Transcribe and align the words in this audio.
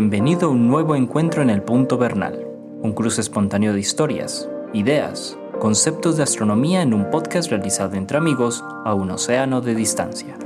Bienvenido 0.00 0.48
a 0.48 0.50
un 0.50 0.66
nuevo 0.66 0.96
encuentro 0.96 1.42
en 1.42 1.50
el 1.50 1.60
Punto 1.60 1.98
Bernal, 1.98 2.46
un 2.80 2.94
cruce 2.94 3.20
espontáneo 3.20 3.74
de 3.74 3.80
historias, 3.80 4.48
ideas, 4.72 5.36
conceptos 5.58 6.16
de 6.16 6.22
astronomía 6.22 6.80
en 6.80 6.94
un 6.94 7.10
podcast 7.10 7.50
realizado 7.50 7.96
entre 7.96 8.16
amigos 8.16 8.64
a 8.86 8.94
un 8.94 9.10
océano 9.10 9.60
de 9.60 9.74
distancia. 9.74 10.38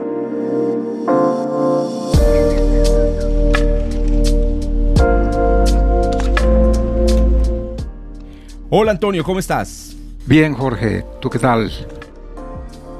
Hola 8.70 8.90
Antonio, 8.90 9.22
¿cómo 9.22 9.38
estás? 9.38 9.96
Bien, 10.26 10.54
Jorge, 10.54 11.04
¿tú 11.20 11.30
qué 11.30 11.38
tal? 11.38 11.70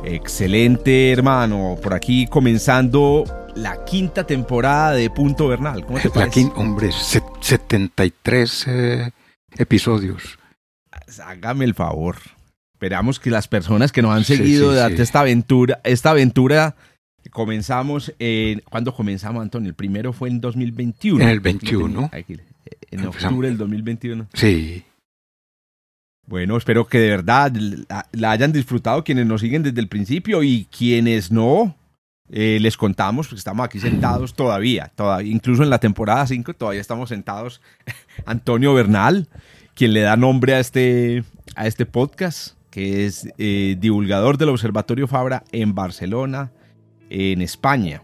Excelente, 0.05 1.11
hermano. 1.11 1.77
Por 1.83 1.95
aquí 1.95 2.29
comenzando 2.29 3.25
la 3.57 3.85
quinta 3.85 4.27
temporada 4.27 4.93
de 4.93 5.11
Punto 5.11 5.49
Bernal. 5.49 5.85
¿Cómo 5.87 5.99
te 5.99 6.09
La 6.09 6.15
parece? 6.15 6.41
quin- 6.41 6.53
hombre, 6.57 6.91
se- 6.93 7.23
73 7.41 8.65
eh, 8.69 9.11
episodios. 9.57 10.39
Hágame 11.25 11.65
el 11.65 11.75
favor. 11.75 12.17
Esperamos 12.75 13.21
que 13.21 13.31
las 13.31 13.49
personas 13.49 13.93
que 13.93 14.03
nos 14.03 14.15
han 14.15 14.25
seguido 14.25 14.69
sí, 14.71 14.75
durante 14.77 14.97
sí. 14.97 15.03
esta 15.03 15.21
aventura, 15.21 15.81
esta 15.85 16.11
aventura 16.11 16.75
comenzamos 17.31 18.13
en 18.19 18.61
¿cuándo 18.69 18.95
comenzamos, 18.95 19.43
Antonio? 19.43 19.69
El 19.71 19.75
primero 19.75 20.13
fue 20.13 20.29
en 20.29 20.41
2021. 20.41 21.23
En 21.23 21.31
el 21.31 21.41
21. 21.41 22.11
Aquí, 22.13 22.37
En 22.91 23.07
octubre 23.07 23.49
del 23.49 23.57
2021. 23.57 24.27
Sí, 24.35 24.85
Bueno, 26.27 26.57
espero 26.57 26.87
que 26.87 26.99
de 26.99 27.11
verdad 27.11 27.53
la, 27.89 28.07
la 28.13 28.31
hayan 28.33 28.53
disfrutado 28.53 29.05
quienes 29.05 29.27
nos 29.27 29.41
siguen 29.41 29.63
desde 29.63 29.81
el 29.81 29.89
principio 29.89 30.43
y 30.43 30.67
quienes 30.77 31.31
no, 31.31 31.77
eh, 32.31 32.59
les 32.61 32.77
contamos, 32.77 33.29
porque 33.29 33.39
estamos 33.39 33.65
aquí 33.65 33.79
sentados 33.79 34.35
todavía, 34.35 34.91
todavía, 34.95 35.31
incluso 35.31 35.63
en 35.63 35.71
la 35.71 35.79
temporada 35.79 36.27
5 36.27 36.55
todavía 36.55 36.81
estamos 36.81 37.11
sentados. 37.11 37.61
Antonio 38.27 38.73
Bernal, 38.75 39.29
quien 39.75 39.93
le 39.93 40.01
da 40.01 40.17
nombre 40.17 40.55
a 40.55 40.61
este, 40.61 41.25
a 41.55 41.67
este 41.67 41.87
podcast, 41.87 42.57
que 42.71 43.07
es 43.07 43.29
eh, 43.39 43.77
divulgador 43.79 44.39
del 44.39 44.49
Observatorio 44.49 45.07
Fabra 45.07 45.45
en 45.53 45.75
Barcelona, 45.75 46.51
en 47.11 47.43
España. 47.43 48.03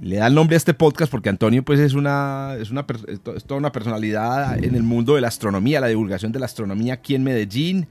Le 0.00 0.16
da 0.16 0.28
el 0.28 0.34
nombre 0.34 0.56
a 0.56 0.58
este 0.58 0.72
podcast 0.72 1.10
porque 1.10 1.28
Antonio 1.28 1.62
pues 1.62 1.78
es 1.78 1.92
una, 1.92 2.56
es 2.58 2.70
una 2.70 2.86
es 3.08 3.20
toda 3.44 3.58
una 3.58 3.70
personalidad 3.72 4.62
en 4.64 4.74
el 4.74 4.82
mundo 4.82 5.16
de 5.16 5.20
la 5.20 5.28
astronomía, 5.28 5.80
la 5.80 5.88
divulgación 5.88 6.32
de 6.32 6.38
la 6.38 6.46
astronomía 6.46 6.94
aquí 6.94 7.14
en 7.14 7.24
Medellín. 7.24 7.86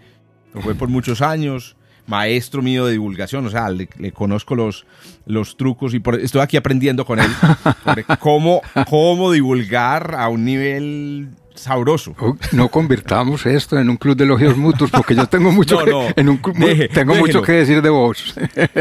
Lo 0.56 0.62
fue 0.62 0.74
por 0.74 0.90
muchos 0.90 1.22
años, 1.22 1.78
maestro 2.10 2.62
mío 2.62 2.86
de 2.86 2.94
divulgación, 2.94 3.46
o 3.46 3.50
sea, 3.50 3.70
le, 3.70 3.88
le 4.00 4.12
conozco 4.12 4.56
los, 4.56 4.86
los 5.26 5.56
trucos 5.56 5.94
y 5.94 6.00
por- 6.00 6.20
estoy 6.20 6.42
aquí 6.42 6.58
aprendiendo 6.58 7.06
con 7.06 7.20
él 7.20 7.30
sobre 7.86 8.04
cómo, 8.20 8.62
cómo 8.90 9.32
divulgar 9.32 10.16
a 10.18 10.28
un 10.28 10.44
nivel 10.44 11.30
sabroso. 11.54 12.16
Oh, 12.20 12.38
no 12.54 12.70
convirtamos 12.70 13.46
esto 13.46 13.78
en 13.78 13.90
un 13.90 13.98
club 13.98 14.16
de 14.16 14.24
elogios 14.24 14.56
mutuos 14.56 14.90
porque 14.92 15.14
yo 15.14 15.28
tengo 15.28 15.52
mucho, 15.52 15.86
No, 15.86 16.08
que, 16.08 16.22
en 16.22 16.30
un 16.30 16.40
Deje, 16.58 16.88
tengo 16.88 17.12
déjelo. 17.14 17.28
mucho 17.28 17.42
que 17.42 17.52
decir 17.52 17.82
de 17.82 17.90
vos. 17.90 18.34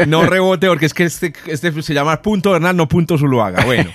No 0.07 0.25
rebote, 0.25 0.67
porque 0.67 0.85
es 0.85 0.93
que 0.93 1.03
este, 1.03 1.33
este 1.47 1.81
se 1.81 1.93
llama 1.93 2.21
Punto 2.21 2.51
Bernal, 2.51 2.75
no 2.77 2.87
Punto 2.87 3.17
Zuluaga. 3.17 3.65
Bueno, 3.65 3.89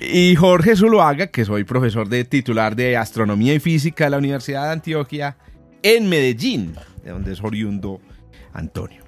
y 0.00 0.36
Jorge 0.36 0.76
Zuluaga, 0.76 1.26
que 1.26 1.44
soy 1.44 1.64
profesor 1.64 2.08
de 2.08 2.24
titular 2.24 2.76
de 2.76 2.96
Astronomía 2.96 3.54
y 3.54 3.58
Física 3.58 4.04
de 4.04 4.10
la 4.10 4.18
Universidad 4.18 4.66
de 4.66 4.72
Antioquia 4.72 5.36
en 5.82 6.08
Medellín, 6.08 6.74
de 7.04 7.10
donde 7.10 7.32
es 7.32 7.42
oriundo 7.42 8.00
Antonio. 8.52 9.02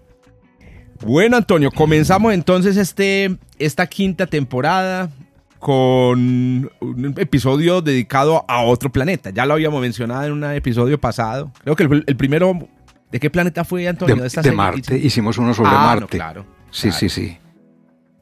Bueno, 1.01 1.37
Antonio, 1.37 1.71
comenzamos 1.71 2.33
entonces 2.33 2.77
este, 2.77 3.37
esta 3.59 3.87
quinta 3.87 4.27
temporada 4.27 5.11
con 5.59 6.71
un 6.81 7.15
episodio 7.19 7.81
dedicado 7.83 8.45
a 8.49 8.63
otro 8.63 8.91
planeta. 8.93 9.31
Ya 9.31 9.47
lo 9.47 9.55
habíamos 9.55 9.81
mencionado 9.81 10.25
en 10.25 10.33
un 10.33 10.45
episodio 10.45 11.01
pasado. 11.01 11.51
Creo 11.63 11.77
que 11.77 11.83
el, 11.85 12.05
el 12.07 12.17
primero... 12.17 12.69
¿De 13.11 13.21
qué 13.21 13.31
planeta 13.31 13.65
fue, 13.65 13.87
Antonio? 13.87 14.17
De, 14.17 14.27
esta 14.27 14.41
de 14.41 14.45
serie? 14.51 14.57
Marte, 14.57 14.99
hicimos 14.99 15.39
uno 15.39 15.55
sobre 15.55 15.71
Ah, 15.71 15.95
no, 15.95 16.01
Marte. 16.01 16.17
claro. 16.17 16.47
Sí, 16.71 16.89
claro. 16.89 16.99
sí, 16.99 17.09
sí. 17.09 17.39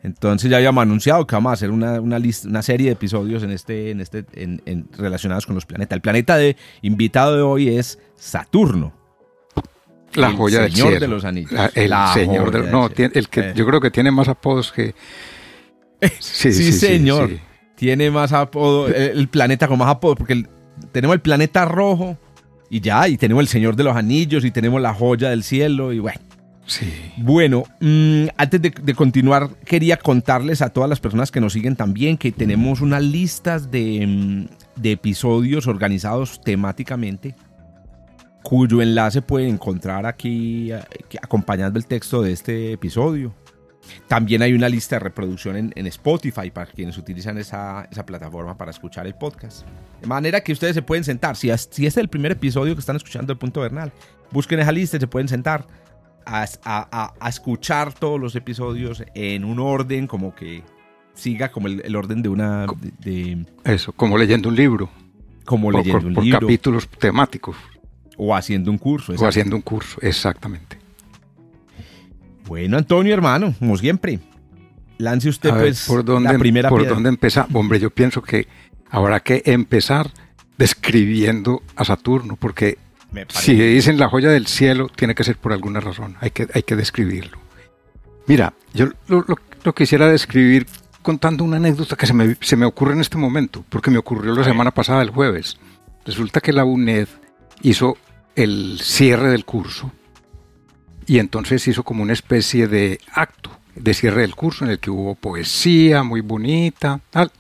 Entonces 0.03 0.51
ya 0.51 0.57
habíamos 0.59 0.83
anunciado 0.83 1.27
que 1.27 1.35
vamos 1.35 1.51
a 1.51 1.55
hacer 1.55 1.71
una, 1.71 2.01
una, 2.01 2.19
lista- 2.19 2.49
una 2.49 2.61
serie 2.63 2.87
de 2.89 2.93
episodios 2.93 3.43
en 3.43 3.51
este, 3.53 3.91
en 3.91 4.01
este, 4.01 4.25
en- 4.35 4.61
en- 4.67 4.89
relacionados 4.99 5.47
con 5.47 5.55
los 5.55 5.65
planetas. 5.65 5.97
El 5.97 6.03
planeta 6.03 6.37
de 6.37 6.57
invitado 6.83 7.35
de 7.37 7.43
hoy 7.43 7.69
es 7.77 7.99
Saturno. 8.17 8.93
La 10.15 10.29
El 10.29 10.37
joya 10.37 10.61
del 10.63 10.73
señor 10.73 10.89
cielo. 10.89 11.01
de 11.01 11.09
los 11.09 11.25
anillos. 11.25 11.53
La- 11.53 11.71
el 11.75 11.91
La 11.91 12.13
señor 12.15 12.51
del 12.51 12.63
del 12.63 12.71
No, 12.73 12.91
tiene- 12.91 13.13
el 13.15 13.29
que, 13.29 13.41
Eh. 13.41 13.53
yo 13.55 13.67
creo 13.67 13.81
que 13.81 13.91
tiene 13.91 14.11
más 14.11 14.29
apodos 14.29 14.73
que... 14.73 14.95
Sí, 16.21 16.53
Sí, 16.53 16.73
señor. 16.73 17.29
sí. 17.31 17.39
Tiene 17.77 18.11
más 18.11 18.33
apodo, 18.33 18.89
el, 18.89 19.29
planeta 19.29 19.67
con 19.69 19.79
más 19.79 19.89
apodo, 19.89 20.15
porque 20.17 20.33
el- 20.35 20.49
tenemos 20.93 21.15
el 21.15 21.21
planeta 21.21 21.65
rojo 21.65 22.17
y 22.71 22.81
ya, 22.81 23.09
y 23.09 23.17
tenemos 23.17 23.43
el 23.43 23.49
señor 23.49 23.77
de 23.77 23.85
los 23.85 23.97
anillos 23.97 24.45
y 24.45 24.51
tenemos 24.51 24.81
la 24.81 24.95
joya 24.95 25.31
del 25.31 25.43
cielo 25.43 25.93
y 25.93 25.99
bueno. 25.99 26.21
Sí. 26.67 26.87
Bueno, 27.17 27.65
mm, 27.81 28.27
antes 28.37 28.63
de, 28.63 28.71
de 28.71 28.95
continuar, 28.95 29.51
quería 29.65 29.97
contarles 29.97 30.63
a 30.63 30.71
todas 30.71 30.89
las 30.89 31.01
personas 31.01 31.31
que 31.33 31.41
nos 31.41 31.53
siguen 31.55 31.75
también 31.75 32.17
que 32.17 32.31
tenemos 32.31 32.81
unas 32.81 33.03
listas 33.03 33.71
de, 33.71 34.07
mm, 34.07 34.81
de 34.81 34.93
episodios 34.93 35.67
organizados 35.67 36.41
temáticamente, 36.41 37.35
cuyo 38.43 38.83
enlace 38.83 39.23
pueden 39.23 39.51
encontrar 39.51 40.07
aquí, 40.07 40.73
eh, 40.73 40.81
acompañando 41.23 41.79
el 41.79 41.87
texto 41.87 42.23
de 42.23 42.33
este 42.33 42.73
episodio. 42.73 43.35
También 44.07 44.43
hay 44.43 44.53
una 44.53 44.69
lista 44.69 44.97
de 44.97 45.01
reproducción 45.01 45.57
en, 45.57 45.73
en 45.75 45.87
Spotify 45.89 46.51
para 46.51 46.71
quienes 46.71 46.97
utilizan 46.99 47.37
esa, 47.39 47.89
esa 47.91 48.07
plataforma 48.07 48.57
para 48.57 48.71
escuchar 48.71 49.07
el 49.07 49.15
podcast. 49.15 49.67
De 50.01 50.07
manera 50.07 50.41
que 50.41 50.53
ustedes 50.53 50.75
se 50.75 50.83
pueden 50.83 51.03
sentar. 51.05 51.35
Si, 51.37 51.49
si 51.49 51.53
este 51.55 51.87
es 51.87 51.97
el 51.97 52.09
primer 52.09 52.33
episodio 52.33 52.75
que 52.75 52.81
están 52.81 52.97
escuchando 52.97 53.35
de 53.35 53.39
Punto 53.41 53.61
Bernal, 53.61 53.93
busquen 54.31 54.61
esa 54.61 54.71
lista 54.73 54.97
y 54.97 55.01
se 55.01 55.09
pueden 55.09 55.27
sentar 55.29 55.67
a, 56.25 56.47
a- 56.65 57.15
a- 57.21 57.29
escuchar 57.29 57.93
todos 57.93 58.21
los 58.21 58.37
episodios 58.37 59.03
en 59.15 59.45
un 59.45 59.59
orden 59.59 60.07
como 60.07 60.33
que 60.35 60.63
siga 61.15 61.51
como 61.51 61.67
el, 61.67 61.83
el 61.85 61.97
orden 61.97 62.23
de 62.23 62.29
una 62.29 62.67
de, 62.67 62.93
de- 63.35 63.47
Eso, 63.65 63.93
como 63.93 64.17
leyendo 64.17 64.49
un 64.49 64.55
libro. 64.57 64.89
como 65.45 65.65
Por, 65.73 65.75
leyendo 65.81 65.99
por- 65.99 66.09
un 66.09 66.15
por 66.15 66.25
libro 66.25 66.41
capítulos 66.41 66.89
temáticos. 66.89 67.57
O 68.17 68.35
haciendo 68.35 68.71
un 68.71 68.79
curso. 68.79 69.13
O 69.19 69.27
haciendo 69.27 69.57
un 69.57 69.63
curso. 69.63 69.99
Exactamente. 70.03 70.79
Bueno, 72.47 72.77
Antonio, 72.77 73.15
hermano, 73.15 73.55
como 73.59 73.77
siempre, 73.77 74.19
lance 74.99 75.29
usted 75.29 75.51
A 75.51 75.55
ver, 75.55 75.63
pues 75.69 75.87
¿por 75.87 76.05
dónde, 76.05 76.33
la 76.33 76.39
primera 76.39 76.69
¿por 76.69 76.81
piedra. 76.81 76.95
dónde 76.95 77.09
empezar? 77.09 77.47
Hombre, 77.53 77.79
yo 77.81 77.91
pienso 77.91 78.23
que 78.23 78.47
habrá 78.91 79.21
que 79.21 79.43
empezar 79.47 80.11
describiendo 80.59 81.63
a 81.77 81.85
Saturno, 81.85 82.37
porque 82.37 82.79
si 83.29 83.55
dicen 83.55 83.99
la 83.99 84.09
joya 84.09 84.31
del 84.31 84.47
cielo, 84.47 84.89
tiene 84.95 85.15
que 85.15 85.25
ser 85.25 85.37
por 85.37 85.53
alguna 85.53 85.81
razón, 85.81 86.17
hay 86.21 86.31
que, 86.31 86.49
hay 86.53 86.63
que 86.63 86.77
describirlo. 86.77 87.39
Mira, 88.27 88.53
yo 88.75 88.87
lo, 89.09 89.25
lo- 89.27 89.39
lo 89.65 89.75
quisiera 89.75 90.09
describir 90.09 90.67
contando 91.03 91.45
una 91.45 91.57
anécdota 91.57 91.97
que 91.97 92.07
se 92.07 92.13
me, 92.15 92.37
se 92.41 92.57
me 92.57 92.65
ocurre 92.67 92.95
en 92.95 93.01
este 93.01 93.17
momento, 93.19 93.65
porque 93.69 93.91
me 93.91 93.99
ocurrió 93.99 94.35
la 94.35 94.45
semana 94.45 94.71
pasada, 94.73 95.03
el 95.03 95.11
jueves. 95.11 95.57
Resulta 96.05 96.41
que 96.41 96.53
la 96.53 96.65
UNED 96.65 97.09
hizo 97.61 97.97
el 98.35 98.79
cierre 98.81 99.29
del 99.31 99.45
curso 99.45 99.93
y 101.07 101.19
entonces 101.19 101.67
hizo 101.69 101.83
como 101.83 102.03
una 102.03 102.13
especie 102.13 102.67
de 102.69 102.99
acto 103.13 103.51
de 103.75 103.95
cierre 103.95 104.23
del 104.23 104.35
curso 104.35 104.65
en 104.65 104.71
el 104.71 104.79
que 104.79 104.91
hubo 104.91 105.15
poesía 105.15 106.03
muy 106.03 106.21
bonita, 106.21 107.01
tal. 107.11 107.31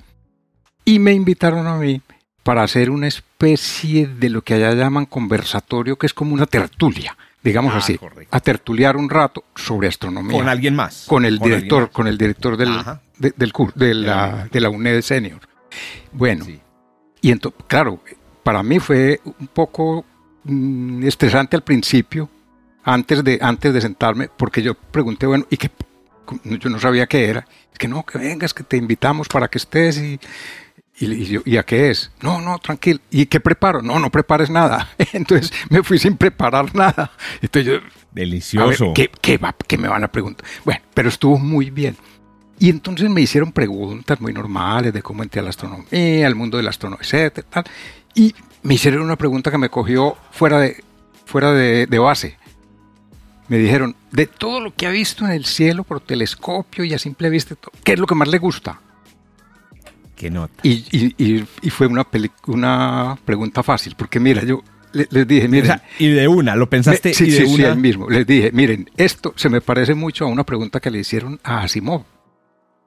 Y 0.84 0.98
me 0.98 1.12
invitaron 1.12 1.66
a 1.66 1.76
mí 1.76 2.00
para 2.42 2.62
hacer 2.62 2.90
una 2.90 3.06
especie 3.06 4.06
de 4.08 4.30
lo 4.30 4.42
que 4.42 4.54
allá 4.54 4.72
llaman 4.74 5.06
conversatorio, 5.06 5.96
que 5.96 6.06
es 6.06 6.14
como 6.14 6.34
una 6.34 6.46
tertulia, 6.46 7.16
digamos 7.44 7.74
Ah, 7.74 7.78
así, 7.78 7.98
correcto. 7.98 8.34
a 8.36 8.40
tertuliar 8.40 8.96
un 8.96 9.08
rato 9.10 9.44
sobre 9.54 9.88
astronomía. 9.88 10.36
con 10.38 10.48
alguien 10.48 10.74
más. 10.74 11.04
Con 11.06 11.24
el 11.24 11.34
alguien 11.34 11.50
director, 11.56 11.90
con 11.90 12.08
el 12.08 12.18
director 12.18 12.56
del, 12.56 12.72
de- 13.18 13.34
del 13.36 13.52
curso, 13.52 13.78
de 13.78 13.94
la- 13.94 14.48
de 14.50 14.60
la 14.60 14.70
UNED 14.70 15.02
Senior. 15.02 15.40
Bueno, 16.12 16.44
Sí. 16.46 16.60
y 17.20 17.30
entonces, 17.30 17.60
claro, 17.68 18.00
para 18.42 18.62
mí 18.62 18.78
fue 18.80 19.20
un 19.38 19.46
poco 19.48 20.04
mm, 20.44 21.04
estresante 21.04 21.56
al 21.56 21.62
principio, 21.62 22.28
antes 22.84 23.22
de, 23.22 23.38
antes 23.40 23.72
de 23.72 23.80
sentarme, 23.80 24.28
porque 24.36 24.62
yo 24.62 24.74
pregunté, 24.74 25.26
bueno, 25.26 25.46
¿y 25.50 25.56
qué? 25.56 25.70
Yo 26.44 26.70
no 26.70 26.78
sabía 26.78 27.06
qué 27.06 27.26
era. 27.26 27.46
Es 27.72 27.78
que 27.78 27.88
no, 27.88 28.04
que 28.04 28.18
vengas, 28.18 28.54
que 28.54 28.62
te 28.62 28.76
invitamos 28.76 29.28
para 29.28 29.48
que 29.48 29.58
estés 29.58 29.98
y, 29.98 30.18
y, 30.98 31.12
y 31.12 31.24
yo, 31.26 31.40
¿y 31.44 31.56
a 31.56 31.62
qué 31.64 31.90
es? 31.90 32.10
No, 32.20 32.40
no, 32.40 32.58
tranquilo. 32.58 33.00
¿Y 33.10 33.26
qué 33.26 33.40
preparo? 33.40 33.82
No, 33.82 33.98
no 33.98 34.10
prepares 34.10 34.50
nada. 34.50 34.90
Entonces 35.12 35.52
me 35.68 35.82
fui 35.82 35.98
sin 35.98 36.16
preparar 36.16 36.74
nada. 36.74 37.10
Entonces 37.40 37.66
yo, 37.66 37.78
a 37.78 37.80
ver, 37.80 37.92
Delicioso. 38.12 38.92
¿qué, 38.94 39.10
qué 39.20 39.38
va, 39.38 39.54
¿Qué 39.66 39.78
me 39.78 39.88
van 39.88 40.04
a 40.04 40.08
preguntar? 40.08 40.46
Bueno, 40.64 40.80
pero 40.94 41.08
estuvo 41.08 41.38
muy 41.38 41.70
bien. 41.70 41.96
Y 42.58 42.68
entonces 42.68 43.10
me 43.10 43.20
hicieron 43.20 43.50
preguntas 43.50 44.20
muy 44.20 44.32
normales 44.32 44.92
de 44.92 45.02
cómo 45.02 45.22
entré 45.22 45.40
a 45.40 45.42
la 45.42 45.50
astronomía, 45.50 46.26
al 46.26 46.36
mundo 46.36 46.58
de 46.58 46.62
la 46.62 46.70
astronomía, 46.70 47.02
etcétera, 47.02 47.46
tal. 47.50 47.64
Y 48.14 48.34
me 48.62 48.74
hicieron 48.74 49.02
una 49.02 49.16
pregunta 49.16 49.50
que 49.50 49.58
me 49.58 49.68
cogió 49.68 50.16
fuera 50.30 50.58
de, 50.60 50.82
fuera 51.24 51.52
de, 51.52 51.86
de 51.86 51.98
base. 51.98 52.36
Me 53.48 53.58
dijeron, 53.58 53.96
de 54.12 54.26
todo 54.26 54.60
lo 54.60 54.74
que 54.74 54.86
ha 54.86 54.90
visto 54.90 55.24
en 55.24 55.32
el 55.32 55.44
cielo 55.44 55.84
por 55.84 56.00
telescopio 56.00 56.84
y 56.84 56.94
a 56.94 56.98
simple 56.98 57.28
vista, 57.28 57.54
¿qué 57.84 57.92
es 57.94 57.98
lo 57.98 58.06
que 58.06 58.14
más 58.14 58.28
le 58.28 58.38
gusta? 58.38 58.80
qué 60.16 60.30
nota. 60.30 60.54
Y, 60.62 60.84
y- 60.92 61.14
y- 61.18 61.44
y 61.62 61.70
fue 61.70 61.88
una, 61.88 62.06
una 62.46 63.18
pregunta 63.24 63.64
fácil, 63.64 63.96
porque 63.96 64.20
mira, 64.20 64.44
yo 64.44 64.62
le- 64.92 65.08
les 65.10 65.26
dije, 65.26 65.46
O 65.46 65.50
miren, 65.50 65.66
sea, 65.66 65.82
y 65.98 66.08
de 66.10 66.28
una, 66.28 66.54
lo 66.54 66.68
pensaste 66.70 67.08
me- 67.08 67.14
sí, 67.14 67.24
y 67.24 67.30
de 67.32 67.38
sí, 67.38 67.46
sí, 67.48 67.54
una. 67.62 67.72
ahí 67.72 67.76
mismo, 67.78 68.08
les 68.08 68.24
dije, 68.24 68.52
miren, 68.52 68.88
esto 68.96 69.32
se 69.36 69.48
me 69.48 69.60
parece 69.60 69.94
mucho 69.96 70.24
a 70.24 70.28
una 70.28 70.44
pregunta 70.44 70.78
que 70.78 70.92
le 70.92 71.00
hicieron 71.00 71.40
a 71.42 71.62
Asimov, 71.62 72.04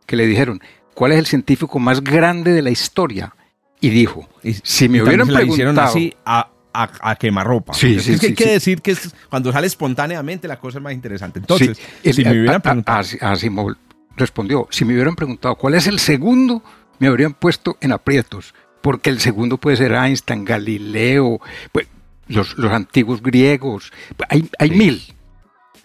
que 0.06 0.16
le 0.16 0.26
dijeron, 0.28 0.62
¿cuál 0.94 1.12
es 1.12 1.20
el 1.20 1.26
científico 1.26 1.78
más 1.78 2.02
grande 2.02 2.54
de 2.54 2.62
la 2.62 2.70
historia? 2.70 3.36
Y 3.82 3.90
dijo, 3.90 4.28
si 4.64 4.90
me 4.90 5.04
hubieran 5.04 5.32
la 5.32 5.44
hicieron 5.44 5.76
preguntado, 5.76 5.88
así 5.90 6.14
a, 6.26 6.50
a, 6.74 6.90
a 7.12 7.16
quemarropa. 7.18 7.74
Sí, 7.74 7.96
Es 7.96 8.04
sí, 8.06 8.12
que 8.14 8.18
sí, 8.20 8.26
hay 8.28 8.34
que 8.34 8.50
decir 8.50 8.82
que 8.82 8.92
es, 8.92 9.14
cuando 9.30 9.52
sale 9.52 9.68
espontáneamente 9.68 10.48
la 10.48 10.58
cosa 10.60 10.80
es 10.80 10.84
más 10.84 10.94
interesante. 10.94 11.40
Entonces, 11.40 11.78
Sí, 11.78 11.84
el- 12.04 12.14
si 12.14 12.24
me 12.24 12.30
a- 12.30 12.32
hubieran 12.34 12.56
a- 12.56 12.60
preguntado. 12.60 13.06
a- 13.22 13.32
Asimov 13.32 13.76
respondió, 14.18 14.68
si 14.72 14.86
me 14.86 14.94
hubieran 14.94 15.16
preguntado 15.16 15.56
cuál 15.56 15.76
es 15.76 15.88
el 15.88 16.00
segundo, 16.00 16.64
me 17.00 17.08
habrían 17.08 17.34
puesto 17.34 17.78
en 17.82 17.92
aprietos, 17.92 18.54
porque 18.82 19.10
el 19.10 19.20
segundo 19.20 19.58
puede 19.58 19.76
ser 19.78 19.92
Einstein, 19.92 20.46
Galileo, 20.46 21.40
pues, 21.72 21.88
los, 22.28 22.58
los 22.58 22.72
antiguos 22.72 23.22
griegos, 23.22 23.92
hay, 24.30 24.50
hay 24.58 24.70
mil, 24.72 25.02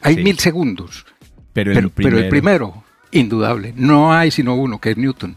hay 0.00 0.16
mil 0.16 0.38
segundos, 0.38 1.04
pero, 1.52 1.72
pero, 1.74 1.86
el 1.88 1.90
pero 1.90 2.18
el 2.18 2.28
primero, 2.28 2.84
indudable, 3.10 3.74
no 3.76 4.12
hay 4.14 4.30
sino 4.30 4.54
uno, 4.54 4.80
que 4.80 4.92
es 4.92 4.96
Newton. 4.96 5.36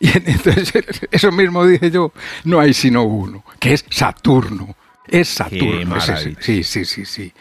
Y 0.00 0.08
entonces, 0.30 0.72
eso 1.10 1.32
mismo 1.32 1.64
dije 1.66 1.90
yo, 1.90 2.12
no 2.44 2.60
hay 2.60 2.72
sino 2.74 3.02
uno, 3.04 3.44
que 3.58 3.72
es 3.74 3.84
Saturno. 3.90 4.76
Es 5.06 5.28
Saturno. 5.28 5.96
ese- 5.96 6.12
maravilla. 6.12 6.38
sí, 6.40 6.62
sí, 6.62 6.84
sí, 6.84 7.04
sí. 7.04 7.32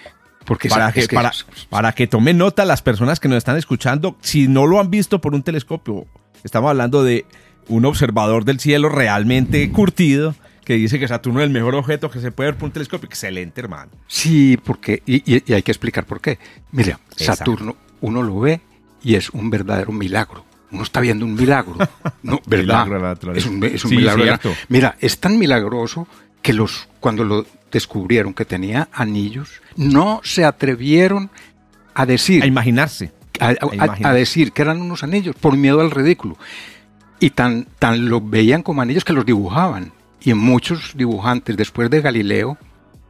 Porque 0.46 0.70
para, 0.70 0.88
es 0.90 0.94
que, 0.96 1.08
que- 1.08 1.16
para, 1.16 1.32
para 1.70 1.92
que 1.92 2.08
tomen 2.08 2.38
nota 2.38 2.64
las 2.66 2.82
personas 2.82 3.20
que 3.20 3.28
nos 3.28 3.38
están 3.38 3.58
escuchando, 3.58 4.16
si 4.22 4.48
no 4.48 4.66
lo 4.66 4.80
han 4.80 4.90
visto 4.90 5.20
por 5.20 5.36
un 5.36 5.44
telescopio, 5.44 6.06
estamos 6.44 6.70
hablando 6.70 7.04
de 7.04 7.26
un 7.68 7.84
observador 7.86 8.46
del 8.46 8.60
cielo 8.62 8.88
realmente 8.88 9.70
curtido 9.72 10.34
que 10.64 10.74
dice 10.76 11.00
que 11.00 11.08
Saturno 11.08 11.42
es 11.42 11.46
el 11.46 11.50
mejor 11.52 11.76
objeto 11.76 12.10
que 12.10 12.20
se 12.22 12.32
puede 12.32 12.52
ver 12.52 12.58
por 12.58 12.68
un 12.68 12.72
telescopio. 12.72 13.08
Excelente, 13.08 13.60
hermano. 13.62 13.92
Sí, 14.08 14.58
porque, 14.64 15.04
y, 15.06 15.18
y- 15.36 15.44
y 15.46 15.54
hay 15.54 15.64
que 15.64 15.72
explicar 15.72 16.06
por 16.06 16.22
qué. 16.22 16.40
Mira, 16.72 17.00
Exacto. 17.12 17.36
Saturno, 17.52 17.76
uno 18.02 18.24
lo 18.24 18.40
ve 18.40 18.62
y 19.04 19.16
es 19.16 19.30
un 19.30 19.50
verdadero 19.50 19.92
milagro. 19.92 20.46
Uno 20.72 20.84
está 20.84 21.00
viendo 21.00 21.26
un 21.26 21.34
milagro. 21.36 21.76
No, 22.24 22.42
¿verdad? 22.48 22.86
Milagro 22.86 23.34
es 23.34 23.46
un, 23.46 23.64
es 23.64 23.84
un 23.86 23.90
Sí, 23.92 23.98
milagro. 23.98 24.38
Mira, 24.70 24.96
es 25.00 25.20
tan 25.20 25.38
milagroso 25.40 26.08
que 26.42 26.54
los, 26.54 26.88
cuando 27.00 27.24
lo 27.24 27.46
descubrieron 27.72 28.34
que 28.34 28.46
tenía 28.46 28.90
anillos, 28.94 29.62
no 29.76 30.22
se 30.24 30.46
atrevieron 30.46 31.30
a 31.94 32.06
decir, 32.06 32.44
A 32.44 32.48
imaginarse. 32.48 33.12
a, 33.40 33.48
a- 33.48 33.50
a 33.50 33.76
imaginar. 33.76 34.12
a 34.12 34.14
decir 34.16 34.52
que 34.52 34.62
eran 34.62 34.82
unos 34.82 35.04
anillos 35.04 35.36
por 35.40 35.56
miedo 35.58 35.82
al 35.82 35.92
ridículo. 35.92 36.38
Y 37.20 37.32
tan, 37.32 37.68
tan 37.80 38.10
lo 38.10 38.22
veían 38.22 38.62
como 38.62 38.82
anillos 38.82 39.04
que 39.04 39.14
los 39.14 39.26
dibujaban. 39.26 39.92
Y 40.22 40.34
muchos 40.34 40.92
dibujantes, 40.96 41.56
después 41.58 41.90
de 41.90 42.02
Galileo, 42.02 42.58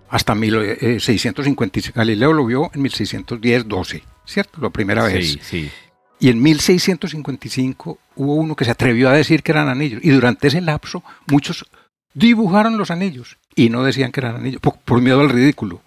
hasta 0.09 0.33
1650, 0.35 1.91
Galileo 1.93 2.33
lo 2.33 2.45
vio 2.45 2.71
en 2.73 2.83
1610-12, 2.83 4.01
¿cierto? 4.25 4.61
La 4.61 4.69
primera 4.69 5.03
vez. 5.03 5.33
Sí, 5.33 5.39
sí. 5.41 5.71
Y 6.19 6.29
en 6.29 6.41
1655 6.41 7.99
hubo 8.15 8.35
uno 8.35 8.55
que 8.55 8.65
se 8.65 8.71
atrevió 8.71 9.09
a 9.09 9.13
decir 9.13 9.43
que 9.43 9.51
eran 9.51 9.69
anillos. 9.69 10.01
Y 10.03 10.09
durante 10.09 10.47
ese 10.47 10.61
lapso, 10.61 11.03
muchos 11.27 11.65
dibujaron 12.13 12.77
los 12.77 12.89
anillos 12.89 13.37
y 13.55 13.69
no 13.69 13.83
decían 13.83 14.11
que 14.11 14.21
eran 14.21 14.37
anillos, 14.37 14.59
por, 14.61 14.77
por 14.79 15.01
miedo 15.01 15.21
al 15.21 15.29
ridículo. 15.29 15.81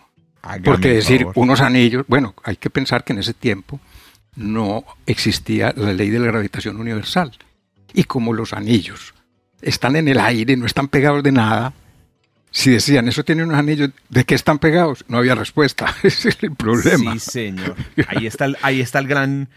Porque 0.65 0.95
decir 0.95 1.21
favor. 1.21 1.35
unos 1.37 1.61
anillos, 1.61 2.05
bueno, 2.09 2.35
hay 2.45 2.57
que 2.57 2.71
pensar 2.71 3.05
que 3.05 3.13
en 3.13 3.19
ese 3.19 3.35
tiempo 3.35 3.81
no 4.37 4.85
existía 5.07 5.75
la 5.77 5.93
ley 5.93 6.09
de 6.09 6.19
la 6.19 6.27
gravitación 6.27 6.79
universal. 6.81 7.33
Y 7.93 8.05
como 8.05 8.33
los 8.33 8.53
anillos 8.53 9.15
están 9.61 9.97
en 9.97 10.09
el 10.09 10.21
aire, 10.21 10.57
no 10.57 10.65
están 10.65 10.89
pegados 10.89 11.23
de 11.23 11.33
nada, 11.33 11.75
si 12.53 12.71
decían, 12.71 13.07
eso 13.07 13.25
tiene 13.25 13.45
unos 13.45 13.57
anillos, 13.59 13.91
¿de 14.09 14.25
qué 14.25 14.35
están 14.35 14.59
pegados? 14.59 15.05
No 15.09 15.19
había 15.19 15.35
respuesta. 15.35 15.95
Ese 16.03 16.31
es 16.31 16.39
el 16.43 16.55
problema. 16.55 17.13
Sí, 17.15 17.21
señor. 17.21 17.77
Ahí 18.09 18.27
está 18.27 18.47
el, 18.47 18.57
ahí 18.63 18.81
está 18.81 18.99
el 18.99 19.07
gran. 19.07 19.49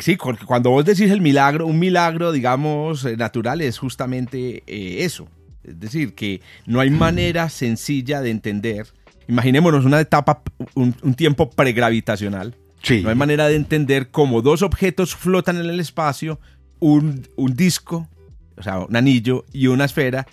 Sí, 0.00 0.16
porque 0.16 0.46
cuando 0.46 0.70
vos 0.70 0.84
decís 0.84 1.10
el 1.10 1.20
milagro, 1.20 1.66
un 1.66 1.78
milagro, 1.78 2.32
digamos, 2.32 3.04
eh, 3.04 3.16
natural 3.16 3.60
es 3.60 3.78
justamente 3.78 4.62
eh, 4.66 5.04
eso. 5.04 5.28
Es 5.62 5.78
decir, 5.78 6.14
que 6.14 6.40
no 6.66 6.80
hay 6.80 6.90
manera 6.90 7.48
sencilla 7.48 8.20
de 8.20 8.30
entender. 8.30 8.86
Imaginémonos 9.28 9.84
una 9.84 10.00
etapa, 10.00 10.42
un, 10.74 10.94
un 11.02 11.14
tiempo 11.14 11.50
pregravitacional. 11.50 12.54
Sí. 12.82 13.02
No 13.02 13.08
hay 13.08 13.16
manera 13.16 13.48
de 13.48 13.56
entender 13.56 14.10
cómo 14.10 14.42
dos 14.42 14.62
objetos 14.62 15.16
flotan 15.16 15.56
en 15.56 15.66
el 15.66 15.80
espacio, 15.80 16.38
un, 16.78 17.26
un 17.36 17.54
disco, 17.54 18.08
o 18.56 18.62
sea, 18.62 18.78
un 18.80 18.94
anillo 18.94 19.44
y 19.52 19.66
una 19.66 19.86
esfera, 19.86 20.26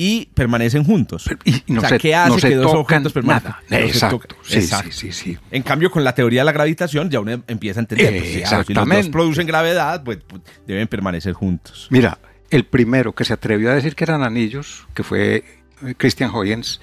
y 0.00 0.26
permanecen 0.32 0.84
juntos. 0.84 1.28
Y 1.44 1.60
no 1.66 1.78
o 1.78 1.80
sea, 1.80 1.88
se, 1.90 1.98
¿qué 1.98 2.14
hace 2.14 2.30
no 2.30 2.38
se 2.38 2.48
que 2.50 2.54
dos 2.54 2.72
objetos 2.72 3.12
permanezcan? 3.12 3.56
nada. 3.68 3.82
No 3.82 3.86
Exacto. 3.88 4.36
Sí, 4.44 4.58
Exacto. 4.58 4.92
sí, 4.92 5.12
sí, 5.12 5.32
sí. 5.32 5.38
En 5.50 5.62
cambio, 5.64 5.90
con 5.90 6.04
la 6.04 6.14
teoría 6.14 6.42
de 6.42 6.44
la 6.46 6.52
gravitación 6.52 7.10
ya 7.10 7.18
uno 7.20 7.42
empieza 7.48 7.80
a 7.80 7.82
entender. 7.82 8.16
pues, 8.20 8.22
si, 8.32 8.38
claro, 8.38 8.46
si 8.48 8.52
los 8.52 8.52
dos 8.52 8.68
Exactamente. 8.70 9.10
producen 9.10 9.46
gravedad, 9.48 10.02
pues, 10.04 10.18
pues, 10.26 10.40
deben 10.66 10.86
permanecer 10.88 11.32
juntos. 11.32 11.88
Mira, 11.90 12.16
el 12.48 12.64
primero 12.64 13.12
que 13.12 13.24
se 13.24 13.32
atrevió 13.32 13.70
a 13.70 13.74
decir 13.74 13.96
que 13.96 14.04
eran 14.04 14.22
anillos, 14.22 14.86
que 14.94 15.02
fue 15.02 15.44
eh, 15.84 15.94
Christian 15.96 16.30
Huygens, 16.32 16.80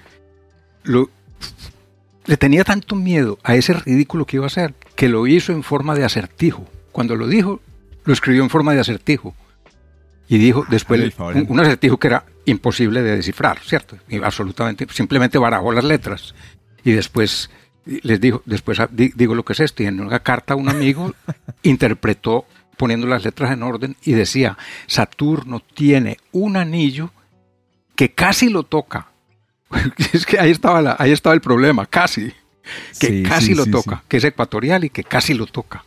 lo- 0.83 1.09
le 2.25 2.35
tenía 2.37 2.63
tanto 2.65 2.95
miedo 2.95 3.39
a 3.43 3.55
ese 3.55 3.73
ridículo 3.73 4.25
que 4.25 4.35
iba 4.37 4.45
a 4.45 4.47
hacer 4.47 4.73
que 4.95 5.07
lo 5.09 5.25
hizo 5.25 5.53
en 5.53 5.63
forma 5.63 5.95
de 5.95 6.03
acertijo. 6.03 6.67
Cuando 6.91 7.15
lo 7.15 7.27
dijo, 7.27 7.61
lo 8.03 8.13
escribió 8.13 8.43
en 8.43 8.49
forma 8.49 8.73
de 8.73 8.81
acertijo. 8.81 9.33
Y 10.27 10.37
dijo 10.37 10.65
después 10.69 11.13
un, 11.17 11.45
un 11.49 11.59
acertijo 11.59 11.97
que 11.97 12.07
era 12.07 12.25
imposible 12.45 13.01
de 13.01 13.15
descifrar, 13.17 13.59
¿cierto? 13.59 13.97
Y 14.07 14.17
absolutamente, 14.23 14.85
simplemente 14.91 15.37
barajó 15.37 15.71
las 15.71 15.83
letras. 15.83 16.35
Y 16.83 16.91
después 16.91 17.49
les 17.85 18.19
dijo, 18.21 18.41
después 18.45 18.79
di- 18.91 19.11
digo 19.15 19.35
lo 19.35 19.43
que 19.45 19.53
es 19.53 19.59
esto. 19.59 19.83
Y 19.83 19.87
en 19.87 19.99
una 19.99 20.19
carta 20.19 20.53
a 20.53 20.57
un 20.57 20.69
amigo 20.69 21.13
interpretó 21.63 22.45
poniendo 22.77 23.07
las 23.07 23.23
letras 23.23 23.51
en 23.51 23.63
orden 23.63 23.95
y 24.03 24.11
decía, 24.13 24.57
Saturno 24.87 25.59
tiene 25.61 26.17
un 26.31 26.57
anillo 26.57 27.11
que 27.95 28.11
casi 28.13 28.49
lo 28.49 28.63
toca. 28.63 29.07
es 30.13 30.25
que 30.25 30.39
ahí 30.39 30.51
estaba, 30.51 30.81
la- 30.81 30.95
ahí 30.99 31.11
estaba 31.11 31.33
el 31.33 31.41
problema, 31.41 31.85
casi. 31.85 32.31
Que 32.99 33.07
Sí, 33.07 33.23
casi 33.23 33.45
sí, 33.47 33.55
lo 33.55 33.63
sí, 33.65 33.71
toca, 33.71 34.03
que 34.07 34.17
es 34.17 34.23
ecuatorial 34.23 34.83
y 34.85 34.89
que 34.89 35.03
casi 35.03 35.33
lo 35.35 35.45
toca. 35.45 35.83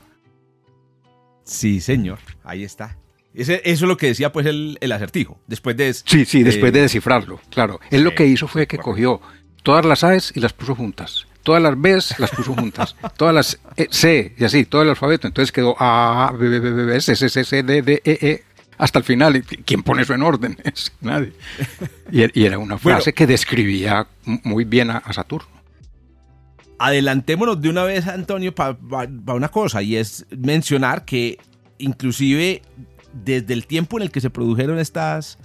Sí, 1.45 1.81
señor. 1.81 2.19
Ahí 2.45 2.63
está. 2.65 2.97
Ese- 3.39 3.63
eso 3.65 3.85
es 3.85 3.89
lo 3.89 3.97
que 3.97 4.07
decía 4.09 4.33
pues 4.33 4.47
el, 4.47 4.77
el 4.81 4.93
acertijo. 4.93 5.41
Después 5.47 5.77
de. 5.77 5.93
Sí, 5.95 6.25
sí, 6.25 6.43
después 6.43 6.71
Eh, 6.71 6.73
de 6.73 6.81
descifrarlo, 6.83 7.41
claro. 7.51 7.81
Él 7.91 8.03
lo 8.03 8.15
que 8.15 8.27
hizo 8.27 8.49
fue 8.49 8.67
que 8.67 8.79
cogió 8.79 9.21
todas 9.63 9.85
las 9.87 10.05
A's 10.05 10.33
y 10.35 10.41
las 10.41 10.53
puso 10.53 10.75
juntas. 10.75 11.27
Todas 11.43 11.63
las 11.63 11.77
B's 11.79 12.19
las 12.19 12.31
puso 12.31 12.53
juntas. 12.55 12.95
Todas 13.17 13.35
las 13.35 13.59
E, 13.77 13.87
C 13.91 14.35
y 14.37 14.45
así, 14.45 14.65
todo 14.67 14.83
el 14.83 14.91
alfabeto. 14.91 15.27
Entonces 15.27 15.51
quedó 15.53 15.75
A, 15.79 16.31
B, 16.39 16.49
B, 16.49 16.61
B, 16.61 16.71
B, 16.73 16.85
B, 16.85 16.97
S, 16.97 17.13
S, 17.13 17.25
S, 17.27 17.45
C, 17.45 17.63
D, 17.63 17.81
D, 17.83 18.03
E, 18.05 18.19
E, 18.21 18.45
hasta 18.77 18.99
el 18.99 19.05
final. 19.05 19.37
¿Y 19.37 19.43
¿Quién 19.43 19.83
pone 19.83 20.03
eso 20.03 20.13
en 20.15 20.23
orden? 20.23 20.59
Es 20.65 20.93
Nadie. 21.01 21.33
Y, 22.13 22.41
y 22.41 22.45
era 22.45 22.59
una 22.59 22.75
Bueno. 22.77 22.99
frase 22.99 23.13
que 23.15 23.27
describía 23.27 24.07
muy 24.25 24.65
bien 24.65 24.91
a, 24.91 24.99
a 24.99 25.13
Saturno. 25.13 25.49
adelantémonos 26.79 27.61
de 27.61 27.69
una 27.71 27.85
vez, 27.85 28.07
Antonio, 28.07 28.55
para 28.55 28.77
una 29.35 29.49
cosa, 29.49 29.83
y 29.83 29.97
es 29.97 30.27
mencionar 30.31 31.05
que 31.05 31.39
inclusive 31.79 32.63
desde 33.25 33.55
el 33.55 33.67
tiempo 33.67 33.97
en 33.99 34.03
el 34.05 34.11
que 34.11 34.21
se 34.21 34.31
produjeron 34.31 34.79
estas, 34.79 35.39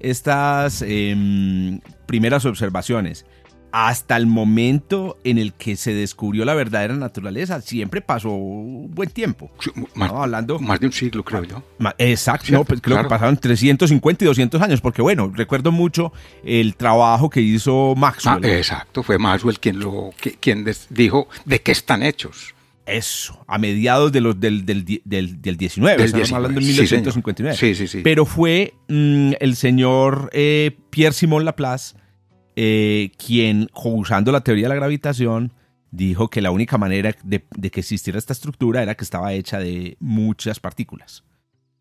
estas 0.00 0.82
em, 0.86 1.80
primeras 2.06 2.44
observaciones 2.44 3.24
hasta 3.76 4.16
el 4.16 4.26
momento 4.28 5.18
en 5.24 5.36
el 5.36 5.52
que 5.52 5.74
se 5.74 5.92
descubrió 5.92 6.44
la 6.44 6.54
verdadera 6.54 6.94
naturaleza, 6.94 7.60
siempre 7.60 8.00
pasó 8.00 8.28
un 8.30 8.94
buen 8.94 9.10
tiempo. 9.10 9.50
Sí, 9.58 9.72
Más, 9.96 10.12
hablando... 10.12 10.60
más 10.60 10.78
de 10.78 10.86
un 10.86 10.92
siglo, 10.92 11.24
creo 11.24 11.42
yo. 11.42 11.60
Exacto, 11.98 12.52
no, 12.52 12.64
pues 12.64 12.80
creo 12.80 12.94
claro. 12.94 13.08
que 13.08 13.10
pasaron 13.10 13.36
350 13.36 14.22
y 14.22 14.26
200 14.28 14.62
años, 14.62 14.80
porque 14.80 15.02
bueno, 15.02 15.28
recuerdo 15.34 15.72
mucho 15.72 16.12
el 16.44 16.76
trabajo 16.76 17.28
que 17.28 17.40
hizo 17.40 17.94
Ah, 17.96 17.98
Maxwell. 17.98 18.44
exacto, 18.44 19.02
fue 19.02 19.18
Maxwell 19.18 19.58
quien, 19.58 19.80
lo, 19.80 20.10
quien 20.38 20.64
dijo 20.90 21.26
de 21.44 21.60
qué 21.60 21.72
están 21.72 22.04
hechos. 22.04 22.54
Eso, 22.86 23.42
a 23.48 23.56
mediados 23.58 24.12
de 24.12 24.20
los, 24.20 24.38
del, 24.38 24.66
del, 24.66 24.84
del, 24.84 25.40
del 25.40 25.56
19, 25.56 25.96
Del 25.96 26.04
estamos 26.06 26.28
19, 26.28 26.36
hablando 26.36 26.60
sí, 26.60 26.66
1959. 26.66 27.56
Sí, 27.56 27.74
sí, 27.74 27.86
sí. 27.88 28.00
Pero 28.04 28.26
fue 28.26 28.74
mm, 28.88 29.32
el 29.40 29.56
señor 29.56 30.28
eh, 30.32 30.76
Pierre 30.90 31.14
Simon 31.14 31.44
Laplace 31.46 31.96
eh, 32.56 33.10
quien, 33.16 33.68
usando 33.74 34.32
la 34.32 34.42
teoría 34.42 34.64
de 34.64 34.68
la 34.68 34.74
gravitación, 34.74 35.52
dijo 35.90 36.28
que 36.28 36.42
la 36.42 36.50
única 36.50 36.76
manera 36.76 37.14
de, 37.24 37.44
de 37.56 37.70
que 37.70 37.80
existiera 37.80 38.18
esta 38.18 38.32
estructura 38.32 38.82
era 38.82 38.94
que 38.96 39.04
estaba 39.04 39.32
hecha 39.32 39.58
de 39.58 39.96
muchas 40.00 40.60
partículas. 40.60 41.24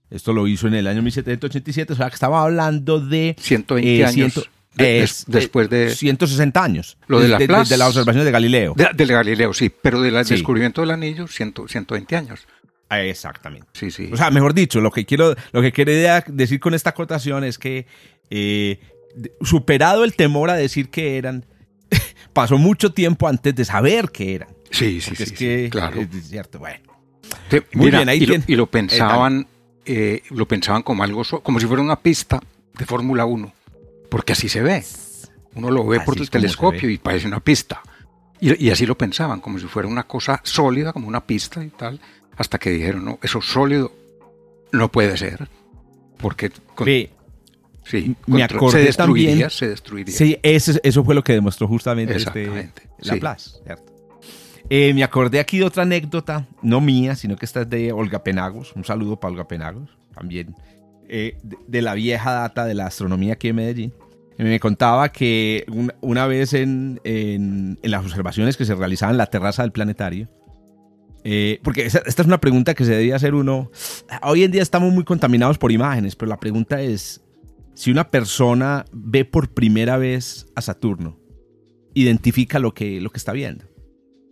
Esto 0.10 0.31
lo 0.31 0.48
hizo 0.48 0.67
en 0.67 0.75
el 0.75 0.88
año 0.88 1.01
1787, 1.01 1.93
o 1.93 1.95
sea 1.95 2.07
que 2.10 2.13
estaba 2.15 2.43
hablando 2.43 3.00
de 3.00 3.36
120 3.39 3.95
eh, 3.98 4.05
años 4.05 4.13
ciento- 4.33 4.41
de- 4.41 4.48
des- 4.75 5.25
después 5.27 5.70
de, 5.70 5.89
160 5.96 6.63
años. 6.63 6.98
Lo 7.08 7.20
de 7.20 7.27
de, 7.27 7.48
Laplace- 7.48 7.70
de 7.70 7.77
las 7.77 7.88
observaciones 7.89 8.25
de 8.25 8.32
Galileo. 8.32 8.74
de- 8.75 8.89
del 8.94 9.08
Galileo, 9.10 9.53
sí, 9.53 9.70
pero 9.70 10.01
del 10.01 10.24
Sí. 10.25 10.34
descubrimiento 10.36 10.82
del 10.82 10.92
anillo, 10.92 11.27
100 11.27 11.53
120 11.68 12.15
años. 12.15 12.48
Ah, 12.89 13.01
Exactamente. 13.01 13.68
Sí, 13.74 13.89
sí. 13.92 14.10
O 14.12 14.18
sea, 14.18 14.30
mejor 14.30 14.53
dicho, 14.53 14.80
lo 14.80 14.92
que 14.92 15.06
quiero, 15.06 15.36
lo 15.51 15.62
que 15.62 15.72
quería 15.72 16.24
decir 16.27 16.60
con 16.60 16.74
esta 16.74 16.92
acotación 16.92 17.44
es 17.44 17.58
que 17.58 17.86
eh, 18.30 18.80
de- 19.15 19.32
superado 19.42 20.03
el 20.03 20.15
temor 20.15 20.50
a 20.50 20.53
decir 20.56 20.89
que 20.89 21.18
eran, 21.18 21.46
pasó 22.34 22.58
mucho 22.58 22.92
tiempo 22.94 23.27
antes 23.27 23.53
de 23.56 23.65
saber 23.65 24.10
que 24.10 24.36
eran. 24.36 24.50
sí, 24.72 25.01
sí, 25.01 25.10
Porque 25.12 25.18
sí, 25.18 25.24
es 25.24 25.30
sí, 25.30 25.36
que 25.36 25.70
claro. 25.70 26.01
es 26.01 26.30
cierto, 26.30 26.60
bueno. 26.60 26.80
Sí, 27.50 27.58
Muy 27.74 27.86
mira, 27.88 28.00
bien, 28.00 28.10
ahí 28.10 28.24
y, 28.24 28.25
lo, 28.25 28.36
y 28.48 28.56
lo 28.56 28.65
pensaban, 28.68 29.48
eh, 29.86 30.22
lo 30.32 30.48
pensaban 30.48 30.82
como 30.84 31.03
algo, 31.03 31.24
como 31.42 31.60
si 31.60 31.65
fuera 31.65 31.82
una 31.82 31.96
pista 32.00 32.39
de 32.77 32.86
Fórmula 32.86 33.25
1, 33.25 33.51
porque 34.13 34.34
así 34.34 34.48
se 34.48 34.62
ve. 34.62 34.84
Uno 35.55 35.72
lo 35.72 35.88
ve 35.88 35.98
Así 35.98 36.05
por 36.05 36.17
el 36.20 36.29
telescopio 36.29 36.88
y 36.88 37.00
parece 37.00 37.25
una 37.25 37.39
pista. 37.39 37.82
Y, 38.39 38.67
y 38.67 38.70
así 38.70 38.86
lo 38.86 38.96
pensaban, 38.96 39.41
como 39.41 39.58
si 39.58 39.65
fuera 39.65 39.88
una 39.89 40.03
cosa 40.03 40.39
sólida, 40.43 40.93
como 40.93 41.08
una 41.08 41.25
pista 41.25 41.63
y 41.63 41.70
tal, 41.70 42.00
hasta 42.38 42.60
que 42.60 42.70
dijeron, 42.70 43.03
no, 43.05 43.17
eso 43.24 43.41
sólido 43.41 43.91
no 44.72 44.91
puede 44.91 45.17
ser, 45.17 45.48
porque 46.17 46.51
con- 46.75 46.86
Ve, 46.86 47.10
sí, 47.86 48.15
me 48.27 48.41
contra- 48.41 48.58
acordé 48.58 48.72
se 48.79 48.86
destruiría, 48.86 49.29
también- 49.32 49.50
se 49.50 49.67
destruiría. 49.70 50.15
sí, 50.15 50.38
ese- 50.43 50.79
eso 50.84 51.03
fue 51.03 51.15
lo 51.15 51.24
que 51.24 51.34
demostró 51.34 51.67
justamente 51.67 52.15
este 52.15 52.41
Exactamente, 52.43 52.82
sí. 53.01 53.10
Laplace, 53.10 53.50
¿cierto? 53.65 53.93
Eh, 54.70 54.93
me 54.93 55.03
acordé 55.03 55.39
aquí 55.39 55.58
de 55.58 55.65
otra 55.65 55.84
anécdota, 55.84 56.46
no 56.62 56.82
mía, 56.82 57.15
sino 57.15 57.36
que 57.36 57.46
esta 57.46 57.62
es 57.62 57.70
de 57.70 57.91
Olga 57.91 58.24
Penagos. 58.24 58.74
Un 58.75 58.86
saludo 58.86 59.20
para 59.20 59.32
Olga 59.32 59.48
Penagos, 59.48 59.89
también 60.13 60.55
eh, 61.10 61.38
de, 61.43 61.58
de 61.67 61.82
la 61.82 61.93
vieja 61.93 62.32
data 62.32 62.65
de 62.65 62.74
la 62.74 62.86
astronomía 62.88 63.34
aquí 63.34 63.50
en 63.50 63.55
Medellín. 63.58 63.93
Me 64.37 64.59
contaba 64.59 65.11
que 65.11 65.63
un- 65.71 65.93
una 66.01 66.25
vez 66.27 66.53
en, 66.53 66.99
en- 67.03 67.77
las 67.83 68.03
observaciones 68.03 68.57
que 68.57 68.65
se 68.65 68.75
realizaban 68.75 69.13
en 69.13 69.17
la 69.19 69.27
terraza 69.27 69.61
del 69.63 69.71
planetario, 69.71 70.29
eh, 71.23 71.59
porque 71.63 71.85
esa- 71.85 72.01
esta 72.05 72.21
es 72.23 72.27
una 72.27 72.39
pregunta 72.41 72.73
que 72.73 72.83
se 72.85 72.95
debía 72.95 73.15
hacer 73.15 73.33
uno. 73.35 73.71
Hoy 74.23 74.43
en 74.43 74.51
día 74.51 74.61
estamos 74.61 74.91
muy 74.93 75.03
contaminados 75.03 75.57
por 75.57 75.71
imágenes, 75.71 76.15
pero 76.15 76.29
la 76.29 76.39
pregunta 76.39 76.81
es, 76.81 77.21
si 77.75 77.91
una 77.91 78.09
persona 78.11 78.85
ve 78.91 79.23
por 79.25 79.49
primera 79.53 79.97
vez 79.97 80.47
a 80.55 80.61
Saturno, 80.61 81.19
identifica 81.93 82.59
lo 82.59 82.73
que, 82.73 82.99
lo 83.01 83.09
que 83.11 83.17
está 83.17 83.31
viendo. 83.33 83.65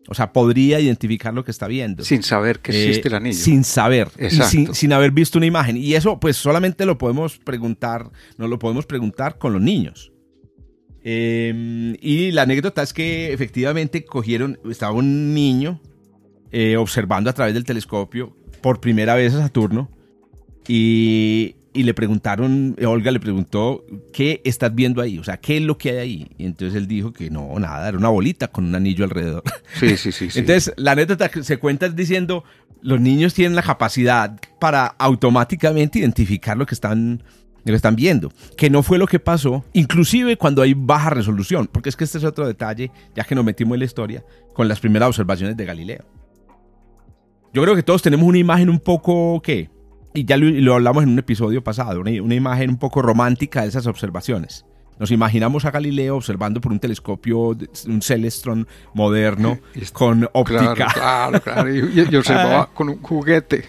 O 0.07 0.13
sea, 0.15 0.33
podría 0.33 0.79
identificar 0.79 1.33
lo 1.33 1.45
que 1.45 1.51
está 1.51 1.67
viendo. 1.67 2.03
Sin 2.03 2.23
saber 2.23 2.59
que 2.59 2.71
existe 2.71 3.07
Eh, 3.07 3.11
el 3.11 3.15
anillo. 3.15 3.37
Sin 3.37 3.63
saber. 3.63 4.09
y 4.19 4.23
Exacto. 4.25 4.49
sin, 4.49 4.73
sin 4.75 4.93
haber 4.93 5.11
visto 5.11 5.37
una 5.37 5.45
imagen. 5.45 5.77
Y 5.77 5.93
eso, 5.93 6.19
pues, 6.19 6.37
solamente 6.37 6.85
lo 6.85 6.97
podemos 6.97 7.37
preguntar, 7.37 8.09
no 8.37 8.47
lo 8.47 8.57
podemos 8.59 8.85
preguntar 8.85 9.37
con 9.37 9.53
los 9.53 9.61
niños. 9.61 10.11
Eh, 11.03 11.95
y 12.01 12.31
la 12.31 12.43
anécdota 12.43 12.83
es 12.83 12.93
que 12.93 13.33
efectivamente 13.33 14.05
cogieron, 14.05 14.59
estaba 14.69 14.91
un 14.93 15.33
niño 15.33 15.81
eh, 16.51 16.77
observando 16.77 17.29
a 17.29 17.33
través 17.33 17.53
del 17.53 17.63
telescopio 17.63 18.35
por 18.61 18.79
primera 18.81 19.15
vez 19.15 19.33
a 19.33 19.39
Saturno 19.39 19.89
y, 20.67 21.55
y 21.73 21.83
le 21.83 21.93
preguntaron, 21.93 22.75
Olga 22.85 23.11
le 23.11 23.19
preguntó, 23.19 23.85
¿qué 24.11 24.41
estás 24.43 24.73
viendo 24.75 25.01
ahí? 25.01 25.17
O 25.19 25.23
sea, 25.23 25.37
¿qué 25.37 25.57
es 25.57 25.63
lo 25.63 25.77
que 25.77 25.91
hay 25.91 25.97
ahí? 25.97 26.27
Y 26.37 26.45
entonces 26.45 26.75
él 26.77 26.87
dijo 26.87 27.13
que 27.13 27.29
no, 27.29 27.57
nada, 27.59 27.87
era 27.87 27.97
una 27.97 28.09
bolita 28.09 28.49
con 28.49 28.65
un 28.65 28.75
anillo 28.75 29.03
alrededor. 29.03 29.43
Sí, 29.79 29.95
sí, 29.95 30.11
sí. 30.11 30.29
sí. 30.29 30.39
Entonces, 30.39 30.73
la 30.75 30.91
anécdota 30.91 31.29
que 31.29 31.43
se 31.43 31.57
cuenta 31.57 31.85
es 31.85 31.95
diciendo, 31.95 32.43
los 32.81 32.99
niños 32.99 33.33
tienen 33.33 33.55
la 33.55 33.63
capacidad 33.63 34.37
para 34.59 34.85
automáticamente 34.85 35.99
identificar 35.99 36.57
lo 36.57 36.65
que 36.65 36.75
están 36.75 37.23
lo 37.63 37.71
que 37.71 37.75
están 37.75 37.95
viendo, 37.95 38.31
que 38.57 38.69
no 38.69 38.81
fue 38.81 38.97
lo 38.97 39.05
que 39.05 39.19
pasó, 39.19 39.63
inclusive 39.73 40.35
cuando 40.35 40.63
hay 40.63 40.73
baja 40.73 41.11
resolución, 41.11 41.69
porque 41.71 41.89
es 41.89 41.95
que 41.95 42.03
este 42.03 42.17
es 42.17 42.23
otro 42.23 42.47
detalle, 42.47 42.91
ya 43.15 43.23
que 43.23 43.35
nos 43.35 43.45
metimos 43.45 43.75
en 43.75 43.79
la 43.79 43.85
historia, 43.85 44.25
con 44.53 44.67
las 44.67 44.79
primeras 44.79 45.09
observaciones 45.09 45.55
de 45.55 45.65
Galileo. 45.65 46.03
Yo 47.53 47.61
creo 47.61 47.75
que 47.75 47.83
todos 47.83 48.01
tenemos 48.01 48.27
una 48.27 48.39
imagen 48.39 48.69
un 48.69 48.79
poco, 48.79 49.41
¿qué? 49.43 49.69
Y 50.13 50.25
ya 50.25 50.37
lo, 50.37 50.49
lo 50.49 50.73
hablamos 50.75 51.03
en 51.03 51.09
un 51.09 51.19
episodio 51.19 51.63
pasado, 51.63 52.01
una, 52.01 52.11
una 52.21 52.35
imagen 52.35 52.69
un 52.69 52.77
poco 52.77 53.01
romántica 53.01 53.61
de 53.61 53.69
esas 53.69 53.87
observaciones. 53.87 54.65
Nos 55.01 55.09
imaginamos 55.09 55.65
a 55.65 55.71
Galileo 55.71 56.15
observando 56.15 56.61
por 56.61 56.71
un 56.71 56.79
telescopio, 56.79 57.57
un 57.87 58.01
Celestron 58.03 58.67
moderno, 58.93 59.57
con 59.93 60.29
óptica. 60.33 60.75
Claro, 60.75 60.91
claro, 60.93 61.41
claro. 61.41 61.75
Y, 61.75 62.15
observaba 62.15 62.69
con 62.73 62.89
un 62.89 63.01
juguete. 63.01 63.65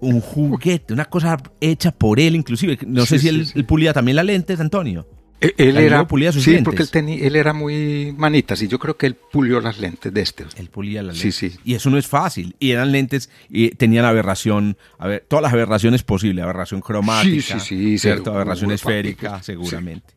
un 0.00 0.20
juguete, 0.20 0.94
una 0.94 1.06
cosa 1.06 1.36
hecha 1.60 1.90
por 1.90 2.20
él 2.20 2.36
inclusive. 2.36 2.78
No 2.86 3.06
sé 3.06 3.18
si 3.18 3.28
sí, 3.28 3.28
él, 3.28 3.46
sí. 3.46 3.52
él 3.56 3.64
pulía 3.64 3.92
también 3.92 4.14
las 4.14 4.26
lentes, 4.26 4.60
Antonio. 4.60 5.04
E- 5.40 5.54
Él 5.56 5.74
Galileo 5.74 5.86
era, 5.86 6.08
pulía 6.08 6.32
sus 6.32 6.42
sí, 6.42 6.50
lentes. 6.50 6.64
porque 6.64 6.82
él, 6.82 6.90
tenía, 6.90 7.24
él 7.26 7.36
era 7.36 7.52
muy 7.52 8.12
manitas 8.16 8.60
y 8.62 8.66
yo 8.68 8.78
creo 8.80 8.96
que 8.96 9.06
él 9.06 9.14
pulió 9.14 9.60
las 9.60 9.78
lentes 9.78 10.12
de 10.12 10.20
este. 10.20 10.44
Él 10.56 10.68
pulía 10.68 11.02
las 11.02 11.16
Sí, 11.16 11.24
lentes. 11.30 11.52
sí. 11.52 11.58
Y 11.64 11.74
eso 11.74 11.90
no 11.90 11.98
es 11.98 12.06
fácil. 12.08 12.56
Y 12.58 12.72
eran 12.72 12.90
lentes 12.90 13.30
y 13.48 13.70
tenían 13.70 14.04
aberración, 14.04 14.76
a 14.98 15.06
ver, 15.06 15.24
todas 15.28 15.42
las 15.44 15.52
aberraciones 15.52 16.02
posibles, 16.02 16.42
aberración 16.42 16.80
cromática, 16.80 17.60
Sí, 17.60 17.60
sí, 17.60 17.60
sí, 17.60 17.98
¿cierto? 17.98 18.24
seguro, 18.24 18.36
aberración 18.40 18.70
esférica, 18.72 19.42
seguramente. 19.42 20.14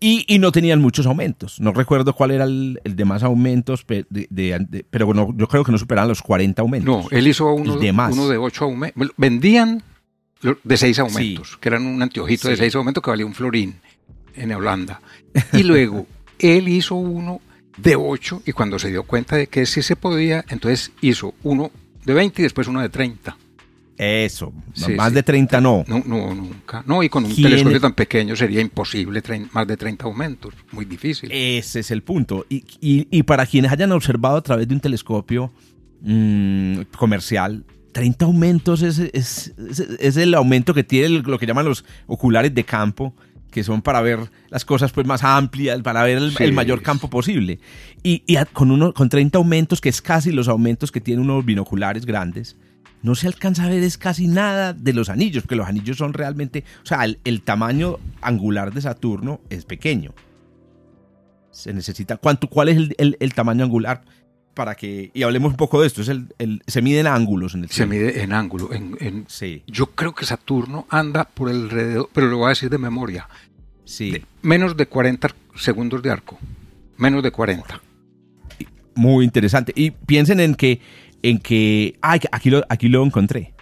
Y, 0.00 0.24
y 0.32 0.38
no 0.38 0.52
tenían 0.52 0.80
muchos 0.80 1.06
aumentos. 1.06 1.60
No 1.60 1.72
recuerdo 1.72 2.12
cuál 2.14 2.30
era 2.30 2.44
el, 2.44 2.80
el 2.84 2.94
de 2.94 3.04
más 3.04 3.24
aumentos, 3.24 3.84
de- 3.88 4.06
de- 4.10 4.26
de- 4.30 4.84
pero 4.88 5.06
bueno, 5.06 5.34
yo 5.36 5.48
creo 5.48 5.64
que 5.64 5.72
no 5.72 5.78
superaban 5.78 6.08
los 6.08 6.22
40 6.22 6.62
aumentos. 6.62 7.04
No, 7.04 7.08
él 7.10 7.26
hizo 7.26 7.52
uno, 7.52 7.74
El 7.74 7.80
de 7.80 7.92
más. 7.92 8.12
uno 8.12 8.28
de 8.28 8.36
ocho 8.38 8.64
aumentos. 8.66 9.10
Vendían 9.16 9.82
de 10.62 10.76
seis 10.76 11.00
aumentos, 11.00 11.56
que 11.60 11.68
eran 11.68 11.84
un 11.84 12.00
anteojito 12.00 12.46
de 12.48 12.54
Sí. 12.54 12.60
seis 12.60 12.76
aumentos 12.76 13.02
que 13.02 13.10
valía 13.10 13.26
un 13.26 13.34
florín 13.34 13.80
en 14.34 14.52
Holanda. 14.52 15.00
Y 15.52 15.62
luego 15.62 16.06
él 16.38 16.68
hizo 16.68 16.94
uno 16.94 17.40
de 17.76 17.96
ocho 17.96 18.42
y 18.46 18.52
cuando 18.52 18.78
se 18.78 18.88
dio 18.88 19.04
cuenta 19.04 19.36
de 19.36 19.46
que 19.46 19.64
sí 19.66 19.82
se 19.82 19.96
podía, 19.96 20.44
entonces 20.48 20.92
hizo 21.00 21.34
uno 21.42 21.70
de 22.04 22.14
20 22.14 22.42
y 22.42 22.44
después 22.44 22.66
uno 22.68 22.80
de 22.80 22.88
30. 22.88 23.36
Eso, 23.96 24.52
Sí, 24.74 24.92
más 24.92 25.08
sí. 25.08 25.14
de 25.16 25.22
30 25.24 25.60
no. 25.60 25.84
No, 25.88 26.02
no, 26.06 26.32
nunca. 26.32 26.84
No, 26.86 27.02
y 27.02 27.08
con 27.08 27.24
un 27.24 27.32
¿Quién 27.32 27.48
telescopio 27.48 27.76
es? 27.76 27.82
tan 27.82 27.94
pequeño 27.94 28.36
sería 28.36 28.60
imposible 28.60 29.20
más 29.52 29.66
de 29.66 29.76
30 29.76 30.04
aumentos. 30.04 30.54
Muy 30.70 30.84
difícil. 30.84 31.28
Ese 31.32 31.80
es 31.80 31.90
el 31.90 32.02
punto. 32.04 32.46
Y, 32.48 32.64
y- 32.80 33.08
y 33.10 33.22
para 33.24 33.44
quienes 33.44 33.72
hayan 33.72 33.90
observado 33.90 34.36
a 34.36 34.42
través 34.42 34.68
de 34.68 34.74
un 34.74 34.80
telescopio 34.80 35.52
mm, 36.02 36.82
comercial, 36.96 37.64
30 37.92 38.24
aumentos 38.24 38.82
es, 38.82 38.98
es- 39.00 39.52
es- 39.98 40.16
el 40.16 40.34
aumento 40.34 40.74
que 40.74 40.84
tiene 40.84 41.08
lo 41.08 41.36
que 41.38 41.46
llaman 41.46 41.64
los 41.66 41.84
oculares 42.06 42.54
de 42.54 42.62
campo, 42.62 43.14
que 43.50 43.64
son 43.64 43.82
para 43.82 44.00
ver 44.02 44.20
las 44.50 44.64
cosas 44.64 44.92
pues 44.92 45.06
más 45.06 45.24
amplias, 45.24 45.80
para 45.82 46.02
ver 46.02 46.18
el, 46.18 46.32
Sí. 46.36 46.44
el 46.44 46.52
mayor 46.52 46.82
campo 46.82 47.08
posible. 47.10 47.60
Y, 48.02 48.22
y 48.26 48.36
a- 48.36 48.44
con, 48.44 48.70
uno, 48.70 48.92
con 48.92 49.08
30 49.08 49.38
aumentos, 49.38 49.80
que 49.80 49.88
es 49.88 50.02
casi 50.02 50.30
los 50.32 50.48
aumentos 50.48 50.92
que 50.92 51.00
tienen 51.00 51.24
unos 51.28 51.44
binoculares 51.44 52.04
grandes, 52.06 52.56
no 53.02 53.14
se 53.14 53.26
alcanza 53.28 53.64
a 53.64 53.68
ver 53.68 53.82
es 53.82 53.96
casi 53.96 54.26
nada 54.26 54.72
de 54.72 54.92
los 54.92 55.08
anillos, 55.08 55.44
porque 55.44 55.56
los 55.56 55.68
anillos 55.68 55.96
son 55.96 56.12
realmente, 56.12 56.64
o 56.82 56.86
sea, 56.86 57.04
el, 57.04 57.18
el 57.24 57.42
tamaño 57.42 57.98
angular 58.20 58.72
de 58.74 58.80
Saturno 58.82 59.40
es 59.50 59.64
pequeño. 59.64 60.12
Se 61.50 61.72
necesita, 61.72 62.16
¿cuánto, 62.16 62.48
¿cuál 62.48 62.68
es 62.68 62.76
el, 62.76 62.94
el- 62.98 63.16
el 63.20 63.34
tamaño 63.34 63.64
angular? 63.64 64.02
Para 64.58 64.74
que, 64.74 65.12
y 65.14 65.22
hablemos 65.22 65.52
un 65.52 65.56
poco 65.56 65.80
de 65.80 65.86
esto, 65.86 66.02
es 66.02 66.08
el, 66.08 66.34
el- 66.38 66.64
se 66.66 66.82
miden 66.82 67.06
ángulos 67.06 67.54
en 67.54 67.62
el 67.62 67.70
Se 67.70 67.86
mide 67.86 68.24
en 68.24 68.32
ángulo. 68.32 68.72
En, 68.72 68.96
en- 68.98 69.24
Sí, 69.28 69.62
yo 69.68 69.86
creo 69.86 70.16
que 70.16 70.26
Saturno 70.26 70.84
anda 70.90 71.26
por 71.28 71.48
alrededor, 71.48 72.10
pero 72.12 72.26
lo 72.26 72.38
voy 72.38 72.46
a 72.46 72.48
decir 72.48 72.68
de 72.68 72.76
memoria, 72.78 73.28
sí. 73.84 74.10
de 74.10 74.24
menos 74.42 74.76
de 74.76 74.86
40 74.86 75.28
segundos 75.54 76.02
de 76.02 76.10
arco. 76.10 76.40
Menos 76.96 77.22
de 77.22 77.30
40. 77.30 77.80
Muy 78.96 79.24
interesante. 79.24 79.72
Y 79.76 79.92
piensen 79.92 80.40
en 80.40 80.56
que, 80.56 80.80
en 81.22 81.38
que, 81.38 81.96
ay, 82.02 82.18
aquí 82.32 82.50
lo, 82.50 82.64
aquí 82.68 82.88
lo 82.88 83.04
encontré. 83.04 83.54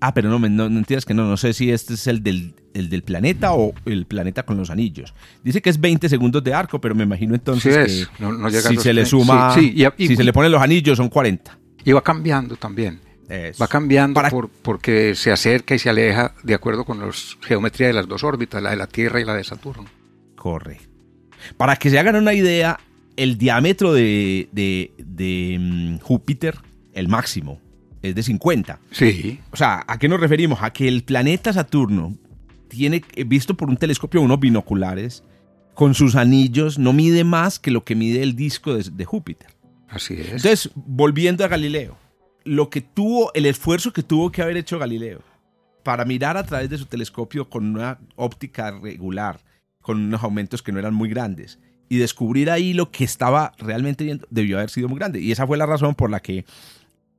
Ah, 0.00 0.12
pero 0.12 0.28
no, 0.28 0.38
me- 0.38 0.50
no, 0.50 0.68
no 0.68 0.78
entiendas 0.78 1.04
que 1.06 1.14
no, 1.14 1.26
no 1.26 1.36
sé 1.36 1.52
si 1.54 1.70
este 1.70 1.94
es 1.94 2.06
el 2.06 2.22
del, 2.22 2.54
el 2.74 2.90
del 2.90 3.02
planeta 3.02 3.54
o 3.54 3.72
el 3.86 4.04
planeta 4.06 4.44
con 4.44 4.56
los 4.58 4.68
anillos. 4.70 5.14
Dice 5.42 5.62
que 5.62 5.70
es 5.70 5.80
20 5.80 6.08
segundos 6.08 6.44
de 6.44 6.52
arco, 6.52 6.80
pero 6.80 6.94
me 6.94 7.04
imagino 7.04 7.34
entonces 7.34 7.92
Sí 7.92 8.00
es, 8.02 8.08
que 8.08 8.22
no- 8.22 8.32
no 8.32 8.48
llega 8.50 8.68
si 8.68 8.74
los 8.74 8.82
se 8.82 8.92
le 8.92 9.02
30. 9.02 9.10
suma, 9.10 9.54
Sí, 9.54 9.60
sí, 9.60 9.74
y- 9.98 10.04
y- 10.04 10.08
si 10.08 10.16
se 10.16 10.24
le 10.24 10.32
ponen 10.32 10.52
los 10.52 10.60
anillos 10.60 10.96
son 10.98 11.08
40. 11.08 11.58
Y 11.84 11.92
va 11.92 12.02
cambiando 12.02 12.56
también. 12.56 13.00
Eso. 13.28 13.58
Va 13.62 13.66
cambiando 13.68 14.14
Para- 14.14 14.30
por- 14.30 14.48
porque 14.50 15.14
se 15.16 15.32
acerca 15.32 15.74
y 15.74 15.78
se 15.78 15.88
aleja 15.90 16.34
de 16.44 16.54
acuerdo 16.54 16.84
con 16.84 17.00
la 17.00 17.08
geometría 17.40 17.88
de 17.88 17.92
las 17.94 18.06
dos 18.06 18.22
órbitas, 18.22 18.62
la 18.62 18.70
de 18.70 18.76
la 18.76 18.86
Tierra 18.86 19.20
y 19.20 19.24
la 19.24 19.34
de 19.34 19.42
Saturno. 19.44 19.86
Correcto. 20.36 20.84
Para 21.56 21.76
que 21.76 21.90
se 21.90 21.98
hagan 21.98 22.16
una 22.16 22.34
idea, 22.34 22.78
el 23.16 23.38
diámetro 23.38 23.92
de, 23.94 24.48
de- 24.52 24.92
de, 24.98 25.56
mm, 25.58 25.98
Júpiter, 26.00 26.58
el 26.92 27.08
máximo, 27.08 27.60
es 28.08 28.14
de 28.14 28.22
50. 28.22 28.78
Sí, 28.90 29.40
O 29.52 29.56
sea, 29.56 29.84
¿a 29.86 29.98
qué 29.98 30.08
nos 30.08 30.20
referimos? 30.20 30.58
A 30.62 30.72
que 30.72 30.88
el 30.88 31.02
planeta 31.02 31.52
Saturno 31.52 32.16
tiene, 32.68 33.02
eh, 33.14 33.24
visto 33.24 33.56
por 33.56 33.68
un 33.68 33.76
telescopio, 33.76 34.20
unos 34.20 34.40
binoculares, 34.40 35.22
con 35.74 35.94
sus 35.94 36.16
anillos, 36.16 36.78
no 36.78 36.92
mide 36.92 37.22
más 37.24 37.58
que 37.58 37.70
lo 37.70 37.84
que 37.84 37.94
mide 37.94 38.22
el 38.22 38.34
disco 38.34 38.74
de, 38.74 38.90
de 38.90 39.04
Júpiter. 39.04 39.48
así 39.88 40.14
es. 40.14 40.28
Entonces, 40.28 40.70
volviendo 40.74 41.44
a 41.44 41.48
Galileo, 41.48 41.96
lo 42.44 42.70
que 42.70 42.80
tuvo, 42.80 43.32
el 43.34 43.46
esfuerzo 43.46 43.92
que 43.92 44.02
tuvo 44.02 44.30
que 44.30 44.40
haber 44.42 44.56
hecho 44.56 44.78
Galileo 44.78 45.20
para 45.82 46.04
mirar 46.04 46.36
a 46.36 46.44
través 46.44 46.70
de 46.70 46.78
su 46.78 46.86
telescopio 46.86 47.48
con 47.48 47.66
una 47.66 47.98
óptica 48.16 48.70
regular, 48.70 49.40
con 49.80 50.00
unos 50.00 50.22
aumentos 50.22 50.62
que 50.62 50.72
no 50.72 50.78
eran 50.78 50.94
muy 50.94 51.08
grandes, 51.08 51.58
y 51.88 51.98
descubrir 51.98 52.50
ahí 52.50 52.72
lo 52.72 52.90
que 52.90 53.04
estaba 53.04 53.52
realmente 53.58 54.04
viendo, 54.04 54.26
debió 54.30 54.58
haber 54.58 54.70
sido 54.70 54.88
muy 54.88 54.98
grande. 54.98 55.20
Y 55.20 55.30
esa 55.30 55.46
fue 55.46 55.56
la 55.56 55.66
razón 55.66 55.94
por 55.94 56.10
la 56.10 56.20
que 56.20 56.44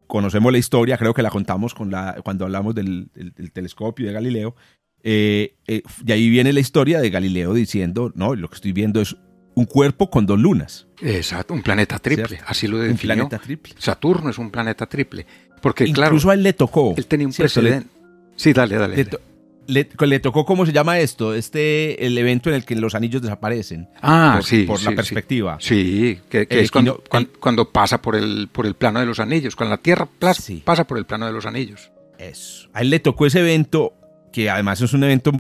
conocemos 0.07 0.51
la 0.51 0.57
historia, 0.57 0.97
creo 0.97 1.13
que 1.13 1.21
la 1.21 1.29
contamos 1.29 1.73
con 1.73 1.91
la, 1.91 2.15
cuando 2.23 2.45
hablamos 2.45 2.73
del, 2.75 3.09
del- 3.13 3.33
del 3.33 3.51
telescopio 3.51 4.07
de 4.07 4.13
Galileo, 4.13 4.55
eh, 5.03 5.55
eh, 5.67 5.83
y 6.05 6.11
ahí 6.11 6.29
viene 6.29 6.51
la 6.53 6.59
historia 6.59 6.99
de 6.99 7.09
Galileo 7.09 7.53
diciendo, 7.53 8.11
no, 8.15 8.35
lo 8.35 8.49
que 8.49 8.55
estoy 8.55 8.71
viendo 8.73 8.99
es 9.01 9.15
un 9.53 9.65
cuerpo 9.65 10.09
con 10.09 10.25
dos 10.25 10.39
lunas. 10.39 10.87
Exacto, 11.01 11.53
un 11.53 11.61
planeta 11.63 11.99
triple, 11.99 12.27
¿cierto? 12.27 12.45
así 12.47 12.67
lo 12.67 12.77
Un 12.77 12.89
definió. 12.89 13.15
planeta 13.15 13.37
triple. 13.39 13.73
Saturno 13.77 14.29
es 14.29 14.37
un 14.37 14.49
planeta 14.51 14.85
triple. 14.87 15.25
Porque 15.61 15.85
claro, 15.91 16.11
Incluso 16.11 16.29
a 16.29 16.33
él 16.35 16.43
le 16.43 16.53
tocó. 16.53 16.93
él 16.97 17.05
tenía 17.07 17.25
un 17.27 17.33
precedente. 17.33 17.87
Sí, 18.35 18.53
dale, 18.53 18.75
dale. 18.75 18.95
Le, 18.97 19.03
dale. 19.05 19.19
Le- 19.67 19.89
le 20.07 20.19
tocó, 20.19 20.45
¿cómo 20.45 20.65
se 20.65 20.71
llama 20.73 20.99
esto? 20.99 21.33
Este, 21.33 22.05
el 22.05 22.17
evento 22.17 22.49
en 22.49 22.55
el 22.55 22.65
que 22.65 22.75
los 22.75 22.95
anillos 22.95 23.21
desaparecen. 23.21 23.89
Ah, 24.01 24.33
por, 24.37 24.43
sí. 24.45 24.63
Por 24.63 24.77
sí, 24.79 24.85
la 24.85 24.91
sí. 24.91 24.95
perspectiva. 24.95 25.57
Sí, 25.59 26.19
que, 26.29 26.47
que 26.47 26.55
El 26.59 26.65
es 26.65 26.71
cuando, 26.71 27.03
cuan- 27.09 27.29
cuando 27.39 27.69
pasa 27.71 28.01
por 28.01 28.15
el, 28.15 28.47
por 28.51 28.65
el 28.65 28.73
plano 28.75 28.99
de 28.99 29.05
los 29.05 29.19
anillos. 29.19 29.55
Cuando 29.55 29.75
la 29.75 29.81
Tierra 29.81 30.07
Sí. 30.33 30.61
pasa 30.65 30.85
por 30.87 30.97
el 30.97 31.05
plano 31.05 31.25
de 31.25 31.33
los 31.33 31.45
anillos. 31.45 31.91
Eso. 32.17 32.67
A 32.73 32.81
él 32.81 32.89
le 32.89 32.99
tocó 32.99 33.25
ese 33.25 33.39
evento, 33.39 33.93
que 34.33 34.49
además 34.49 34.81
es 34.81 34.93
un 34.93 35.03
evento 35.03 35.31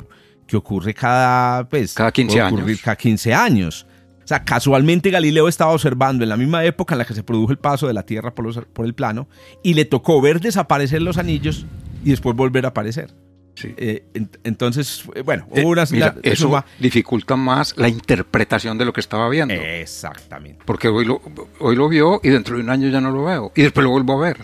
que 0.45 0.55
ocurre 0.57 0.93
cada, 0.93 1.67
pues, 1.67 1.93
Cada 1.93 2.11
15 2.11 2.37
puede 2.49 2.63
años. 2.63 2.81
cada 2.81 2.95
15 2.95 3.33
años. 3.33 3.85
O 4.23 4.27
sea, 4.27 4.43
casualmente 4.43 5.09
Galileo 5.09 5.47
estaba 5.47 5.71
observando 5.71 6.23
en 6.23 6.29
la 6.29 6.35
misma 6.37 6.65
época 6.65 6.93
en 6.95 6.99
la 6.99 7.05
que 7.05 7.13
se 7.13 7.23
produjo 7.23 7.51
el 7.51 7.57
paso 7.57 7.87
de 7.87 7.93
la 7.93 8.03
Tierra 8.03 8.33
por, 8.35 8.45
los- 8.45 8.59
por 8.73 8.85
el 8.85 8.93
plano 8.93 9.27
y 9.63 9.73
le 9.73 9.85
tocó 9.85 10.19
ver 10.21 10.39
desaparecer 10.41 11.01
los 11.01 11.17
anillos 11.17 11.65
y 12.03 12.09
después 12.11 12.35
volver 12.35 12.65
a 12.65 12.69
aparecer. 12.69 13.13
Sí. 13.59 13.73
Eh, 13.75 14.03
en- 14.13 14.29
entonces, 14.43 15.03
eh, 15.15 15.21
bueno, 15.23 15.47
Eh, 15.51 15.61
hubo 15.63 15.69
una... 15.71 15.83
mira, 15.89 16.13
la- 16.15 16.31
eso 16.31 16.63
dificulta 16.79 17.35
más 17.35 17.73
la 17.75 17.89
interpretación 17.89 18.77
de 18.77 18.85
lo 18.85 18.93
que 18.93 18.99
estaba 18.99 19.27
viendo. 19.29 19.55
Exactamente. 19.55 20.59
Porque 20.63 20.87
hoy 20.89 21.05
lo, 21.05 21.21
hoy 21.59 21.75
lo 21.75 21.89
vio 21.89 22.19
y 22.23 22.29
dentro 22.29 22.55
de 22.57 22.61
un 22.63 22.69
año 22.69 22.87
ya 22.89 23.01
no 23.01 23.09
lo 23.09 23.23
veo. 23.25 23.51
Y 23.55 23.63
después 23.63 23.83
lo 23.83 23.89
vuelvo 23.89 24.13
a 24.13 24.27
ver. 24.27 24.37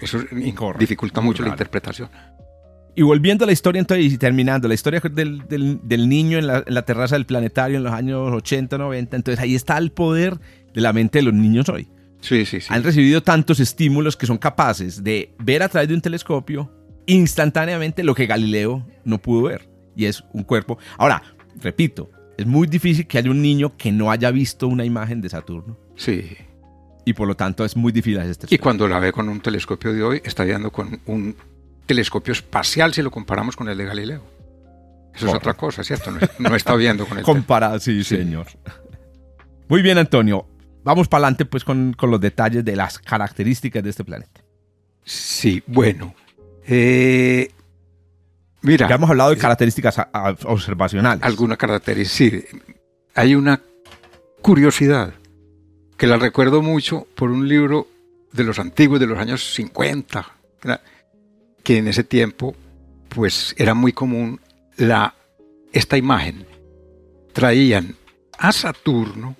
Eso 0.00 0.18
in- 0.32 0.54
Correcto, 0.54 0.80
dificulta 0.80 1.20
mucho 1.22 1.42
la 1.42 1.48
interpretación. 1.48 2.10
Y 2.94 3.02
volviendo 3.02 3.44
a 3.44 3.46
la 3.46 3.52
historia 3.52 3.78
entonces 3.80 4.12
y 4.12 4.18
terminando, 4.18 4.68
la 4.68 4.74
historia 4.74 5.00
del, 5.00 5.46
del- 5.48 5.80
del 5.82 6.08
niño 6.08 6.36
en 6.38 6.46
la, 6.46 6.62
en 6.66 6.74
la 6.74 6.82
terraza 6.82 7.14
del 7.14 7.24
planetario 7.24 7.78
en 7.78 7.84
los 7.84 7.92
años 7.94 8.30
80, 8.32 8.76
90, 8.76 9.16
entonces 9.16 9.42
ahí 9.42 9.54
está 9.54 9.78
el 9.78 9.92
poder 9.92 10.38
de 10.74 10.80
la 10.82 10.92
mente 10.92 11.18
de 11.20 11.22
los 11.22 11.32
niños 11.34 11.68
hoy. 11.70 11.88
Sí, 12.20 12.44
sí, 12.44 12.60
sí. 12.60 12.66
Han 12.70 12.82
recibido 12.82 13.22
tantos 13.22 13.60
estímulos 13.60 14.16
que 14.16 14.26
son 14.26 14.36
capaces 14.38 15.02
de 15.02 15.34
ver 15.38 15.62
a 15.62 15.68
través 15.68 15.88
de 15.88 15.94
un 15.94 16.00
telescopio 16.02 16.70
instantáneamente 17.06 18.02
lo 18.04 18.14
que 18.14 18.26
Galileo 18.26 18.86
no 19.04 19.18
pudo 19.18 19.42
ver. 19.44 19.68
Y 19.96 20.04
es 20.06 20.24
un 20.32 20.42
cuerpo. 20.42 20.78
Ahora, 20.98 21.22
repito, 21.60 22.10
es 22.36 22.46
muy 22.46 22.66
difícil 22.66 23.06
que 23.06 23.18
haya 23.18 23.30
un 23.30 23.40
niño 23.40 23.76
que 23.76 23.92
no 23.92 24.10
haya 24.10 24.30
visto 24.30 24.68
una 24.68 24.84
imagen 24.84 25.20
de 25.20 25.28
Saturno. 25.28 25.76
Sí. 25.96 26.36
Y 27.04 27.12
por 27.14 27.28
lo 27.28 27.36
tanto 27.36 27.64
es 27.64 27.76
muy 27.76 27.92
difícil 27.92 28.18
hacer 28.18 28.32
este 28.32 28.54
Y 28.54 28.58
cuando 28.58 28.88
la 28.88 28.98
ve 28.98 29.12
con 29.12 29.28
un 29.28 29.40
telescopio 29.40 29.92
de 29.92 30.02
hoy, 30.02 30.22
está 30.24 30.44
viendo 30.44 30.70
con 30.72 31.00
un 31.06 31.36
telescopio 31.86 32.32
espacial 32.32 32.92
si 32.92 33.00
lo 33.02 33.10
comparamos 33.10 33.56
con 33.56 33.68
el 33.68 33.78
de 33.78 33.84
Galileo. 33.84 34.22
Eso 35.14 35.28
es 35.28 35.34
otra 35.34 35.54
cosa, 35.54 35.82
¿cierto? 35.82 36.10
No, 36.10 36.18
no 36.50 36.56
está 36.56 36.74
viendo 36.74 37.06
con 37.06 37.16
el 37.18 37.24
Comparado, 37.24 37.78
sí, 37.78 38.04
Sí. 38.04 38.16
señor. 38.18 38.46
Muy 39.68 39.80
bien, 39.80 39.96
Antonio. 39.96 40.46
Vamos 40.84 41.08
para 41.08 41.24
adelante 41.24 41.46
pues 41.46 41.64
con, 41.64 41.94
con 41.94 42.10
los 42.10 42.20
detalles 42.20 42.64
de 42.64 42.76
las 42.76 42.98
características 42.98 43.82
de 43.82 43.90
este 43.90 44.04
planeta. 44.04 44.42
Sí, 45.04 45.62
bueno. 45.66 46.14
Eh, 46.68 47.50
mira, 48.62 48.88
Ya 48.88 48.96
hemos 48.96 49.08
hablado 49.10 49.30
de 49.30 49.36
características 49.38 49.98
a- 49.98 50.08
a- 50.12 50.36
observacionales. 50.44 51.22
alguna 51.24 51.56
característica. 51.56 52.48
Sí, 52.48 52.58
hay 53.14 53.34
una 53.34 53.60
curiosidad 54.42 55.14
que 55.96 56.06
la 56.06 56.16
recuerdo 56.16 56.62
mucho 56.62 57.06
por 57.14 57.30
un 57.30 57.48
libro 57.48 57.88
de 58.32 58.44
los 58.44 58.58
antiguos, 58.58 59.00
de 59.00 59.06
los 59.06 59.18
años 59.18 59.54
50, 59.54 60.26
¿verdad? 60.62 60.80
que 61.62 61.78
en 61.78 61.88
ese 61.88 62.04
tiempo 62.04 62.54
pues 63.08 63.54
era 63.58 63.74
muy 63.74 63.92
común 63.92 64.40
la, 64.76 65.14
esta 65.72 65.96
imagen. 65.96 66.46
Traían 67.32 67.96
a 68.38 68.52
Saturno 68.52 69.36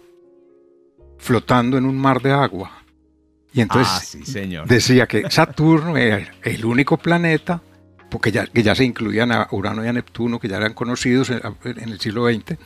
flotando 1.19 1.77
en 1.79 1.85
un 1.85 1.97
mar 1.99 2.23
de 2.23 2.33
agua. 2.33 2.83
Y 3.57 3.62
entonces 3.62 3.92
ah, 3.92 4.01
sí, 4.01 4.25
señor. 4.25 4.69
decía 4.69 5.07
que 5.09 5.29
Saturno 5.31 5.97
era 5.97 6.21
el 6.45 6.64
único 6.64 6.97
planeta, 6.99 7.61
porque 8.11 8.31
ya, 8.31 8.47
que 8.47 8.62
ya 8.62 8.75
se 8.75 8.85
incluían 8.85 9.33
a 9.33 9.49
Urano 9.51 9.85
y 9.85 9.88
a 9.88 9.92
Neptuno, 9.92 10.38
que 10.38 10.47
ya 10.49 10.59
eran 10.59 10.75
conocidos 10.75 11.31
en, 11.31 11.40
en 11.64 11.88
el 11.88 11.99
siglo 11.99 12.27
XX, 12.31 12.57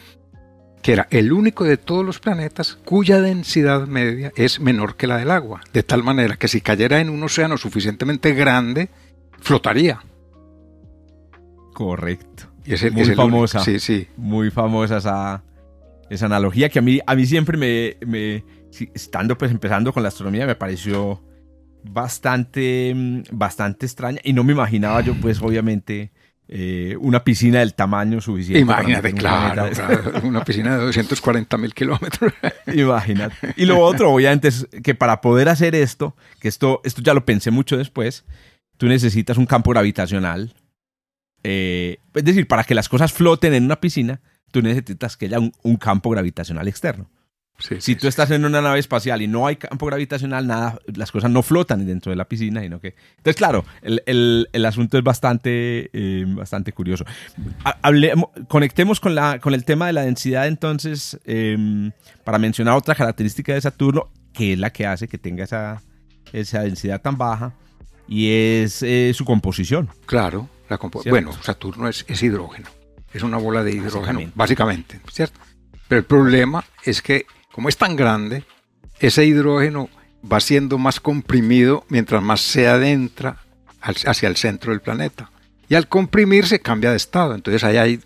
que 0.83 0.93
era 0.93 1.07
el 1.11 1.33
único 1.33 1.65
de 1.65 1.77
todos 1.77 2.05
los 2.05 2.19
planetas 2.19 2.75
cuya 2.85 3.21
densidad 3.21 3.87
media 3.87 4.33
es 4.35 4.61
menor 4.61 4.97
que 4.97 5.07
la 5.07 5.17
del 5.19 5.31
agua, 5.31 5.61
de 5.73 5.83
tal 5.83 6.03
manera 6.03 6.37
que 6.37 6.49
si 6.49 6.61
cayera 6.61 7.01
en 7.01 7.09
un 7.09 7.23
océano 7.23 7.57
suficientemente 7.57 8.33
grande, 8.35 8.89
flotaría. 9.41 10.01
Correcto. 11.75 12.45
Y 12.65 12.75
es 12.75 12.83
el- 12.83 12.93
Muy 12.93 13.03
es 13.03 13.09
el 13.09 13.15
único. 13.15 13.23
famosa. 13.31 13.61
Sí, 13.61 13.79
sí. 13.81 14.09
Muy 14.17 14.51
famosa 14.51 14.99
esa, 14.99 15.43
esa 16.11 16.27
analogía 16.27 16.69
que 16.69 16.79
a 16.79 16.83
mí, 16.83 17.01
a 17.07 17.15
mí 17.15 17.27
siempre 17.27 17.57
me, 17.57 17.97
me- 18.07 18.43
sí, 18.71 18.91
estando 18.95 19.37
pues 19.37 19.51
empezando 19.51 19.93
con 19.93 20.03
la 20.03 20.09
astronomía, 20.09 20.47
me 20.47 20.57
pareció 20.57 21.23
bastante, 21.85 22.93
mm, 22.95 23.23
bastante 23.33 23.87
extraña 23.87 24.21
y 24.25 24.33
no 24.33 24.45
me 24.45 24.53
imaginaba 24.53 25.01
yo 25.01 25.15
pues 25.15 25.41
obviamente 25.41 26.13
eh, 26.53 26.97
una 26.99 27.23
piscina 27.23 27.61
del 27.61 27.75
tamaño 27.75 28.21
suficiente. 28.21 28.59
Imagínate, 28.59 29.13
un 29.13 29.17
claro, 29.19 29.71
una 30.25 30.45
piscina 30.45 30.77
de 30.77 30.87
240 30.87 31.57
mil 31.59 31.73
kilómetros. 31.73 32.33
Imagínate. 32.75 33.55
Y 33.57 33.67
lo 33.67 33.79
otro, 33.79 34.11
obviamente, 34.11 34.49
es 34.49 34.67
que 34.83 34.97
para 34.97 35.21
poder 35.21 35.49
hacer 35.49 35.77
esto, 35.77 36.17
que 36.41 36.49
esto, 36.49 36.81
esto 36.83 37.03
ya 37.03 37.15
lo 37.15 37.25
pensé 37.25 37.53
mucho 37.53 37.77
después, 37.77 38.25
tú 38.79 38.89
necesitas 38.89 39.37
un 39.37 39.47
campo 39.47 39.71
gravitacional. 39.71 40.53
Eh, 41.45 41.99
es 42.15 42.25
decir, 42.25 42.49
para 42.49 42.65
que 42.65 42.75
las 42.75 42.89
cosas 42.89 43.13
floten 43.13 43.55
en 43.55 43.65
una 43.65 43.79
piscina, 43.81 44.21
tú 44.51 44.61
necesitas 44.61 45.17
que 45.17 45.27
haya 45.27 45.39
un, 45.39 45.53
un 45.63 45.77
campo 45.77 46.11
gravitacional 46.11 46.67
externo. 46.67 47.09
Sí, 47.61 47.77
Si 47.77 47.81
sí, 47.81 47.97
tú 47.97 48.09
estás 48.09 48.31
en 48.33 48.45
una 48.45 48.61
nave 48.61 48.79
espacial 48.81 49.23
y 49.23 49.29
no 49.29 49.47
hay 49.47 49.57
campo 49.57 49.87
gravitacional, 49.87 50.47
nada, 50.47 50.79
las 50.95 51.13
cosas 51.13 51.31
no 51.31 51.43
flotan 51.43 51.87
dentro 51.87 52.11
de 52.11 52.17
la 52.17 52.25
piscina, 52.27 52.61
sino 52.63 52.81
que... 52.81 52.95
Entonces, 53.19 53.37
claro, 53.37 53.65
el, 53.83 54.03
el- 54.07 54.49
el 54.53 54.65
asunto 54.65 54.97
es 54.99 55.05
bastante, 55.05 55.91
eh, 55.93 56.25
bastante 56.27 56.73
curioso. 56.73 57.05
Conectemos 58.49 59.01
con, 59.01 59.15
la, 59.15 59.39
con 59.39 59.55
el 59.55 59.65
tema 59.65 59.87
de 59.87 59.93
la 59.93 60.03
densidad, 60.03 60.47
entonces, 60.47 61.19
eh, 61.25 61.91
para 62.25 62.39
mencionar 62.39 62.75
otra 62.77 62.95
característica 62.95 63.55
de 63.55 63.61
Saturno, 63.61 64.09
que 64.33 64.55
es 64.55 64.59
la 64.59 64.71
que 64.71 64.87
hace 64.87 65.09
que 65.09 65.19
tenga 65.19 65.45
esa, 65.45 65.83
esa 66.33 66.63
densidad 66.63 67.01
tan 67.01 67.17
baja, 67.17 67.53
y 68.09 68.31
es 68.31 68.83
eh, 68.83 69.13
su 69.15 69.25
composición. 69.25 69.89
Claro, 70.07 70.49
la 70.69 70.79
compo- 70.79 71.03
¿Cierto? 71.03 71.11
bueno, 71.11 71.33
Saturno 71.43 71.89
es, 71.89 72.05
es 72.09 72.23
hidrógeno, 72.23 72.69
es 73.13 73.23
una 73.23 73.37
bola 73.39 73.63
de 73.63 73.73
hidrógeno, 73.73 74.21
Básicamente. 74.35 74.35
básicamente, 74.35 75.01
¿cierto? 75.13 75.41
Pero 75.89 76.01
el 76.01 76.05
problema 76.05 76.65
es 76.85 77.03
que 77.03 77.27
como 77.53 77.69
es 77.69 77.77
tan 77.77 77.97
grande, 77.97 78.45
ese 78.99 79.25
hidrógeno 79.27 79.89
va 80.31 80.41
siendo 80.41 80.79
más 80.79 81.01
comprimido 81.01 81.85
mientras 81.89 82.23
más 82.23 82.41
se 82.41 82.69
adentra 82.69 83.39
al- 83.81 83.97
hacia 84.07 84.29
el 84.29 84.37
centro 84.37 84.73
del 84.73 84.81
planeta. 84.81 85.31
Y 85.69 85.75
al 85.75 85.89
comprimirse 85.89 86.61
cambia 86.61 86.91
de 86.91 86.97
estado, 86.97 87.35
entonces 87.35 87.63
ahí 87.65 87.77
hay, 87.77 88.01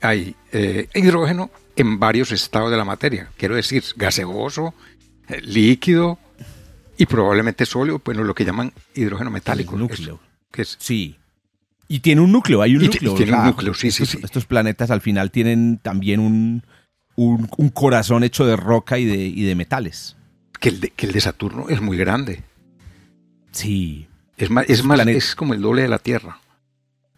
hay 0.00 0.34
eh, 0.52 0.88
hidrógeno 0.94 1.50
en 1.76 1.98
varios 1.98 2.32
estados 2.32 2.70
de 2.70 2.76
la 2.76 2.84
materia, 2.84 3.30
quiero 3.36 3.54
decir, 3.56 3.84
gaseoso, 3.96 4.74
eh, 5.28 5.40
líquido 5.42 6.18
y 6.98 7.06
probablemente 7.06 7.66
sólido, 7.66 8.00
bueno, 8.04 8.24
lo 8.24 8.34
que 8.34 8.44
llaman 8.44 8.72
hidrógeno 8.94 9.30
metálico. 9.30 9.74
El 9.74 9.82
núcleo. 9.82 10.20
que 10.50 10.62
es 10.62 10.76
Sí. 10.80 11.16
Y 11.88 12.00
tiene 12.00 12.20
un 12.20 12.32
núcleo, 12.32 12.62
hay 12.62 12.74
un 12.74 12.82
Y 12.82 12.86
núcleo. 12.88 13.14
tiene 13.14 13.32
un 13.36 13.44
núcleo, 13.44 13.72
sí, 13.74 13.90
sí, 13.92 14.06
sí. 14.06 14.18
Estos 14.22 14.44
planetas 14.44 14.90
al 14.90 15.00
final 15.00 15.30
tienen 15.30 15.78
también 15.78 16.18
un, 16.18 16.64
un, 17.16 17.48
un 17.56 17.68
corazón 17.70 18.22
hecho 18.24 18.46
de 18.46 18.56
roca 18.56 18.98
y 18.98 19.04
de, 19.04 19.16
y 19.26 19.42
de 19.42 19.54
metales. 19.54 20.16
que 20.60 20.68
el, 20.70 20.80
de, 20.80 20.90
que 20.90 21.06
el 21.06 21.12
de 21.12 21.20
Saturno 21.20 21.68
es 21.68 21.80
muy 21.80 21.96
grande. 21.96 22.42
Sí, 23.52 24.06
Es 24.36 24.50
más, 24.50 24.66
es, 24.68 24.84
más 24.84 25.06
es 25.06 25.34
como 25.34 25.54
el 25.54 25.62
doble 25.62 25.82
de 25.82 25.88
la 25.88 25.98
Tierra. 25.98 26.38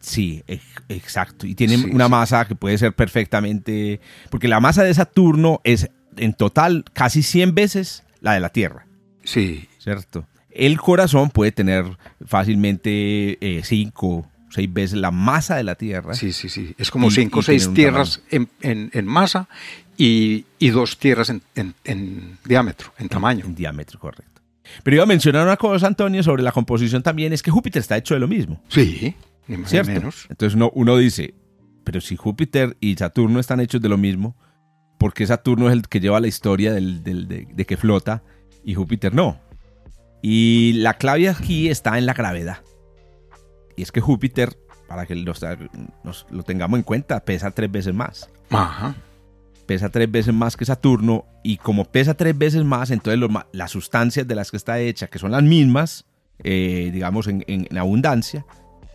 sí, 0.01 0.43
ex- 0.47 0.63
exacto. 0.89 1.47
Y 1.47 1.55
tienen 1.55 1.81
Sí, 1.83 1.91
una 1.93 2.05
sí. 2.07 2.11
masa 2.11 2.47
que 2.47 2.55
puede 2.55 2.79
ser 2.79 2.95
perfectamente... 2.95 4.01
Porque 4.31 4.47
la 4.49 4.61
masa 4.61 4.85
de 4.85 4.95
Saturno 4.95 5.61
es 5.65 5.91
en 6.17 6.33
total 6.35 6.85
casi 6.93 7.23
100 7.23 7.55
veces 7.55 8.05
la 8.21 8.35
de 8.35 8.41
la 8.41 8.49
Tierra, 8.51 8.87
Sí, 9.25 9.69
¿cierto? 9.79 10.27
El 10.51 10.81
corazón 10.81 11.31
puede 11.31 11.53
tener 11.53 11.85
fácilmente 12.25 13.61
5 13.63 14.07
o 14.09 14.27
6 14.51 14.73
veces 14.73 14.99
la 14.99 15.11
masa 15.11 15.57
de 15.57 15.65
la 15.65 15.75
Tierra. 15.75 16.15
sí, 16.15 16.33
sí, 16.33 16.49
sí. 16.49 16.75
Es 16.79 16.91
como 16.91 17.09
Y- 17.09 17.11
cinco 17.11 17.41
o 17.41 17.43
y 17.43 17.45
tiene 17.45 17.59
seis 17.61 17.69
un 17.69 17.75
tierras 17.75 18.23
en, 18.31 18.49
en- 18.63 18.91
en 18.95 19.07
masa 19.07 19.49
y, 19.99 20.47
y 20.59 20.71
dos 20.71 20.97
tierras 20.99 21.29
en, 21.29 21.43
en- 21.55 21.75
en 21.85 22.39
diámetro, 22.47 22.93
en 22.99 23.09
tamaño. 23.11 23.45
En 23.45 23.55
diámetro, 23.55 23.99
correcto. 24.01 24.41
Pero 24.83 24.95
iba 24.97 25.03
a 25.05 25.07
mencionar 25.07 25.45
una 25.45 25.57
cosa, 25.57 25.87
Antonio, 25.87 26.23
sobre 26.23 26.43
la 26.43 26.53
composición 26.53 27.03
también, 27.03 27.33
es 27.35 27.43
que 27.43 27.51
Júpiter 27.51 27.81
está 27.81 27.97
hecho 27.97 28.15
de 28.15 28.21
lo 28.21 28.29
mismo, 28.29 28.63
Sí, 28.69 29.15
ni 29.47 29.57
más 29.57 29.65
ni 29.67 29.71
¿cierto? 29.71 29.91
menos. 29.93 30.27
Entonces 30.31 30.55
uno, 30.55 30.71
uno 30.75 30.97
dice, 30.97 31.35
pero 31.85 32.01
si 32.01 32.17
Júpiter 32.17 32.77
y 32.81 32.95
Saturno 32.97 33.41
están 33.41 33.61
hechos 33.61 33.81
de 33.83 33.89
lo 33.89 33.97
mismo, 33.99 34.37
¿por 34.99 35.15
qué 35.15 35.27
Saturno 35.27 35.69
es 35.69 35.73
el 35.73 35.89
que 35.89 36.01
lleva 36.01 36.21
la 36.21 36.29
historia 36.29 36.73
del- 36.73 37.03
del- 37.03 37.27
de, 37.29 37.49
de 37.53 37.65
que 37.67 37.77
flota 37.77 38.23
y 38.65 38.75
Júpiter 38.75 39.15
no? 39.15 39.41
Y 40.23 40.75
la 40.75 40.95
clave 40.95 41.29
aquí 41.29 41.69
está 41.69 41.97
en 41.99 42.05
la 42.07 42.13
gravedad. 42.15 42.59
Y 43.77 43.83
es 43.83 43.93
que 43.93 44.01
Júpiter, 44.01 44.59
para 44.89 45.07
que 45.07 45.15
nos, 45.15 46.27
lo 46.31 46.43
tengamos 46.43 46.79
en 46.79 46.83
cuenta, 46.83 47.21
pesa 47.25 47.53
tres 47.53 47.71
veces 47.71 47.95
más. 47.95 48.29
Ajá. 48.51 48.95
Pesa 49.69 49.91
tres 49.91 50.11
veces 50.11 50.33
más 50.33 50.57
que 50.57 50.65
Saturno. 50.65 51.27
Y 51.43 51.59
como 51.59 51.85
pesa 51.85 52.15
tres 52.15 52.37
veces 52.37 52.65
más, 52.65 52.91
entonces 52.91 53.23
las 53.53 53.71
sustancias 53.71 54.27
de 54.27 54.35
las 54.35 54.51
que 54.51 54.57
está 54.57 54.81
hecha, 54.81 55.09
que 55.09 55.19
son 55.19 55.31
las 55.31 55.43
mismas, 55.43 56.07
eh, 56.43 56.89
digamos, 56.91 57.29
en, 57.29 57.69
abundancia, 57.77 58.47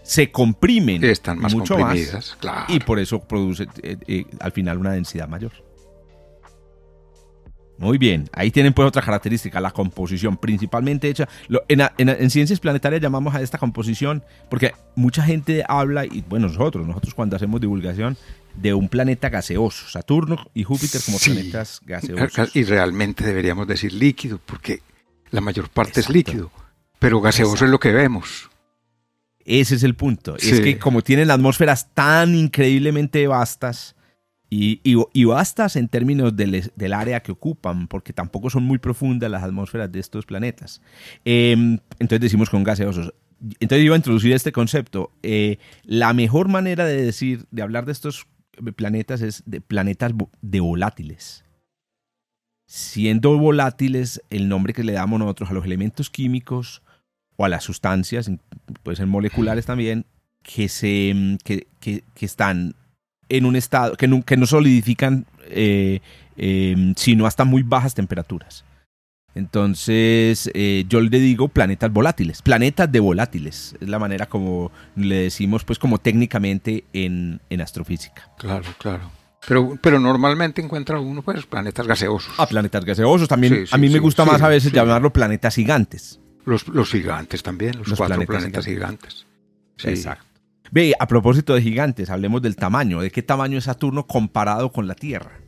se 0.01 0.31
comprimen 0.31 1.03
Están 1.03 1.38
más 1.38 1.53
mucho 1.53 1.77
más. 1.77 2.36
Y 2.69 2.79
por 2.79 2.97
eso 2.97 3.19
produce 3.19 3.67
eh, 3.83 3.97
eh, 4.07 4.25
al 4.39 4.51
final 4.51 4.79
una 4.79 4.93
densidad 4.93 5.27
mayor. 5.27 5.51
Muy 7.77 7.99
bien, 7.99 8.27
ahí 8.33 8.49
tienen 8.49 8.73
pues 8.73 8.88
otra 8.88 9.03
característica, 9.03 9.62
la 9.62 9.71
composición, 9.71 10.38
principalmente 10.38 11.07
hecha. 11.07 11.29
en, 11.67 12.29
ciencias 12.31 12.59
planetarias 12.59 12.99
llamamos 12.99 13.36
a 13.36 13.41
esta 13.41 13.59
composición, 13.59 14.23
porque 14.49 14.73
mucha 14.95 15.21
gente 15.21 15.63
habla, 15.67 16.05
y 16.05 16.23
bueno, 16.27 16.47
nosotros, 16.47 16.88
nosotros 16.88 17.13
cuando 17.13 17.36
hacemos 17.36 17.62
divulgación, 17.62 18.17
de 18.55 18.73
un 18.73 18.89
planeta 18.89 19.29
gaseoso, 19.29 19.87
Saturno 19.87 20.37
y 20.53 20.63
Júpiter 20.63 21.01
como 21.05 21.17
planetas 21.17 21.81
gaseosos. 21.85 22.55
Y 22.55 22.63
realmente 22.63 23.23
deberíamos 23.23 23.67
decir 23.67 23.93
líquido, 23.93 24.39
porque 24.45 24.81
la 25.31 25.41
mayor 25.41 25.69
parte 25.69 25.99
es 25.99 26.09
líquido, 26.09 26.51
pero 26.99 27.21
gaseoso 27.21 27.65
es 27.65 27.71
lo 27.71 27.79
que 27.79 27.91
vemos. 27.91 28.49
Ese 29.45 29.75
es 29.75 29.83
el 29.83 29.95
punto. 29.95 30.37
Es 30.37 30.61
que 30.61 30.79
como 30.79 31.01
tienen 31.01 31.29
atmósferas 31.29 31.93
tan 31.93 32.35
increíblemente 32.35 33.27
vastas, 33.27 33.95
y, 34.55 34.79
y, 34.83 35.23
bastas 35.23 35.75
en 35.77 35.87
términos 35.87 36.35
del, 36.35 36.71
del, 36.75 36.93
área 36.93 37.21
que 37.21 37.31
ocupan, 37.31 37.87
porque 37.87 38.13
tampoco 38.13 38.51
son 38.51 38.61
muy 38.61 38.77
profundas 38.77 39.31
las 39.31 39.41
atmósferas 39.41 39.91
de 39.91 39.99
estos 39.99 40.27
planetas. 40.27 40.79
Em, 41.25 41.79
entonces 41.97 42.19
decimos 42.19 42.51
con 42.51 42.63
gaseosos. 42.63 43.15
Entonces 43.59 43.83
iba 43.83 43.95
a 43.95 43.97
introducir 43.97 44.31
este 44.31 44.51
concepto. 44.51 45.11
Eh, 45.23 45.57
la 45.85 46.13
mejor 46.13 46.49
manera 46.49 46.85
de 46.85 47.03
decir, 47.03 47.45
de 47.49 47.63
hablar 47.63 47.85
de 47.87 47.93
estos 47.93 48.27
planetas 48.75 49.21
es 49.21 49.43
de 49.45 49.61
planetas 49.61 50.13
de 50.41 50.59
volátiles. 50.59 51.43
Siendo 52.65 53.37
volátiles, 53.37 54.21
el 54.29 54.47
nombre 54.47 54.73
que 54.73 54.83
le 54.83 54.93
damos 54.93 55.19
nosotros 55.19 55.49
a 55.49 55.53
los 55.53 55.65
elementos 55.65 56.09
químicos 56.09 56.81
o 57.35 57.45
a 57.45 57.49
las 57.49 57.63
sustancias, 57.63 58.31
pueden 58.83 58.97
ser 58.97 59.07
moleculares 59.07 59.65
también, 59.65 60.05
que, 60.41 60.69
se, 60.69 61.37
que, 61.43 61.67
que, 61.79 62.03
que 62.13 62.25
están 62.25 62.75
en 63.29 63.45
un 63.45 63.55
estado, 63.55 63.95
que 63.95 64.07
no, 64.07 64.23
no 64.37 64.45
solidifican 64.45 65.25
eh, 65.49 66.01
em, 66.37 66.93
sino 66.95 67.25
hasta 67.25 67.45
muy 67.45 67.63
bajas 67.63 67.93
temperaturas. 67.93 68.63
Entonces, 69.36 70.50
eh, 70.54 70.86
yo 70.88 71.02
le 71.02 71.19
digo 71.19 71.48
planetas 71.48 71.91
volátiles, 71.91 72.41
planetas 72.41 72.91
de 72.91 73.00
volátiles, 73.00 73.76
es 73.80 73.89
la 73.89 73.98
manera 73.98 74.28
como 74.28 74.72
le 74.96 75.15
decimos, 75.15 75.63
pues 75.63 75.80
como 75.80 75.98
técnicamente 75.98 76.84
en, 76.93 77.41
astrofísica. 77.60 78.30
Claro, 78.38 78.65
claro. 78.78 79.12
Pero, 79.48 79.78
pero 79.82 80.00
normalmente 80.00 80.62
encuentra 80.62 81.00
uno, 81.00 81.22
pues, 81.22 81.46
planetas 81.46 81.86
gaseosos. 81.88 82.34
Ah, 82.38 82.46
planetas 82.46 82.86
gaseosos. 82.86 83.28
También, 83.28 83.65
a 83.72 83.78
mí 83.78 83.89
me 83.89 84.00
gusta 84.00 84.24
más 84.24 84.41
a 84.41 84.48
veces 84.48 84.72
llamarlo 84.72 85.12
planetas 85.12 85.56
gigantes. 85.56 86.19
Los, 86.46 86.67
los 86.67 86.89
gigantes 86.91 87.43
también, 87.43 87.78
los, 87.78 87.98
cuatro 87.98 88.22
planetas, 88.26 88.65
gigantes. 88.65 89.26
Exacto. 89.84 90.26
Ve, 90.72 90.93
a 90.98 91.08
propósito 91.08 91.54
de 91.54 91.62
gigantes, 91.62 92.10
hablemos 92.10 92.41
del 92.41 92.56
tamaño. 92.56 93.02
¿De 93.02 93.12
qué 93.12 93.22
tamaño 93.22 93.58
es 93.58 93.65
Saturno 93.65 94.08
comparado 94.08 94.72
con 94.72 94.88
la 94.88 94.96
Tierra? 94.96 95.42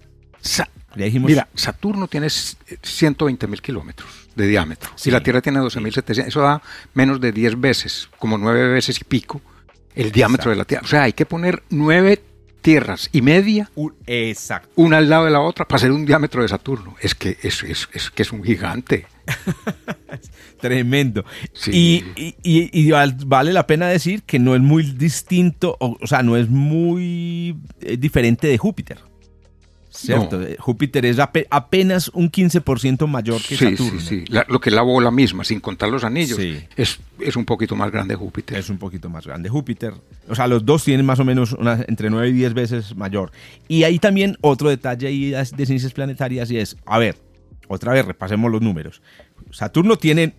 Mira, 0.96 1.48
Saturno 1.54 2.08
tiene 2.08 2.30
120 2.30 3.48
mil 3.48 3.62
kilómetros 3.62 4.10
de 4.36 4.48
diámetro 4.48 4.92
y 5.04 5.12
la 5.12 5.22
Tierra 5.22 5.42
tiene 5.42 5.60
12.700. 5.60 6.28
Eso 6.28 6.42
da 6.42 6.62
menos 6.94 7.20
de 7.20 7.32
10 7.32 7.60
veces, 7.60 8.10
como 8.18 8.38
9 8.38 8.70
veces 8.70 9.00
y 9.02 9.04
pico, 9.04 9.42
el 9.94 10.12
diámetro 10.12 10.52
de 10.52 10.58
la 10.58 10.66
Tierra. 10.66 10.84
O 10.86 10.88
sea, 10.88 11.04
hay 11.04 11.14
que 11.14 11.26
poner 11.26 11.64
9 11.70 12.22
tierras 12.66 13.10
y 13.12 13.22
media, 13.22 13.70
Exacto. 14.08 14.70
una 14.74 14.98
al 14.98 15.08
lado 15.08 15.26
de 15.26 15.32
la 15.32 15.40
otra, 15.40 15.68
para 15.68 15.78
hacer 15.78 15.92
un 15.92 16.04
diámetro 16.04 16.42
de 16.42 16.48
Saturno. 16.48 16.96
Es 17.00 17.14
que 17.14 17.38
es, 17.44 17.62
es, 17.62 17.88
es 17.94 18.10
que 18.10 18.24
es 18.24 18.32
un 18.32 18.44
gigante. 18.44 19.06
Tremendo. 20.60 21.24
Y, 21.68 22.04
vale 23.28 23.54
la 23.54 23.68
pena 23.68 23.88
decir 23.88 24.24
que 24.24 24.40
no 24.40 24.56
es 24.56 24.62
muy 24.62 24.82
distinto, 24.82 25.78
o, 25.80 26.08
sea, 26.08 26.24
no 26.24 26.38
es 26.38 26.50
muy 26.50 27.56
eh, 27.82 27.98
diferente 27.98 28.48
de 28.48 28.58
Júpiter. 28.58 28.98
¿Cierto? 29.96 30.40
Júpiter 30.60 31.06
es 31.06 31.18
apenas 31.20 32.10
un 32.10 32.32
15% 32.32 33.08
mayor 33.08 33.42
que 33.42 33.56
Saturno. 33.56 34.00
Sí, 34.00 34.26
sí, 34.26 34.34
lo 34.48 34.60
que 34.60 34.70
es 34.70 34.76
la 34.76 34.82
bola 34.82 35.12
misma, 35.12 35.44
sin 35.44 35.60
contar 35.60 35.90
los 35.90 36.04
anillos, 36.04 36.38
es, 36.76 37.00
es, 37.20 37.36
un 37.36 37.46
poquito 37.46 37.76
más 37.76 37.92
grande 37.92 38.16
Júpiter. 38.16 38.58
Es 38.58 38.70
un 38.70 38.78
poquito 38.78 39.10
más 39.10 39.26
grande 39.26 39.50
Júpiter. 39.50 39.94
O 40.28 40.36
sea, 40.36 40.48
los 40.48 40.66
dos 40.66 40.84
tienen 40.84 41.06
más 41.06 41.20
o 41.20 41.26
menos 41.26 41.56
entre 41.88 42.10
9 42.10 42.30
y 42.30 42.34
10 42.34 42.54
veces 42.54 42.96
mayor. 42.96 43.32
Y 43.68 43.84
hay 43.84 44.00
también 44.00 44.38
otro 44.42 44.70
detalle 44.70 45.08
ahí 45.08 45.30
de 45.32 45.66
ciencias 45.66 45.94
planetarias 45.94 46.52
y 46.52 46.58
es, 46.58 46.78
a 46.86 47.00
ver, 47.00 47.18
otra 47.68 47.94
vez 47.94 48.06
repasemos 48.06 48.52
los 48.52 48.62
números. 48.62 49.02
Saturno 49.52 49.98
tiene 49.98 50.34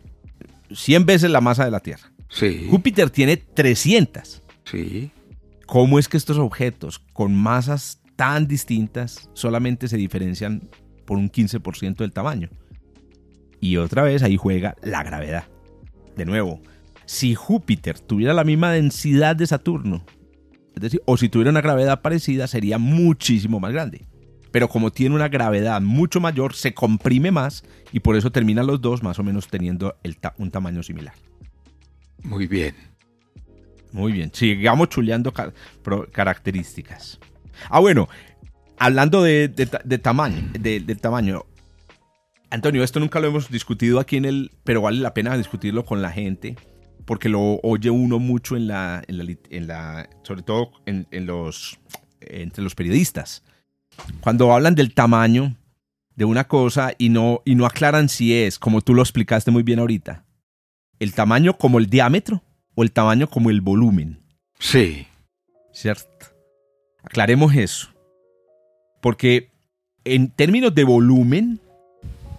100 0.72 1.06
veces 1.06 1.30
la 1.30 1.40
masa 1.40 1.64
de 1.64 1.70
la 1.70 1.80
Tierra. 1.80 2.12
Sí. 2.28 2.66
Júpiter 2.70 3.10
tiene 3.10 3.36
300. 3.36 4.42
Sí. 4.64 5.10
¿Cómo 5.66 5.98
es 5.98 6.08
que 6.08 6.16
estos 6.16 6.38
objetos 6.38 7.00
con 7.12 7.34
masas 7.34 8.00
tan 8.16 8.46
distintas 8.48 9.30
solamente 9.34 9.88
se 9.88 9.96
diferencian 9.96 10.68
por 11.04 11.18
un 11.18 11.30
15% 11.30 11.96
del 11.96 12.12
tamaño? 12.12 12.48
Y 13.60 13.76
otra 13.76 14.02
vez 14.02 14.22
ahí 14.22 14.36
juega 14.36 14.76
la 14.82 15.02
gravedad. 15.02 15.44
De 16.16 16.24
nuevo, 16.24 16.60
si 17.04 17.34
Júpiter 17.34 18.00
tuviera 18.00 18.34
la 18.34 18.44
misma 18.44 18.72
densidad 18.72 19.36
de 19.36 19.46
Saturno, 19.46 20.04
es 20.74 20.82
decir, 20.82 21.02
o 21.06 21.16
si 21.16 21.28
tuviera 21.28 21.50
una 21.50 21.60
gravedad 21.62 22.02
parecida, 22.02 22.46
sería 22.46 22.78
muchísimo 22.78 23.60
más 23.60 23.72
grande 23.72 24.06
pero 24.56 24.70
como 24.70 24.90
tiene 24.90 25.14
una 25.14 25.28
gravedad 25.28 25.82
mucho 25.82 26.18
mayor, 26.18 26.54
se 26.54 26.72
comprime 26.72 27.30
más 27.30 27.62
y 27.92 28.00
por 28.00 28.16
eso 28.16 28.32
terminan 28.32 28.66
los 28.66 28.80
dos 28.80 29.02
más 29.02 29.18
o 29.18 29.22
menos 29.22 29.48
teniendo 29.48 29.98
un 30.38 30.50
tamaño 30.50 30.82
similar. 30.82 31.12
Muy 32.22 32.46
bien. 32.46 32.74
Muy 33.92 34.12
bien. 34.12 34.30
Sigamos 34.32 34.88
chuleando 34.88 35.30
características. 36.10 37.20
Ah, 37.68 37.80
bueno, 37.80 38.08
hablando 38.78 39.22
de, 39.22 39.48
tamaño, 40.02 40.50
de, 40.58 40.80
tamaño. 40.96 41.44
Antonio, 42.50 42.82
esto 42.82 43.00
nunca 43.00 43.20
lo 43.20 43.28
hemos 43.28 43.50
discutido 43.50 43.98
aquí 44.00 44.16
en 44.16 44.24
el, 44.24 44.52
pero 44.64 44.82
vale 44.82 45.00
la 45.00 45.14
pena 45.14 45.36
discutirlo 45.36 45.84
con 45.84 46.00
la 46.02 46.10
gente, 46.10 46.56
porque 47.04 47.28
lo 47.28 47.60
oye 47.62 47.90
uno 47.90 48.18
mucho 48.18 48.56
en 48.56 48.68
la, 48.68 49.02
en 49.08 49.66
la, 49.66 50.08
sobre 50.22 50.42
todo 50.42 50.70
en 50.86 51.26
los, 51.26 51.78
entre 52.20 52.62
los 52.62 52.74
periodistas 52.74 53.42
cuando 54.20 54.52
hablan 54.52 54.74
del 54.74 54.94
tamaño 54.94 55.56
de 56.14 56.24
una 56.24 56.44
cosa 56.44 56.92
y 56.98 57.08
no, 57.08 57.42
y 57.44 57.54
no 57.54 57.66
aclaran 57.66 58.08
si 58.08 58.34
es, 58.34 58.58
como 58.58 58.80
tú 58.80 58.94
lo 58.94 59.02
explicaste 59.02 59.50
muy 59.50 59.62
bien 59.62 59.78
ahorita, 59.78 60.24
el 60.98 61.12
tamaño 61.12 61.56
como 61.58 61.78
el 61.78 61.88
diámetro 61.88 62.42
o 62.74 62.82
el 62.82 62.92
tamaño 62.92 63.28
como 63.28 63.50
el 63.50 63.60
volumen. 63.60 64.20
Sí. 64.58 65.06
¿Cierto? 65.72 66.26
Aclaremos 67.06 67.54
eso. 67.54 67.88
Porque 69.00 69.50
en 70.04 70.30
términos 70.30 70.74
de 70.74 70.84
volumen, 70.84 71.60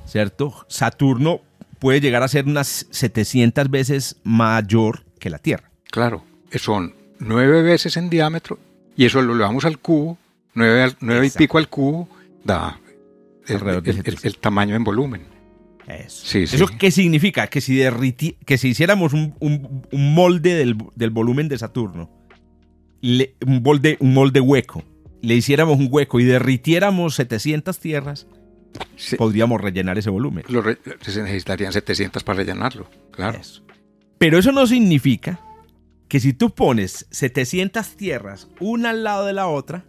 ¿cierto? 0.06 0.66
Saturno 0.68 1.42
puede 1.80 2.02
llegar 2.02 2.24
a 2.24 2.28
ser 2.28 2.46
unas 2.46 2.88
700 2.92 3.70
veces 3.70 4.18
mayor 4.24 5.06
que 5.20 5.30
la 5.30 5.40
Tierra. 5.40 5.72
Claro, 5.90 6.24
son 6.56 6.94
nueve 7.20 7.64
veces 7.64 7.98
en 7.98 8.10
diámetro 8.10 8.60
y 8.96 9.06
eso 9.06 9.22
lo 9.22 9.34
llevamos 9.36 9.66
al 9.66 9.80
cubo 9.80 10.18
9, 10.54 10.96
y 11.26 11.30
pico 11.30 11.60
al 11.60 11.70
cubo 11.70 12.10
da 12.44 12.80
el, 13.48 14.38
tamaño 14.40 14.76
en 14.76 14.84
volumen. 14.84 15.22
Eso. 15.88 16.38
¿Eso 16.38 16.68
qué 16.80 16.92
significa? 16.92 17.48
Que 17.48 17.62
si, 17.62 17.80
que 18.46 18.58
si 18.58 18.70
hiciéramos 18.70 19.14
un, 19.14 19.84
molde 19.92 20.56
del, 20.56 21.10
volumen 21.12 21.48
de 21.48 21.58
Saturno, 21.58 22.10
un, 23.02 23.64
molde, 23.64 23.98
un 24.00 24.14
molde 24.14 24.40
hueco, 24.40 24.84
le 25.22 25.36
hiciéramos 25.36 25.78
un 25.80 25.88
hueco 25.90 26.20
y 26.20 26.26
derritiéramos 26.26 27.16
700 27.16 27.80
tierras, 27.80 28.28
podríamos 29.18 29.62
rellenar 29.62 29.98
ese 29.98 30.10
volumen. 30.10 30.44
se 31.02 31.22
necesitarían 31.24 31.74
700 31.74 32.24
para 32.24 32.38
rellenarlo, 32.38 32.90
claro. 33.12 33.40
Pero 34.18 34.40
eso 34.40 34.52
no 34.52 34.66
significa 34.66 35.40
que 36.08 36.20
si 36.20 36.34
tú 36.34 36.52
pones 36.52 37.08
700 37.12 37.96
tierras 37.96 38.48
una 38.60 38.92
al 38.92 39.04
lado 39.04 39.26
de 39.26 39.34
la 39.34 39.48
otra, 39.48 39.86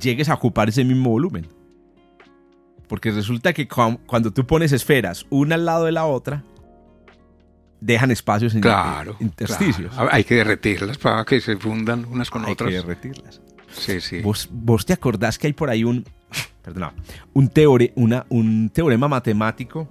llegues 0.00 0.28
a 0.28 0.34
ocupar 0.34 0.68
ese 0.68 0.84
mismo 0.84 1.10
volumen. 1.10 1.46
Porque 2.88 3.10
resulta 3.10 3.52
que 3.52 3.68
cuando 3.68 4.32
tú 4.32 4.46
pones 4.46 4.72
esferas 4.72 5.26
una 5.30 5.54
al 5.54 5.64
lado 5.64 5.86
de 5.86 5.92
la 5.92 6.04
otra, 6.04 6.44
dejan 7.82 8.10
espacios 8.10 8.54
en 8.54 8.62
intersticios. 9.20 9.92
Hay 10.10 10.24
que 10.24 10.36
derretirlas 10.36 10.98
para 10.98 11.24
que 11.24 11.40
se 11.40 11.56
fundan 11.56 12.04
unas 12.04 12.30
con 12.30 12.44
otras. 12.44 12.68
Hay 12.68 12.74
que 12.74 12.80
derretirlas. 12.80 13.40
Sí, 13.72 14.00
sí. 14.00 14.20
¿Vos, 14.20 14.48
¿Vos, 14.50 14.86
te 14.86 14.92
acordás 14.92 15.38
que 15.38 15.48
hay 15.48 15.52
por 15.52 15.68
ahí 15.68 15.82
un, 15.82 16.04
perdona, 16.62 16.94
un, 17.32 17.48
teore, 17.48 17.92
una, 17.96 18.24
un 18.28 18.70
teorema 18.70 19.08
matemático 19.08 19.88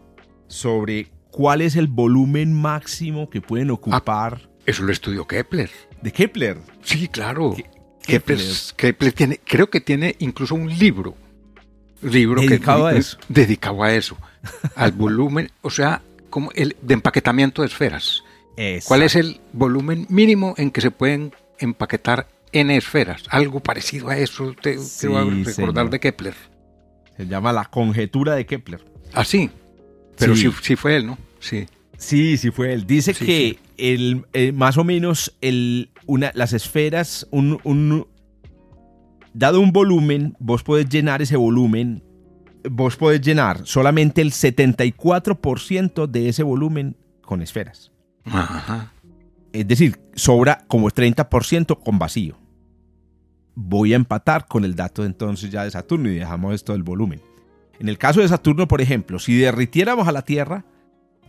sobre 0.48 1.12
¿cuál 1.32 1.62
es 1.62 1.76
el 1.76 1.88
volumen 1.88 2.54
máximo 2.54 3.30
que 3.30 3.42
pueden 3.42 3.72
ocupar? 3.72 4.50
Eso 4.66 4.84
lo 4.84 4.92
estudió 4.92 5.28
Kepler. 5.28 5.70
¿De 6.02 6.12
Kepler? 6.12 6.60
Sí, 6.84 7.08
claro. 7.08 7.56
Ke- 7.56 7.70
Kepler, 8.04 8.38
Kepler. 8.38 8.56
Kepler 8.76 9.14
tiene, 9.14 9.40
creo 9.44 9.70
que 9.70 9.82
tiene 9.82 10.16
incluso 10.20 10.56
un 10.56 10.70
libro. 10.78 11.16
Libro 12.02 12.42
Dedicado 12.42 12.88
que, 12.88 12.96
a 12.96 12.98
eso. 12.98 13.18
Dedicado 13.28 13.84
a 13.84 13.94
eso. 13.94 14.18
al 14.76 14.92
volumen, 14.92 15.52
o 15.62 15.70
sea, 15.70 16.02
como 16.32 16.50
el 16.56 16.76
de 16.82 16.96
empaquetamiento 16.96 17.62
de 17.62 17.67
esferas. 17.67 18.24
¿Cuál 18.88 19.04
es 19.04 19.15
el 19.15 19.39
volumen 19.54 20.08
mínimo 20.10 20.56
en 20.58 20.72
que 20.72 20.82
se 20.82 20.89
pueden 20.91 21.32
empaquetar 21.60 22.28
N 22.52 22.76
esferas? 22.76 23.24
Algo 23.30 23.60
parecido 23.60 24.10
a 24.10 24.17
eso 24.17 24.54
te, 24.60 24.74
te 24.74 24.80
Sí, 24.80 25.08
voy 25.08 25.17
a 25.17 25.24
recordar 25.24 25.54
señor. 25.54 25.89
de 25.91 26.00
Kepler. 26.00 26.34
Se 27.17 27.28
llama 27.28 27.54
la 27.54 27.65
conjetura 27.65 28.34
de 28.36 28.46
Kepler. 28.46 28.84
Pero 30.17 30.36
Sí. 30.36 30.50
sí. 30.52 30.52
sí, 30.62 30.76
fue 30.76 30.96
él, 30.98 31.06
¿no? 31.08 31.17
Sí. 31.39 31.65
Sí, 31.98 32.38
sí 32.38 32.50
fue 32.52 32.74
él. 32.74 32.86
Dice 32.88 33.13
que 33.13 33.58
El, 33.78 34.26
eh, 34.34 34.52
más 34.52 34.78
o 34.78 34.84
menos 34.84 35.36
el, 35.41 35.89
una, 36.06 36.32
las 36.36 36.54
esferas, 36.54 37.28
un, 37.32 37.60
un- 37.63 38.08
dado 39.34 39.60
un 39.60 39.72
volumen, 39.72 40.36
vos 40.39 40.62
podés 40.63 40.88
llenar 40.89 41.22
ese 41.22 41.36
volumen, 41.38 42.04
vos 42.69 42.95
podés 42.97 43.21
llenar 43.21 43.62
solamente 43.65 44.21
el 44.21 44.32
74% 44.32 46.08
de 46.08 46.30
ese 46.30 46.43
volumen 46.43 46.95
con 47.21 47.41
esferas. 47.41 47.91
Ajá. 48.26 48.91
Es 49.54 49.67
decir, 49.67 50.00
sobra 50.15 50.63
como 50.67 50.89
30% 50.89 51.80
con 51.84 52.00
vacío. 52.00 52.38
Voy 53.56 53.93
a 53.93 53.97
empatar 53.97 54.47
con 54.47 54.63
el 54.63 54.76
dato 54.76 55.04
entonces 55.06 55.52
ya 55.52 55.63
de 55.63 55.71
Saturno 55.71 56.10
y 56.10 56.15
dejamos 56.15 56.56
esto 56.56 56.71
del 56.74 56.84
volumen. 56.84 57.21
En 57.80 57.89
el 57.89 57.97
caso 57.97 58.21
de 58.21 58.28
Saturno, 58.28 58.67
por 58.67 58.80
ejemplo, 58.82 59.19
si 59.19 59.36
derritiéramos 59.36 60.08
a 60.08 60.12
la 60.12 60.21
Tierra, 60.21 60.65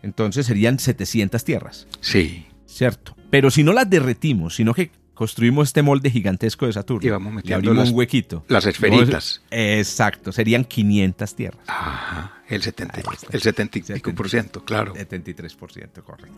entonces 0.02 0.46
serían 0.46 0.78
700 0.78 1.44
tierras, 1.44 1.86
Sí. 2.00 2.46
¿cierto? 2.66 3.16
Pero 3.30 3.50
si 3.50 3.62
no 3.64 3.72
las 3.72 3.88
derretimos, 3.88 4.54
sino 4.56 4.74
que 4.74 4.90
construimos 5.14 5.68
este 5.68 5.82
molde 5.82 6.10
gigantesco 6.10 6.66
de 6.66 6.72
Saturno, 6.72 7.06
Y 7.06 7.10
vamos 7.10 7.30
le 7.32 7.36
metiendo 7.36 7.56
abrimos 7.70 7.76
las- 7.78 7.88
un 7.90 7.96
huequito. 7.98 8.44
las 8.48 8.66
esferitas. 8.66 9.42
Exacto, 9.50 10.32
serían 10.32 10.64
500 10.64 11.34
tierras. 11.34 11.62
Ajá. 11.68 12.42
El 12.48 12.62
70, 12.62 12.96
Ahí 12.96 13.02
está. 13.12 13.26
el 13.30 13.40
70 13.42 13.78
y 13.78 13.82
pico 13.82 14.14
por 14.14 14.28
ciento, 14.28 14.64
claro. 14.64 14.94
73%, 14.94 16.02
correcto. 16.02 16.36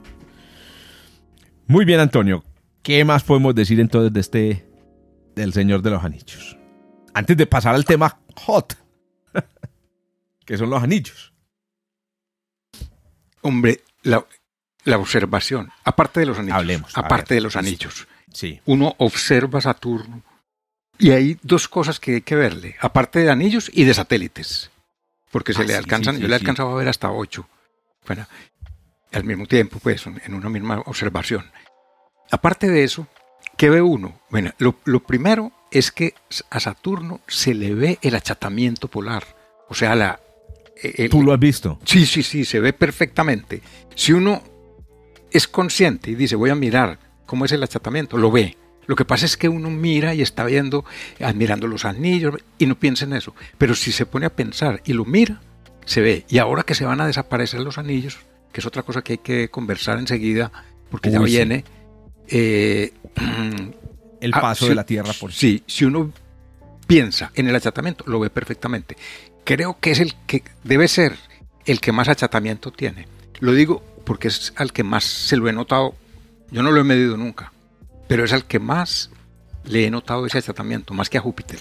Muy 1.67 1.85
bien, 1.85 2.01
Antonio. 2.01 2.45
¿Qué 2.83 3.05
más 3.05 3.25
podemos 3.25 3.55
decir 3.55 3.81
entonces 3.81 4.13
de 4.13 4.21
este 4.21 4.69
del 5.35 5.53
Señor 5.53 5.81
de 5.83 5.91
los 5.91 6.05
Anillos? 6.05 6.57
Antes 7.15 7.37
de 7.37 7.47
pasar 7.47 7.75
al 7.75 7.85
tema 7.85 8.21
hot, 8.37 8.77
que 10.45 10.59
son 10.59 10.69
los 10.71 10.83
anillos. 10.83 11.33
Hombre, 13.41 13.81
la, 14.03 14.25
la 14.85 14.99
observación, 14.99 15.71
aparte 15.85 16.21
de 16.21 16.27
los 16.27 16.39
anillos, 16.39 16.57
Hablemos, 16.59 16.97
aparte 16.97 17.35
ver. 17.35 17.39
de 17.39 17.41
los 17.43 17.57
anillos, 17.57 18.07
Sí. 18.35 18.61
uno 18.67 18.95
observa 18.99 19.61
Saturno 19.61 20.23
y 20.99 21.11
hay 21.13 21.39
dos 21.43 21.67
cosas 21.69 21.99
que 22.01 22.17
hay 22.17 22.21
que 22.21 22.35
verle, 22.37 22.77
aparte 22.81 23.21
de 23.21 23.31
anillos 23.31 23.71
y 23.73 23.85
de 23.85 23.95
satélites, 23.95 24.71
porque 25.31 25.53
se 25.55 25.63
Ah, 25.63 25.65
le 25.65 25.73
sí, 25.73 25.79
alcanzan, 25.79 26.17
sí, 26.17 26.23
yo 26.23 26.29
le 26.29 26.35
alcanzaba 26.35 26.73
a 26.73 26.77
ver 26.77 26.89
hasta 26.89 27.11
ocho, 27.11 27.49
bueno, 28.07 28.27
al 29.13 29.25
mismo 29.25 29.47
tiempo, 29.47 29.79
pues, 29.83 30.05
en 30.07 30.35
una 30.35 30.49
misma 30.49 30.81
observación. 30.87 31.51
Aparte 32.31 32.69
de 32.69 32.83
eso, 32.85 33.07
¿qué 33.57 33.71
ve 33.71 33.81
uno? 33.83 34.21
Bueno, 34.31 34.53
lo, 34.59 34.77
lo 34.85 35.01
primero 35.05 35.53
es 35.71 35.91
que 35.93 36.15
a 36.51 36.59
Saturno 36.61 37.21
se 37.29 37.55
le 37.55 37.75
ve 37.75 37.99
el 38.03 38.15
achatamiento 38.17 38.89
polar, 38.89 39.25
o 39.69 39.75
sea, 39.75 39.95
la... 39.95 40.21
el- 40.83 41.09
¿Tú 41.11 41.23
lo 41.23 41.33
has 41.33 41.39
visto? 41.41 41.79
Sí, 41.85 42.07
sí, 42.07 42.23
sí, 42.25 42.45
se 42.45 42.59
ve 42.61 42.73
perfectamente. 42.73 43.63
Si 43.95 44.13
uno 44.13 44.43
es 45.31 45.47
consciente 45.49 46.11
y 46.11 46.15
dice, 46.17 46.35
voy 46.37 46.51
a 46.51 46.55
mirar 46.57 46.99
cómo 47.27 47.45
es 47.45 47.53
el 47.53 47.63
achatamiento, 47.63 48.17
lo 48.17 48.31
ve. 48.31 48.57
Lo 48.87 48.97
que 48.97 49.05
pasa 49.05 49.25
es 49.25 49.37
que 49.37 49.49
uno 49.49 49.71
mira 49.71 50.15
y 50.15 50.21
está 50.21 50.45
viendo, 50.45 50.85
admirando 51.21 51.67
los 51.67 51.85
anillos 51.87 52.35
y 52.59 52.67
no 52.67 52.79
piensa 52.79 53.05
en 53.07 53.15
eso. 53.15 53.35
Pero 53.57 53.75
si 53.75 53.93
se 53.93 54.05
pone 54.05 54.27
a 54.27 54.31
pensar 54.35 54.83
y 54.85 54.93
lo 54.93 55.05
mira, 55.07 55.41
se 55.87 56.01
ve. 56.03 56.27
Y 56.29 56.39
ahora 56.39 56.65
que 56.65 56.75
se 56.75 56.85
van 56.85 57.01
a 57.01 57.07
desaparecer 57.07 57.61
los 57.61 57.79
anillos, 57.79 58.19
que 58.53 58.61
es 58.61 58.67
otra 58.67 58.83
cosa 58.83 59.03
que 59.03 59.15
hay 59.15 59.19
que 59.19 59.49
conversar 59.49 59.99
enseguida, 59.99 60.53
porque 60.91 61.11
ya 61.11 61.19
sí. 61.19 61.25
viene. 61.25 61.65
eh, 62.29 62.93
El 64.21 64.33
Ah, 64.35 64.41
paso 64.41 64.65
sí, 64.65 64.69
de 64.71 64.75
la 64.75 64.85
Tierra 64.87 65.13
por 65.19 65.33
Sí, 65.33 65.63
si 65.67 65.85
uno 65.85 66.11
piensa 66.87 67.31
en 67.35 67.49
el 67.49 67.57
achatamiento, 67.57 68.05
lo 68.07 68.21
ve 68.21 68.31
perfectamente. 68.31 68.97
Creo 69.45 69.79
que 69.81 69.91
es 69.91 70.01
el 70.01 70.15
que 70.27 70.43
debe 70.63 70.89
ser 70.89 71.17
el 71.67 71.81
que 71.81 71.93
más 71.93 72.09
achatamiento 72.09 72.71
tiene. 72.71 73.07
Lo 73.41 73.53
digo 73.53 73.83
porque 74.07 74.29
es 74.29 74.53
al 74.57 74.73
que 74.73 74.83
más 74.83 75.05
se 75.05 75.37
lo 75.37 75.49
he 75.49 75.53
notado. 75.53 75.95
Yo 76.51 76.63
no 76.63 76.71
lo 76.71 76.81
he 76.81 76.85
medido 76.85 77.17
nunca, 77.17 77.53
pero 78.09 78.25
es 78.25 78.33
al 78.33 78.45
que 78.45 78.59
más 78.59 79.11
le 79.65 79.87
he 79.87 79.91
notado 79.91 80.27
ese 80.27 80.39
achatamiento, 80.39 80.95
más 80.95 81.09
que 81.11 81.19
a 81.19 81.21
Júpiter. 81.21 81.59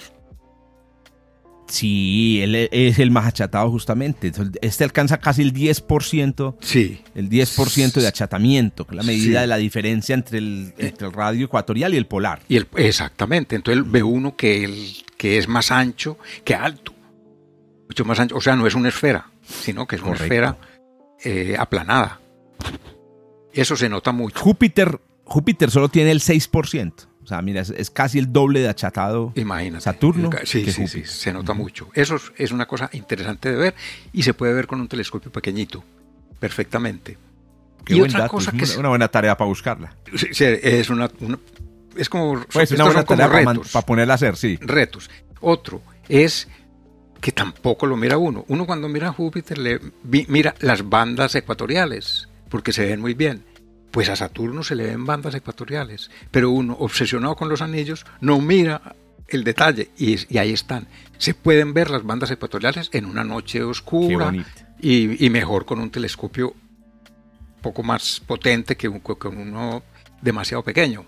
Sí, 1.66 2.40
él 2.42 2.54
e- 2.54 2.68
es 2.70 2.98
el 2.98 3.10
más 3.10 3.26
achatado 3.26 3.70
justamente. 3.70 4.30
Este 4.60 4.84
alcanza 4.84 5.18
casi 5.18 5.40
el 5.42 5.52
10%, 5.54 6.56
Sí, 6.60 7.00
el 7.14 7.30
10% 7.30 8.00
de 8.00 8.06
achatamiento, 8.06 8.86
que 8.86 8.92
es 8.92 8.96
la 8.96 9.02
medida 9.02 9.24
Sí. 9.24 9.40
de 9.40 9.46
la 9.46 9.56
diferencia 9.56 10.14
entre 10.14 10.38
el, 10.38 10.74
entre 10.76 11.06
el 11.06 11.12
radio 11.14 11.46
ecuatorial 11.46 11.94
y 11.94 11.96
el 11.96 12.06
polar. 12.06 12.42
y 12.48 12.56
el, 12.56 12.68
exactamente. 12.76 13.56
Entonces 13.56 13.90
ve 13.90 14.02
uno 14.02 14.36
que, 14.36 14.64
el, 14.64 14.92
que 15.16 15.38
es 15.38 15.48
más 15.48 15.70
ancho 15.70 16.18
que 16.44 16.54
alto. 16.54 16.92
Mucho 17.88 18.04
más 18.04 18.20
ancho. 18.20 18.36
O 18.36 18.40
sea, 18.42 18.56
no 18.56 18.66
es 18.66 18.74
una 18.74 18.90
esfera, 18.90 19.30
sino 19.42 19.86
que 19.86 19.96
es 19.96 20.02
una 20.02 20.10
Correcto. 20.12 20.24
esfera 20.34 20.56
eh, 21.24 21.56
aplanada. 21.58 22.20
Eso 23.54 23.76
se 23.76 23.88
nota 23.88 24.12
mucho. 24.12 24.38
Júpiter, 24.40 25.00
Júpiter 25.24 25.70
solo 25.70 25.88
tiene 25.88 26.10
el 26.10 26.20
6%. 26.20 26.92
O 27.22 27.26
sea, 27.26 27.40
mira, 27.40 27.62
es, 27.62 27.70
es 27.70 27.88
casi 27.90 28.18
el 28.18 28.30
doble 28.32 28.60
de 28.60 28.68
achatado. 28.68 29.32
Imagínate. 29.36 29.82
Saturno 29.84 30.28
Sí, 30.44 30.62
que 30.64 30.72
sí, 30.72 30.86
sí, 30.86 30.98
Júpiter. 30.98 31.06
se 31.08 31.32
nota 31.32 31.54
mucho. 31.54 31.88
Eso 31.94 32.16
es- 32.16 32.32
es 32.36 32.52
una 32.52 32.66
cosa 32.66 32.90
interesante 32.92 33.50
de 33.50 33.56
ver 33.56 33.74
y 34.12 34.22
se 34.24 34.34
puede 34.34 34.52
ver 34.52 34.66
con 34.66 34.78
un 34.80 34.88
telescopio 34.88 35.32
pequeñito, 35.32 35.82
perfectamente. 36.38 37.16
Qué 37.84 37.96
y 37.96 38.00
otra 38.02 38.20
dato, 38.20 38.32
cosa 38.32 38.50
es 38.50 38.56
que 38.56 38.64
una, 38.64 38.72
es, 38.72 38.76
una 38.76 38.88
buena 38.90 39.08
tarea 39.08 39.36
para 39.36 39.48
buscarla. 39.48 39.96
es 40.12 40.90
una, 40.90 41.10
una- 41.20 41.38
es 41.96 42.08
como 42.08 42.44
Pues 42.52 42.70
una 42.72 42.84
buena 42.84 43.04
tarea 43.04 43.30
para, 43.30 43.44
man- 43.44 43.60
para 43.72 43.86
ponerla 43.86 44.14
a 44.14 44.16
hacer, 44.16 44.36
sí. 44.36 44.58
retos. 44.60 45.10
Otro 45.40 45.80
es 46.08 46.48
que 47.20 47.32
tampoco 47.32 47.86
lo 47.86 47.96
mira 47.96 48.18
uno. 48.18 48.44
Uno 48.48 48.66
cuando 48.66 48.88
mira 48.88 49.12
Júpiter 49.12 49.56
le 49.58 49.80
mira 50.02 50.54
las 50.60 50.86
bandas 50.88 51.34
ecuatoriales 51.34 52.28
porque 52.48 52.72
se 52.72 52.84
ven 52.86 53.00
muy 53.00 53.14
bien. 53.14 53.42
Pues 53.90 54.08
a 54.08 54.16
Saturno 54.16 54.62
se 54.64 54.74
le 54.74 54.84
ven 54.86 55.04
bandas 55.06 55.34
ecuatoriales, 55.34 56.10
pero 56.30 56.50
uno 56.50 56.74
obsesionado 56.80 57.36
con 57.36 57.48
los 57.48 57.62
anillos 57.62 58.04
no 58.20 58.40
mira 58.40 58.96
el 59.28 59.44
detalle 59.44 59.90
y, 59.96 60.16
y 60.34 60.38
ahí 60.38 60.52
están. 60.52 60.88
Se 61.18 61.32
pueden 61.34 61.72
ver 61.74 61.90
las 61.90 62.02
bandas 62.04 62.30
ecuatoriales 62.30 62.90
en 62.92 63.06
una 63.06 63.22
noche 63.24 63.62
oscura 63.62 64.26
y, 64.80 65.24
y 65.24 65.30
mejor 65.30 65.64
con 65.64 65.78
un 65.78 65.90
telescopio 65.90 66.54
poco 67.62 67.82
más 67.82 68.20
potente 68.26 68.76
que 68.76 68.88
un- 68.88 68.98
con 69.00 69.38
uno 69.38 69.82
demasiado 70.20 70.62
pequeño. 70.64 71.04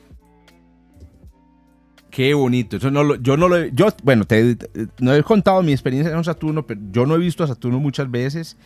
Qué 2.11 2.33
bonito. 2.33 2.77
Eso 2.79 2.91
no 2.91 3.03
lo- 3.05 3.17
yo 3.17 3.37
no 3.37 3.49
lo 3.49 3.57
he, 3.59 3.71
yo, 3.75 3.89
bueno, 4.03 4.25
te, 4.25 4.57
te- 4.57 4.71
no 5.01 5.15
he 5.15 5.23
contado 5.23 5.63
mi 5.63 5.73
experiencia 5.73 6.15
con 6.15 6.25
Saturno, 6.25 6.67
pero 6.67 6.81
yo 6.91 7.05
no 7.05 7.15
he 7.15 7.19
visto 7.19 7.45
a 7.45 7.47
Saturno 7.47 7.79
muchas 7.79 8.11
veces. 8.11 8.57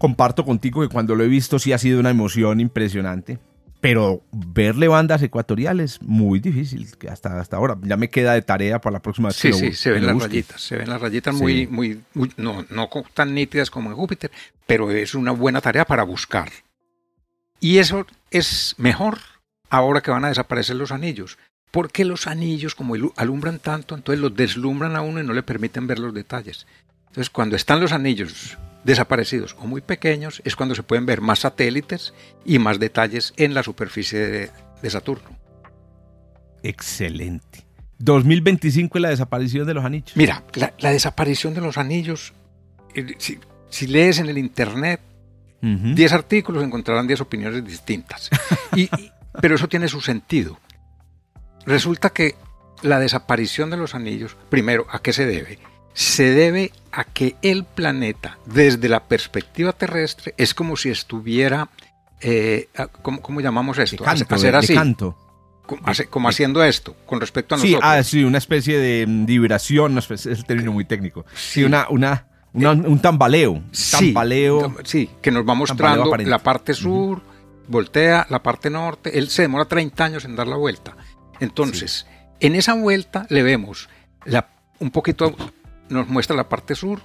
Comparto 0.00 0.46
contigo 0.46 0.80
que 0.80 0.88
cuando 0.88 1.14
lo 1.14 1.22
he 1.22 1.28
visto 1.28 1.58
sí 1.58 1.74
ha 1.74 1.78
sido 1.78 2.00
una 2.00 2.08
emoción 2.10 2.58
impresionante. 2.58 3.38
Pero 3.82 4.22
verle 4.32 4.88
bandas 4.88 5.22
ecuatoriales, 5.22 6.00
muy 6.02 6.40
difícil. 6.40 6.86
Hasta, 7.10 7.38
hasta 7.38 7.56
ahora. 7.58 7.76
Ya 7.82 7.96
me 7.98 8.08
queda 8.10 8.32
de 8.32 8.40
tarea 8.42 8.80
para 8.80 8.94
la 8.94 9.00
próxima 9.02 9.28
vez 9.28 9.36
Sí, 9.36 9.48
que 9.48 9.54
sí, 9.54 9.72
se 9.74 9.90
ven 9.90 10.04
las 10.06 10.14
busque. 10.14 10.28
rayitas, 10.28 10.60
se 10.60 10.76
ven 10.76 10.88
las 10.88 11.00
rayitas 11.00 11.34
Sí. 11.36 11.42
muy, 11.42 11.66
muy, 11.66 12.00
muy- 12.14 12.32
no, 12.38 12.64
no 12.70 12.88
tan 13.14 13.34
nítidas 13.34 13.70
como 13.70 13.90
en 13.90 13.96
Júpiter, 13.96 14.30
pero 14.66 14.90
es 14.90 15.14
una 15.14 15.32
buena 15.32 15.60
tarea 15.60 15.84
para 15.84 16.02
buscar. 16.02 16.50
Y 17.60 17.78
eso 17.78 18.06
es 18.30 18.74
mejor 18.78 19.18
ahora 19.68 20.00
que 20.00 20.10
van 20.10 20.24
a 20.24 20.28
desaparecer 20.28 20.76
los 20.76 20.92
anillos, 20.92 21.38
porque 21.70 22.04
los 22.04 22.26
anillos, 22.26 22.74
como 22.74 22.94
alumbran 23.16 23.58
tanto, 23.60 23.94
entonces 23.94 24.20
los 24.20 24.34
deslumbran 24.34 24.96
a 24.96 25.02
uno 25.02 25.20
y 25.20 25.26
no 25.26 25.32
le 25.34 25.42
permiten 25.42 25.86
ver 25.86 25.98
los 26.00 26.12
detalles. 26.14 26.66
Entonces, 27.08 27.30
cuando 27.30 27.56
están 27.56 27.80
los 27.80 27.92
anillos 27.92 28.58
desaparecidos 28.84 29.56
o 29.58 29.66
muy 29.66 29.80
pequeños, 29.80 30.40
es 30.44 30.56
cuando 30.56 30.74
se 30.74 30.82
pueden 30.82 31.06
ver 31.06 31.20
más 31.20 31.40
satélites 31.40 32.14
y 32.44 32.58
más 32.58 32.78
detalles 32.78 33.32
en 33.36 33.54
la 33.54 33.62
superficie 33.62 34.18
de, 34.18 34.50
de 34.82 34.90
Saturno. 34.90 35.36
Excelente. 36.62 37.66
2025 37.98 38.98
es 38.98 39.02
la 39.02 39.08
desaparición 39.10 39.66
de 39.66 39.74
los 39.74 39.84
anillos. 39.84 40.16
Mira, 40.16 40.44
la, 40.54 40.72
la 40.78 40.90
desaparición 40.90 41.54
de 41.54 41.60
los 41.60 41.76
anillos, 41.78 42.32
eh, 42.94 43.14
si, 43.18 43.38
si 43.68 43.86
lees 43.86 44.18
en 44.18 44.28
el 44.28 44.38
Internet 44.38 45.00
Ujú. 45.62 45.94
10 45.94 46.12
artículos, 46.14 46.64
encontrarán 46.64 47.06
10 47.06 47.20
opiniones 47.20 47.64
distintas. 47.64 48.30
Y- 48.76 48.82
y- 48.82 49.12
pero 49.40 49.54
eso 49.54 49.68
tiene 49.68 49.86
su 49.88 50.00
sentido. 50.00 50.58
Resulta 51.66 52.10
que 52.10 52.34
la 52.82 52.98
desaparición 52.98 53.70
de 53.70 53.76
los 53.76 53.94
anillos, 53.94 54.36
primero, 54.48 54.86
¿a 54.90 55.00
qué 55.02 55.12
se 55.12 55.24
debe? 55.26 55.58
Se 55.92 56.30
debe 56.30 56.72
a 56.92 57.04
que 57.04 57.36
el 57.42 57.64
planeta, 57.64 58.38
desde 58.46 58.88
la 58.88 59.04
perspectiva 59.04 59.72
terrestre, 59.72 60.34
es 60.36 60.54
como 60.54 60.76
si 60.76 60.90
estuviera, 60.90 61.68
eh, 62.20 62.68
¿cómo, 63.02 63.40
llamamos 63.40 63.78
esto? 63.78 64.04
canto, 64.04 64.34
hacer 64.34 64.56
así. 64.56 64.74
canto. 64.74 65.16
Como, 66.10 66.28
haciendo 66.28 66.64
esto, 66.64 66.96
con 67.06 67.20
respecto 67.20 67.54
a 67.54 67.58
nosotros. 67.58 67.80
Sí, 67.80 67.86
ah, 67.86 68.02
sí 68.02 68.24
una 68.24 68.38
especie 68.38 68.76
de 68.76 69.06
mm, 69.06 69.26
vibración, 69.26 69.98
es 69.98 70.26
el 70.26 70.44
término 70.44 70.72
muy 70.72 70.84
técnico. 70.84 71.24
Sí, 71.32 71.62
una, 71.62 71.86
una, 71.90 72.26
un 72.52 72.98
tambaleo. 73.00 73.62
Sí, 73.70 74.06
tambaleo. 74.06 74.74
Sí, 74.82 75.08
que 75.22 75.30
nos 75.30 75.48
va 75.48 75.54
mostrando 75.54 76.16
la 76.16 76.38
parte 76.40 76.74
sur, 76.74 77.22
voltea 77.68 78.26
la 78.30 78.42
parte 78.42 78.68
norte. 78.68 79.16
Él 79.16 79.28
se 79.30 79.42
demora 79.42 79.64
30 79.64 80.04
años 80.04 80.24
en 80.24 80.34
dar 80.34 80.48
la 80.48 80.56
vuelta. 80.56 80.96
Entonces, 81.38 82.06
en 82.40 82.56
esa 82.56 82.74
vuelta 82.74 83.26
le 83.28 83.44
vemos 83.44 83.88
la, 84.24 84.48
un 84.80 84.90
poquito 84.90 85.36
nos 85.90 86.08
muestra 86.08 86.36
la 86.36 86.48
parte 86.48 86.74
sur, 86.74 87.00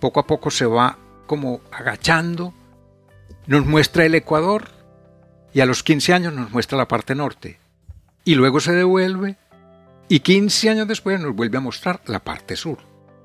poco 0.00 0.20
a 0.20 0.26
poco 0.26 0.50
se 0.50 0.66
va 0.66 0.98
como 1.26 1.60
agachando, 1.72 2.52
nos 3.46 3.64
muestra 3.64 4.04
el 4.04 4.14
Ecuador 4.14 4.68
y 5.52 5.60
a 5.60 5.66
los 5.66 5.82
15 5.82 6.12
años 6.12 6.32
nos 6.34 6.50
muestra 6.50 6.76
la 6.76 6.88
parte 6.88 7.14
norte. 7.14 7.58
Y 8.24 8.34
luego 8.34 8.60
se 8.60 8.72
devuelve 8.72 9.36
y 10.08 10.20
15 10.20 10.70
años 10.70 10.88
después 10.88 11.20
nos 11.20 11.34
vuelve 11.34 11.58
a 11.58 11.62
mostrar 11.62 12.00
la 12.06 12.18
parte 12.18 12.56
sur. 12.56 12.78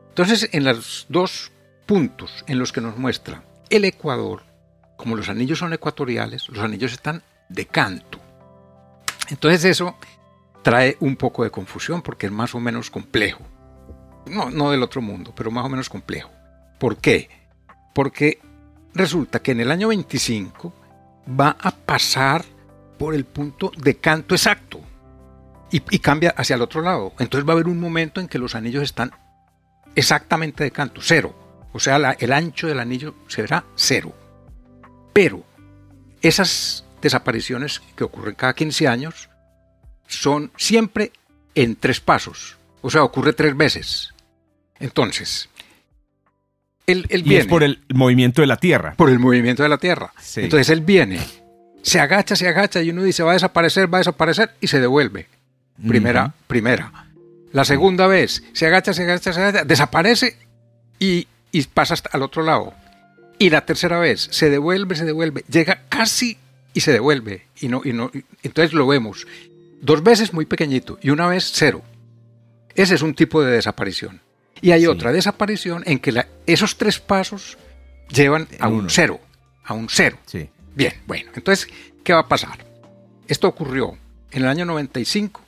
Entonces, 0.10 0.50
en 0.52 0.64
los 0.64 1.06
dos 1.10 1.52
puntos 1.86 2.44
en 2.48 2.60
los 2.60 2.72
que 2.72 2.82
nos 2.82 2.98
muestra 2.98 3.44
el 3.70 3.86
Ecuador, 3.86 4.44
como 4.96 5.16
los 5.16 5.30
anillos 5.30 5.60
son 5.60 5.74
ecuatoriales, 5.74 6.50
los 6.50 6.60
anillos 6.60 6.92
están 6.92 7.24
de 7.48 7.66
canto. 7.66 8.20
Entonces 9.30 9.64
eso 9.66 9.96
trae 10.62 10.98
un 11.00 11.16
poco 11.16 11.44
de 11.44 11.52
confusión 11.52 12.02
porque 12.02 12.28
es 12.28 12.32
más 12.32 12.54
o 12.54 12.60
menos 12.60 12.90
complejo 12.92 13.44
no, 14.26 14.50
no 14.50 14.72
del 14.72 14.84
otro 14.84 15.02
mundo, 15.02 15.34
pero 15.36 15.52
más 15.52 15.66
o 15.66 15.70
menos 15.70 15.90
complejo. 15.90 16.32
¿Por 16.80 16.98
qué? 16.98 17.30
Porque 17.94 18.40
resulta 18.94 19.42
que 19.42 19.52
en 19.52 19.62
el 19.62 19.72
año 19.72 19.90
25 19.90 20.74
va 21.40 21.56
a 21.60 21.72
pasar 21.72 22.44
por 22.98 23.16
el 23.16 23.26
punto 23.26 23.72
de 23.78 23.98
canto 23.98 24.36
exacto 24.36 24.82
y, 25.72 26.00
cambia 26.00 26.32
hacia 26.32 26.56
el 26.56 26.62
otro 26.62 26.82
lado. 26.82 27.14
Entonces 27.20 27.48
va 27.48 27.54
a 27.54 27.56
haber 27.56 27.68
un 27.68 27.80
momento 27.80 28.20
en 28.20 28.28
que 28.28 28.40
los 28.40 28.56
anillos 28.56 28.84
están 28.84 29.12
exactamente 29.96 30.64
de 30.64 30.72
canto, 30.72 31.02
cero. 31.04 31.36
O 31.74 31.80
sea, 31.80 31.98
el 31.98 32.34
ancho 32.34 32.68
del 32.68 32.80
anillo 32.80 33.16
será 33.28 33.64
cero. 33.76 34.14
Pero 35.14 35.44
esas 36.22 36.86
desapariciones 37.02 37.82
que 37.96 38.04
ocurren 38.04 38.36
cada 38.36 38.54
15 38.54 38.88
años 38.88 39.30
son 40.08 40.52
siempre 40.58 41.12
en 41.54 41.76
tres 41.76 42.02
pasos. 42.02 42.58
O 42.82 42.90
sea, 42.90 43.04
ocurre 43.04 43.34
tres 43.34 43.56
veces. 43.56 44.14
Entonces, 44.80 45.50
él, 46.88 47.06
viene. 47.10 47.34
Y 47.34 47.36
es 47.38 47.46
por 47.46 47.64
el 47.64 47.80
movimiento 47.94 48.42
de 48.42 48.48
la 48.48 48.58
Tierra. 48.58 48.96
Por 48.96 49.10
el 49.10 49.20
movimiento 49.20 49.64
de 49.64 49.70
la 49.70 49.78
Tierra. 49.78 50.14
Entonces 50.36 50.70
él 50.70 50.82
viene, 50.82 51.20
se 51.82 52.00
agacha, 52.00 52.36
se 52.36 52.48
agacha 52.48 52.82
y 52.82 52.90
uno 52.90 53.04
dice 53.04 53.24
va 53.24 53.32
a 53.32 53.34
desaparecer, 53.34 53.94
va 53.94 53.98
a 53.98 54.02
desaparecer 54.02 54.52
y 54.62 54.68
se 54.68 54.80
devuelve. 54.80 55.28
Primera, 55.88 56.34
primera. 56.48 56.92
La 57.52 57.64
segunda 57.64 58.08
vez, 58.08 58.44
se 58.54 58.68
agacha, 58.68 58.94
se 58.94 59.04
agacha, 59.04 59.34
se 59.34 59.42
agacha, 59.42 59.64
desaparece 59.64 60.38
y, 61.00 61.28
y 61.52 61.64
pasa 61.64 61.94
hasta 61.94 62.10
al 62.14 62.22
otro 62.22 62.44
lado. 62.44 62.74
Y 63.40 63.50
la 63.50 63.66
tercera 63.66 64.00
vez, 64.00 64.28
se 64.32 64.50
devuelve, 64.50 64.96
se 64.96 65.06
devuelve, 65.06 65.46
llega 65.50 65.84
casi 65.88 66.38
y 66.74 66.82
se 66.82 66.92
devuelve. 66.92 67.46
Y 67.60 67.70
no, 67.70 67.82
y 67.84 67.94
no, 67.94 68.12
entonces 68.44 68.74
lo 68.74 68.86
vemos. 68.86 69.26
Dos 69.82 70.04
veces 70.04 70.34
muy 70.34 70.46
pequeñito 70.46 71.00
y 71.02 71.10
una 71.10 71.28
vez 71.28 71.50
cero. 71.54 71.82
Ese 72.76 72.96
es 72.96 73.02
un 73.02 73.14
tipo 73.14 73.42
de 73.42 73.52
desaparición. 73.52 74.22
Y 74.62 74.72
hay 74.72 74.88
otra 74.88 75.12
desaparición 75.12 75.84
en 75.86 76.00
que 76.00 76.26
esos 76.46 76.78
tres 76.78 77.00
pasos 77.00 77.58
llevan 78.10 78.48
a 78.60 78.68
un 78.68 78.90
cero, 78.90 79.20
a 79.64 79.74
un 79.74 79.88
cero. 79.90 80.18
Sí. 80.26 80.50
Bien, 80.76 80.94
bueno, 81.08 81.32
entonces, 81.36 81.68
¿qué 82.04 82.14
va 82.14 82.22
a 82.22 82.28
pasar? 82.28 82.66
Esto 83.28 83.48
ocurrió 83.48 83.98
en 84.32 84.44
el 84.44 84.48
año 84.48 84.66
95, 84.66 85.42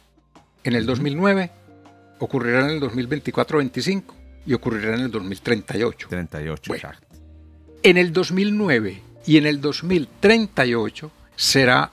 en 0.64 0.76
el 0.76 0.86
2009, 0.86 1.52
ocurrirá 2.20 2.62
en 2.62 2.72
el 2.72 2.82
2024-25 2.82 4.04
y 4.46 4.54
ocurrirá 4.54 4.96
en 4.96 5.02
el 5.02 5.12
2038. 5.12 6.08
38, 6.10 6.74
En 7.84 7.98
el 7.98 8.14
2009 8.14 9.02
y 9.26 9.38
en 9.38 9.46
el 9.46 9.62
2038 9.62 11.12
será 11.36 11.92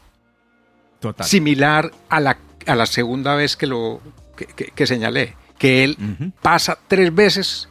similar 1.20 1.90
a 2.08 2.20
la, 2.20 2.38
a 2.66 2.74
la 2.74 2.86
segunda 2.86 3.34
vez 3.34 3.56
que 3.56 3.66
lo 3.66 4.00
que 4.46 4.86
señalé 4.86 5.34
que 5.58 5.84
él 5.84 5.96
pasa 6.40 6.78
tres 6.86 7.14
veces 7.14 7.68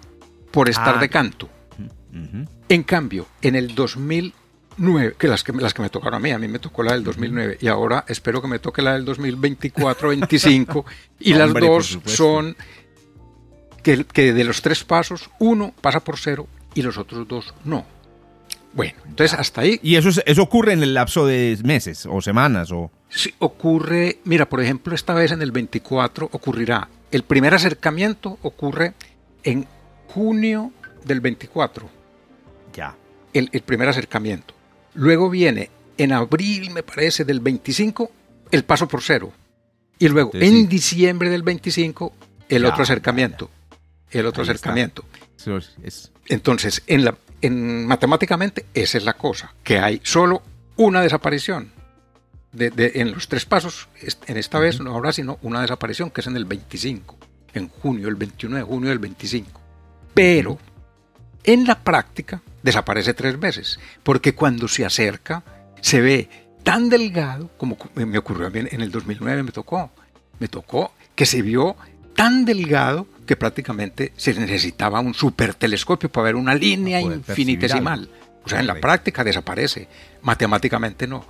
por 0.51 0.69
estar 0.69 0.95
ah. 0.97 0.99
de 0.99 1.09
canto. 1.09 1.49
En 2.69 2.83
cambio, 2.83 3.27
en 3.41 3.55
el 3.55 3.73
2009, 3.73 5.15
que 5.17 5.27
las, 5.27 5.43
que 5.43 5.53
las 5.53 5.73
que 5.73 5.81
me 5.81 5.89
tocaron 5.89 6.15
a 6.15 6.19
mí, 6.19 6.31
a 6.31 6.39
mí 6.39 6.47
me 6.47 6.59
tocó 6.59 6.83
la 6.83 6.93
del 6.93 7.03
2009 7.03 7.59
y 7.61 7.67
ahora 7.67 8.03
espero 8.07 8.41
que 8.41 8.47
me 8.47 8.59
toque 8.59 8.81
la 8.81 8.93
del 8.93 9.05
2024-25 9.05 10.83
y 11.19 11.33
las 11.33 11.53
dos 11.53 11.99
son 12.05 12.55
que, 13.83 14.03
que 14.05 14.33
de 14.33 14.43
los 14.43 14.61
tres 14.61 14.83
pasos, 14.83 15.29
uno 15.39 15.73
pasa 15.79 16.01
por 16.01 16.17
cero 16.17 16.47
y 16.73 16.81
los 16.81 16.97
otros 16.97 17.27
dos 17.27 17.53
no. 17.63 17.85
Bueno, 18.73 18.99
entonces 19.07 19.37
hasta 19.39 19.61
ahí. 19.61 19.79
¿Y 19.81 19.95
eso, 19.95 20.09
eso 20.25 20.41
ocurre 20.43 20.73
en 20.73 20.83
el 20.83 20.93
lapso 20.93 21.25
de 21.25 21.57
meses 21.63 22.05
o 22.09 22.21
semanas? 22.21 22.71
o 22.71 22.91
Sí, 23.09 23.33
ocurre, 23.39 24.19
mira, 24.25 24.49
por 24.49 24.61
ejemplo, 24.61 24.93
esta 24.93 25.13
vez 25.13 25.31
en 25.31 25.41
el 25.41 25.51
24 25.51 26.29
ocurrirá 26.31 26.89
el 27.11 27.23
primer 27.23 27.53
acercamiento 27.53 28.37
ocurre 28.41 28.93
en 29.43 29.65
junio 30.07 30.71
del 31.05 31.21
24. 31.21 31.89
Ya. 32.73 32.95
El, 33.33 33.49
primer 33.61 33.87
acercamiento. 33.87 34.53
Luego 34.93 35.29
viene 35.29 35.69
en 35.97 36.11
abril, 36.11 36.71
me 36.71 36.83
parece, 36.83 37.23
del 37.23 37.39
25, 37.39 38.11
el 38.51 38.63
paso 38.63 38.87
por 38.87 39.01
cero. 39.01 39.31
Y 39.99 40.07
luego 40.09 40.31
en 40.33 40.67
diciembre 40.67 41.29
del 41.29 41.43
25, 41.43 42.13
el 42.49 42.65
otro 42.65 42.83
acercamiento. 42.83 43.49
El 44.11 44.25
otro 44.25 44.43
acercamiento. 44.43 45.03
Entonces, 46.27 46.83
en 46.87 47.05
la, 47.05 47.17
en, 47.41 47.85
matemáticamente, 47.85 48.65
esa 48.73 48.97
es 48.97 49.03
la 49.03 49.13
cosa, 49.13 49.53
que 49.63 49.79
hay 49.79 50.01
solo 50.03 50.41
una 50.77 51.01
desaparición 51.01 51.71
en 52.57 53.11
los 53.11 53.27
tres 53.27 53.45
pasos, 53.45 53.89
en 54.27 54.37
esta 54.37 54.59
vez 54.59 54.79
no 54.79 54.95
habrá 54.95 55.11
sino 55.11 55.37
una 55.41 55.61
desaparición, 55.61 56.09
que 56.11 56.21
es 56.21 56.27
en 56.27 56.35
el 56.35 56.45
25, 56.45 57.17
en 57.53 57.69
junio, 57.69 58.07
el 58.07 58.15
21 58.15 58.57
de 58.57 58.63
junio 58.63 58.89
del 58.89 58.99
25. 58.99 59.61
Pero 60.13 60.57
en 61.43 61.65
la 61.65 61.83
práctica 61.83 62.41
desaparece 62.63 63.13
tres 63.13 63.39
veces, 63.39 63.79
porque 64.03 64.33
cuando 64.33 64.67
se 64.67 64.85
acerca 64.85 65.43
se 65.81 66.01
ve 66.01 66.29
tan 66.63 66.89
delgado, 66.89 67.49
como 67.57 67.77
me 67.95 68.17
ocurrió 68.17 68.51
en 68.53 68.81
el 68.81 68.91
2009, 68.91 69.43
me 69.43 69.51
tocó, 69.51 69.91
me 70.39 70.47
tocó 70.47 70.91
que 71.15 71.25
se 71.25 71.41
vio 71.41 71.75
tan 72.15 72.45
delgado 72.45 73.07
que 73.25 73.35
prácticamente 73.35 74.11
se 74.17 74.33
necesitaba 74.33 74.99
un 74.99 75.13
super 75.13 75.53
telescopio 75.53 76.11
para 76.11 76.25
ver 76.25 76.35
una 76.35 76.55
línea 76.55 76.99
infinitesimal. 76.99 78.09
O 78.43 78.49
sea, 78.49 78.59
en 78.59 78.67
la 78.67 78.75
práctica 78.75 79.23
desaparece, 79.23 79.87
matemáticamente 80.21 81.05
no. 81.05 81.25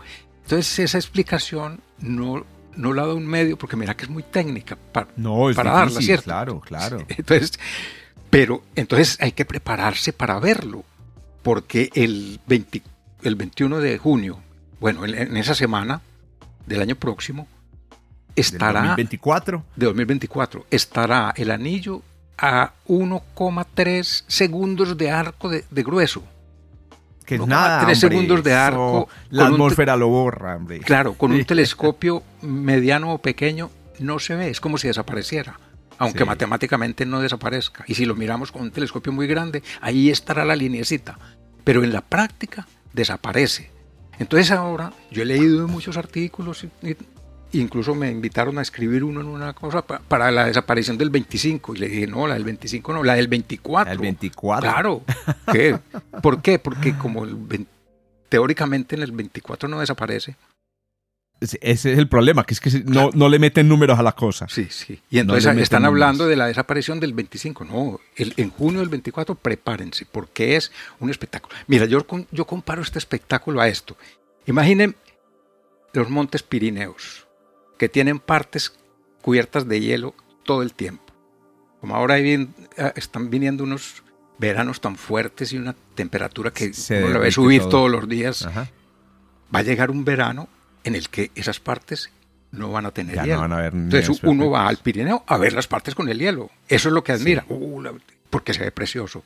Entonces 0.48 0.80
esa 0.80 0.98
explicación 0.98 1.82
no, 2.00 2.46
no 2.78 2.94
la 2.94 3.06
da 3.06 3.14
un 3.14 3.28
medio 3.28 3.58
porque 3.58 3.76
mira 3.76 3.98
que 3.98 4.06
es 4.06 4.10
muy 4.10 4.24
técnica 4.24 4.78
para, 4.94 5.10
no, 5.18 5.50
para 5.54 5.74
darla, 5.74 6.00
¿cierto? 6.00 6.24
Claro, 6.24 6.62
claro. 6.62 7.06
Entonces, 7.10 7.60
pero 8.30 8.64
entonces 8.74 9.18
hay 9.20 9.34
que 9.34 9.44
prepararse 9.44 10.14
para 10.14 10.40
verlo, 10.40 10.86
porque 11.44 11.90
el, 11.96 12.40
20, 12.48 12.82
el 13.24 13.36
21 13.36 13.80
de 13.80 13.98
junio, 13.98 14.40
bueno, 14.80 15.04
en, 15.04 15.36
esa 15.36 15.54
semana 15.54 16.00
del 16.66 16.82
año 16.82 16.96
próximo, 16.96 17.46
estará... 18.34 18.82
¿De 18.82 18.88
2024? 18.88 19.66
De 19.76 19.86
2024, 19.86 20.66
estará 20.72 21.34
el 21.36 21.52
anillo 21.52 22.04
a 22.38 22.72
1,3 22.88 24.24
segundos 24.28 24.98
de 24.98 25.12
arco 25.12 25.50
de 25.50 25.84
grueso 25.84 26.24
que 27.28 27.38
nada. 27.38 27.84
Tres 27.86 28.00
segundos 28.00 28.42
de 28.42 28.54
arco. 28.54 29.10
la 29.30 29.48
atmósfera 29.48 29.98
lo 29.98 30.08
borra, 30.08 30.56
hombre. 30.56 30.80
Claro, 30.80 31.14
con 31.14 31.34
un 31.34 31.44
telescopio 31.44 32.24
mediano 32.42 33.14
o 33.14 33.18
pequeño 33.18 33.70
no 34.00 34.18
se 34.18 34.36
ve, 34.36 34.50
es 34.50 34.62
como 34.62 34.78
si 34.78 34.88
desapareciera. 34.88 35.60
Aunque 36.00 36.24
matemáticamente 36.24 37.06
no 37.06 37.20
desaparezca. 37.20 37.84
Y 37.88 37.96
si 37.96 38.06
lo 38.06 38.16
miramos 38.16 38.52
con 38.52 38.62
un 38.62 38.72
telescopio 38.72 39.12
muy 39.12 39.28
grande, 39.28 39.62
ahí 39.82 40.10
estará 40.10 40.46
la 40.46 40.56
lineecita. 40.56 41.20
Pero 41.64 41.84
en 41.84 41.92
la 41.92 42.02
práctica 42.02 42.66
desaparece. 42.94 43.72
Entonces 44.20 44.52
ahora 44.52 44.94
yo 45.12 45.24
he 45.24 45.26
leído 45.26 45.68
muchos 45.68 45.98
artículos 45.98 46.64
y, 46.82 46.96
Incluso 47.54 47.96
me 47.96 48.12
invitaron 48.12 48.58
a 48.58 48.62
escribir 48.62 49.04
uno 49.04 49.22
en 49.22 49.28
una 49.28 49.54
cosa 49.54 49.82
para 49.82 50.32
la 50.32 50.46
desaparición 50.46 50.98
del 50.98 51.10
25. 51.10 51.76
Y 51.76 51.78
le 51.78 51.88
dije, 51.88 52.08
no, 52.08 52.28
la 52.28 52.34
del 52.34 52.44
25 52.44 52.94
no, 52.94 53.04
la 53.04 53.16
del 53.16 53.28
24. 53.28 53.94
El 53.94 54.00
24. 54.00 54.70
Claro. 54.70 55.04
¿Qué? 55.52 55.80
¿Por 56.22 56.42
qué? 56.42 56.60
Porque 56.60 56.98
como 56.98 57.26
teóricamente 58.30 58.96
en 58.96 59.04
el 59.04 59.12
24 59.12 59.70
no 59.70 59.80
desaparece, 59.80 60.36
Ese 61.40 61.60
es 61.62 61.86
el 61.86 62.10
problema, 62.10 62.44
que 62.44 62.54
es 62.54 62.60
que 62.60 62.70
no, 62.86 63.12
no 63.14 63.30
le 63.30 63.40
meten 63.40 63.70
números 63.70 63.98
a 63.98 64.04
la 64.04 64.12
cosa. 64.12 64.48
Sí, 64.50 64.68
sí. 64.70 65.00
Y 65.10 65.20
entonces 65.20 65.56
están 65.58 65.86
hablando 65.86 66.28
de 66.28 66.36
la 66.36 66.48
desaparición 66.48 67.00
del 67.00 67.14
25. 67.14 67.64
No, 67.64 68.00
en 68.18 68.50
junio 68.50 68.80
del 68.82 68.90
24 68.90 69.36
prepárense, 69.36 70.06
porque 70.12 70.56
es 70.56 70.72
un 71.00 71.10
espectáculo. 71.10 71.56
Mira, 71.68 71.86
yo, 71.86 72.06
yo 72.32 72.46
comparo 72.46 72.82
este 72.82 73.00
espectáculo 73.00 73.62
a 73.62 73.68
esto. 73.68 73.96
Imaginen 74.48 74.96
los 75.94 76.10
montes 76.10 76.44
Pirineos, 76.44 77.27
que 77.78 77.90
tienen 77.90 78.20
partes 78.20 78.74
cubiertas 79.22 79.68
de 79.68 79.80
hielo 79.80 80.16
todo 80.44 80.62
el 80.62 80.74
tiempo. 80.74 81.14
Como 81.82 81.96
ahora 81.96 82.16
ah, 82.16 82.94
están 82.96 83.30
viniendo 83.30 83.64
unos 83.64 84.04
veranos 84.38 84.82
tan 84.82 84.96
fuertes 84.96 85.54
y 85.54 85.58
una 85.58 85.76
temperatura 85.96 86.52
que 86.52 86.74
Se 86.74 87.04
uno 87.04 87.14
la 87.14 87.20
ve 87.20 87.32
subir 87.32 87.64
todos 87.66 87.90
los 87.90 88.08
días, 88.08 88.48
va 88.48 89.60
a 89.60 89.64
llegar 89.64 89.92
un 89.92 90.06
verano 90.06 90.48
en 90.84 90.96
el 90.96 91.10
que 91.10 91.32
esas 91.36 91.60
partes 91.60 92.12
no 92.52 92.72
van 92.72 92.86
a 92.86 92.92
tener 92.92 93.24
hielo. 93.24 93.46
Entonces 93.68 94.20
uno 94.24 94.50
va 94.50 94.68
al 94.68 94.78
Pirineo 94.78 95.24
a 95.28 95.38
ver 95.38 95.54
las 95.54 95.68
partes 95.68 95.96
con 95.96 96.10
el 96.10 96.20
hielo. 96.20 96.50
Eso 96.68 96.90
es 96.90 96.94
lo 96.94 97.04
que 97.04 97.12
admira, 97.12 97.46
uh, 97.50 97.84
porque 98.30 98.54
se 98.54 98.64
ve 98.64 98.72
precioso. 98.72 99.24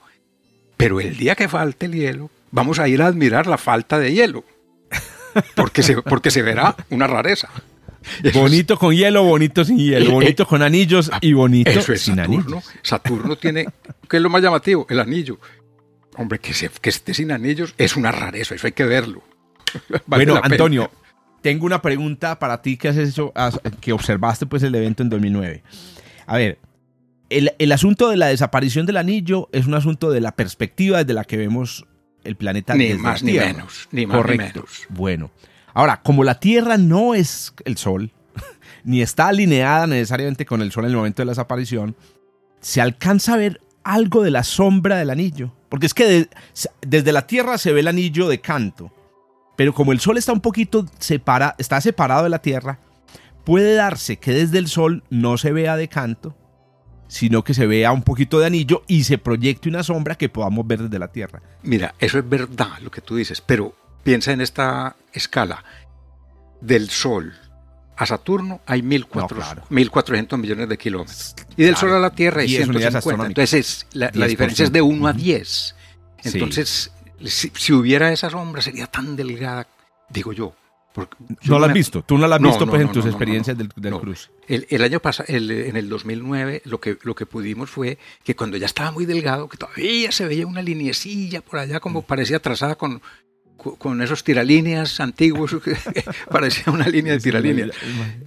Pero 0.77 0.99
el 0.99 1.15
día 1.17 1.35
que 1.35 1.47
falte 1.47 1.85
el 1.85 1.93
hielo, 1.93 2.31
vamos 2.49 2.79
a 2.79 2.87
ir 2.87 3.01
a 3.01 3.07
admirar 3.07 3.47
la 3.47 3.57
falta 3.57 3.99
de 3.99 4.13
hielo. 4.13 4.43
Porque 5.55 5.81
se, 5.83 6.01
porque 6.01 6.29
se 6.29 6.41
verá 6.41 6.75
una 6.89 7.07
rareza. 7.07 7.49
bonito 8.33 8.77
con 8.77 8.93
hielo, 8.93 9.23
bonito 9.23 9.63
sin 9.63 9.77
hielo, 9.77 10.05
eh, 10.05 10.09
bonito 10.09 10.47
con 10.47 10.61
anillos 10.61 11.11
y 11.21 11.33
bonito 11.33 11.81
sin 11.95 12.19
anillos. 12.19 12.63
Saturno 12.81 13.35
tiene, 13.35 13.67
¿qué 14.09 14.17
es 14.17 14.23
lo 14.23 14.29
más 14.29 14.41
llamativo? 14.41 14.85
El 14.89 14.99
anillo. 14.99 15.39
Hombre, 16.17 16.39
que, 16.39 16.53
que 16.81 16.89
esté 16.89 17.13
sin 17.13 17.31
anillos 17.31 17.73
es 17.77 17.95
una 17.95 18.11
rareza, 18.11 18.55
eso 18.55 18.67
hay 18.67 18.73
que 18.73 18.85
verlo. 18.85 19.23
bueno, 20.05 20.39
Antonio, 20.41 20.91
tengo 21.41 21.65
una 21.65 21.81
pregunta 21.81 22.37
para 22.39 22.61
ti 22.61 22.77
que 22.77 22.89
has 22.89 22.97
hecho, 22.97 23.33
que 23.79 23.93
observaste 23.93 24.45
pues 24.45 24.63
el 24.63 24.75
evento 24.75 25.03
en 25.03 25.09
2009. 25.09 25.63
A 26.27 26.37
ver, 26.37 26.59
el, 27.29 27.71
asunto 27.71 28.09
de 28.09 28.17
la 28.17 28.27
desaparición 28.27 28.85
del 28.85 28.97
anillo 28.97 29.49
es 29.51 29.65
un 29.65 29.73
asunto 29.73 30.11
de 30.11 30.21
la 30.21 30.35
perspectiva 30.35 30.99
desde 30.99 31.13
la 31.13 31.23
que 31.23 31.37
vemos 31.37 31.85
el 32.23 32.35
planeta. 32.35 32.75
Ni 32.75 32.93
más 32.93 33.23
ni 33.23 33.33
menos, 33.33 33.87
ni 33.91 34.05
más 34.05 34.25
ni 34.27 34.37
menos. 34.37 34.85
Bueno, 34.89 35.31
ahora, 35.73 36.01
como 36.01 36.23
la 36.23 36.39
Tierra 36.39 36.77
no 36.77 37.13
es 37.13 37.53
el 37.65 37.77
Sol, 37.77 38.11
ni 38.83 39.01
está 39.01 39.27
alineada 39.27 39.87
necesariamente 39.87 40.45
con 40.45 40.61
el 40.61 40.71
Sol 40.71 40.85
en 40.85 40.91
el 40.91 40.97
momento 40.97 41.21
de 41.21 41.25
la 41.25 41.31
desaparición, 41.31 41.95
se 42.59 42.81
alcanza 42.81 43.33
a 43.33 43.37
ver 43.37 43.61
algo 43.83 44.23
de 44.23 44.31
la 44.31 44.43
sombra 44.43 44.97
del 44.97 45.09
anillo. 45.09 45.53
Porque 45.69 45.85
es 45.85 45.93
que 45.93 46.27
desde 46.81 47.11
la 47.11 47.27
Tierra 47.27 47.57
se 47.57 47.71
ve 47.71 47.79
el 47.79 47.87
anillo 47.87 48.27
de 48.27 48.41
canto 48.41 48.91
pero 49.61 49.75
como 49.75 49.91
el 49.91 49.99
Sol 49.99 50.17
está 50.17 50.33
un 50.33 50.41
poquito 50.41 50.87
separa, 50.97 51.53
está 51.59 51.79
separado 51.81 52.23
de 52.23 52.29
la 52.29 52.41
Tierra, 52.41 52.79
puede 53.43 53.75
darse 53.75 54.17
que 54.17 54.31
desde 54.31 54.57
el 54.57 54.67
Sol 54.67 55.03
no 55.11 55.37
se 55.37 55.51
vea 55.51 55.75
de 55.75 55.87
canto, 55.87 56.35
sino 57.07 57.43
que 57.43 57.53
se 57.53 57.67
vea 57.67 57.91
un 57.91 58.01
poquito 58.01 58.39
de 58.39 58.47
anillo 58.47 58.83
y 58.87 59.03
se 59.03 59.19
proyecte 59.19 59.69
una 59.69 59.83
sombra 59.83 60.15
que 60.15 60.29
podamos 60.29 60.65
ver 60.65 60.81
desde 60.81 60.97
la 60.97 61.11
Tierra. 61.11 61.43
Mira, 61.61 61.93
eso 61.99 62.17
es 62.17 62.27
verdad 62.27 62.79
lo 62.81 62.89
que 62.89 63.01
tú 63.01 63.15
dices, 63.15 63.39
pero 63.39 63.75
piensa 64.03 64.31
en 64.31 64.41
esta 64.41 64.95
escala. 65.13 65.63
Del 66.61 66.89
Sol 66.89 67.33
a 67.97 68.05
Saturno 68.05 68.61
hay 68.65 68.81
1.400 68.81 70.37
millones 70.37 70.69
de 70.69 70.77
kilómetros. 70.77 71.35
Y 71.57 71.63
del 71.63 71.75
Sol 71.75 71.93
a 71.93 71.99
la 71.99 72.11
Tierra 72.11 72.41
hay 72.41 72.49
150. 72.49 73.27
Entonces 73.27 73.87
la, 73.93 74.09
diferencia 74.09 74.63
es 74.63 74.71
de 74.71 74.81
1 74.81 75.07
a 75.07 75.13
10. 75.13 75.75
Entonces 76.23 76.91
si, 77.25 77.73
hubiera 77.73 78.11
esa 78.11 78.29
sombra 78.29 78.61
sería 78.61 78.87
tan 78.87 79.15
delgada, 79.15 79.67
digo 80.09 80.33
yo. 80.33 80.53
no 81.43 81.59
la 81.59 81.67
has 81.67 81.73
visto, 81.73 82.03
tú 82.03 82.17
no 82.17 82.27
la 82.27 82.35
has 82.35 82.41
visto 82.41 82.67
pues, 82.67 82.81
en 82.81 82.91
tus 82.91 83.05
experiencias 83.05 83.57
del, 83.57 83.69
del 83.75 83.99
cruce. 83.99 84.29
El, 84.47 84.83
año 84.83 84.99
pasado, 84.99 85.27
en 85.29 85.75
el 85.75 85.89
2009, 85.89 86.63
lo 86.65 86.79
que, 86.79 86.97
lo 87.03 87.15
que 87.15 87.25
pudimos 87.25 87.69
fue 87.69 87.97
que 88.23 88.35
cuando 88.35 88.57
ya 88.57 88.65
estaba 88.65 88.91
muy 88.91 89.05
delgado, 89.05 89.47
que 89.47 89.57
todavía 89.57 90.11
se 90.11 90.25
veía 90.25 90.45
una 90.45 90.61
linecilla 90.61 91.41
por 91.41 91.59
allá 91.59 91.79
como 91.79 92.01
mm. 92.01 92.03
parecía 92.03 92.39
trazada 92.39 92.75
con, 92.75 93.01
con 93.61 94.01
esos 94.01 94.23
tiralíneas 94.23 94.99
antiguos, 94.99 95.55
parecía 96.31 96.73
una 96.73 96.87
línea 96.87 97.13
de 97.13 97.19
tiralíneas, 97.19 97.71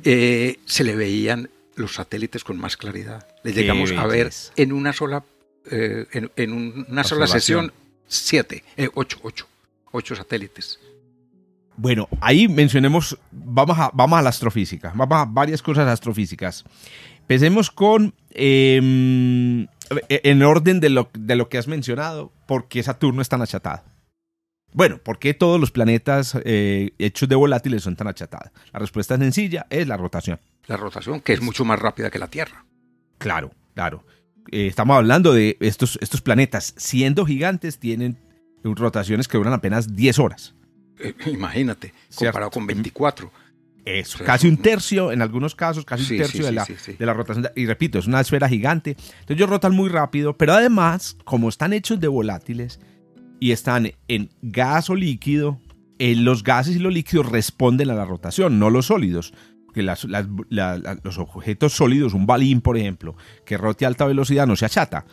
eh, 0.04 0.58
se 0.64 0.84
le 0.84 0.94
veían 0.94 1.50
los 1.76 1.94
satélites 1.94 2.44
con 2.44 2.56
más 2.56 2.76
claridad. 2.76 3.26
Le 3.42 3.52
llegamos 3.52 3.90
a 3.92 4.06
ver 4.06 4.30
en 4.56 4.72
una 4.72 4.92
sola, 4.92 5.24
eh, 5.70 6.06
en, 6.36 6.52
una 6.88 7.02
sola 7.02 7.26
sesión 7.26 7.72
siete, 8.06 8.62
eh, 8.76 8.88
ocho, 8.94 9.18
ocho, 9.22 9.48
ocho 9.90 10.14
satélites. 10.14 10.78
Bueno, 11.76 12.08
ahí 12.20 12.46
mencionemos, 12.46 13.18
vamos 13.32 13.76
a, 13.76 13.90
vamos 13.92 14.18
a 14.18 14.22
la 14.22 14.28
astrofísica, 14.28 14.92
vamos 14.94 15.18
a 15.18 15.24
varias 15.24 15.60
cosas 15.60 15.88
astrofísicas. 15.88 16.64
Empecemos 17.22 17.72
con, 17.72 18.14
em, 18.30 19.66
en 20.08 20.42
orden 20.42 20.78
de 20.78 20.90
lo, 20.90 21.10
de 21.14 21.34
lo 21.34 21.48
que 21.48 21.58
has 21.58 21.66
mencionado, 21.66 22.30
¿por 22.46 22.68
qué 22.68 22.82
Saturno 22.82 23.22
es 23.22 23.28
tan 23.28 23.42
achatado? 23.42 23.82
Bueno, 24.74 24.98
¿por 24.98 25.20
qué 25.20 25.34
todos 25.34 25.60
los 25.60 25.70
planetas 25.70 26.36
eh, 26.44 26.90
hechos 26.98 27.28
de 27.28 27.36
volátiles 27.36 27.84
son 27.84 27.94
tan 27.94 28.08
achatados? 28.08 28.50
La 28.72 28.80
respuesta 28.80 29.16
sencilla 29.16 29.66
es 29.70 29.86
la 29.86 29.96
rotación. 29.96 30.40
La 30.66 30.76
rotación, 30.76 31.20
que 31.20 31.32
es 31.32 31.40
mucho 31.40 31.64
más 31.64 31.78
rápida 31.78 32.10
que 32.10 32.18
la 32.18 32.26
Tierra. 32.26 32.66
Claro, 33.18 33.52
claro. 33.74 34.04
Eh, 34.50 34.66
estamos 34.66 34.96
hablando 34.96 35.32
de 35.32 35.56
estos, 35.60 35.96
estos 36.02 36.22
planetas, 36.22 36.74
siendo 36.76 37.24
gigantes, 37.24 37.78
tienen 37.78 38.18
rotaciones 38.64 39.28
que 39.28 39.38
duran 39.38 39.52
apenas 39.52 39.94
10 39.94 40.18
horas. 40.18 40.56
Eh, 40.98 41.14
imagínate, 41.26 41.94
comparado 42.12 42.50
con 42.50 42.66
24. 42.66 43.30
Eso, 43.84 44.24
casi 44.24 44.48
un 44.48 44.56
tercio, 44.56 45.12
en 45.12 45.22
algunos 45.22 45.54
casos, 45.54 45.84
casi 45.84 46.14
un 46.14 46.18
tercio 46.18 46.46
de, 46.46 46.52
la, 46.52 46.64
de, 46.64 47.06
la, 47.06 47.12
rotación. 47.12 47.46
Y 47.54 47.66
repito, 47.66 48.00
es 48.00 48.08
una 48.08 48.20
esfera 48.20 48.48
gigante. 48.48 48.92
Entonces 48.92 49.36
ellos 49.36 49.48
rotan 49.48 49.72
muy 49.72 49.88
rápido, 49.88 50.36
pero 50.36 50.54
además, 50.54 51.16
como 51.24 51.48
están 51.48 51.72
hechos 51.72 52.00
de 52.00 52.08
volátiles 52.08 52.80
y 53.44 53.52
están 53.52 53.92
en 54.08 54.30
gas 54.40 54.88
o 54.88 54.94
líquido, 54.94 55.60
eh, 55.98 56.16
los 56.16 56.42
gases 56.42 56.76
y 56.76 56.78
los 56.78 56.94
líquidos 56.94 57.28
responden 57.30 57.90
a 57.90 57.94
la 57.94 58.06
rotación, 58.06 58.58
no 58.58 58.70
los 58.70 58.86
sólidos 58.86 59.34
que 59.74 59.82
los 59.82 61.18
objetos 61.18 61.74
sólidos, 61.74 62.14
un 62.14 62.24
balín, 62.24 62.62
por 62.62 62.78
ejemplo, 62.78 63.18
que 63.44 63.58
rote 63.58 63.84
a 63.84 63.88
alta 63.88 64.06
velocidad 64.06 64.46
no 64.46 64.56
se 64.56 64.64
achata, 64.64 65.04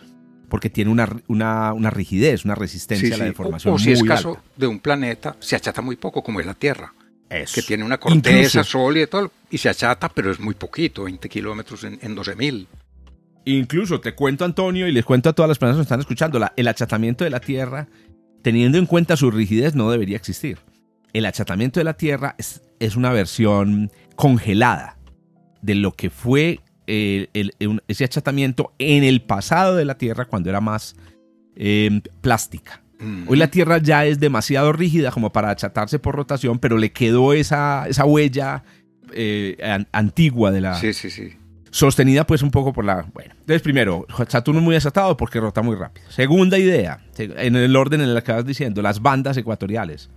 porque 0.48 0.70
tiene 0.70 0.92
una, 0.92 1.10
una, 1.28 1.90
rigidez, 1.90 2.46
una 2.46 2.56
resistencia 2.56 3.16
a 3.16 3.18
la 3.18 3.26
deformación. 3.26 3.74
O, 3.74 3.78
si 3.78 3.92
es 3.92 4.02
caso 4.02 4.38
de 4.56 4.68
un 4.68 4.80
planeta, 4.80 5.36
se 5.42 5.58
achata 5.58 5.82
muy 5.82 5.98
poco, 5.98 6.24
como 6.24 6.40
es 6.40 6.46
la 6.46 6.54
Tierra. 6.54 6.94
Que 7.28 7.62
tiene 7.64 7.84
una 7.84 7.98
corteza 7.98 8.64
sólida 8.64 9.04
y 9.04 9.08
todo, 9.08 9.32
y 9.50 9.58
se 9.58 9.68
achata, 9.68 10.08
pero 10.08 10.32
es 10.32 10.40
muy 10.40 10.54
poquito, 10.54 11.04
20 11.04 11.28
kilómetros 11.28 11.84
en, 11.84 12.00
en 12.02 12.16
12.000. 12.16 12.66
Incluso 13.44 14.00
te 14.00 14.14
cuento, 14.14 14.46
Antonio, 14.46 14.88
y 14.88 14.94
les 14.94 15.04
cuento 15.04 15.30
a 15.30 15.34
todas 15.34 15.50
las 15.50 15.58
personas 15.58 15.80
que 15.80 15.84
están 15.84 16.00
escuchando, 16.00 16.40
el 16.56 16.68
achatamiento 16.68 17.24
de 17.24 17.32
la 17.32 17.40
Tierra, 17.40 17.88
teniendo 18.42 18.78
en 18.78 18.86
cuenta 18.86 19.18
su 19.18 19.32
rigidez, 19.32 19.76
no 19.76 19.92
debería 19.92 20.18
existir. 20.18 20.60
El 21.14 21.26
achatamiento 21.26 21.80
de 21.80 21.84
la 21.84 21.96
Tierra 21.96 22.36
es, 22.38 22.62
es 22.80 22.96
una 22.96 23.12
versión 23.12 23.92
congelada 24.16 24.98
de 25.62 25.76
lo 25.76 25.92
que 25.92 26.10
fue 26.10 26.62
eh, 26.88 27.28
ese 27.88 28.04
achatamiento 28.04 28.74
en 28.80 29.04
el 29.04 29.22
pasado 29.22 29.76
de 29.76 29.86
la 29.86 29.98
Tierra 29.98 30.26
cuando 30.26 30.50
era 30.50 30.62
más 30.62 30.96
em, 31.56 32.02
plástica. 32.22 32.84
Hoy 33.26 33.36
la 33.38 33.48
Tierra 33.48 33.80
ya 33.80 34.06
es 34.06 34.20
demasiado 34.20 34.72
rígida 34.74 35.10
como 35.10 35.32
para 35.32 35.50
achatarse 35.50 35.98
por 35.98 36.16
rotación, 36.16 36.60
pero 36.60 36.78
le 36.78 36.92
quedó 36.92 37.34
esa, 37.34 37.88
esa 37.88 38.06
huella 38.06 38.64
eh, 39.12 39.58
antigua 39.92 40.52
de 40.52 40.62
la... 40.62 40.76
Sí, 40.76 40.94
sí, 40.94 41.10
sí. 41.10 41.34
Sostenida 41.72 42.28
pues 42.28 42.44
un 42.44 42.52
poco 42.52 42.74
por 42.74 42.84
la... 42.84 43.06
Bueno, 43.14 43.34
entonces 43.40 43.62
primero, 43.62 44.06
Saturno 44.28 44.60
es 44.60 44.66
muy 44.66 44.76
achatado 44.76 45.16
porque 45.16 45.40
rota 45.40 45.62
muy 45.62 45.76
rápido. 45.76 46.06
Segunda 46.10 46.60
idea, 46.60 47.00
en 47.18 47.56
el 47.56 47.76
orden 47.76 48.02
en 48.02 48.10
el 48.10 48.22
que 48.22 48.34
vas 48.34 48.46
diciendo, 48.46 48.82
las 48.82 49.02
bandas 49.02 49.38
ecuatoriales. 49.38 50.10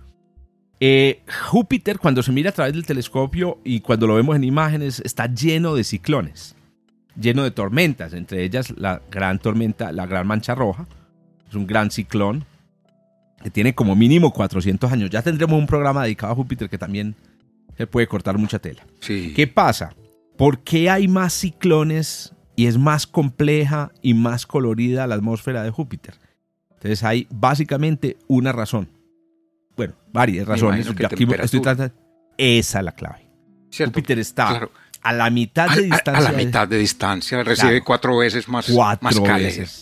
Eh, 0.81 1.21
Júpiter, 1.49 1.97
cuando 1.97 2.21
se 2.21 2.33
mira 2.33 2.49
a 2.49 2.53
través 2.53 2.73
del 2.73 2.85
telescopio 2.85 3.59
y 3.63 3.79
cuando 3.79 4.05
lo 4.05 4.15
vemos 4.15 4.35
en 4.35 4.43
imágenes, 4.43 5.01
está 5.05 5.27
lleno 5.27 5.73
de 5.75 5.85
ciclones, 5.85 6.55
lleno 7.19 7.43
de 7.43 7.51
tormentas, 7.51 8.13
entre 8.13 8.43
ellas 8.43 8.73
la 8.77 9.01
gran 9.09 9.39
tormenta, 9.39 9.93
la 9.93 10.05
gran 10.05 10.27
mancha 10.27 10.55
roja. 10.55 10.85
Es 11.47 11.55
un 11.55 11.65
gran 11.65 11.89
ciclón 11.89 12.43
que 13.41 13.49
tiene 13.49 13.73
como 13.73 13.95
mínimo 13.95 14.33
400 14.33 14.91
años. 14.91 15.09
Ya 15.09 15.21
tendremos 15.21 15.57
un 15.57 15.67
programa 15.67 16.03
dedicado 16.03 16.33
a 16.33 16.35
Júpiter 16.35 16.69
que 16.69 16.77
también 16.77 17.15
se 17.77 17.87
puede 17.87 18.07
cortar 18.07 18.37
mucha 18.37 18.59
tela. 18.59 18.85
¿Qué 18.99 19.47
pasa? 19.47 19.93
¿Por 20.37 20.59
qué 20.59 20.89
hay 20.89 21.07
más 21.07 21.33
ciclones 21.33 22.33
y 22.55 22.67
es 22.67 22.77
más 22.77 23.07
compleja 23.07 23.91
y 24.01 24.13
más 24.13 24.45
colorida 24.45 25.07
la 25.07 25.15
atmósfera 25.15 25.63
de 25.63 25.71
Júpiter? 25.71 26.15
Entonces 26.71 27.03
hay 27.03 27.27
básicamente 27.29 28.17
una 28.27 28.51
razón 28.51 28.89
bueno, 29.75 29.93
varias 30.11 30.47
razones. 30.47 30.87
esa 32.37 32.79
es 32.79 32.85
la 32.85 32.91
clave. 32.93 33.27
Júpiter 33.77 34.19
está 34.19 34.69
a 35.01 35.13
la 35.13 35.29
mitad 35.29 35.69
de 35.69 35.83
distancia. 35.83 36.17
A, 36.17 36.21
la 36.21 36.31
mitad 36.31 36.67
de 36.67 36.77
distancia, 36.77 37.43
recibe 37.43 37.81
cuatro 37.81 38.17
veces 38.17 38.47
más, 38.47 38.69
más, 38.69 39.19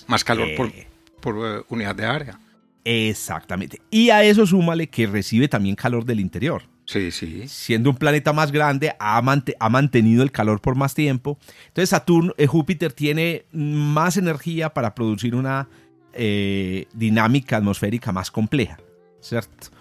más 0.08 0.24
calor 0.24 0.50
por, 0.58 0.68
eh. 0.68 0.88
por 1.22 1.38
uh, 1.38 1.66
unidad 1.70 1.96
de 1.96 2.06
área. 2.06 2.40
Exactamente. 2.84 3.82
Y 3.90 4.10
a 4.10 4.24
eso 4.24 4.46
súmale 4.46 4.88
que 4.88 5.08
recibe 5.08 5.48
también 5.48 5.76
calor 5.76 6.06
del 6.06 6.20
interior. 6.20 6.64
Sí, 6.86 7.12
sí. 7.12 7.48
Siendo 7.48 7.90
un 7.90 7.96
planeta 7.96 8.34
más 8.34 8.52
grande, 8.52 8.94
ha, 9.00 9.18
ha 9.18 9.70
mantenido 9.70 10.24
el 10.24 10.32
calor 10.32 10.60
por 10.60 10.76
más 10.76 10.94
tiempo. 10.94 11.38
Entonces 11.68 11.90
Saturno, 11.90 12.34
eh, 12.38 12.48
Júpiter 12.48 12.92
tiene 12.92 13.46
más 13.52 14.18
energía 14.18 14.74
para 14.74 14.94
producir 14.94 15.36
una 15.36 15.70
eh, 16.14 16.88
dinámica 16.94 17.58
atmosférica 17.58 18.12
más 18.12 18.30
compleja. 18.30 18.78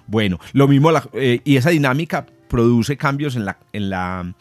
Bueno, 0.07 0.39
lo 0.53 0.69
mismo, 0.69 0.91
eh, 1.15 1.41
y 1.45 1.57
esa 1.57 1.71
dinámica 1.71 2.27
produce 2.49 2.97
cambios 2.97 3.35
en 3.35 3.45
la, 3.45 3.59
en, 3.73 3.91
la, 3.91 4.35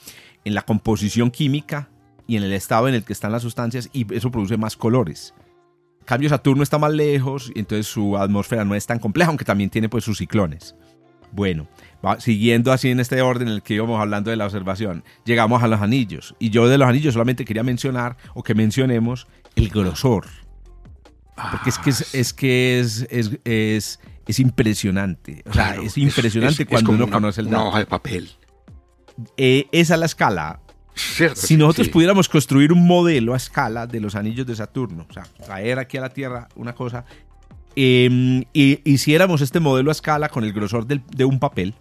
en 0.45 0.53
la 0.53 0.62
composición 0.62 1.32
química 1.32 1.89
y 2.28 2.38
en 2.38 2.43
el 2.43 2.53
estado 2.53 2.88
en 2.88 2.95
el 2.95 3.03
que 3.03 3.14
están 3.14 3.32
las 3.32 3.41
sustancias 3.41 3.89
y 3.93 4.14
eso 4.14 4.32
produce 4.32 4.57
más 4.57 4.76
colores. 4.76 5.34
cambio 6.05 6.30
Saturno 6.30 6.62
está 6.62 6.78
más 6.78 6.93
lejos 6.93 7.51
entonces 7.55 7.88
su 7.88 8.18
atmósfera 8.18 8.64
no 8.64 8.76
es 8.76 8.86
tan 8.86 8.99
compleja, 8.99 9.30
aunque 9.30 9.45
también 9.45 9.70
tiene 9.70 9.89
pues 9.89 10.03
sus 10.03 10.20
ciclones. 10.20 10.76
Bueno, 11.32 11.68
siguiendo 12.20 12.72
así 12.72 12.90
en 12.90 13.00
este 13.00 13.22
orden 13.22 13.48
en 13.48 13.56
el 13.56 13.62
que 13.62 13.76
íbamos 13.76 14.00
hablando 14.00 14.30
de 14.32 14.36
la 14.36 14.46
observación, 14.46 15.04
llegamos 15.26 15.64
a 15.64 15.68
los 15.68 15.82
anillos. 15.82 16.36
Y 16.40 16.50
yo 16.50 16.68
de 16.68 16.78
los 16.78 16.88
anillos 16.88 17.14
solamente 17.14 17.46
quería 17.46 17.64
mencionar 17.64 18.18
o 18.34 18.44
que 18.44 18.54
mencionemos 18.56 19.28
el 19.56 19.70
grosor. 19.70 20.28
Porque 21.36 21.70
es 21.70 21.78
que 21.80 21.90
es, 22.20 22.34
que 22.34 22.80
es, 22.80 23.08
es, 23.10 24.00
es, 24.28 24.40
impresionante. 24.40 25.44
O 25.50 25.54
sea, 25.54 25.76
es 25.76 25.98
impresionante 25.98 26.66
cuando 26.66 26.92
uno 26.92 27.10
conoce 27.10 27.42
el 27.42 27.48
dato. 27.48 27.62
Una 27.62 27.70
hoja 27.70 27.80
de 27.80 27.86
papel. 27.86 28.30
Eh, 29.38 29.68
esa 29.72 29.96
es 29.96 30.00
la 30.00 30.06
escala. 30.06 30.60
si 31.36 31.58
nosotros 31.58 31.90
pudiéramos 31.90 32.30
construir 32.30 32.72
un 32.72 32.86
modelo 32.86 33.34
a 33.34 33.38
escala 33.38 33.88
de 33.88 34.00
los 34.00 34.16
anillos 34.16 34.46
de 34.46 34.56
Saturno, 34.56 35.08
o 35.10 35.14
sea, 35.14 35.24
traer 35.44 35.80
aquí 35.80 35.98
a 35.98 36.02
la 36.02 36.10
Tierra 36.10 36.48
una 36.56 36.76
cosa, 36.76 37.06
eh, 37.76 38.43
y 38.53 38.91
hiciéramos 38.91 39.41
este 39.41 39.59
modelo 39.59 39.91
a 39.91 39.93
escala 39.93 40.30
con 40.30 40.43
el 40.43 40.53
grosor 40.53 40.86
de 40.88 41.26
un 41.26 41.39
papel, 41.39 41.76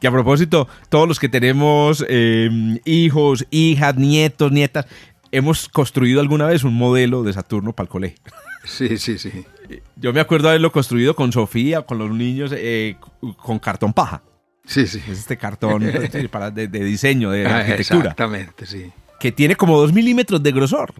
que 0.00 0.06
a 0.06 0.10
propósito, 0.10 0.66
todos 0.88 1.06
los 1.06 1.20
que 1.20 1.28
tenemos 1.28 2.04
em, 2.08 2.78
hijos, 2.86 3.46
hijas, 3.50 3.96
nietos, 3.96 4.50
nietas, 4.50 4.86
hemos 5.30 5.68
construido 5.68 6.20
alguna 6.20 6.46
vez 6.46 6.64
un 6.64 6.74
modelo 6.74 7.22
de 7.22 7.34
Saturno 7.34 7.74
para 7.74 7.84
el 7.84 7.90
colegio. 7.90 8.18
Sí, 8.64 8.96
sí, 8.96 9.18
sí. 9.18 9.44
Yo 9.96 10.12
me 10.12 10.20
acuerdo 10.20 10.48
haberlo 10.48 10.72
construido 10.72 11.14
con 11.14 11.32
Sofía, 11.32 11.82
con 11.82 11.98
los 11.98 12.10
niños, 12.10 12.52
eh, 12.56 12.96
con 13.36 13.58
cartón 13.58 13.92
paja. 13.92 14.22
Sí, 14.64 14.86
sí. 14.86 15.02
Es 15.06 15.18
este 15.18 15.36
cartón 15.36 15.84
para, 16.30 16.50
de, 16.50 16.66
diseño, 16.66 17.30
de 17.30 17.46
ah, 17.46 17.58
arquitectura. 17.58 18.00
Exactamente, 18.00 18.66
sí. 18.66 18.90
Que 19.18 19.32
tiene 19.32 19.54
como 19.54 19.78
dos 19.78 19.92
milímetros 19.92 20.42
de 20.42 20.52
grosor. 20.52 20.94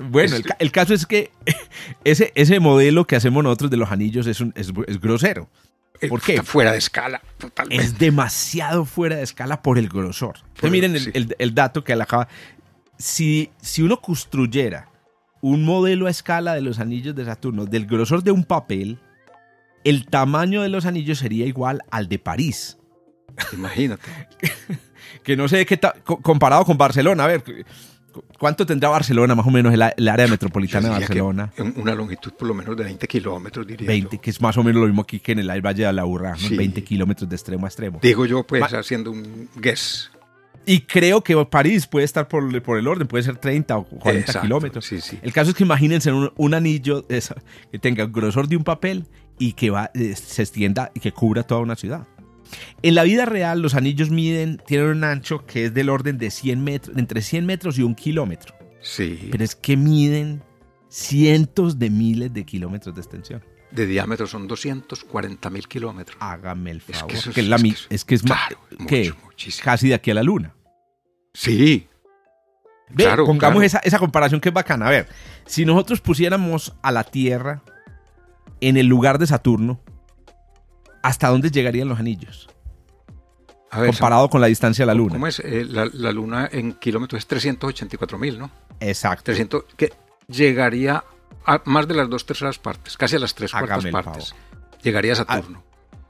Bueno, 0.00 0.36
el, 0.58 0.72
caso 0.72 0.94
es 0.94 1.06
que 1.06 1.30
ese, 2.04 2.32
ese 2.34 2.60
modelo 2.60 3.06
que 3.06 3.16
hacemos 3.16 3.42
nosotros 3.42 3.70
de 3.70 3.76
los 3.76 3.90
anillos 3.90 4.26
es, 4.26 4.40
un, 4.40 4.52
es 4.56 5.00
grosero. 5.00 5.48
Eh, 6.02 6.08
¿Por 6.08 6.20
qué? 6.20 6.32
Está 6.32 6.44
fuera 6.44 6.72
de 6.72 6.78
escala, 6.78 7.22
totalmente. 7.38 7.82
Es 7.82 7.96
demasiado 7.96 8.84
fuera 8.84 9.16
de 9.16 9.22
escala 9.22 9.62
por 9.62 9.78
el 9.78 9.88
grosor. 9.88 10.34
miren 10.62 10.96
el, 10.96 11.54
dato 11.54 11.84
que 11.84 11.92
acaba. 11.92 12.26
Si, 12.98 13.50
si 13.60 13.82
uno 13.82 14.00
construyera 14.00 14.88
un 15.40 15.64
modelo 15.64 16.08
a 16.08 16.10
escala 16.10 16.54
de 16.54 16.60
los 16.60 16.80
anillos 16.80 17.14
de 17.14 17.24
Saturno 17.24 17.66
del 17.66 17.86
grosor 17.86 18.24
de 18.24 18.32
un 18.32 18.42
papel, 18.42 18.98
el 19.84 20.06
tamaño 20.06 20.62
de 20.62 20.68
los 20.68 20.86
anillos 20.86 21.18
sería 21.18 21.46
igual 21.46 21.82
al 21.92 22.08
de 22.08 22.18
París. 22.18 22.78
Imagínate. 23.52 24.02
que 25.22 25.36
no 25.36 25.46
sé 25.46 25.64
qué 25.66 25.78
comparado 26.04 26.64
con 26.64 26.76
Barcelona. 26.76 27.24
A 27.24 27.28
ver, 27.28 27.44
¿Cuánto 28.38 28.66
tendrá 28.66 28.88
Barcelona, 28.88 29.34
más 29.34 29.46
o 29.46 29.50
menos, 29.50 29.72
el, 29.72 30.08
área 30.08 30.26
metropolitana 30.26 30.88
de 30.88 31.00
Barcelona? 31.00 31.52
una 31.76 31.94
longitud 31.94 32.32
por 32.32 32.48
lo 32.48 32.54
menos 32.54 32.76
de 32.76 32.84
20 32.84 33.06
kilómetros, 33.08 33.66
diría 33.66 33.86
20, 33.86 34.18
que 34.18 34.30
es 34.30 34.40
más 34.40 34.56
o 34.56 34.62
menos 34.62 34.80
lo 34.82 34.88
mismo 34.88 35.02
aquí 35.02 35.20
que 35.20 35.32
en 35.32 35.38
el 35.38 35.62
Valle 35.62 35.86
de 35.86 35.92
la 35.92 36.04
Urra, 36.04 36.34
20 36.50 36.82
kilómetros 36.84 37.28
de 37.28 37.36
extremo 37.36 37.66
a 37.66 37.68
extremo. 37.68 37.98
Digo 38.02 38.26
yo, 38.26 38.44
pues, 38.44 38.62
haciendo 38.72 39.10
un 39.10 39.48
guess. 39.56 40.10
Y 40.64 40.82
creo 40.82 41.22
que 41.22 41.34
París 41.46 41.86
puede 41.86 42.04
estar 42.04 42.28
por, 42.28 42.62
por 42.62 42.78
el 42.78 42.86
orden, 42.86 43.08
puede 43.08 43.24
ser 43.24 43.36
30 43.36 43.76
o 43.76 43.84
40 43.84 44.40
kilómetros. 44.40 44.84
Sí, 44.84 45.00
sí. 45.00 45.18
El 45.22 45.32
caso 45.32 45.50
es 45.50 45.56
que 45.56 45.64
imagínense 45.64 46.12
un, 46.12 46.54
anillo 46.54 47.06
que 47.06 47.78
tenga 47.80 48.04
el 48.04 48.12
grosor 48.12 48.48
de 48.48 48.56
un 48.56 48.64
papel 48.64 49.06
y 49.38 49.54
que 49.54 49.70
va, 49.70 49.90
eh, 49.94 50.14
se 50.14 50.42
extienda 50.42 50.92
y 50.94 51.00
que 51.00 51.10
cubra 51.10 51.42
toda 51.42 51.60
una 51.60 51.74
ciudad. 51.74 52.06
En 52.82 52.94
la 52.94 53.04
vida 53.04 53.24
real, 53.24 53.60
los 53.60 53.74
anillos 53.74 54.10
miden, 54.10 54.60
tienen 54.66 54.88
un 54.88 55.04
ancho 55.04 55.46
que 55.46 55.66
es 55.66 55.74
del 55.74 55.88
orden 55.88 56.18
de 56.18 56.30
100 56.30 56.62
metros, 56.62 56.96
entre 56.96 57.22
100 57.22 57.46
metros 57.46 57.78
y 57.78 57.82
un 57.82 57.94
kilómetro. 57.94 58.54
Sí. 58.80 59.28
Pero 59.30 59.44
es 59.44 59.54
que 59.54 59.76
miden 59.76 60.42
cientos 60.88 61.78
de 61.78 61.90
miles 61.90 62.32
de 62.32 62.44
kilómetros 62.44 62.94
de 62.94 63.00
extensión. 63.00 63.44
De 63.70 63.86
diámetro 63.86 64.26
son 64.26 64.46
240 64.46 65.48
mil 65.48 65.66
kilómetros. 65.66 66.18
Hágame 66.20 66.70
el 66.72 66.82
favor. 66.82 67.10
Es 67.10 67.22
que, 67.24 67.30
es, 67.30 68.04
que, 68.04 68.14
es, 68.14 68.22
claro, 68.22 68.58
casi 69.62 69.88
de 69.88 69.94
aquí 69.94 70.10
a 70.10 70.14
la 70.14 70.22
luna. 70.22 70.54
Sí. 71.32 71.88
claro, 72.94 73.24
pongamos 73.24 73.62
Esa, 73.62 73.78
esa 73.78 73.98
comparación 73.98 74.42
que 74.42 74.50
es 74.50 74.54
bacana. 74.54 74.88
A 74.88 74.90
ver, 74.90 75.08
si 75.46 75.64
nosotros 75.64 76.02
pusiéramos 76.02 76.74
a 76.82 76.92
la 76.92 77.04
Tierra 77.04 77.62
en 78.60 78.76
el 78.76 78.86
lugar 78.86 79.18
de 79.18 79.26
Saturno, 79.26 79.80
¿hasta 81.02 81.28
dónde 81.28 81.50
llegarían 81.50 81.88
los 81.88 81.98
anillos? 81.98 82.48
comparado 83.70 84.28
con 84.28 84.40
la 84.40 84.48
distancia 84.48 84.82
de 84.82 84.86
la 84.86 84.94
Luna. 84.94 85.12
¿Cómo 85.12 85.26
es? 85.26 85.40
Eh, 85.40 85.64
la, 85.66 86.12
Luna 86.12 86.48
en 86.52 86.74
kilómetros 86.74 87.20
es 87.20 87.26
384 87.26 88.18
mil, 88.18 88.38
¿no? 88.38 88.50
Exacto. 88.80 89.24
300, 89.24 89.64
que 89.76 89.92
llegaría 90.28 91.02
a 91.46 91.62
más 91.64 91.88
de 91.88 91.94
las 91.94 92.10
dos 92.10 92.26
terceras 92.26 92.58
partes, 92.58 92.96
casi 92.96 93.16
a 93.16 93.18
las 93.18 93.34
tres 93.34 93.50
cuartas 93.52 93.86
partes. 93.86 94.34
Llegaría 94.82 95.14
a 95.14 95.16
Saturno. 95.16 95.62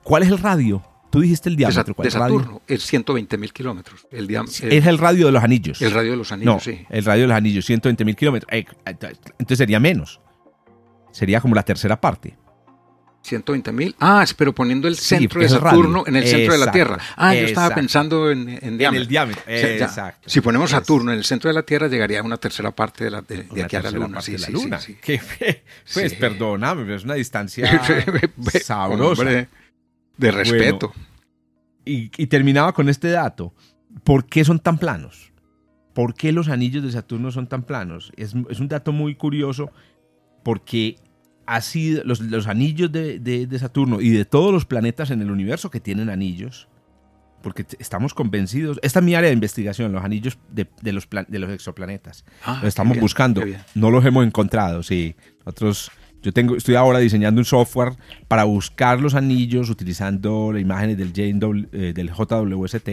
¿Cuál 0.02 0.24
es 0.24 0.30
el 0.30 0.38
radio? 0.38 0.82
Tú 1.10 1.20
dijiste 1.20 1.50
el 1.50 1.56
diámetro. 1.56 1.94
¿Cuál 1.94 2.06
de, 2.06 2.10
Saturno 2.10 2.62
es 2.66 2.84
120 2.84 3.36
mil 3.36 3.52
kilómetros. 3.52 4.06
El 4.10 4.28
es 4.34 4.86
el 4.86 4.98
radio 4.98 5.26
de 5.26 5.32
los 5.32 5.44
anillos. 5.44 5.82
El 5.82 5.92
radio 5.92 6.12
de 6.12 6.16
los 6.16 6.32
anillos, 6.32 6.62
sí. 6.64 6.86
El 6.88 7.04
radio 7.04 7.22
de 7.22 7.28
los 7.28 7.36
anillos, 7.36 7.66
120 7.66 8.04
mil 8.04 8.16
kilómetros. 8.16 8.50
Eh, 8.50 8.64
entonces 9.38 9.58
sería 9.58 9.78
menos. 9.78 10.20
Sería 11.10 11.40
como 11.40 11.54
la 11.54 11.62
tercera 11.62 12.00
parte. 12.00 12.38
120 13.22 13.72
mil. 13.72 13.94
Ah, 14.00 14.24
pero 14.36 14.54
poniendo 14.54 14.88
el 14.88 14.96
centro 14.96 15.40
de 15.40 15.48
Saturno 15.48 16.04
en 16.06 16.16
el 16.16 16.26
centro 16.26 16.52
de 16.52 16.58
la 16.58 16.72
Tierra. 16.72 16.98
Ah, 17.16 17.34
yo 17.34 17.46
estaba 17.46 17.74
pensando 17.74 18.30
en, 18.30 18.48
en 18.48 18.78
diámetro. 18.78 18.88
En 18.88 18.96
el 18.96 19.06
diámetro, 19.06 19.42
exacto. 19.46 20.28
Si 20.28 20.40
ponemos 20.40 20.70
Saturno 20.70 21.12
en 21.12 21.18
el 21.18 21.24
centro 21.24 21.48
de 21.48 21.54
la 21.54 21.62
Tierra, 21.62 21.88
llegaría 21.88 22.20
a 22.20 22.22
una 22.22 22.36
tercera 22.36 22.70
parte 22.72 23.04
de, 23.04 23.10
la, 23.10 23.22
de, 23.22 23.46
aquí 23.62 23.76
a 23.76 23.82
la 23.82 23.90
Luna. 23.90 24.20
Sí, 24.20 24.36
sí, 24.38 24.52
luna. 24.52 24.78
Sí, 24.80 24.96
pues 25.94 26.14
perdóname, 26.14 26.82
pero 26.82 26.96
es 26.96 27.04
una 27.04 27.14
distancia 27.14 27.80
sabrosa. 28.62 29.24
de 30.16 30.30
respeto. 30.30 30.92
y, 31.84 32.10
y 32.16 32.26
terminaba 32.26 32.72
con 32.72 32.88
este 32.88 33.08
dato. 33.08 33.54
¿Por 34.04 34.26
qué 34.26 34.44
son 34.44 34.58
tan 34.58 34.78
planos? 34.78 35.32
¿Por 35.94 36.14
qué 36.14 36.32
los 36.32 36.48
anillos 36.48 36.82
de 36.82 36.92
Saturno 36.92 37.30
son 37.30 37.46
tan 37.46 37.64
planos? 37.64 38.12
Es, 38.16 38.34
es 38.48 38.60
un 38.60 38.68
dato 38.68 38.92
muy 38.92 39.14
curioso 39.14 39.70
porque 40.42 40.96
así 41.52 41.98
los, 42.04 42.20
los 42.20 42.46
anillos 42.46 42.90
de, 42.90 43.56
Saturno 43.58 44.00
y 44.00 44.10
de 44.10 44.24
todos 44.24 44.52
los 44.52 44.64
planetas 44.64 45.10
en 45.10 45.20
el 45.20 45.30
universo 45.30 45.70
que 45.70 45.80
tienen 45.80 46.08
anillos, 46.08 46.68
porque 47.42 47.66
estamos 47.78 48.14
convencidos, 48.14 48.78
esta 48.82 49.00
es 49.00 49.04
mi 49.04 49.14
área 49.14 49.28
de 49.28 49.34
investigación, 49.34 49.92
los 49.92 50.02
anillos 50.02 50.38
de, 50.50 50.66
los, 50.92 51.08
de 51.28 51.38
los 51.38 51.50
exoplanetas. 51.50 52.24
Ah, 52.44 52.60
los 52.62 52.68
estamos 52.68 52.98
buscando, 52.98 53.42
no 53.74 53.90
los 53.90 54.04
hemos 54.06 54.26
encontrado, 54.26 54.82
sí. 54.82 55.14
Nosotros, 55.44 55.90
yo 56.22 56.32
tengo, 56.32 56.56
estoy 56.56 56.76
ahora 56.76 57.00
diseñando 57.00 57.40
un 57.40 57.44
software 57.44 57.92
para 58.28 58.44
buscar 58.44 59.00
los 59.00 59.14
anillos 59.14 59.68
utilizando 59.68 60.52
las 60.52 60.62
imágenes 60.62 60.96
del, 60.96 61.68
eh, 61.72 61.92
del 61.94 62.10
JWST 62.10 62.88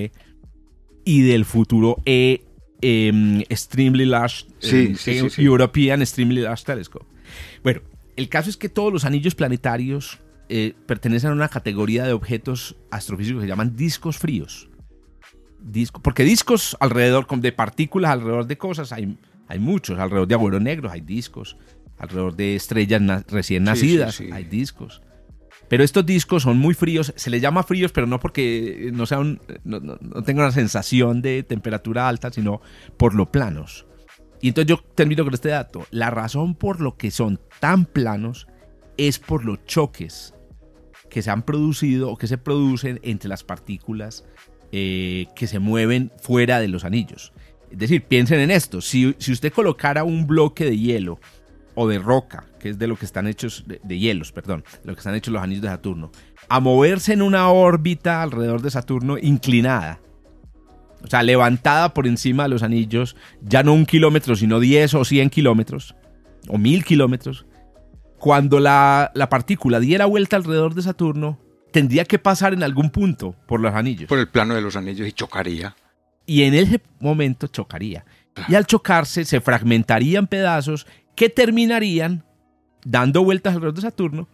y 1.05 1.22
del 1.22 1.45
futuro 1.45 2.01
E 2.05 2.43
em, 2.82 3.41
Extremely 3.49 4.05
Large 4.05 4.47
em, 4.64 4.95
European 5.38 6.01
Extremely 6.01 6.41
Large 6.41 6.66
Telescope. 6.66 7.05
El 8.20 8.28
caso 8.28 8.49
es 8.49 8.57
que 8.57 8.67
todos 8.67 8.91
los 8.91 9.05
anillos 9.05 9.34
planetarios 9.34 10.20
eh, 10.49 10.74
pertenecen 10.86 11.30
a 11.30 11.34
una 11.34 11.47
categoría 11.47 12.03
de 12.03 12.11
objetos 12.11 12.76
astrofísicos 12.91 13.39
que 13.39 13.45
se 13.45 13.49
llaman 13.49 13.78
discos 13.78 14.17
fríos. 14.17 14.67
Disco, 15.61 16.01
porque 16.01 16.26
discos 16.26 16.76
alrededor, 16.82 17.28
de 17.39 17.53
partículas 17.53 18.11
alrededor 18.11 18.45
de 18.45 18.57
cosas, 18.57 18.91
hay, 18.91 19.17
hay 19.47 19.59
muchos. 19.59 19.97
Alrededor 19.99 20.28
de 20.28 20.36
agujeros 20.36 20.61
negros 20.61 20.91
hay 20.91 20.99
discos. 20.99 21.55
Alrededor 21.97 22.36
de 22.36 22.57
estrellas 22.57 23.01
recién 23.30 23.63
nacidas 23.63 24.20
hay 24.20 24.43
discos. 24.43 25.01
Pero 25.70 25.86
estos 25.86 26.05
discos 26.05 26.43
son 26.43 26.57
muy 26.57 26.74
fríos. 26.74 27.13
Se 27.15 27.30
les 27.30 27.41
llama 27.41 27.63
fríos, 27.63 27.93
pero 27.93 28.05
no 28.05 28.20
porque 28.20 28.89
no, 28.91 29.05
sean, 29.05 29.39
no, 29.63 29.80
no 29.80 30.24
tengan 30.24 30.43
una 30.43 30.51
sensación 30.51 31.22
de 31.22 31.43
temperatura 31.43 32.09
alta, 32.09 32.34
sino 32.34 32.59
por 32.97 33.15
lo 33.15 33.32
planos. 33.32 33.86
Y 34.42 34.50
entonces 34.50 34.70
yo 34.70 34.84
termino 34.96 35.24
con 35.24 35.34
este 35.34 35.50
dato. 35.50 35.86
La 35.92 36.10
razón 36.10 36.56
por 36.56 36.82
lo 36.82 36.96
que 36.98 37.12
son 37.12 37.40
tan 37.60 37.86
planos 37.86 38.48
es 38.98 39.20
por 39.20 39.46
los 39.46 39.66
choques 39.66 40.34
que 41.10 41.22
se 41.22 41.32
han 41.32 41.44
producido 41.44 42.10
o 42.10 42.18
que 42.18 42.28
se 42.28 42.38
producen 42.38 43.00
entre 43.04 43.30
las 43.30 43.44
partículas 43.44 44.26
eh, 44.72 45.28
que 45.36 45.48
se 45.48 45.60
mueven 45.60 46.12
fuera 46.22 46.60
de 46.60 46.68
los 46.68 46.84
anillos. 46.84 47.34
Es 47.72 47.78
decir, 47.78 48.04
piensen 48.04 48.40
en 48.40 48.52
esto. 48.52 48.82
Si, 48.82 49.16
si 49.20 49.32
usted 49.32 49.52
colocara 49.52 50.04
un 50.04 50.28
bloque 50.28 50.66
de 50.66 50.78
hielo 50.78 51.20
o 51.76 51.88
de 51.88 52.00
roca 52.00 52.46
que 52.60 52.70
es 52.70 52.78
de 52.78 52.88
lo 52.88 52.96
que 52.98 53.06
están 53.06 53.26
hechos, 53.26 53.66
de, 53.68 54.00
hielos, 54.00 54.32
perdón, 54.32 54.64
de 54.84 54.88
lo 54.90 54.94
que 54.94 55.00
están 55.00 55.16
hechos 55.16 55.34
los 55.34 55.42
anillos 55.42 55.64
de 55.64 55.70
Saturno, 55.70 56.12
a 56.50 56.60
moverse 56.60 57.14
en 57.14 57.22
una 57.22 57.50
órbita 57.50 58.22
alrededor 58.22 58.62
de 58.62 58.70
Saturno 58.70 59.18
inclinada. 59.18 60.00
O 61.04 61.08
sea, 61.08 61.24
levantada 61.24 61.93
por 61.93 62.08
encima 62.08 62.43
de 62.43 62.50
los 62.50 62.64
anillos, 62.64 63.16
ya 63.41 63.64
no 63.64 63.74
un 63.74 63.86
kilómetro, 63.86 64.36
sino 64.36 64.60
10 64.60 64.95
o 64.95 65.06
100 65.06 65.30
kilómetros, 65.30 65.95
o 66.47 66.58
mil 66.58 66.84
kilómetros. 66.84 67.45
Cuando 68.18 68.60
la, 68.60 69.12
la 69.16 69.30
partícula 69.30 69.80
diera 69.80 70.06
vuelta 70.06 70.36
alrededor 70.36 70.76
de 70.76 70.82
Saturno, 70.82 71.39
tendría 71.72 72.06
que 72.06 72.20
pasar 72.20 72.54
en 72.54 72.64
algún 72.64 72.89
punto 72.89 73.36
por 73.47 73.62
los 73.62 73.74
anillos. 73.74 74.10
Por 74.10 74.20
el 74.20 74.28
plano 74.28 74.56
de 74.56 74.62
los 74.62 74.76
anillos 74.76 75.08
y 75.08 75.12
chocaría. 75.14 75.76
Y 76.26 76.43
en 76.43 76.54
ese 76.54 76.82
momento 77.00 77.47
chocaría. 77.47 78.06
Y 78.47 78.56
al 78.56 78.66
chocarse 78.66 79.26
se 79.26 79.41
fragmentaría 79.41 80.20
en 80.20 80.28
pedazos 80.28 80.86
que 81.16 81.30
terminarían 81.30 82.24
dando 82.86 83.24
vueltas 83.24 83.54
alrededor 83.56 83.76
de 83.76 83.82
Saturno 83.82 84.30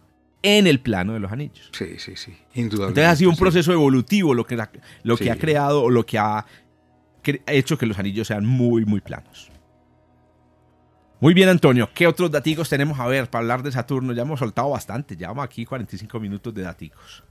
en 0.46 0.66
el 0.66 0.80
plano 0.80 1.12
de 1.14 1.20
los 1.20 1.32
anillos. 1.32 1.70
Sí, 1.72 1.98
sí, 1.98 2.16
sí, 2.16 2.36
indudablemente. 2.54 3.00
Entonces 3.00 3.06
ha 3.06 3.16
sido 3.16 3.30
un 3.30 3.36
sí. 3.36 3.40
proceso 3.40 3.72
evolutivo 3.72 4.34
lo 4.34 4.46
que, 4.46 4.56
lo 5.02 5.16
que 5.16 5.24
Sí. 5.24 5.30
ha 5.30 5.36
creado 5.36 5.82
o 5.82 5.90
lo 5.90 6.06
que 6.06 6.18
ha 6.18 6.46
hecho 7.46 7.76
que 7.76 7.86
los 7.86 7.98
anillos 7.98 8.28
sean 8.28 8.46
muy, 8.46 8.84
muy 8.84 9.00
planos. 9.00 9.50
Muy 11.18 11.32
bien, 11.34 11.48
Antonio. 11.48 11.88
¿Qué 11.94 12.06
otros 12.06 12.30
daticos 12.30 12.68
tenemos 12.68 13.00
a 13.00 13.06
ver 13.06 13.28
para 13.30 13.40
hablar 13.42 13.62
de 13.62 13.72
Saturno? 13.72 14.12
Ya 14.12 14.22
hemos 14.22 14.38
soltado 14.38 14.70
bastante. 14.70 15.16
Llevamos 15.16 15.44
aquí 15.44 15.64
45 15.64 16.20
minutos 16.20 16.52
de 16.54 16.62
daticos. 16.62 17.24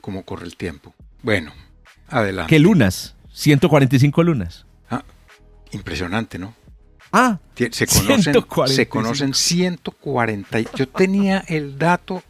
Cómo 0.00 0.24
corre 0.24 0.44
el 0.46 0.56
tiempo. 0.56 0.94
Bueno, 1.22 1.52
adelante. 2.08 2.50
¿Qué 2.50 2.58
lunas? 2.58 3.14
145 3.32 4.22
lunas. 4.24 4.66
Ah, 4.90 5.04
impresionante, 5.70 6.38
¿no? 6.38 6.54
Ah, 7.12 7.38
Se 7.56 7.86
conocen, 7.86 8.22
145. 8.22 8.66
se 8.66 8.88
conocen 8.88 9.34
140. 9.34 10.60
y- 10.60 10.68
Yo 10.76 10.88
tenía 10.88 11.44
el 11.48 11.78
dato 11.78 12.22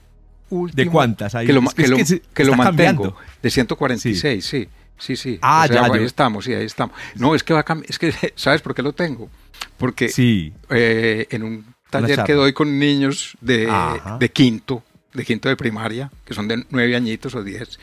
último. 0.50 0.84
¿De 0.84 0.90
cuántas 0.90 1.34
hay? 1.34 1.46
Que 1.46 1.52
lo, 1.52 1.60
Es 1.60 1.74
que- 1.74 1.82
que 1.82 1.88
lo- 1.88 1.96
que 1.96 2.04
se- 2.06 2.22
lo 2.44 2.54
mantengo. 2.54 2.64
cambiando. 3.02 3.16
De 3.42 3.50
146, 3.50 4.44
sí. 4.44 4.68
Sí, 4.98 5.14
sí. 5.14 5.38
Ah, 5.42 5.62
O 5.64 5.66
sea, 5.72 5.76
ya, 5.76 5.92
Ahí 5.94 6.00
yo- 6.00 6.06
estamos, 6.06 6.44
sí, 6.44 6.52
ahí 6.52 6.64
estamos. 6.64 6.96
No, 7.14 7.34
es 7.36 7.44
que 7.44 7.54
va 7.54 7.60
a 7.60 7.62
cambiar. 7.62 7.88
Es 7.88 7.98
que, 8.00 8.12
¿sabes 8.36 8.62
por 8.62 8.74
qué 8.74 8.82
lo 8.82 8.92
tengo? 8.92 9.30
Porque 9.76 10.08
sí. 10.08 10.52
eh, 10.70 11.26
en 11.30 11.42
un 11.44 11.74
taller 11.90 12.24
que 12.24 12.32
doy 12.32 12.52
con 12.52 12.78
niños 12.78 13.36
de, 13.40 13.72
de 14.18 14.28
quinto, 14.32 14.82
de 15.14 15.24
quinto 15.24 15.48
de 15.48 15.56
primaria, 15.56 16.10
que 16.24 16.34
son 16.34 16.48
de 16.48 16.64
nueve 16.70 16.96
añitos 16.96 17.34
o 17.36 17.42
diez, 17.44 17.78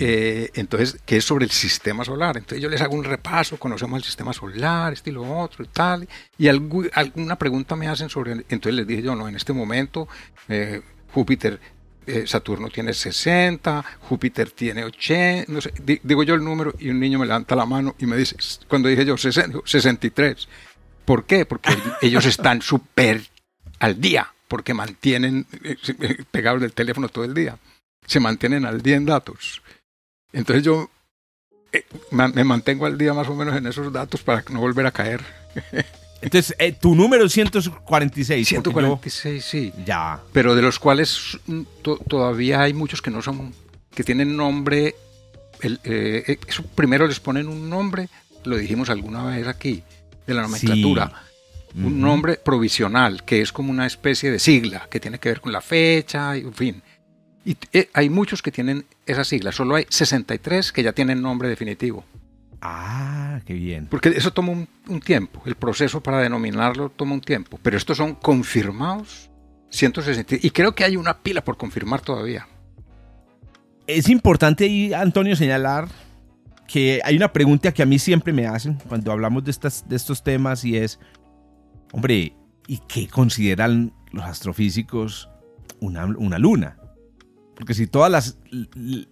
Eh, 0.00 0.50
entonces, 0.54 0.98
que 1.04 1.18
es 1.18 1.24
sobre 1.24 1.44
el 1.44 1.50
sistema 1.50 2.04
solar. 2.04 2.36
Entonces 2.36 2.60
yo 2.62 2.68
les 2.68 2.80
hago 2.80 2.94
un 2.94 3.04
repaso, 3.04 3.58
conocemos 3.58 3.98
el 3.98 4.04
sistema 4.04 4.32
solar, 4.32 4.92
este 4.92 5.10
y 5.10 5.12
lo 5.12 5.38
otro 5.38 5.64
y 5.64 5.68
tal, 5.68 6.08
y 6.38 6.46
algu- 6.46 6.90
alguna 6.94 7.36
pregunta 7.36 7.76
me 7.76 7.86
hacen 7.88 8.08
sobre, 8.08 8.32
entonces 8.32 8.74
les 8.74 8.86
dije 8.86 9.02
yo, 9.02 9.14
no, 9.14 9.28
en 9.28 9.36
este 9.36 9.52
momento 9.52 10.08
eh, 10.48 10.80
Júpiter, 11.12 11.60
eh, 12.06 12.24
Saturno 12.26 12.68
tiene 12.70 12.92
60, 12.94 13.84
Júpiter 14.00 14.50
tiene 14.50 14.84
80, 14.84 15.52
no 15.52 15.60
sé, 15.60 15.72
di- 15.82 16.00
digo 16.02 16.22
yo 16.22 16.34
el 16.34 16.44
número 16.44 16.72
y 16.78 16.88
un 16.90 17.00
niño 17.00 17.18
me 17.18 17.26
levanta 17.26 17.54
la 17.56 17.66
mano 17.66 17.94
y 17.98 18.06
me 18.06 18.16
dice, 18.16 18.36
cuando 18.68 18.88
dije 18.88 19.04
yo 19.04 19.16
60, 19.16 19.58
63, 19.64 20.48
¿por 21.04 21.24
qué? 21.26 21.44
Porque 21.44 21.70
ellos 22.02 22.24
están 22.26 22.62
súper 22.62 23.22
al 23.80 24.00
día, 24.00 24.32
porque 24.48 24.72
mantienen 24.72 25.46
pegados 26.30 26.60
del 26.62 26.72
teléfono 26.72 27.08
todo 27.08 27.24
el 27.24 27.34
día, 27.34 27.58
se 28.06 28.20
mantienen 28.20 28.64
al 28.64 28.80
día 28.82 28.96
en 28.96 29.04
datos. 29.06 29.62
Entonces 30.32 30.64
yo 30.64 30.90
eh, 31.72 31.84
me 32.10 32.44
mantengo 32.44 32.86
al 32.86 32.98
día 32.98 33.14
más 33.14 33.28
o 33.28 33.34
menos 33.34 33.56
en 33.56 33.66
esos 33.66 33.92
datos 33.92 34.22
para 34.22 34.44
no 34.50 34.60
volver 34.60 34.86
a 34.86 34.90
caer. 34.92 35.22
Entonces, 36.22 36.56
eh, 36.58 36.72
tu 36.72 36.94
número 36.94 37.26
es 37.26 37.32
146. 37.32 38.48
porque 38.48 38.64
yo- 38.64 38.72
146, 38.72 39.44
sí. 39.44 39.72
Ya. 39.84 40.20
Pero 40.32 40.54
de 40.54 40.62
los 40.62 40.78
cuales 40.78 41.38
mm, 41.46 41.60
to- 41.82 41.98
todavía 42.08 42.62
hay 42.62 42.72
muchos 42.72 43.02
que 43.02 43.10
no 43.10 43.20
son, 43.22 43.54
que 43.94 44.02
tienen 44.02 44.36
nombre. 44.36 44.94
El, 45.60 45.74
eh, 45.84 46.24
eh, 46.26 46.38
eso 46.48 46.62
primero 46.74 47.06
les 47.06 47.20
ponen 47.20 47.48
un 47.48 47.68
nombre, 47.68 48.08
lo 48.44 48.56
dijimos 48.56 48.88
alguna 48.90 49.24
vez 49.26 49.46
aquí, 49.46 49.82
de 50.26 50.34
la 50.34 50.42
nomenclatura. 50.42 51.22
Un 51.74 51.84
Ujú. 51.84 51.94
nombre 51.94 52.36
provisional, 52.42 53.22
que 53.24 53.42
es 53.42 53.52
como 53.52 53.70
una 53.70 53.86
especie 53.86 54.30
de 54.30 54.38
sigla, 54.38 54.88
que 54.90 54.98
tiene 55.00 55.18
que 55.18 55.28
ver 55.28 55.40
con 55.42 55.52
la 55.52 55.60
fecha, 55.60 56.36
y, 56.36 56.40
en 56.40 56.54
fin. 56.54 56.82
Y 57.44 57.56
eh, 57.74 57.90
hay 57.92 58.08
muchos 58.08 58.40
que 58.40 58.50
tienen 58.50 58.86
esa 59.06 59.24
sigla, 59.24 59.52
solo 59.52 59.76
hay 59.76 59.86
63 59.88 60.72
que 60.72 60.82
ya 60.82 60.92
tienen 60.92 61.22
nombre 61.22 61.48
definitivo. 61.48 62.04
Ah, 62.60 63.40
qué 63.44 63.54
bien. 63.54 63.86
Porque 63.86 64.08
eso 64.10 64.32
toma 64.32 64.52
un, 64.52 64.68
un 64.88 65.00
tiempo, 65.00 65.42
el 65.46 65.54
proceso 65.54 66.02
para 66.02 66.20
denominarlo 66.20 66.90
toma 66.90 67.14
un 67.14 67.20
tiempo, 67.20 67.58
pero 67.62 67.76
estos 67.76 67.96
son 67.96 68.14
confirmados 68.14 69.30
160. 69.70 70.36
Y 70.42 70.50
creo 70.50 70.74
que 70.74 70.84
hay 70.84 70.96
una 70.96 71.18
pila 71.18 71.42
por 71.42 71.56
confirmar 71.56 72.00
todavía. 72.00 72.46
Es 73.86 74.08
importante 74.08 74.64
ahí, 74.64 74.92
Antonio, 74.92 75.36
señalar 75.36 75.88
que 76.66 77.00
hay 77.04 77.16
una 77.16 77.32
pregunta 77.32 77.72
que 77.72 77.82
a 77.82 77.86
mí 77.86 77.98
siempre 77.98 78.32
me 78.32 78.46
hacen 78.46 78.78
cuando 78.88 79.12
hablamos 79.12 79.44
de, 79.44 79.50
estas, 79.50 79.88
de 79.88 79.96
estos 79.96 80.22
temas 80.22 80.64
y 80.64 80.76
es, 80.76 80.98
hombre, 81.92 82.34
¿y 82.66 82.78
qué 82.88 83.06
consideran 83.08 83.92
los 84.10 84.24
astrofísicos 84.24 85.28
una, 85.80 86.06
una 86.06 86.38
luna? 86.38 86.76
Porque 87.56 87.74
si 87.74 87.86
todas 87.86 88.10
las 88.12 88.38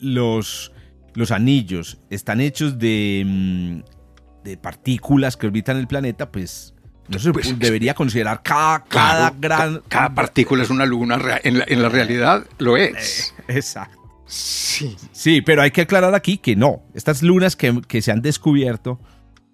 los, 0.00 0.72
los 1.14 1.30
anillos 1.30 1.98
están 2.10 2.40
hechos 2.40 2.78
de, 2.78 3.22
mm, 3.26 4.44
de 4.44 4.56
partículas 4.56 5.36
que 5.36 5.46
orbitan 5.46 5.76
el 5.78 5.86
planeta, 5.86 6.30
pues 6.30 6.74
no 7.08 7.18
se 7.18 7.32
Pues, 7.32 7.58
debería 7.58 7.94
considerar 7.94 8.42
cada, 8.42 8.84
cada 8.84 9.30
Claro, 9.30 9.36
gran... 9.40 9.74
ca- 9.76 9.82
cada 9.88 10.14
partícula 10.14 10.62
es 10.62 10.70
una 10.70 10.86
luna, 10.86 11.18
en 11.42 11.58
la, 11.58 11.64
en 11.68 11.82
la 11.82 11.88
realidad 11.88 12.46
lo 12.58 12.76
es. 12.76 13.34
Exacto. 13.48 14.00
Sí. 14.26 14.96
Sí, 15.12 15.42
pero 15.42 15.60
hay 15.62 15.70
que 15.70 15.82
aclarar 15.82 16.14
aquí 16.14 16.38
que 16.38 16.56
no. 16.56 16.82
Estas 16.94 17.22
lunas 17.22 17.56
que, 17.56 17.80
que 17.86 18.00
se 18.02 18.10
han 18.10 18.22
descubierto, 18.22 18.98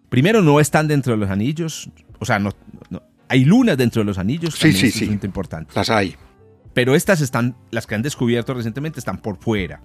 primero 0.08 0.42
no 0.42 0.60
están 0.60 0.86
dentro 0.88 1.12
de 1.12 1.18
los 1.18 1.30
anillos. 1.30 1.90
O 2.20 2.24
sea, 2.24 2.38
no, 2.38 2.50
no- 2.88 3.02
hay 3.28 3.44
lunas 3.44 3.76
dentro 3.76 4.00
de 4.02 4.06
los 4.06 4.18
anillos. 4.18 4.54
Sí, 4.54 4.72
sí, 4.72 4.86
es 4.86 4.94
sí. 4.94 5.04
importante. 5.22 5.72
Las 5.74 5.90
hay. 5.90 6.16
Pero 6.74 6.94
estas 6.94 7.20
están, 7.20 7.56
las 7.70 7.86
que 7.86 7.94
han 7.94 8.02
descubierto 8.02 8.54
recientemente 8.54 8.98
están 8.98 9.18
por 9.18 9.38
fuera. 9.38 9.82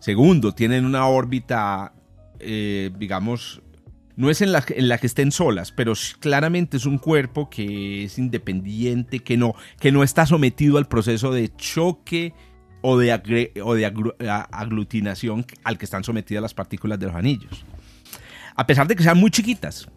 Segundo, 0.00 0.52
tienen 0.52 0.84
una 0.84 1.06
órbita, 1.06 1.92
eh, 2.40 2.90
digamos, 2.98 3.62
no 4.16 4.30
es 4.30 4.42
en 4.42 4.52
la, 4.52 4.64
en 4.68 4.88
la 4.88 4.98
que 4.98 5.06
estén 5.06 5.32
solas, 5.32 5.72
pero 5.72 5.94
claramente 6.20 6.76
es 6.76 6.86
un 6.86 6.98
cuerpo 6.98 7.48
que 7.48 8.04
es 8.04 8.18
independiente, 8.18 9.20
que 9.20 9.36
no, 9.36 9.54
que 9.78 9.92
no 9.92 10.02
está 10.02 10.26
sometido 10.26 10.78
al 10.78 10.86
proceso 10.86 11.32
de 11.32 11.54
choque 11.56 12.34
o 12.82 12.98
de, 12.98 13.12
aglutinación 14.50 15.46
al 15.64 15.78
que 15.78 15.84
están 15.84 16.04
sometidas 16.04 16.42
las 16.42 16.54
partículas 16.54 16.98
de 16.98 17.06
los 17.06 17.14
anillos. 17.14 17.64
A 18.54 18.66
pesar 18.66 18.86
de 18.86 18.96
que 18.96 19.02
sean 19.02 19.18
muy 19.18 19.30
chiquitas, 19.30 19.88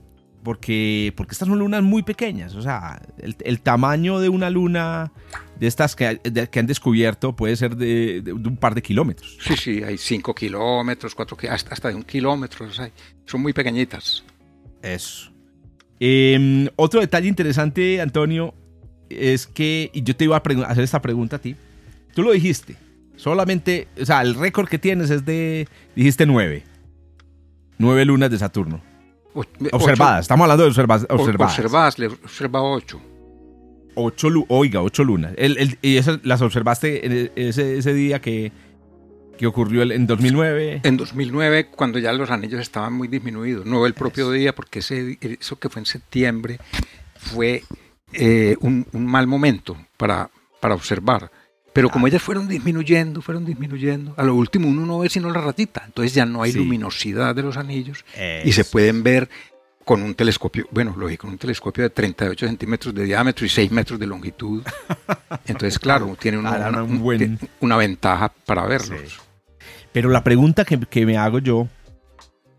porque, 0.46 1.12
porque 1.18 1.34
estas 1.34 1.50
son 1.50 1.60
lunas 1.60 1.84
muy 1.84 2.04
pequeñas. 2.04 2.56
O 2.56 2.62
sea, 2.62 3.02
el, 3.18 3.36
el 3.44 3.60
tamaño 3.60 4.22
de 4.22 4.30
una 4.30 4.50
luna 4.50 5.12
de 5.60 5.68
estas 5.68 5.98
que, 5.98 6.22
de- 6.24 6.48
que 6.50 6.60
han 6.60 6.68
descubierto 6.68 7.36
puede 7.36 7.58
ser 7.58 7.76
de, 7.76 8.22
de- 8.22 8.34
de 8.34 8.34
un 8.34 8.56
par 8.56 8.74
de 8.76 8.82
kilómetros. 8.82 9.38
Sí, 9.42 9.58
sí, 9.58 9.84
hay 9.84 9.98
5 9.98 10.34
kilómetros, 10.34 11.14
4 11.14 11.38
hasta, 11.50 11.74
hasta 11.74 11.90
de 11.90 11.96
un 11.96 12.04
kilómetro. 12.04 12.66
las 12.66 12.80
hay. 12.80 12.92
Son 13.26 13.42
muy 13.42 13.52
pequeñitas. 13.52 14.24
Eso. 14.82 15.34
Eh, 16.00 16.70
otro 16.78 17.02
detalle 17.02 17.28
interesante, 17.28 18.00
Antonio, 18.00 18.54
es 19.10 19.48
que, 19.48 19.90
y 19.94 20.04
yo 20.04 20.16
te 20.16 20.24
iba 20.26 20.38
a 20.38 20.42
hacer 20.68 20.84
esta 20.86 21.02
pregunta 21.02 21.36
a 21.36 21.40
ti. 21.40 21.56
Tú 22.14 22.22
lo 22.24 22.32
dijiste. 22.32 22.78
Solamente, 23.18 23.88
o 24.02 24.06
sea, 24.06 24.22
el 24.22 24.36
récord 24.36 24.68
que 24.68 24.78
tienes 24.78 25.10
es 25.10 25.26
de, 25.26 25.68
dijiste 25.96 26.26
nueve. 26.26 26.64
Nueve 27.78 28.06
lunas 28.06 28.30
de 28.32 28.38
Saturno. 28.38 28.82
Observadas, 29.72 30.22
estamos 30.22 30.44
hablando 30.46 30.64
de 30.64 30.70
observa- 30.70 30.96
ocho- 30.96 31.06
o- 31.10 31.16
observadas. 31.16 31.54
Observadas, 31.60 32.00
le 32.00 32.08
observa 32.08 32.62
8. 32.64 33.02
Ocho, 33.96 34.30
lu- 34.30 34.46
oiga, 34.50 34.82
ocho 34.82 35.04
lunas. 35.04 35.34
El- 35.38 35.58
el- 35.58 35.78
y 35.82 35.98
esas 35.98 36.20
las 36.24 36.42
observaste 36.42 37.06
en 37.06 37.12
e- 37.14 37.32
ese, 37.36 37.78
ese 37.78 37.94
día 37.94 38.20
que, 38.22 38.52
que 39.38 39.48
ocurrió 39.48 39.82
el- 39.84 39.92
en 39.94 40.06
2009. 40.08 40.82
En 40.84 40.98
2009, 40.98 41.68
cuando 41.68 42.00
ya 42.00 42.12
los 42.14 42.30
anillos 42.30 42.60
estaban 42.62 42.94
muy 42.94 43.08
disminuidos, 43.08 43.66
no 43.66 43.86
el 43.86 43.94
propio 43.94 44.32
día, 44.32 44.54
porque 44.56 44.80
ese, 44.80 45.18
eso 45.22 45.58
que 45.60 45.70
fue 45.70 45.82
en 45.82 45.86
septiembre 45.86 46.60
fue 47.18 47.64
eh, 48.14 48.56
un, 48.62 48.86
un 48.94 49.06
mal 49.06 49.28
momento 49.28 49.76
para, 49.98 50.30
para 50.62 50.76
observar. 50.76 51.32
Pero 51.76 51.90
como 51.90 52.08
ellas 52.08 52.22
fueron 52.24 52.48
disminuyendo, 52.48 53.22
fueron 53.22 53.44
disminuyendo, 53.44 54.14
a 54.16 54.24
lo 54.24 54.34
último 54.34 54.70
uno 54.70 54.86
no 54.86 55.00
ve 55.00 55.10
sino 55.10 55.30
la 55.30 55.42
ratita, 55.42 55.84
entonces 55.86 56.14
ya 56.14 56.26
no 56.26 56.42
hay 56.42 56.54
Sí. 56.54 56.58
luminosidad 56.58 57.36
de 57.36 57.44
los 57.44 57.58
anillos 57.58 58.06
y 58.46 58.52
se 58.54 58.64
pueden 58.64 59.04
ver 59.04 59.30
con 59.84 60.02
un 60.02 60.16
telescopio, 60.16 60.66
bueno, 60.72 60.96
lógico, 60.98 61.24
con 61.24 61.32
un 61.32 61.38
telescopio 61.38 61.84
de 61.84 61.90
38 61.90 62.48
centímetros 62.48 62.96
de 62.96 63.04
diámetro 63.04 63.46
y 63.46 63.50
6 63.50 63.72
metros 63.72 64.00
de 64.00 64.08
longitud. 64.08 64.64
Entonces, 65.46 65.78
claro, 65.78 66.16
tiene 66.20 66.38
una, 66.38 66.54
Ah, 66.54 66.70
una- 66.70 66.84
un 66.84 67.00
buen- 67.02 67.38
una 67.60 67.76
ventaja 67.78 68.30
para 68.46 68.66
verlos. 68.66 68.98
Sí. 69.12 69.18
Pero 69.92 70.10
la 70.10 70.24
pregunta 70.24 70.64
que, 70.66 70.80
que 70.80 71.06
me 71.06 71.18
hago 71.18 71.40
yo 71.40 71.68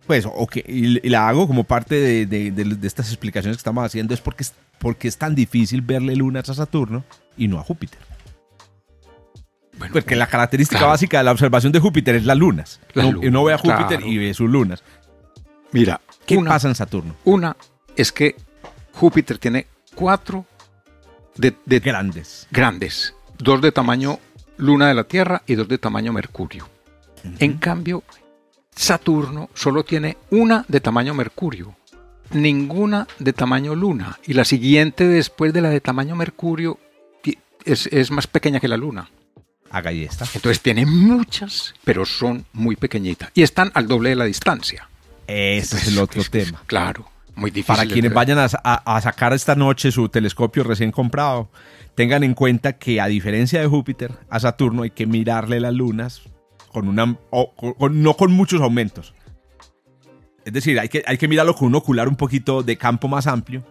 pues, 0.07 0.25
o 0.25 0.47
que, 0.47 0.63
y, 0.69 1.09
la 1.09 1.29
hago 1.29 1.49
como 1.49 1.65
parte 1.65 1.97
de, 1.97 2.27
de, 2.27 2.51
de, 2.53 2.87
estas 2.87 3.09
explicaciones 3.09 3.57
que 3.57 3.61
estamos 3.61 3.85
haciendo, 3.85 4.15
es 4.15 4.21
porque, 4.21 4.45
porque 4.79 5.09
es 5.09 5.17
tan 5.19 5.35
difícil 5.35 5.81
verle 5.81 6.15
lunas 6.15 6.49
a 6.49 6.55
Saturno 6.55 7.03
y 7.37 7.49
no 7.49 7.59
a 7.59 7.63
Júpiter. 7.65 7.99
Bueno, 9.79 9.93
porque 9.93 10.17
la 10.17 10.27
característica 10.27 10.85
básica 10.87 11.19
de 11.19 11.25
la 11.25 11.33
observación 11.33 11.73
de 11.73 11.81
Júpiter 11.81 12.15
es 12.15 12.25
las 12.25 12.37
lunas. 12.37 12.81
uno, 12.95 13.45
ve 13.45 13.53
a 13.53 13.59
Júpiter 13.59 14.01
y 14.05 14.19
ve 14.19 14.35
sus 14.35 14.49
lunas. 14.49 14.83
Mira, 15.73 16.01
¿qué 16.25 16.39
pasa 16.43 16.69
en 16.69 16.75
Saturno? 16.75 17.15
Una 17.25 17.57
es 17.97 18.13
que 18.13 18.37
Júpiter 18.93 19.39
tiene 19.39 19.67
cuatro 19.95 20.47
de, 21.37 21.81
grandes. 21.81 22.47
Grandes. 22.51 23.15
Dos 23.39 23.61
de 23.61 23.73
tamaño 23.73 24.19
luna 24.57 24.89
de 24.89 24.95
la 24.95 25.05
Tierra 25.05 25.43
y 25.47 25.55
dos 25.55 25.69
de 25.69 25.79
tamaño 25.79 26.13
Mercurio. 26.13 26.69
En 27.39 27.59
cambio, 27.59 28.05
Saturno 28.75 29.51
solo 29.55 29.85
tiene 29.85 30.17
una 30.31 30.65
de 30.69 30.81
tamaño 30.81 31.13
Mercurio, 31.13 31.75
ninguna 32.31 33.09
de 33.19 33.33
tamaño 33.33 33.75
Luna, 33.75 34.19
y 34.25 34.35
la 34.35 34.45
siguiente 34.45 35.07
después 35.09 35.53
de 35.53 35.61
la 35.61 35.71
de 35.71 35.81
tamaño 35.81 36.15
Mercurio 36.15 36.79
es, 37.65 38.11
más 38.13 38.27
pequeña 38.29 38.61
que 38.61 38.69
la 38.69 38.77
Luna. 38.77 39.11
Esta. 39.73 40.25
Entonces 40.35 40.61
tiene 40.63 40.87
muchas, 40.87 41.75
pero 41.85 42.07
son 42.07 42.47
muy 42.53 42.77
pequeñitas 42.77 43.31
y 43.35 43.43
están 43.43 43.71
al 43.75 43.87
doble 43.87 44.11
de 44.11 44.17
la 44.17 44.25
distancia. 44.25 44.89
Ese 45.27 45.77
es 45.77 45.89
el 45.89 45.99
otro 45.99 46.23
tema. 46.25 46.63
Claro, 46.67 47.09
muy 47.35 47.51
difícil. 47.51 47.77
Para 47.77 47.87
quienes 47.87 48.13
vayan 48.13 48.39
a, 48.39 49.01
sacar 49.01 49.33
esta 49.35 49.55
noche 49.55 49.93
su 49.93 50.09
telescopio 50.09 50.65
recién 50.65 50.93
comprado, 50.93 51.51
tengan 51.95 52.25
en 52.25 52.35
cuenta 52.35 52.75
que 52.75 53.01
a 53.01 53.07
diferencia 53.07 53.61
de 53.61 53.67
Júpiter, 53.67 54.13
a 54.31 54.41
Saturno 54.41 54.83
hay 54.83 54.91
que 54.91 55.07
mirarle 55.07 55.61
las 55.61 55.75
lunas 55.75 56.23
con 56.73 56.89
una, 56.89 57.17
no 57.91 58.15
con 58.15 58.33
muchos 58.33 58.61
aumentos. 58.61 59.15
Es 60.45 60.53
decir, 60.53 60.79
hay 60.79 60.89
que, 60.89 61.03
hay 61.07 61.19
que 61.19 61.29
mirarlo 61.29 61.55
con 61.55 61.69
un 61.69 61.75
ocular 61.75 62.09
un 62.09 62.17
poquito 62.17 62.63
de 62.63 62.77
campo 62.77 63.09
más 63.09 63.27
amplio, 63.27 63.65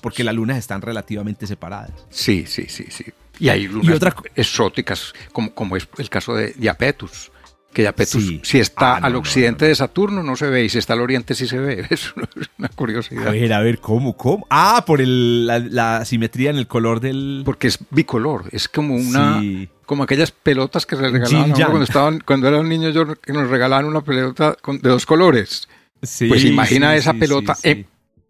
porque 0.00 0.24
las 0.24 0.34
lunas 0.34 0.56
están 0.56 0.80
relativamente 0.80 1.46
separadas. 1.46 1.90
Sí, 2.08 2.44
sí, 2.46 2.66
sí, 2.68 2.86
sí. 2.88 3.04
Y 3.40 3.48
hay 3.48 3.66
lunas 3.66 3.98
exóticas, 4.36 5.12
como, 5.32 5.52
como 5.54 5.76
es 5.76 5.88
el 5.98 6.08
caso 6.08 6.34
de 6.34 6.52
Diapetus 6.52 7.32
que 7.72 7.82
Diapetus, 7.82 8.40
si 8.42 8.58
está 8.58 8.96
ah, 8.96 9.00
al 9.02 9.14
occidente 9.14 9.64
de 9.64 9.74
Saturno, 9.74 10.22
no 10.22 10.34
se 10.34 10.48
ve, 10.48 10.64
y 10.64 10.68
si 10.68 10.78
está 10.78 10.94
al 10.94 11.00
oriente, 11.02 11.34
sí 11.34 11.46
se 11.46 11.58
ve. 11.58 11.86
Es 11.90 12.12
una 12.58 12.68
curiosidad. 12.68 13.28
A 13.28 13.30
ver, 13.30 13.52
a 13.52 13.60
ver, 13.60 13.78
¿cómo? 13.78 14.16
¿Cómo? 14.16 14.46
Ah, 14.50 14.84
por 14.86 15.00
la, 15.00 16.04
simetría 16.04 16.50
en 16.50 16.56
el 16.56 16.66
color 16.66 17.00
del. 17.00 17.42
Porque 17.44 17.68
es 17.68 17.78
bicolor, 17.90 18.46
es 18.50 18.68
como 18.68 18.94
una. 18.96 19.40
Como 19.86 20.04
aquellas 20.04 20.30
pelotas 20.30 20.86
que 20.86 20.96
se 20.96 21.08
regalaban 21.08 21.50
cuando, 21.50 21.82
estaban, 21.82 22.20
cuando 22.20 22.48
era 22.48 22.58
un 22.58 22.68
niño, 22.68 22.90
yo 22.90 23.16
que 23.16 23.32
nos 23.32 23.48
regalaban 23.48 23.86
una 23.86 24.02
pelota 24.02 24.56
de 24.66 24.88
dos 24.88 25.06
colores. 25.06 25.68
pues 26.00 26.44
imagina 26.44 26.94
esa 26.94 27.12
pelota, 27.14 27.56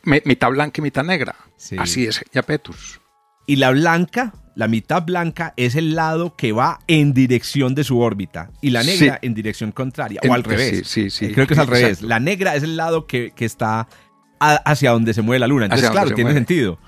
mitad 0.04 0.50
blanca 0.50 0.80
y 0.80 0.82
mitad 0.82 1.04
negra. 1.04 1.36
Así 1.78 2.06
es 2.06 2.22
Diapetus. 2.32 3.00
Y 3.46 3.56
la 3.56 3.70
blanca 3.70 4.32
la 4.54 4.68
mitad 4.68 5.02
blanca 5.04 5.54
es 5.56 5.74
el 5.74 5.94
lado 5.94 6.34
que 6.36 6.52
va 6.52 6.80
en 6.86 7.14
dirección 7.14 7.74
de 7.74 7.84
su 7.84 8.00
órbita 8.00 8.50
y 8.60 8.70
la 8.70 8.82
negra 8.82 9.18
en 9.22 9.34
dirección 9.34 9.72
contraria, 9.72 10.20
o 10.28 10.34
al 10.34 10.44
revés. 10.44 10.86
Sí, 10.86 11.10
sí, 11.10 11.26
sí. 11.28 11.32
Creo 11.32 11.46
que 11.46 11.54
es 11.54 11.60
al 11.60 11.66
revés. 11.66 12.02
La 12.02 12.20
negra 12.20 12.54
es 12.56 12.62
el 12.62 12.76
lado 12.76 13.06
que, 13.06 13.32
está 13.38 13.88
hacia 14.38 14.90
donde 14.90 15.14
se 15.14 15.22
mueve 15.22 15.38
la 15.38 15.46
luna. 15.46 15.66
Entonces, 15.66 15.90
claro, 15.90 16.10
tiene 16.14 16.32
sentido. 16.32 16.78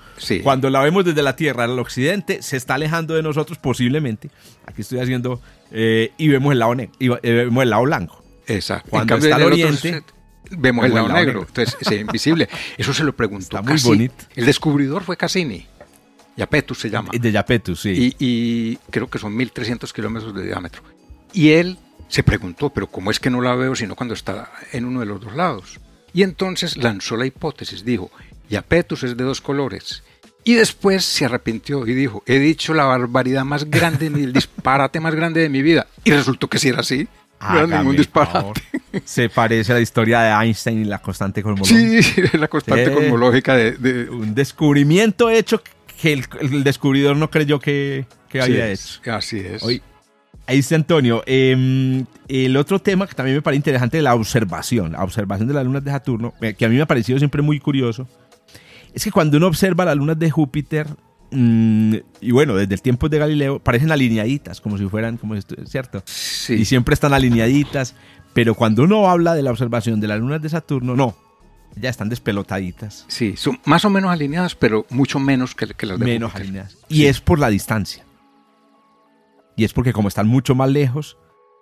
Cuando 0.43 0.69
la 0.69 0.81
vemos 0.81 1.05
desde 1.05 1.21
la 1.23 1.35
Tierra 1.35 1.63
al 1.63 1.79
occidente, 1.79 2.41
se 2.41 2.57
está 2.57 2.75
alejando 2.75 3.15
de 3.15 3.23
nosotros 3.23 3.57
posiblemente. 3.57 4.29
Aquí 4.65 4.81
estoy 4.81 4.99
haciendo, 4.99 5.41
eh, 5.71 6.11
y 6.17 6.27
vemos 6.27 6.51
el 6.53 6.59
lado, 6.59 6.75
y, 6.99 7.11
eh, 7.11 7.19
vemos 7.21 7.63
el 7.63 7.69
lado 7.69 7.83
blanco. 7.83 8.23
Exacto. 8.47 8.89
Cuando 8.89 9.17
está 9.17 9.35
al 9.35 9.43
oriente... 9.43 10.03
vemos 10.51 10.85
el 10.85 10.93
lado, 10.93 11.09
negro. 11.09 11.45
Entonces, 11.47 11.77
es 11.79 11.91
invisible. 11.91 12.49
Eso 12.77 12.93
se 12.93 13.03
lo 13.03 13.15
preguntó. 13.15 13.61
muy 13.63 13.79
bonito. 13.81 14.25
El 14.35 14.45
descubridor 14.45 15.03
fue 15.03 15.17
Cassini. 15.17 15.65
Yapetus 16.35 16.79
se 16.79 16.89
llama. 16.89 17.11
De 17.13 17.31
Yapetus, 17.31 17.81
sí. 17.81 18.15
Y, 18.19 18.77
creo 18.89 19.09
que 19.09 19.19
son 19.19 19.35
1300 19.35 19.91
kilómetros 19.93 20.33
de 20.35 20.43
diámetro. 20.43 20.81
Y 21.33 21.51
él 21.51 21.77
se 22.07 22.23
preguntó, 22.23 22.69
pero 22.69 22.87
¿cómo 22.87 23.11
es 23.11 23.19
que 23.19 23.29
no 23.29 23.41
la 23.41 23.55
veo 23.55 23.75
sino 23.75 23.95
cuando 23.95 24.13
está 24.13 24.51
en 24.71 24.85
uno 24.85 24.99
de 24.99 25.05
los 25.05 25.21
dos 25.21 25.35
lados? 25.35 25.79
Y 26.13 26.23
entonces 26.23 26.77
lanzó 26.77 27.17
la 27.17 27.25
hipótesis, 27.25 27.83
dijo, 27.83 28.11
Yapetus 28.49 29.03
es 29.03 29.17
de 29.17 29.23
dos 29.23 29.41
colores. 29.41 30.03
Y 30.43 30.55
después 30.55 31.05
se 31.05 31.25
arrepintió 31.25 31.87
y 31.87 31.93
dijo, 31.93 32.21
he 32.25 32.37
dicho 32.37 32.73
la 32.73 32.85
barbaridad 32.85 33.45
más 33.45 33.69
grande, 33.69 34.07
el 34.07 34.33
disparate 34.33 34.99
más 34.99 35.15
grande 35.15 35.41
de 35.41 35.49
mi 35.49 35.61
vida. 35.61 35.87
Y 36.03 36.11
resultó 36.11 36.49
que 36.49 36.59
sí 36.59 36.69
era 36.69 36.81
así. 36.81 37.07
no 37.39 37.59
era 37.59 37.77
ningún 37.79 37.95
disparate. 37.95 38.61
Se 39.05 39.29
parece 39.29 39.71
a 39.71 39.75
la 39.75 39.81
historia 39.81 40.21
de 40.21 40.45
Einstein 40.45 40.81
y 40.81 40.85
la 40.85 40.99
constante 41.01 41.41
cosmológica. 41.41 42.03
Sí, 42.03 42.21
la 42.37 42.47
constante 42.47 42.93
cosmológica 42.93 43.55
de, 43.55 44.09
Un 44.09 44.35
descubrimiento 44.35 45.29
hecho 45.29 45.63
que 46.03 46.11
el, 46.11 46.65
descubridor 46.65 47.15
no 47.15 47.31
creyó 47.31 47.61
que, 47.61 48.05
había 48.33 48.69
hecho. 48.69 48.99
Así 49.09 49.39
es. 49.39 49.63
Hoy, 49.63 49.81
ahí 50.47 50.59
está 50.59 50.75
Antonio. 50.75 51.23
Em, 51.25 52.05
el 52.27 52.57
otro 52.57 52.79
tema 52.79 53.07
que 53.07 53.13
también 53.13 53.37
me 53.37 53.41
parece 53.41 53.59
interesante 53.59 53.99
es 53.99 54.03
la 54.03 54.13
observación, 54.13 54.91
la 54.91 55.03
observación 55.05 55.47
de 55.47 55.53
las 55.53 55.63
lunas 55.63 55.81
de 55.81 55.91
Saturno, 55.91 56.33
eh, 56.41 56.55
que 56.55 56.65
a 56.65 56.67
mí 56.69 56.75
me 56.75 56.81
ha 56.81 56.87
parecido 56.87 57.17
siempre 57.19 57.41
muy 57.41 57.57
curioso, 57.61 58.05
es 58.93 59.01
que 59.01 59.11
cuando 59.11 59.37
uno 59.37 59.47
observa 59.47 59.85
las 59.85 59.95
lunas 59.95 60.19
de 60.19 60.29
Júpiter, 60.29 60.87
mm, 61.31 61.95
y 62.19 62.31
bueno, 62.31 62.57
desde 62.57 62.75
el 62.75 62.81
tiempo 62.81 63.07
de 63.07 63.19
Galileo, 63.19 63.59
parecen 63.59 63.89
alineaditas, 63.89 64.59
como 64.59 64.77
si 64.77 64.85
fueran, 64.89 65.15
como 65.15 65.35
¿cierto? 65.65 66.03
Sí. 66.03 66.55
Y 66.55 66.65
siempre 66.65 66.95
están 66.95 67.13
alineaditas, 67.13 67.95
pero 68.33 68.55
cuando 68.55 68.83
uno 68.83 69.09
habla 69.09 69.35
de 69.35 69.41
la 69.41 69.51
observación 69.51 70.01
de 70.01 70.09
las 70.09 70.19
lunas 70.19 70.41
de 70.41 70.49
Saturno, 70.49 70.97
no, 70.97 71.15
ya 71.75 71.89
están 71.89 72.09
despelotaditas. 72.09 73.05
Sí, 73.07 73.35
son 73.35 73.59
más 73.65 73.85
o 73.85 73.89
menos 73.89 74.11
alineadas, 74.11 74.55
pero 74.55 74.85
mucho 74.89 75.19
menos 75.19 75.55
que, 75.55 75.65
las 75.85 75.99
de 75.99 76.05
Menos 76.05 76.35
alineadas. 76.35 76.77
Y 76.89 77.05
es 77.05 77.21
por 77.21 77.39
la 77.39 77.49
distancia. 77.49 78.05
Y 79.55 79.63
es 79.63 79.73
porque 79.73 79.93
como 79.93 80.07
están 80.07 80.27
mucho 80.27 80.55
más 80.55 80.69
lejos, 80.69 81.17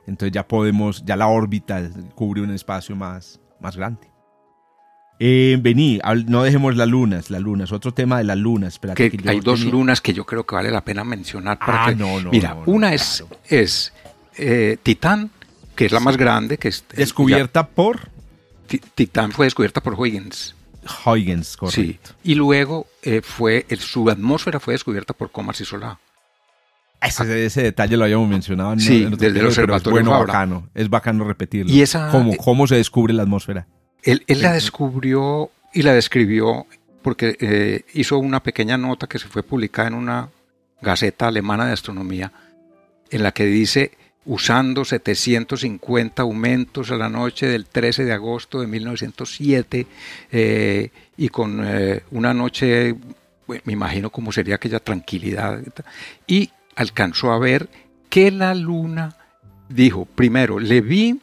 entonces 0.07 0.34
ya 0.34 0.47
podemos, 0.47 1.03
ya 1.05 1.16
la 1.16 1.28
órbita 1.28 1.89
cubre 2.16 2.41
un 2.41 2.51
espacio 2.51 2.95
más, 2.95 3.39
más 3.59 3.76
grande. 3.76 4.09
Eh, 5.24 5.59
vení, 5.62 5.99
no 6.26 6.41
dejemos 6.41 6.76
las 6.76 6.88
lunas, 6.88 7.30
las 7.30 7.41
lunas, 7.41 7.72
otro 7.72 7.93
tema 7.93 8.18
de 8.18 8.24
las 8.24 8.38
lunas. 8.38 8.80
que, 8.95 9.12
hay 9.28 9.39
dos 9.39 9.62
lunas 9.62 10.01
que 10.01 10.14
yo 10.14 10.26
creo 10.26 10.45
que 10.47 10.55
vale 10.55 10.72
la 10.72 10.84
pena 10.84 11.03
mencionar. 11.03 11.59
Para 11.59 11.86
ah, 11.86 11.91
no, 11.91 12.20
no, 12.22 12.32
mira, 12.32 12.57
una 12.66 12.93
es, 12.93 13.24
es 13.47 13.93
eh, 14.36 14.78
Titán, 14.82 15.30
que 15.76 15.86
es 15.86 15.91
la 15.91 15.99
más 15.99 16.18
grande, 16.18 16.57
que 16.57 16.70
es 16.70 16.84
descubierta 16.95 17.68
por 17.68 18.09
Titán 18.80 19.32
fue 19.32 19.45
descubierta 19.45 19.82
por 19.82 19.99
Huygens. 19.99 20.55
Huygens, 21.05 21.57
correcto. 21.57 21.82
Sí. 21.82 22.32
Y 22.32 22.36
luego 22.36 22.88
eh, 23.03 23.22
fue, 23.22 23.65
su 23.80 24.09
atmósfera 24.09 24.59
fue 24.59 24.74
descubierta 24.74 25.13
por 25.13 25.32
Comars 25.32 25.61
y 25.61 25.65
Solá. 25.65 25.99
Ese, 27.01 27.45
ese, 27.45 27.63
detalle 27.63 27.97
lo 27.97 28.03
habíamos 28.03 28.30
mencionado 28.30 28.74
en, 28.74 28.80
sí, 28.80 29.07
desde 29.17 29.39
el 29.39 29.47
observatorio. 29.47 29.99
Es 29.99 30.05
bueno, 30.05 30.19
bacano. 30.19 30.69
Es 30.76 30.89
bacano 30.89 31.24
repetirlo. 31.24 31.72
¿Y 31.72 31.82
esa, 31.82 32.09
¿Cómo, 32.09 32.38
¿Cómo, 32.38 32.67
se 32.67 32.76
descubre 32.76 33.11
la 33.11 33.24
atmósfera? 33.24 33.67
Él, 34.03 34.24
él 34.28 34.41
la 34.41 34.53
descubrió 34.53 35.49
y 35.74 35.82
la 35.82 35.93
describió 35.93 36.67
porque 37.01 37.36
eh, 37.39 37.86
hizo 37.93 38.19
una 38.19 38.43
pequeña 38.43 38.78
nota 38.78 39.07
que 39.07 39.17
se 39.17 39.28
fue 39.28 39.41
publicada 39.41 39.88
en 39.88 39.95
una 39.95 40.30
gaceta 40.82 41.28
alemana 41.28 41.65
de 41.65 41.74
astronomía 41.74 42.32
en 43.09 43.24
la 43.24 43.32
que 43.32 43.45
dice 43.45 43.97
usando 44.26 44.86
750 44.86 46.22
aumentos 46.22 46.91
a 46.91 46.95
la 46.95 47.09
noche 47.09 47.47
del 47.47 47.65
13 47.65 48.05
de 48.05 48.13
agosto 48.13 48.61
de 48.61 48.67
1907 48.67 49.88
eh, 50.32 50.89
y 51.17 51.30
con 51.30 51.61
eh, 51.65 52.03
una 52.11 52.34
noche, 52.34 52.95
me 53.47 53.74
imagino 53.74 54.09
cómo 54.09 54.32
sería 54.32 54.55
aquella 54.55 54.80
tranquilidad, 54.80 55.59
y 56.28 56.51
alcanzó 56.76 57.32
a 57.32 57.39
ver 57.39 57.69
que 58.09 58.32
la 58.32 58.53
luna 58.53 59.15
dijo, 59.69 60.05
primero, 60.05 60.59
le 60.59 60.82
vi 60.82 61.19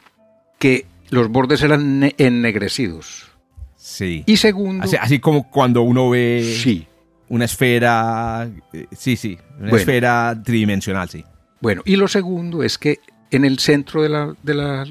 que 0.59 0.87
los 1.11 1.29
bordes 1.29 1.63
eran 1.63 2.13
ennegrecidos. 2.19 3.29
Sí. 3.77 4.25
Y 4.27 4.37
segundo... 4.37 4.87
Así, 5.01 5.21
como 5.21 5.49
cuando 5.51 5.83
uno 5.83 6.11
ve 6.11 6.59
sí. 6.63 6.87
una 7.29 7.45
esfera, 7.45 8.49
eh, 8.73 8.87
sí, 8.93 9.17
sí, 9.17 9.39
una 9.61 9.77
esfera 9.77 10.41
tridimensional, 10.45 11.09
sí. 11.09 11.25
Bueno, 11.61 11.83
y 11.85 11.97
lo 11.97 12.09
segundo 12.09 12.63
es 12.63 12.79
que 12.79 13.01
en 13.31 13.45
el 13.45 13.59
centro 13.59 14.03
de, 14.03 14.09
la, 14.09 14.35
de, 14.43 14.55
la, 14.55 14.87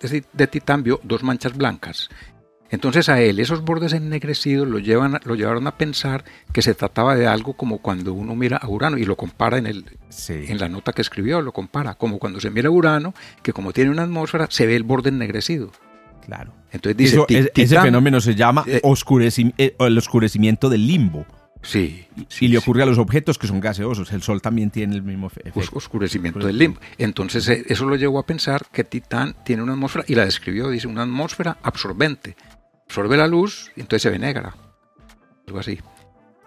de, 0.00 0.46
Titán 0.46 0.82
vio 0.82 1.00
dos 1.02 1.22
manchas 1.22 1.56
blancas. 1.56 2.08
Entonces 2.70 3.10
a 3.10 3.20
él 3.20 3.38
esos 3.38 3.62
bordes 3.62 3.92
ennegrecidos 3.92 4.66
lo, 4.66 4.78
llevan, 4.78 5.20
lo 5.24 5.34
llevaron 5.34 5.66
a 5.66 5.76
pensar 5.76 6.24
que 6.54 6.62
se 6.62 6.74
trataba 6.74 7.14
de 7.16 7.26
algo 7.26 7.52
como 7.52 7.78
cuando 7.78 8.14
uno 8.14 8.34
mira 8.34 8.56
a 8.56 8.66
Urano 8.66 8.96
y 8.96 9.04
lo 9.04 9.14
compara 9.14 9.58
en, 9.58 9.66
el, 9.66 9.84
en 10.28 10.58
la 10.58 10.70
nota 10.70 10.94
que 10.94 11.02
escribió, 11.02 11.42
lo 11.42 11.52
compara, 11.52 11.96
como 11.96 12.18
cuando 12.18 12.40
se 12.40 12.50
mira 12.50 12.68
a 12.68 12.72
Urano, 12.72 13.12
que 13.42 13.52
como 13.52 13.74
tiene 13.74 13.90
una 13.90 14.04
atmósfera 14.04 14.46
se 14.48 14.66
ve 14.66 14.74
el 14.74 14.84
borde 14.84 15.10
ennegrecido. 15.10 15.70
Claro. 16.24 16.54
Entonces 16.70 16.96
dice, 16.96 17.50
ese 17.54 17.80
fenómeno 17.80 18.20
se 18.20 18.34
llama 18.34 18.64
eh, 18.66 18.80
eh, 18.80 19.76
el 19.78 19.98
oscurecimiento 19.98 20.70
del 20.70 20.86
limbo. 20.86 21.26
Sí. 21.62 22.06
Y, 22.16 22.26
sí, 22.28 22.44
y 22.46 22.48
le 22.48 22.58
sí. 22.58 22.62
ocurre 22.62 22.82
a 22.82 22.86
los 22.86 22.98
objetos 22.98 23.38
que 23.38 23.46
son 23.46 23.60
gaseosos. 23.60 24.12
El 24.12 24.22
Sol 24.22 24.42
también 24.42 24.70
tiene 24.70 24.94
el 24.94 25.02
mismo 25.02 25.28
efecto. 25.28 25.60
oscurecimiento 25.72 26.46
del 26.46 26.58
limbo. 26.58 26.80
Entonces 26.98 27.48
eh, 27.48 27.64
eso 27.68 27.86
lo 27.86 27.96
llevó 27.96 28.18
a 28.18 28.26
pensar 28.26 28.66
que 28.72 28.84
Titán 28.84 29.36
tiene 29.44 29.62
una 29.62 29.72
atmósfera, 29.72 30.04
y 30.08 30.14
la 30.14 30.24
describió, 30.24 30.68
dice, 30.68 30.88
una 30.88 31.02
atmósfera 31.02 31.58
absorbente. 31.62 32.36
Absorbe 32.86 33.16
la 33.16 33.26
luz 33.26 33.70
y 33.76 33.80
entonces 33.80 34.02
se 34.02 34.10
ve 34.10 34.18
negra. 34.18 34.54
Algo 35.46 35.60
así. 35.60 35.78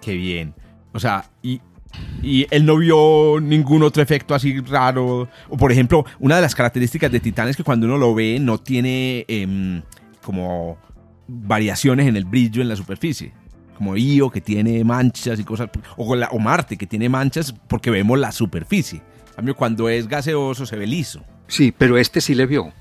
Qué 0.01 0.13
bien. 0.13 0.53
O 0.93 0.99
sea, 0.99 1.29
y, 1.41 1.61
y 2.21 2.45
él 2.51 2.65
no 2.65 2.77
vio 2.77 3.39
ningún 3.41 3.83
otro 3.83 4.03
efecto 4.03 4.35
así 4.35 4.59
raro. 4.59 5.29
O 5.49 5.57
por 5.57 5.71
ejemplo, 5.71 6.05
una 6.19 6.35
de 6.35 6.41
las 6.41 6.55
características 6.55 7.11
de 7.11 7.19
Titán 7.19 7.47
es 7.47 7.57
que 7.57 7.63
cuando 7.63 7.87
uno 7.87 7.97
lo 7.97 8.13
ve 8.13 8.37
no 8.39 8.59
tiene 8.59 9.25
em, 9.27 9.81
como 10.21 10.77
variaciones 11.27 12.07
en 12.07 12.15
el 12.15 12.25
brillo 12.25 12.61
en 12.61 12.69
la 12.69 12.75
superficie. 12.75 13.33
Como 13.77 13.95
Io 13.97 14.29
que 14.29 14.41
tiene 14.41 14.83
manchas 14.83 15.39
y 15.39 15.43
cosas. 15.43 15.69
O, 15.97 16.15
la- 16.15 16.29
o 16.29 16.39
Marte 16.39 16.77
que 16.77 16.87
tiene 16.87 17.09
manchas 17.09 17.53
porque 17.67 17.89
vemos 17.91 18.17
la 18.17 18.31
superficie. 18.31 19.01
En 19.29 19.33
cambio, 19.35 19.55
cuando 19.55 19.89
es 19.89 20.07
gaseoso 20.07 20.65
se 20.65 20.75
ve 20.77 20.87
liso. 20.87 21.23
Sí, 21.47 21.73
pero 21.77 21.97
este 21.97 22.21
sí 22.21 22.33
le 22.35 22.45
vio. 22.45 22.71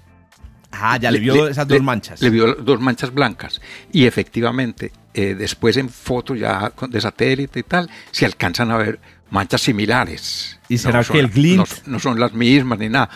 Ah, 0.77 0.97
ya 0.97 1.11
le, 1.11 1.21
vio 1.21 1.47
esas 1.49 1.69
dos 1.69 1.83
manchas. 1.83 2.21
Le 2.21 2.31
vio 2.31 2.55
dos 2.55 2.81
manchas 2.81 3.13
blancas. 3.15 3.61
Y 3.93 4.07
efectivamente, 4.07 4.91
eh, 5.15 5.35
después 5.37 5.77
en 5.77 5.89
fotos 5.89 6.39
ya 6.39 6.73
de 6.89 7.01
satélite 7.01 7.61
y 7.61 7.63
tal, 7.63 7.89
se 8.11 8.25
alcanzan 8.27 8.71
a 8.73 8.77
ver 8.77 8.99
manchas 9.31 9.61
similares. 9.63 10.59
¿Y 10.69 10.79
será 10.79 11.05
que 11.05 11.19
el 11.21 11.31
glint- 11.33 11.57
No, 11.87 11.93
no 11.93 11.99
son 12.01 12.19
las 12.19 12.33
mismas 12.33 12.79
ni 12.81 12.89
nada. 12.89 13.09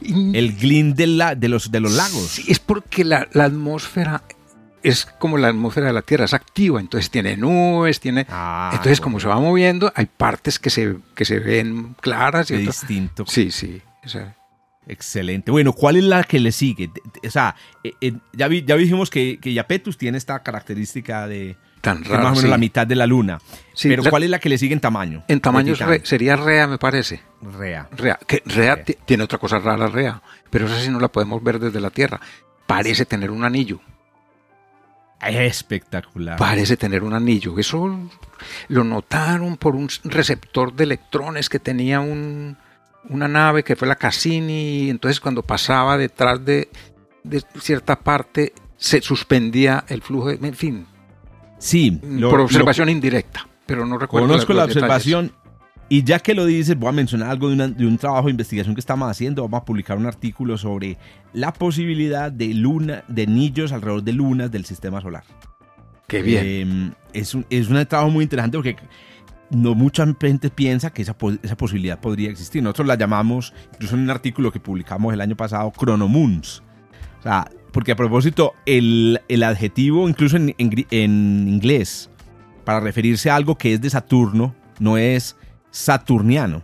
Y- 0.00 0.36
El 0.36 0.56
glint 0.56 0.96
de, 0.96 1.06
la, 1.06 1.34
de, 1.34 1.48
los, 1.48 1.70
de 1.70 1.80
los 1.80 1.92
lagos. 1.92 2.28
Sí, 2.28 2.44
es 2.48 2.58
porque 2.58 3.04
la, 3.04 3.28
la 3.32 3.44
atmósfera 3.44 4.22
es 4.82 5.06
como 5.06 5.38
la 5.38 5.48
atmósfera 5.48 5.86
de 5.88 5.92
la 5.92 6.02
Tierra, 6.02 6.24
es 6.24 6.34
activa, 6.34 6.80
entonces 6.80 7.10
tiene 7.10 7.36
nubes, 7.36 8.00
tiene... 8.00 8.26
Ah, 8.30 8.70
entonces 8.72 8.98
bueno. 8.98 9.04
como 9.04 9.20
se 9.20 9.28
va 9.28 9.38
moviendo, 9.40 9.92
hay 9.94 10.06
partes 10.06 10.58
que 10.58 10.70
se, 10.70 10.96
que 11.14 11.24
se 11.24 11.38
ven 11.38 11.94
claras 12.00 12.50
y 12.50 12.56
distinto. 12.56 13.24
Sí, 13.26 13.50
sí. 13.50 13.80
o 14.04 14.08
sea, 14.08 14.36
Excelente. 14.88 15.52
Bueno, 15.52 15.72
¿cuál 15.72 15.94
es 15.96 16.02
la 16.02 16.24
que 16.24 16.40
le 16.40 16.50
sigue? 16.50 16.90
O 17.24 17.30
sea, 17.30 17.54
eh, 17.84 17.92
eh, 18.00 18.14
ya, 18.32 18.48
vi- 18.48 18.64
ya 18.64 18.76
dijimos 18.76 19.10
que, 19.10 19.38
que 19.40 19.50
Iapetus 19.52 19.96
tiene 19.96 20.18
esta 20.18 20.42
característica 20.42 21.28
de 21.28 21.56
tan 21.80 22.02
raro. 22.02 22.16
más 22.24 22.24
o 22.24 22.28
menos 22.30 22.40
sí. 22.42 22.48
la 22.48 22.58
mitad 22.58 22.84
de 22.84 22.96
la 22.96 23.06
luna. 23.06 23.38
Sí, 23.74 23.88
Pero 23.88 24.02
la- 24.02 24.10
¿cuál 24.10 24.24
es 24.24 24.30
la 24.30 24.40
que 24.40 24.48
le 24.48 24.58
sigue 24.58 24.74
en 24.74 24.80
tamaño? 24.80 25.22
En 25.28 25.40
tamaño 25.40 25.74
re- 25.76 26.00
sería 26.04 26.34
Rea, 26.34 26.66
me 26.66 26.78
parece. 26.78 27.22
Rea. 27.42 27.88
Rea, 27.92 28.18
que 28.26 28.42
Rea 28.44 28.74
Rea. 28.74 28.84
ti- 28.84 28.96
tiene 29.04 29.22
otra 29.22 29.38
cosa 29.38 29.60
rara, 29.60 29.86
Rea, 29.86 30.20
pero 30.50 30.66
esa 30.66 30.80
sí 30.80 30.90
no 30.90 30.98
la 30.98 31.06
podemos 31.12 31.40
ver 31.44 31.60
desde 31.60 31.80
la 31.80 31.90
Tierra. 31.90 32.20
Parece 32.66 33.06
tener 33.06 33.30
un 33.30 33.44
anillo, 33.44 33.80
Espectacular. 35.22 36.36
parece 36.36 36.76
tener 36.76 37.02
un 37.02 37.14
anillo. 37.14 37.58
Eso 37.58 37.98
lo 38.68 38.84
notaron 38.84 39.56
por 39.56 39.76
un 39.76 39.88
receptor 40.04 40.72
de 40.74 40.84
electrones 40.84 41.48
que 41.48 41.58
tenía 41.58 42.00
un, 42.00 42.56
una 43.08 43.28
nave 43.28 43.62
que 43.62 43.76
fue 43.76 43.86
la 43.88 43.96
Cassini, 43.96 44.90
entonces 44.90 45.20
cuando 45.20 45.42
pasaba 45.42 45.96
detrás 45.96 46.44
de, 46.44 46.68
de 47.22 47.42
cierta 47.60 48.00
parte 48.00 48.52
se 48.76 49.00
suspendía 49.00 49.84
el 49.88 50.02
flujo, 50.02 50.28
de- 50.28 50.46
en 50.46 50.54
fin, 50.54 50.86
Sí, 51.58 52.00
lo- 52.02 52.28
por 52.30 52.40
lo- 52.40 52.44
observación 52.46 52.88
indirecta, 52.88 53.46
pero 53.66 53.86
no 53.86 53.96
recuerdo. 53.98 54.26
conozco 54.28 54.52
la 54.52 54.62
detalles. 54.66 54.82
observación. 54.82 55.32
Y 55.92 56.04
ya 56.04 56.20
que 56.20 56.34
lo 56.34 56.46
dices, 56.46 56.74
voy 56.78 56.88
a 56.88 56.92
mencionar 56.92 57.28
algo 57.28 57.48
de, 57.48 57.54
una- 57.54 57.68
de 57.68 57.84
un 57.86 57.98
trabajo 57.98 58.24
de 58.24 58.30
investigación 58.30 58.74
que 58.74 58.80
estamos 58.80 59.10
haciendo. 59.10 59.42
Vamos 59.42 59.60
a 59.60 59.64
publicar 59.66 59.98
un 59.98 60.06
artículo 60.06 60.56
sobre 60.56 60.96
la 61.34 61.52
posibilidad 61.52 62.32
de 62.32 62.54
luna, 62.54 63.04
de 63.08 63.24
anillos 63.24 63.72
alrededor 63.72 64.02
de 64.02 64.14
lunas 64.14 64.50
del 64.50 64.64
sistema 64.64 65.02
solar. 65.02 65.24
Qué 66.06 66.22
bien. 66.22 66.94
Eh, 67.12 67.20
es, 67.20 67.34
un, 67.34 67.44
es 67.50 67.68
un 67.68 67.84
trabajo 67.84 68.10
muy 68.10 68.22
interesante 68.22 68.56
porque 68.56 68.74
no 69.50 69.74
mucha 69.74 70.06
gente 70.06 70.48
piensa 70.48 70.94
que 70.94 71.02
esa, 71.02 71.14
esa 71.42 71.56
posibilidad 71.58 72.00
podría 72.00 72.30
existir. 72.30 72.62
Nosotros 72.62 72.88
la 72.88 72.94
llamamos, 72.96 73.52
incluso 73.74 73.94
en 73.94 74.00
un 74.00 74.08
artículo 74.10 74.50
que 74.50 74.60
publicamos 74.60 75.12
el 75.12 75.20
año 75.20 75.36
pasado, 75.36 75.70
Chronomoons. 75.78 76.62
O 77.18 77.22
sea, 77.22 77.50
porque 77.70 77.92
a 77.92 77.96
propósito, 77.96 78.54
el, 78.64 79.20
el 79.28 79.42
adjetivo, 79.42 80.08
incluso 80.08 80.38
en, 80.38 80.54
en 80.56 81.48
inglés, 81.48 82.08
para 82.64 82.80
referirse 82.80 83.28
a 83.28 83.36
algo 83.36 83.58
que 83.58 83.74
es 83.74 83.80
de 83.82 83.90
Saturno, 83.90 84.54
no 84.80 84.96
es 84.96 85.36
saturniano, 85.72 86.62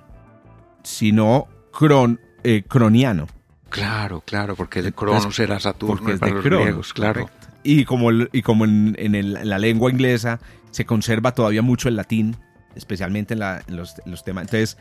sino 0.85 1.49
cron, 1.77 2.21
eh, 2.45 2.63
croniano. 2.69 3.27
Claro, 3.71 4.23
claro, 4.25 4.55
porque 4.57 4.81
de 4.81 4.93
Cronos 4.93 5.39
era 5.41 5.59
Saturno 5.61 5.97
porque 5.97 6.13
es 6.15 6.21
para 6.21 6.31
de 6.31 6.37
los 6.37 6.45
Cronos, 6.45 6.65
griegos, 6.65 6.93
claro. 6.95 7.23
correcto. 7.25 7.49
Y 7.65 7.85
como, 7.85 8.11
el- 8.11 8.31
y 8.33 8.43
como 8.43 8.65
en, 8.65 8.95
en 8.99 9.15
el- 9.15 9.37
en 9.37 9.49
la 9.49 9.59
lengua 9.59 9.91
inglesa 9.91 10.39
se 10.71 10.87
conserva 10.87 11.33
todavía 11.33 11.61
mucho 11.61 11.89
el 11.89 11.97
latín, 11.97 12.37
especialmente 12.75 13.35
en, 13.35 13.41
la- 13.41 13.63
en 13.67 13.77
los, 13.77 13.95
los 14.07 14.25
temas. 14.25 14.45
Entonces, 14.45 14.79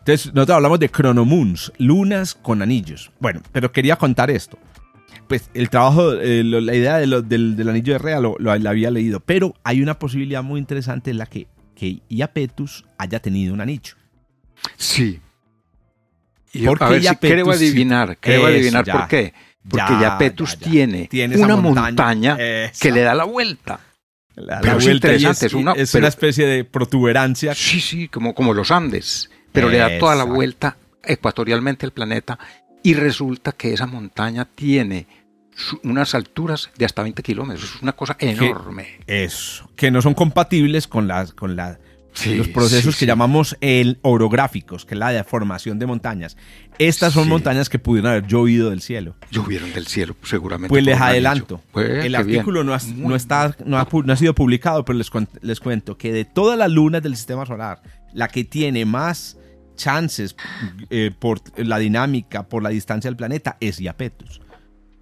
entonces, 0.00 0.34
nosotros 0.34 0.56
hablamos 0.56 0.78
de 0.80 0.88
chronomoons, 0.90 1.72
lunas 1.78 2.34
con 2.34 2.60
anillos. 2.60 3.10
Bueno, 3.20 3.40
pero 3.52 3.72
quería 3.72 3.96
contar 3.96 4.30
esto. 4.30 4.58
Pues 5.28 5.50
el 5.54 5.70
trabajo, 5.70 6.12
eh, 6.12 6.42
lo- 6.44 6.60
la 6.60 6.74
idea 6.74 6.98
de 6.98 7.06
lo- 7.06 7.22
del, 7.22 7.56
del 7.56 7.68
anillo 7.70 7.94
de 7.94 7.98
Rea 7.98 8.20
lo, 8.20 8.36
lo- 8.38 8.54
la 8.58 8.70
había 8.70 8.90
leído, 8.90 9.20
pero 9.20 9.54
hay 9.64 9.80
una 9.82 9.98
posibilidad 9.98 10.42
muy 10.42 10.60
interesante 10.60 11.10
en 11.10 11.18
la 11.18 11.26
que, 11.26 11.46
que 11.76 12.00
Iapetus 12.08 12.84
haya 12.98 13.20
tenido 13.20 13.54
un 13.54 13.60
anillo. 13.60 13.94
Sí. 14.76 15.20
Y 16.52 16.64
¿Por 16.66 16.82
a 16.82 16.88
ver 16.88 17.00
si 17.00 17.04
Iapetus 17.06 17.30
creo 17.34 17.52
sí? 17.52 17.64
adivinar, 17.66 18.16
creo 18.18 18.40
Eso, 18.40 18.56
adivinar 18.56 18.84
ya. 18.84 18.92
por 18.94 19.08
qué. 19.08 19.34
Porque 19.68 19.92
Ya, 19.92 20.00
Iapetus 20.00 20.58
ya, 20.58 20.70
tiene, 20.70 21.08
una 21.36 21.56
montaña. 21.56 22.36
que 22.36 22.90
le 22.92 23.00
da 23.02 23.14
la 23.14 23.24
vuelta. 23.24 23.80
La, 24.36 24.60
Pero 24.60 24.72
la 24.74 24.78
es 24.78 24.84
vuelta 24.84 25.08
interesante, 25.08 25.46
es, 25.46 25.52
es 25.52 25.54
una- 25.54 25.72
es 25.72 25.92
pero- 25.92 26.02
una 26.02 26.08
especie 26.08 26.46
de 26.46 26.64
protuberancia 26.64 27.54
Sí, 27.54 27.80
sí, 27.80 28.08
como, 28.08 28.34
como 28.34 28.52
los 28.54 28.70
Andes. 28.70 29.30
Pero 29.52 29.68
le 29.70 29.78
da 29.78 29.98
toda 29.98 30.14
la 30.14 30.24
vuelta 30.24 30.76
ecuatorialmente 31.02 31.86
al 31.86 31.92
planeta 31.92 32.38
y 32.82 32.92
resulta 32.94 33.52
que 33.52 33.72
esa 33.72 33.86
montaña 33.86 34.44
tiene 34.44 35.06
unas 35.84 36.14
alturas 36.14 36.70
de 36.76 36.84
hasta 36.84 37.02
20 37.02 37.22
kilómetros. 37.22 37.74
Es 37.76 37.82
una 37.82 37.92
cosa 37.92 38.16
enorme. 38.18 39.00
Eso, 39.06 39.70
que 39.76 39.90
no 39.90 40.02
son 40.02 40.14
compatibles 40.14 40.86
con, 40.86 41.08
las, 41.08 41.32
con 41.32 41.56
la- 41.56 41.78
Sí, 42.12 42.34
los 42.34 42.48
procesos 42.48 42.94
sí, 42.94 43.00
que 43.00 43.04
sí. 43.04 43.06
llamamos 43.06 43.58
el 43.60 43.98
orográficos, 44.00 44.86
que 44.86 44.94
es 44.94 44.98
la 44.98 45.10
deformación 45.10 45.78
de 45.78 45.84
montañas. 45.84 46.38
Estas 46.78 47.12
son 47.12 47.28
montañas 47.28 47.68
que 47.68 47.78
pudieron 47.78 48.10
haber 48.10 48.26
llovido 48.26 48.70
del 48.70 48.80
cielo. 48.80 49.16
Llovieron 49.30 49.70
del 49.74 49.86
cielo, 49.86 50.16
seguramente. 50.22 50.70
Pues 50.70 50.82
les 50.82 50.98
adelanto, 50.98 51.60
Pues, 51.72 51.90
el 51.90 52.00
bien. 52.12 52.14
artículo 52.16 52.64
no, 52.64 52.72
ha- 52.72 52.80
no 52.96 53.14
está, 53.16 53.54
no, 53.66 53.76
ha, 53.78 53.86
no 53.92 54.12
ha 54.14 54.16
sido 54.16 54.34
publicado, 54.34 54.82
pero 54.86 54.96
les, 54.96 55.12
cuen- 55.12 55.28
les 55.42 55.60
cuento 55.60 55.98
que 55.98 56.10
de 56.10 56.24
todas 56.24 56.58
las 56.58 56.70
lunas 56.70 57.02
del 57.02 57.16
sistema 57.16 57.44
solar, 57.44 57.82
la 58.14 58.28
que 58.28 58.44
tiene 58.44 58.86
más 58.86 59.36
chances 59.76 60.36
eh, 60.88 61.10
por 61.18 61.40
la 61.58 61.76
dinámica, 61.76 62.48
por 62.48 62.62
la 62.62 62.70
distancia 62.70 63.10
del 63.10 63.16
planeta, 63.18 63.58
es 63.60 63.78
Iapetus. 63.78 64.40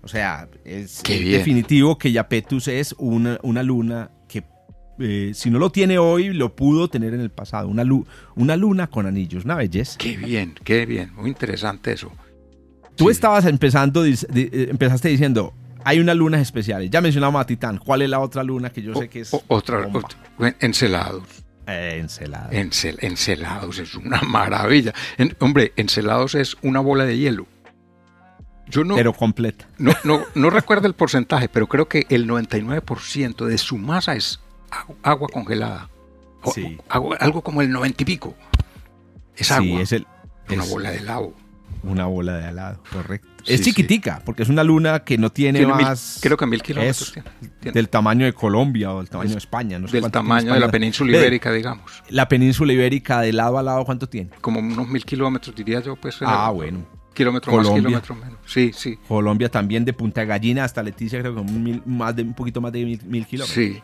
O 0.05 0.09
sea, 0.09 0.49
es 0.65 1.03
definitivo 1.03 1.97
que 1.99 2.11
Iapetus 2.11 2.69
es 2.69 2.95
una, 2.99 3.39
una 3.43 3.63
luna 3.63 4.11
que, 4.29 4.45
eh, 4.99 5.33
si 5.35 5.51
no 5.51 5.59
lo 5.59 5.71
tiene 5.71 5.97
hoy, 5.99 6.33
lo 6.33 6.55
pudo 6.55 6.89
tener 6.89 7.15
en 7.15 7.21
el 7.21 7.31
pasado. 7.31 7.69
Una, 7.69 7.85
lu- 7.85 8.07
una 8.37 8.57
luna 8.57 8.87
con 8.89 9.07
anillos, 9.07 9.45
una 9.47 9.55
belleza. 9.55 9.97
Qué 9.99 10.17
bien, 10.17 10.55
qué 10.63 10.85
bien. 10.85 11.13
Muy 11.15 11.31
interesante 11.31 11.93
eso. 11.93 12.13
Tú 12.97 13.07
Sí. 13.07 13.13
estabas 13.13 13.47
empezando, 13.47 14.03
di- 14.03 14.15
eh, 14.35 14.69
empezaste 14.71 15.09
diciendo, 15.09 15.55
hay 15.85 16.01
unas 16.01 16.17
lunas 16.17 16.41
especiales. 16.43 16.91
Ya 16.91 17.01
mencionamos 17.01 17.41
a 17.41 17.47
Titán. 17.47 17.79
¿Cuál 17.79 18.03
es 18.03 18.11
la 18.11 18.21
otra 18.21 18.43
luna 18.45 18.71
que 18.71 18.83
yo 18.83 18.95
sé 18.95 19.09
que 19.09 19.21
es? 19.21 19.33
O- 19.33 19.43
otra, 19.49 19.89
otra- 19.93 20.55
Encelados. 20.61 21.25
Eh, 21.67 21.97
Encelada. 21.99 22.51
Encel- 22.51 22.99
Encelados 23.01 23.79
es 23.79 23.95
una 23.95 24.21
maravilla. 24.23 24.93
En- 25.17 25.35
hombre, 25.41 25.73
Encelados 25.77 26.35
es 26.35 26.57
una 26.63 26.81
bola 26.81 27.07
de 27.07 27.17
hielo. 27.17 27.47
Yo 28.69 28.83
no, 28.85 28.95
Pero 28.95 29.12
completa. 29.12 29.67
no, 29.79 29.93
no, 30.05 30.23
no 30.35 30.51
recuerdo 30.51 30.87
el 30.87 30.95
porcentaje, 30.95 31.49
pero 31.49 31.67
creo 31.69 31.87
que 31.89 32.07
el 32.09 32.27
99% 32.27 33.45
de 33.47 33.59
su 33.59 33.77
masa 33.79 34.15
es 34.15 34.41
agu- 34.71 34.97
agua 35.03 35.29
congelada. 35.33 35.91
O- 36.43 36.53
Sí. 36.53 36.79
agua- 36.89 37.17
algo 37.21 37.43
como 37.43 37.62
el 37.62 37.71
90 37.71 38.03
y 38.03 38.07
pico. 38.07 38.35
Es 39.37 39.49
Sí, 39.49 39.55
agua. 39.55 39.81
es 39.83 39.93
el, 39.93 40.07
una 40.51 40.62
es 40.65 40.71
bola 40.71 40.91
de 40.91 40.99
helado. 40.99 41.33
una 41.83 42.07
bola 42.07 42.39
de 42.39 42.49
helado, 42.49 42.83
correcto. 42.91 43.29
Sí, 43.45 43.53
es 43.53 43.61
sí. 43.61 43.67
chiquitica, 43.67 44.23
porque 44.25 44.43
es 44.43 44.49
una 44.49 44.65
luna 44.65 45.01
que 45.05 45.19
no 45.19 45.31
tiene, 45.31 45.59
Tiene 45.59 45.75
mil- 45.75 45.85
más 45.85 46.19
creo 46.23 46.39
que 46.39 46.47
mil 46.47 46.62
kilómetros. 46.62 47.12
tiene. 47.12 47.29
Tiene. 47.61 47.75
del 47.75 47.89
tamaño 47.91 48.25
de 48.25 48.33
Colombia 48.33 48.93
o 48.95 48.99
del 49.01 49.11
tamaño 49.11 49.33
de 49.33 49.37
España. 49.39 49.79
No 49.79 49.87
sé 49.89 50.01
del 50.01 50.11
tamaño 50.11 50.55
de 50.55 50.61
la 50.61 50.71
península 50.71 51.15
ibérica, 51.19 51.53
digamos. 51.53 52.03
La 52.09 52.27
península 52.27 52.73
ibérica 52.73 53.21
de 53.21 53.35
lado 53.35 53.59
a 53.59 53.62
lado, 53.62 53.85
¿cuánto 53.85 54.09
tiene? 54.09 54.31
Como 54.41 54.61
unos 54.61 54.89
mil 54.89 55.05
kilómetros, 55.05 55.55
diría 55.55 55.81
yo. 55.81 55.95
Pues, 55.97 56.17
Ah, 56.23 56.49
bueno. 56.51 56.87
Kilómetro 57.15 57.57
más, 57.57 57.69
kilómetro 57.71 58.15
menos. 58.15 58.39
Sí, 58.47 58.73
sí. 58.75 58.99
Colombia 59.09 59.49
también 59.49 59.85
de 59.85 59.93
Punta 59.93 60.25
Gallina 60.25 60.65
hasta 60.65 60.83
Leticia, 60.83 61.21
creo 61.21 61.35
que 61.35 61.41
un, 61.41 61.62
mil- 61.62 61.83
más 61.87 62.15
de, 62.15 62.23
un 62.23 62.35
poquito 62.35 62.61
más 62.61 62.73
de 62.73 62.85
mil, 62.85 63.01
mil 63.05 63.27
kilómetros. 63.27 63.55
Sí. 63.55 63.81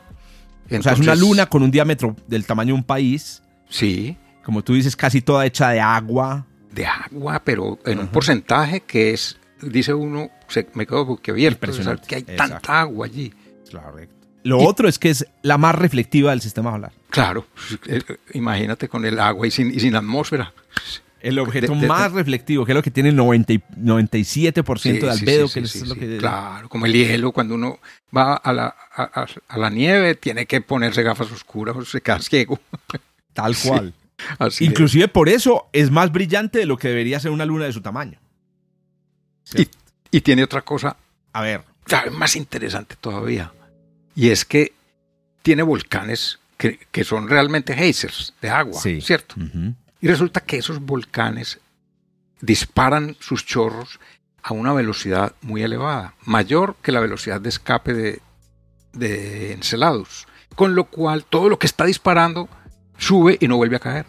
o 0.77 0.83
sea, 0.83 0.93
es 0.93 0.99
una 1.01 1.15
luna 1.15 1.47
con 1.47 1.63
un 1.63 1.71
diámetro 1.71 2.15
del 2.27 2.45
tamaño 2.45 2.69
de 2.75 2.79
un 2.81 2.85
país, 2.85 3.43
Sí, 3.69 4.17
como 4.45 4.63
tú 4.65 4.75
dices, 4.75 4.97
casi 4.97 5.21
toda 5.21 5.47
hecha 5.47 5.71
de 5.71 5.81
agua. 5.81 6.45
de 6.73 6.87
agua, 6.87 7.41
pero 7.45 7.79
en 7.87 8.01
un 8.01 8.09
porcentaje 8.09 8.81
que 8.81 9.13
es, 9.13 9.39
dice 9.63 9.95
uno, 9.95 10.29
se, 10.49 10.67
me 10.75 10.87
quedo 10.87 11.05
boquiabierto 11.07 11.67
Impresionante, 11.67 12.07
que 12.09 12.15
hay 12.17 12.23
exacto. 12.23 12.55
tanta 12.55 12.81
agua 12.81 13.07
allí. 13.07 13.33
Correcto. 13.71 14.15
Lo 14.43 14.59
otro 14.59 14.89
es 14.89 14.99
que 14.99 15.11
es 15.11 15.27
la 15.43 15.59
más 15.59 15.75
reflectiva 15.75 16.31
del 16.31 16.41
sistema 16.41 16.73
solar. 16.73 16.93
Claro, 17.11 17.47
eh, 17.87 18.01
imagínate 18.33 18.89
con 18.89 19.05
el 19.05 19.21
agua 19.21 19.47
y 19.47 19.51
sin, 19.51 19.71
y 19.73 19.79
sin 19.79 19.95
atmósfera. 19.95 20.53
El 21.21 21.39
objeto 21.39 21.75
más 21.75 22.13
reflectivo, 22.13 22.65
que 22.65 22.73
es 22.73 22.77
lo 22.77 22.83
que 22.83 22.91
tiene 22.91 23.11
el 23.11 23.17
90 23.17 23.55
97% 23.55 25.01
de 25.01 25.11
albedo, 25.11 25.49
que 25.49 25.61
es 25.61 25.87
lo 25.87 25.95
que... 25.95 26.17
Claro, 26.19 26.69
como 26.69 26.87
el 26.87 26.93
hielo, 26.93 27.33
cuando 27.33 27.55
uno 27.55 27.79
va 28.17 28.35
a 28.35 28.53
la, 28.53 28.75
a, 28.95 29.59
la 29.59 29.71
nieve, 29.71 30.15
tiene 30.15 30.47
que 30.47 30.61
ponerse 30.61 31.03
gafas 31.03 31.31
oscuras 31.31 31.77
o 31.77 31.85
se 31.85 32.01
queda 32.01 32.21
ciego. 32.21 32.59
Tal 33.33 33.55
cual. 33.57 33.95
Inclusive 34.61 35.09
por 35.09 35.29
eso 35.29 35.69
es 35.73 35.91
más 35.91 36.13
brillante 36.13 36.59
de 36.59 36.67
lo 36.67 36.77
que 36.77 36.89
debería 36.89 37.21
ser 37.21 37.31
una 37.31 37.45
luna 37.45 37.65
de 37.67 37.73
su 37.73 37.81
tamaño. 37.81 38.19
Y, 39.55 39.69
y, 40.11 40.21
tiene 40.21 40.45
otra 40.45 40.63
cosa, 40.63 40.97
a 41.33 41.43
ver, 41.43 41.65
más 42.13 42.37
interesante 42.37 42.95
todavía, 43.01 43.53
y 44.15 44.31
es 44.31 44.45
que 44.45 44.73
tiene 45.43 45.63
volcanes 45.63 46.39
que, 46.57 46.79
que 46.93 47.05
son 47.05 47.29
realmente 47.29 47.75
geysers 47.75 48.35
de 48.41 48.51
agua, 48.51 48.81
¿cierto? 48.81 49.35
Y 50.01 50.09
resulta 50.09 50.41
que 50.41 50.59
esos 50.59 50.81
volcanes 50.81 51.61
disparan 52.41 53.17
sus 53.21 53.45
chorros 53.45 54.01
a 54.43 54.55
una 54.55 54.73
velocidad 54.73 55.35
muy 55.43 55.63
elevada, 55.63 56.15
mayor 56.25 56.77
que 56.83 56.93
la 56.93 57.01
velocidad 57.01 57.41
de 57.41 57.51
escape 57.51 57.93
de, 57.93 58.23
de 58.93 59.53
Enceladus. 59.53 60.27
Con 60.55 60.75
lo 60.75 60.85
cual 60.85 61.25
todo 61.25 61.49
lo 61.49 61.59
que 61.59 61.67
está 61.67 61.85
disparando 61.85 62.49
sube 62.97 63.37
y 63.41 63.49
no 63.49 63.57
vuelve 63.57 63.77
a 63.77 63.81
caer. 63.81 64.07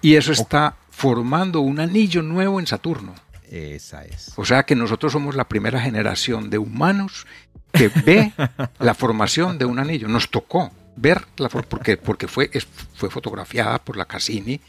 Y 0.00 0.14
eso 0.16 0.32
está 0.32 0.76
formando 0.90 1.60
un 1.60 1.78
anillo 1.80 2.22
nuevo 2.22 2.58
en 2.58 2.66
Saturno. 2.66 3.14
Esa 3.48 4.04
es. 4.04 4.32
O 4.36 4.44
sea 4.44 4.64
que 4.64 4.74
nosotros 4.74 5.12
somos 5.12 5.36
la 5.36 5.48
primera 5.48 5.80
generación 5.80 6.50
de 6.50 6.58
humanos 6.58 7.26
que 7.72 7.88
ve 7.88 8.32
la 8.78 8.94
formación 8.94 9.58
de 9.58 9.64
un 9.64 9.78
anillo. 9.78 10.08
Nos 10.08 10.30
tocó 10.30 10.72
ver 10.96 11.22
la 11.36 11.48
porque 11.48 11.96
porque 11.96 12.26
fue 12.28 12.50
fue 12.94 13.10
fotografiada 13.10 13.78
por 13.78 13.96
la 13.96 14.06
Cassini. 14.06 14.60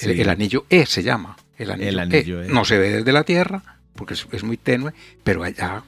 El, 0.00 0.28
anillo 0.30 0.64
E 0.70 0.86
se 0.86 1.02
llama. 1.02 1.36
El 1.58 1.70
anillo, 1.70 2.42
e. 2.42 2.46
e. 2.46 2.48
No 2.48 2.64
se 2.64 2.78
ve 2.78 2.90
desde 2.90 3.12
la 3.12 3.24
Tierra 3.24 3.74
porque 3.94 4.14
es, 4.14 4.44
muy 4.44 4.56
tenue, 4.56 4.92
pero 5.22 5.44
allá 5.44 5.84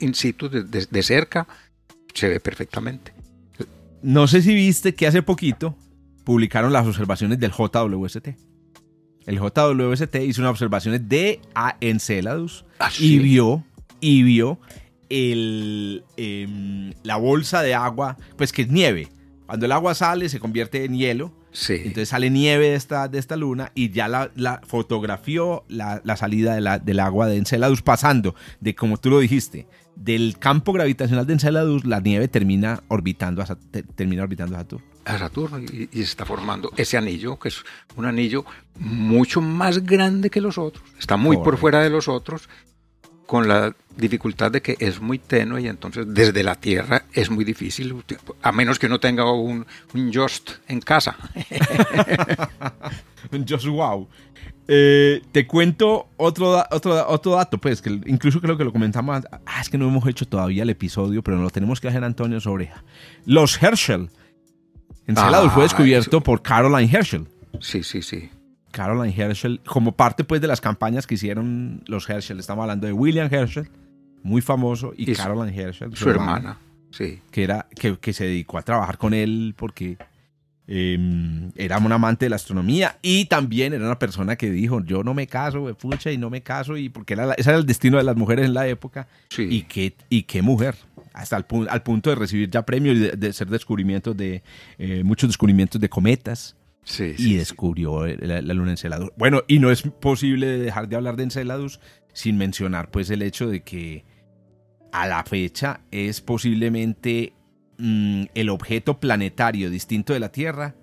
in 0.00 0.14
situ, 0.14 0.48
de, 0.48 1.02
cerca, 1.02 1.46
se 2.14 2.28
ve 2.28 2.40
perfectamente. 2.40 3.12
No 4.02 4.26
sé 4.26 4.42
si 4.42 4.54
viste 4.54 4.94
que 4.94 5.06
hace 5.06 5.22
poquito 5.22 5.76
publicaron 6.24 6.72
las 6.72 6.86
observaciones 6.86 7.38
del 7.38 7.52
JWST. 7.52 8.28
El 9.26 9.38
JWST 9.38 10.14
hizo 10.26 10.40
unas 10.40 10.52
observaciones 10.52 11.08
de 11.08 11.40
Enceladus 11.80 12.64
ah, 12.78 12.90
y 12.98 13.18
vio 13.18 13.64
y 14.00 14.22
vio 14.22 14.58
el, 15.10 16.04
em, 16.16 16.94
la 17.02 17.16
bolsa 17.16 17.62
de 17.62 17.74
agua, 17.74 18.16
pues 18.36 18.52
que 18.52 18.62
es 18.62 18.68
nieve. 18.68 19.08
Cuando 19.50 19.66
el 19.66 19.72
agua 19.72 19.96
sale 19.96 20.28
se 20.28 20.38
convierte 20.38 20.84
en 20.84 20.96
hielo. 20.96 21.32
Sí. 21.50 21.74
Entonces 21.74 22.10
sale 22.10 22.30
nieve 22.30 22.68
de 22.68 22.76
esta, 22.76 23.08
de 23.08 23.18
esta 23.18 23.34
luna 23.34 23.72
y 23.74 23.90
ya 23.90 24.06
la, 24.06 24.30
la 24.36 24.60
fotografió 24.64 25.64
la, 25.66 26.00
la 26.04 26.16
salida 26.16 26.54
de 26.54 26.60
la, 26.60 26.78
del 26.78 27.00
agua 27.00 27.26
de 27.26 27.36
Enceladus 27.36 27.82
pasando 27.82 28.36
de, 28.60 28.76
como 28.76 28.96
tú 28.98 29.10
lo 29.10 29.18
dijiste, 29.18 29.66
del 29.96 30.38
campo 30.38 30.72
gravitacional 30.72 31.26
de 31.26 31.32
Enceladus, 31.32 31.84
la 31.84 31.98
nieve 31.98 32.28
termina 32.28 32.84
orbitando 32.86 33.42
a, 33.42 33.58
termina 33.96 34.22
orbitando 34.22 34.54
a 34.54 34.60
Saturno. 34.60 34.86
A 35.04 35.18
Saturno 35.18 35.58
y, 35.58 35.88
y, 35.90 35.96
se 35.96 36.02
está 36.02 36.24
formando 36.24 36.70
ese 36.76 36.96
anillo, 36.96 37.36
que 37.36 37.48
es 37.48 37.64
un 37.96 38.04
anillo 38.04 38.44
mucho 38.78 39.40
más 39.40 39.84
grande 39.84 40.30
que 40.30 40.40
los 40.40 40.58
otros. 40.58 40.84
Está 40.96 41.16
muy 41.16 41.38
por 41.38 41.56
fuera 41.56 41.82
de 41.82 41.90
los 41.90 42.06
otros 42.06 42.48
con 43.30 43.46
la 43.46 43.72
dificultad 43.96 44.50
de 44.50 44.60
que 44.60 44.76
es 44.80 45.00
muy 45.00 45.20
tenue 45.20 45.62
y 45.62 45.68
entonces 45.68 46.04
desde 46.08 46.42
la 46.42 46.56
Tierra 46.56 47.04
es 47.12 47.30
muy 47.30 47.44
difícil, 47.44 47.94
a 48.42 48.50
menos 48.50 48.80
que 48.80 48.86
uno 48.86 48.98
tenga 48.98 49.30
un, 49.30 49.64
un 49.94 50.12
Just 50.12 50.50
en 50.66 50.80
casa. 50.80 51.16
un 53.30 53.46
Just 53.46 53.66
wow. 53.66 54.08
Eh, 54.66 55.22
te 55.30 55.46
cuento 55.46 56.08
otro, 56.16 56.60
otro, 56.72 57.06
otro 57.06 57.36
dato, 57.36 57.58
pues, 57.58 57.80
que 57.80 57.90
incluso 58.06 58.40
creo 58.40 58.56
que 58.56 58.64
lo 58.64 58.72
comentamos. 58.72 59.22
Ah, 59.46 59.60
es 59.60 59.68
que 59.68 59.78
no 59.78 59.86
hemos 59.86 60.04
hecho 60.08 60.26
todavía 60.26 60.64
el 60.64 60.70
episodio, 60.70 61.22
pero 61.22 61.40
lo 61.40 61.50
tenemos 61.50 61.80
que 61.80 61.86
hacer, 61.86 62.02
Antonio, 62.02 62.40
sobre 62.40 62.72
los 63.26 63.62
Herschel. 63.62 64.10
Enceladus 65.06 65.50
ah, 65.52 65.54
fue 65.54 65.62
descubierto 65.62 66.20
por 66.20 66.42
Caroline 66.42 66.90
Herschel. 66.92 67.28
Sí, 67.60 67.84
sí, 67.84 68.02
sí. 68.02 68.28
Caroline 68.70 69.14
Herschel, 69.16 69.60
como 69.66 69.92
parte 69.92 70.24
pues 70.24 70.40
de 70.40 70.46
las 70.46 70.60
campañas 70.60 71.06
que 71.06 71.14
hicieron 71.14 71.82
los 71.86 72.08
Herschel. 72.08 72.38
Estamos 72.38 72.62
hablando 72.62 72.86
de 72.86 72.92
William 72.92 73.28
Herschel, 73.30 73.68
muy 74.22 74.40
famoso, 74.40 74.92
y, 74.96 75.12
Caroline 75.14 75.56
Herschel, 75.56 75.96
su, 75.96 76.08
hermana, 76.08 76.58
sí. 76.90 77.20
que, 77.30 77.44
era, 77.44 77.66
que, 77.74 78.12
se 78.12 78.24
dedicó 78.24 78.58
a 78.58 78.62
trabajar 78.62 78.98
con 78.98 79.14
él 79.14 79.54
porque 79.56 79.96
em, 80.66 81.50
era 81.56 81.78
un 81.78 81.90
amante 81.90 82.26
de 82.26 82.30
la 82.30 82.36
astronomía 82.36 82.98
y 83.02 83.24
también 83.24 83.72
era 83.72 83.84
una 83.84 83.98
persona 83.98 84.36
que 84.36 84.50
dijo, 84.50 84.82
yo 84.84 85.02
no 85.02 85.14
me 85.14 85.26
caso, 85.26 85.74
pucha, 85.74 86.12
y 86.12 86.18
no 86.18 86.30
me 86.30 86.42
caso, 86.42 86.76
y 86.76 86.88
porque 86.88 87.14
era, 87.14 87.32
ese 87.34 87.50
era 87.50 87.58
el 87.58 87.66
destino 87.66 87.98
de 87.98 88.04
las 88.04 88.16
mujeres 88.16 88.46
en 88.46 88.54
la 88.54 88.68
época. 88.68 89.08
Y, 89.36 89.62
qué, 89.62 89.96
y 90.08 90.24
qué 90.24 90.42
mujer 90.42 90.76
hasta 91.12 91.36
al, 91.36 91.46
al, 91.68 91.82
punto 91.82 92.10
de 92.10 92.16
recibir 92.16 92.48
ya 92.50 92.64
premios 92.64 92.96
y 92.96 93.00
de, 93.00 93.32
ser 93.32 93.48
descubrimientos 93.48 94.16
de 94.16 94.42
eh, 94.78 95.02
muchos 95.02 95.28
descubrimientos 95.28 95.80
de 95.80 95.88
cometas 95.88 96.54
y 96.98 97.36
descubrió 97.36 98.06
la, 98.06 98.40
luna 98.40 98.72
Enceladus. 98.72 99.10
Bueno, 99.16 99.42
y 99.46 99.58
no 99.58 99.70
es 99.70 99.82
posible 99.82 100.46
dejar 100.58 100.88
de 100.88 100.96
hablar 100.96 101.16
de 101.16 101.24
Enceladus 101.24 101.80
sin 102.12 102.36
mencionar 102.38 102.90
pues 102.90 103.10
el 103.10 103.22
hecho 103.22 103.48
de 103.48 103.62
que 103.62 104.04
a 104.92 105.06
la 105.06 105.22
fecha 105.24 105.82
es 105.90 106.20
posiblemente 106.20 107.32
mm, 107.78 108.24
el 108.34 108.48
objeto 108.48 108.98
planetario 108.98 109.70
distinto 109.70 110.12
de 110.12 110.20
la 110.20 110.32
Tierra 110.32 110.74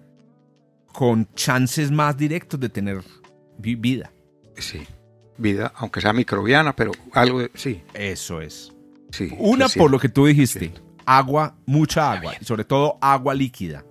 con 0.93 1.28
chances 1.36 1.91
más 1.91 2.18
directos 2.18 2.60
de 2.60 2.70
tener 2.70 3.04
vida. 3.58 4.12
Sí, 4.56 4.82
vida, 5.38 5.72
aunque 5.76 6.02
sea 6.02 6.14
microbiana, 6.14 6.76
pero 6.76 6.91
algo 7.12 7.39
de, 7.39 7.52
sí. 7.54 7.84
Eso 7.93 8.41
es. 8.41 8.74
Sí, 9.12 9.30
Una 9.38 9.68
por 9.70 9.91
lo 9.91 10.00
que 10.00 10.10
tú 10.10 10.26
dijiste, 10.26 10.74
agua, 11.06 11.56
mucha 11.66 12.12
agua, 12.12 12.34
y 12.39 12.45
sobre 12.45 12.66
todo 12.66 12.98
agua 13.02 13.34
líquida 13.34 13.86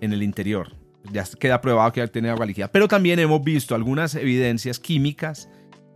en 0.00 0.12
el 0.12 0.22
interior 0.22 0.79
ya 1.12 1.24
queda 1.38 1.60
probado 1.60 1.92
que 1.92 2.06
tiene 2.08 2.30
agua 2.30 2.46
líquida. 2.46 2.68
Pero 2.68 2.88
también 2.88 3.18
hemos 3.18 3.42
visto 3.42 3.74
algunas 3.74 4.14
evidencias 4.14 4.78
químicas 4.78 5.48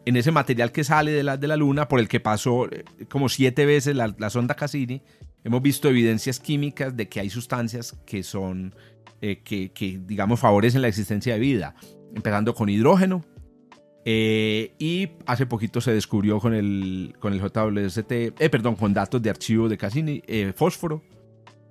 en 0.06 0.16
ese 0.16 0.30
material 0.30 0.72
que 0.72 0.84
sale 0.84 1.12
de 1.12 1.22
la, 1.22 1.36
de 1.36 1.48
la 1.48 1.56
Luna, 1.56 1.88
por 1.88 2.00
el 2.00 2.08
que 2.08 2.20
pasó 2.20 2.70
eh, 2.70 2.84
como 3.08 3.28
siete 3.28 3.66
veces 3.66 3.96
la, 3.96 4.30
sonda 4.30 4.54
Cassini. 4.54 5.02
Hemos 5.44 5.62
visto 5.62 5.88
evidencias 5.88 6.40
químicas 6.40 6.96
de 6.96 7.08
que 7.08 7.20
hay 7.20 7.30
sustancias 7.30 7.96
que 8.06 8.22
son, 8.22 8.74
eh, 9.20 9.42
que, 9.42 9.72
que, 9.72 10.00
digamos, 10.04 10.40
favorecen 10.40 10.82
la 10.82 10.88
existencia 10.88 11.34
de 11.34 11.40
vida, 11.40 11.74
empezando 12.14 12.54
con 12.54 12.68
hidrógeno. 12.68 13.24
Eh, 14.06 14.74
y 14.78 15.10
hace 15.24 15.46
poquito 15.46 15.80
se 15.80 15.92
descubrió 15.92 16.38
con 16.38 16.52
el, 16.52 17.14
con 17.20 17.32
el 17.32 17.40
JWST, 17.40 18.34
perdón, 18.50 18.76
con 18.76 18.92
datos 18.92 19.22
de 19.22 19.30
archivo 19.30 19.68
de 19.68 19.78
Cassini, 19.78 20.22
fósforo 20.54 21.02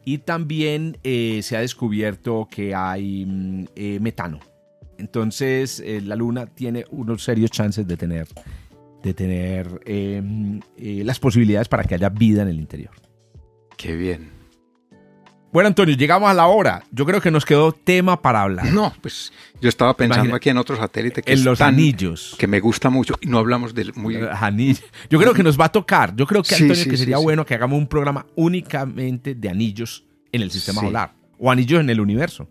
y 0.06 0.20
también 0.20 0.98
eh, 1.04 1.42
se 1.44 1.58
ha 1.58 1.62
descubierto 1.62 2.48
que 2.50 2.76
hay 2.76 3.26
mm, 3.26 3.66
eh, 3.76 4.00
metano. 4.00 4.40
Entonces 4.98 5.80
eh, 5.80 6.02
la 6.02 6.16
Luna 6.16 6.46
tiene 6.48 6.86
unos 6.92 7.24
serios 7.24 7.52
chances 7.52 7.88
de 7.88 7.98
tener, 7.98 8.28
de 9.02 9.14
tener 9.14 9.82
em, 9.86 10.60
las 10.78 11.20
posibilidades 11.20 11.68
para 11.68 11.84
que 11.84 11.96
haya 11.96 12.10
vida 12.10 12.44
en 12.44 12.50
el 12.50 12.60
interior. 12.60 12.94
Qué 13.78 13.96
bien. 13.96 14.33
Bueno, 15.54 15.68
Antonio, 15.68 15.96
llegamos 15.96 16.32
a 16.32 16.34
la 16.34 16.48
hora. 16.48 16.84
Yo 16.92 17.06
creo 17.06 17.22
que 17.22 17.30
nos 17.30 17.46
quedó 17.46 17.74
tema 17.74 18.20
para 18.20 18.42
hablar. 18.42 18.74
No, 18.74 18.92
pues 19.02 19.32
yo 19.62 19.70
estaba 19.70 19.96
pensando 19.96 20.36
aquí 20.36 20.50
en 20.50 20.58
otro 20.58 20.76
satélite 20.76 21.22
que 21.22 21.32
en 21.32 21.44
los 21.44 21.62
anillos, 21.62 22.36
que 22.40 22.48
me 22.48 22.60
gusta 22.60 22.90
mucho 22.90 23.20
y 23.22 23.28
no 23.28 23.38
hablamos 23.38 23.76
del 23.76 23.94
muy 23.94 24.16
anillos. 24.16 24.84
Yo 25.12 25.20
creo 25.20 25.32
que 25.36 25.44
nos 25.44 25.60
va 25.60 25.66
a 25.66 25.72
tocar. 25.72 26.16
Yo 26.16 26.26
creo 26.26 26.42
que 26.42 26.56
Antonio 26.56 26.86
que 26.86 26.98
sería 26.98 27.20
bueno 27.20 27.46
que 27.46 27.54
hagamos 27.54 27.78
un 27.78 27.86
programa 27.86 28.26
únicamente 28.36 29.36
de 29.36 29.48
anillos 29.48 30.06
en 30.32 30.42
el 30.42 30.50
sistema 30.50 30.82
solar 30.82 31.14
o 31.38 31.52
anillos 31.52 31.80
en 31.82 31.90
el 31.92 32.02
universo. 32.02 32.50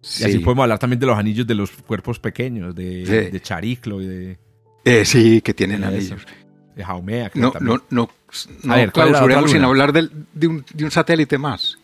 Y 0.00 0.24
así 0.24 0.38
podemos 0.38 0.62
hablar 0.62 0.78
también 0.78 1.00
de 1.00 1.06
los 1.06 1.18
anillos 1.18 1.46
de 1.46 1.54
los 1.54 1.70
cuerpos 1.70 2.18
pequeños, 2.18 2.74
de, 2.74 3.30
de 3.30 3.40
Chariclo 3.42 4.00
y 4.00 4.06
de. 4.06 4.38
Eh, 4.86 5.04
sí, 5.04 5.42
que 5.42 5.52
tienen 5.52 5.84
anillos. 5.84 6.26
De 6.74 6.82
Jaumea. 6.82 7.30
No, 7.34 7.52
no, 7.60 7.82
no, 7.90 8.08
no, 8.64 8.72
a 8.72 8.76
ver, 8.76 8.90
clausuremos 8.90 9.50
sin 9.50 9.62
hablar 9.64 9.92
de, 9.92 10.46
un, 10.46 10.64
de 10.72 10.84
un 10.84 10.90
satélite 10.90 11.36
más 11.36 11.76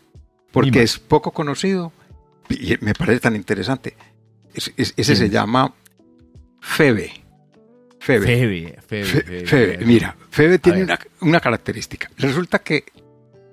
porque 0.57 0.83
es 0.83 0.99
poco 0.99 1.33
conocido 1.33 1.93
y 2.49 2.79
me 2.81 2.95
parece 2.95 3.21
tan 3.21 3.37
interesante. 3.37 3.95
ese 4.55 5.17
se 5.17 5.29
llama 5.29 5.75
Febe. 6.63 7.13
Febe. 7.99 8.79
Febe, 8.87 9.79
Mira, 9.85 10.17
Febe 10.31 10.59
tiene 10.59 10.87
una, 11.21 11.41
característica. 11.41 12.11
Resulta 12.17 12.61
que 12.61 12.85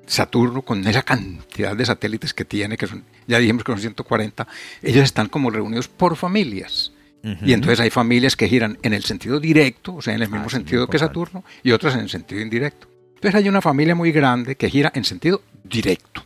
Saturno, 0.05 0.61
con 0.61 0.87
esa 0.87 1.01
cantidad 1.01 1.75
de 1.75 1.85
satélites 1.85 2.33
que 2.33 2.45
tiene, 2.45 2.77
que 2.77 2.87
son, 2.87 3.03
ya 3.27 3.37
dijimos 3.37 3.65
que 3.65 3.73
son 3.73 3.81
140, 3.81 4.47
ellos 4.81 5.03
están 5.03 5.27
como 5.27 5.49
reunidos 5.49 5.89
por 5.89 6.15
familias. 6.15 6.93
Y 7.41 7.51
entonces 7.51 7.81
hay 7.81 7.89
familias 7.89 8.37
que 8.37 8.47
giran 8.47 8.77
en 8.81 8.93
el 8.93 9.03
sentido 9.03 9.41
directo, 9.41 9.95
o 9.95 10.01
sea, 10.01 10.13
en 10.13 10.21
el 10.21 10.29
mismo 10.29 10.47
ah, 10.47 10.51
sentido 10.51 10.87
que 10.87 10.99
Saturno, 10.99 11.43
y 11.63 11.71
otras 11.71 11.95
en 11.95 12.01
el 12.01 12.09
sentido 12.09 12.41
indirecto. 12.41 12.87
Entonces 13.15 13.35
hay 13.35 13.49
una 13.49 13.61
familia 13.61 13.95
muy 13.95 14.11
grande 14.11 14.55
que 14.55 14.69
gira 14.69 14.91
en 14.93 15.03
sentido 15.03 15.41
directo. 15.63 16.25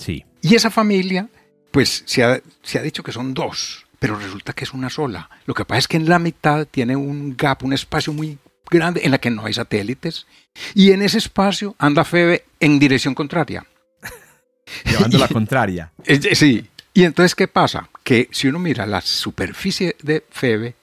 Sí. 0.00 0.24
Y 0.40 0.54
esa 0.54 0.70
familia, 0.70 1.28
pues 1.70 2.02
se 2.06 2.24
ha, 2.24 2.40
se 2.62 2.78
ha 2.78 2.82
dicho 2.82 3.02
que 3.02 3.12
son 3.12 3.34
dos, 3.34 3.86
pero 3.98 4.16
resulta 4.18 4.52
que 4.54 4.64
es 4.64 4.72
una 4.72 4.88
sola. 4.88 5.28
Lo 5.44 5.54
que 5.54 5.64
pasa 5.66 5.78
es 5.80 5.88
que 5.88 5.96
en 5.98 6.08
la 6.08 6.18
mitad 6.18 6.66
tiene 6.66 6.96
un 6.96 7.36
gap, 7.36 7.62
un 7.64 7.72
espacio 7.74 8.12
muy 8.12 8.38
grande 8.70 9.02
en 9.04 9.10
la 9.10 9.18
que 9.18 9.30
no 9.30 9.44
hay 9.44 9.52
satélites. 9.52 10.26
Y 10.74 10.92
en 10.92 11.02
ese 11.02 11.18
espacio 11.18 11.74
anda 11.78 12.04
Febe 12.04 12.44
en 12.60 12.78
dirección 12.78 13.14
contraria. 13.14 13.66
Llevando 14.84 15.18
la 15.18 15.28
contraria. 15.28 15.92
Es- 16.04 16.38
Sí. 16.38 16.66
Y 16.94 17.04
entonces, 17.04 17.34
¿qué 17.36 17.46
pasa? 17.46 17.88
Que 18.02 18.28
si 18.32 18.48
uno 18.48 18.58
mira 18.58 18.84
la 18.86 19.00
superficie 19.00 19.96
de 20.02 20.24
Febe, 20.30 20.74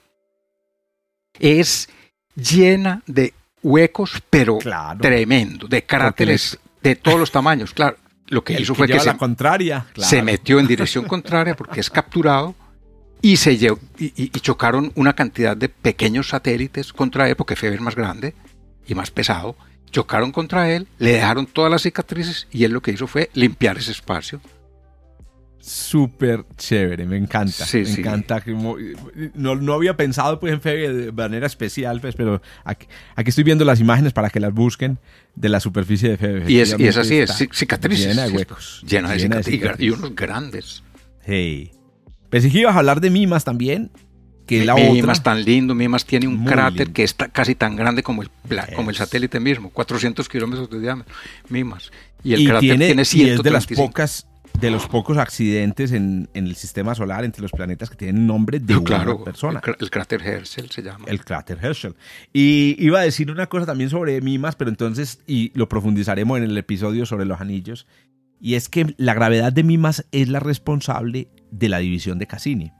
es 1.38 1.88
llena 2.34 3.02
de 3.06 3.34
huecos, 3.62 4.22
pero 4.30 4.58
Claro. 4.58 4.98
tremendo, 5.00 5.66
de 5.68 5.84
cráteres 5.84 6.58
de 6.82 6.96
todos 6.96 7.18
los 7.18 7.30
tamaños. 7.30 7.72
Claro, 7.74 7.96
lo 8.28 8.44
que 8.44 8.54
El 8.54 8.62
hizo 8.62 8.74
que 8.74 8.78
fue 8.78 8.86
que 8.86 9.00
se, 9.00 9.06
la 9.06 9.16
contraria. 9.16 9.86
se 9.94 10.02
claro. 10.08 10.24
metió 10.24 10.60
en 10.60 10.66
dirección 10.66 11.04
contraria 11.08 11.56
porque 11.56 11.80
es 11.80 11.90
capturado 11.90 12.54
y 13.20 13.36
se 13.36 13.56
llevó, 13.56 13.78
y 13.98 14.30
chocaron 14.30 14.92
una 14.94 15.14
cantidad 15.14 15.56
de 15.56 15.68
pequeños 15.68 16.28
satélites 16.28 16.92
contra 16.92 17.28
él, 17.28 17.34
porque 17.34 17.56
Febe 17.56 17.74
es 17.74 17.80
más 17.80 17.96
grande 17.96 18.34
y 18.86 18.94
más 18.94 19.10
pesado. 19.10 19.56
Chocaron 19.90 20.30
contra 20.30 20.70
él, 20.70 20.86
le 20.98 21.12
dejaron 21.12 21.46
todas 21.46 21.70
las 21.70 21.82
cicatrices 21.82 22.46
y 22.50 22.64
él 22.64 22.72
lo 22.72 22.80
que 22.80 22.92
hizo 22.92 23.06
fue 23.06 23.30
limpiar 23.34 23.78
ese 23.78 23.90
espacio. 23.90 24.40
Súper 25.68 26.44
chévere, 26.56 27.04
me 27.04 27.16
encanta. 27.18 27.66
Sí, 27.66 27.78
me 27.78 27.84
sí. 27.84 28.00
encanta. 28.00 28.42
No, 29.34 29.54
no 29.54 29.72
había 29.74 29.96
pensado 29.96 30.40
pues, 30.40 30.54
en 30.54 30.60
Febe 30.62 30.92
de 30.92 31.12
manera 31.12 31.46
especial, 31.46 32.00
pues, 32.00 32.14
pero 32.14 32.40
aquí, 32.64 32.86
aquí 33.14 33.28
estoy 33.28 33.44
viendo 33.44 33.64
las 33.66 33.78
imágenes 33.78 34.12
para 34.14 34.30
que 34.30 34.40
las 34.40 34.54
busquen 34.54 34.98
de 35.34 35.48
la 35.50 35.60
superficie 35.60 36.08
de 36.08 36.16
Febe. 36.16 36.50
Y 36.50 36.60
es, 36.60 36.74
y 36.78 36.86
es 36.86 36.96
así, 36.96 37.18
es 37.18 37.36
cicatrices. 37.52 38.06
Llena 38.06 38.22
de 38.22 38.30
sí, 38.30 38.36
huecos. 38.36 38.82
Llena 38.86 39.10
de 39.10 39.18
cicatrices. 39.18 39.80
y 39.80 39.90
unos 39.90 40.14
grandes. 40.14 40.82
Hey. 41.24 41.72
Pensé 42.30 42.50
que 42.50 42.60
ibas 42.60 42.74
a 42.74 42.78
hablar 42.78 43.00
de 43.02 43.10
Mimas 43.10 43.44
también, 43.44 43.90
que 44.46 44.60
es 44.60 44.66
la 44.66 44.74
Mimas 44.74 45.18
otra. 45.18 45.34
tan 45.34 45.44
lindo, 45.44 45.74
Mimas 45.74 46.06
tiene 46.06 46.26
un 46.26 46.38
Muy 46.38 46.50
cráter 46.50 46.78
lindo. 46.86 46.94
que 46.94 47.04
es 47.04 47.14
casi 47.32 47.54
tan 47.54 47.76
grande 47.76 48.02
como 48.02 48.22
el, 48.22 48.30
como 48.74 48.88
el 48.88 48.96
satélite 48.96 49.38
mismo, 49.38 49.68
400 49.70 50.26
kilómetros 50.28 50.70
de 50.70 50.80
diámetro. 50.80 51.14
Mimas. 51.50 51.90
Y 52.24 52.32
el 52.32 52.40
y 52.40 52.46
cráter 52.46 52.60
tiene, 52.60 52.86
tiene, 52.86 53.02
y 53.02 53.28
es 53.28 53.42
de 53.42 53.50
las 53.50 53.66
135. 53.66 53.86
pocas 53.86 54.26
de 54.60 54.70
los 54.70 54.86
pocos 54.86 55.18
accidentes 55.18 55.92
en, 55.92 56.28
en 56.34 56.46
el 56.46 56.56
sistema 56.56 56.94
solar 56.94 57.24
entre 57.24 57.42
los 57.42 57.52
planetas 57.52 57.90
que 57.90 57.96
tienen 57.96 58.26
nombre 58.26 58.58
de 58.58 58.74
No, 58.74 58.80
una 58.80 58.86
claro, 58.86 59.24
persona. 59.24 59.60
El, 59.64 59.76
el 59.78 59.90
cráter 59.90 60.20
Herschel 60.22 60.70
se 60.70 60.82
llama. 60.82 61.04
El 61.06 61.24
cráter 61.24 61.58
Herschel. 61.62 61.94
Y 62.32 62.74
iba 62.78 63.00
a 63.00 63.02
decir 63.02 63.30
una 63.30 63.46
cosa 63.46 63.66
también 63.66 63.90
sobre 63.90 64.20
Mimas, 64.20 64.56
pero 64.56 64.70
entonces, 64.70 65.20
y 65.26 65.52
lo 65.54 65.68
profundizaremos 65.68 66.38
en 66.38 66.44
el 66.44 66.58
episodio 66.58 67.06
sobre 67.06 67.24
los 67.24 67.40
anillos, 67.40 67.86
y 68.40 68.54
es 68.54 68.68
que 68.68 68.94
la 68.98 69.14
gravedad 69.14 69.52
de 69.52 69.62
Mimas 69.64 70.06
es 70.12 70.28
la 70.28 70.40
responsable 70.40 71.28
de 71.50 71.68
la 71.68 71.78
división 71.78 72.18
de 72.18 72.26
Cassini. 72.26 72.72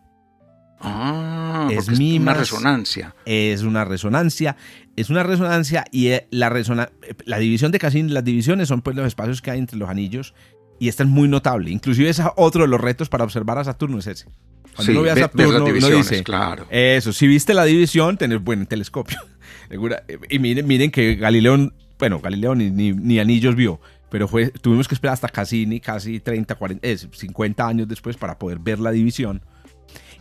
Ah, 0.80 1.68
Es 1.72 1.88
es 1.88 1.98
una 1.98 2.34
resonancia. 2.34 3.14
Es 3.24 3.62
una 3.62 3.84
resonancia, 3.84 4.56
es 4.96 5.10
una 5.10 5.24
resonancia 5.24 5.84
y 5.90 6.08
eh, 6.08 6.28
la, 6.30 6.50
resona- 6.50 6.90
eh, 7.02 7.14
la 7.24 7.38
división 7.38 7.72
de 7.72 7.80
Cassini, 7.80 8.10
las 8.10 8.22
divisiones 8.24 8.68
son 8.68 8.82
pues 8.82 8.94
los 8.94 9.06
espacios 9.06 9.42
que 9.42 9.50
hay 9.50 9.58
entre 9.58 9.76
los 9.76 9.88
anillos 9.88 10.34
y 10.78 10.88
esta 10.88 11.02
es 11.02 11.08
muy 11.08 11.28
notable. 11.28 11.70
Inclusive 11.70 12.08
es 12.08 12.20
otro 12.36 12.62
de 12.62 12.68
los 12.68 12.80
retos 12.80 13.08
para 13.08 13.24
observar 13.24 13.58
a 13.58 13.64
Saturno, 13.64 13.98
es 13.98 14.06
ese. 14.06 14.26
Cuando 14.74 14.82
Sí, 14.84 14.90
uno 14.92 15.02
ve 15.02 15.10
a 15.10 15.14
ve- 15.14 15.20
Saturno, 15.22 15.52
las 15.72 15.84
uno 15.84 15.96
dice, 15.96 16.22
claro. 16.22 16.66
Eso, 16.70 17.12
si 17.12 17.26
viste 17.26 17.52
la 17.54 17.64
división, 17.64 18.16
tenés 18.16 18.42
buen 18.42 18.66
telescopio. 18.66 19.18
Segura- 19.68 20.04
Y 20.30 20.38
miren, 20.38 20.66
miren 20.66 20.90
que 20.90 21.16
Galileo, 21.16 21.72
bueno, 21.98 22.20
Galileo 22.20 22.54
ni, 22.54 22.70
ni, 22.70 22.92
ni 22.92 23.18
anillos 23.18 23.56
vio, 23.56 23.80
pero 24.10 24.28
fue, 24.28 24.50
tuvimos 24.50 24.86
que 24.88 24.94
esperar 24.94 25.14
hasta 25.14 25.28
Cassini, 25.28 25.80
casi 25.80 26.20
30, 26.20 26.54
40, 26.54 26.86
es, 26.86 27.08
50 27.12 27.66
años 27.66 27.88
después 27.88 28.16
para 28.16 28.38
poder 28.38 28.58
ver 28.60 28.78
la 28.78 28.90
división. 28.92 29.42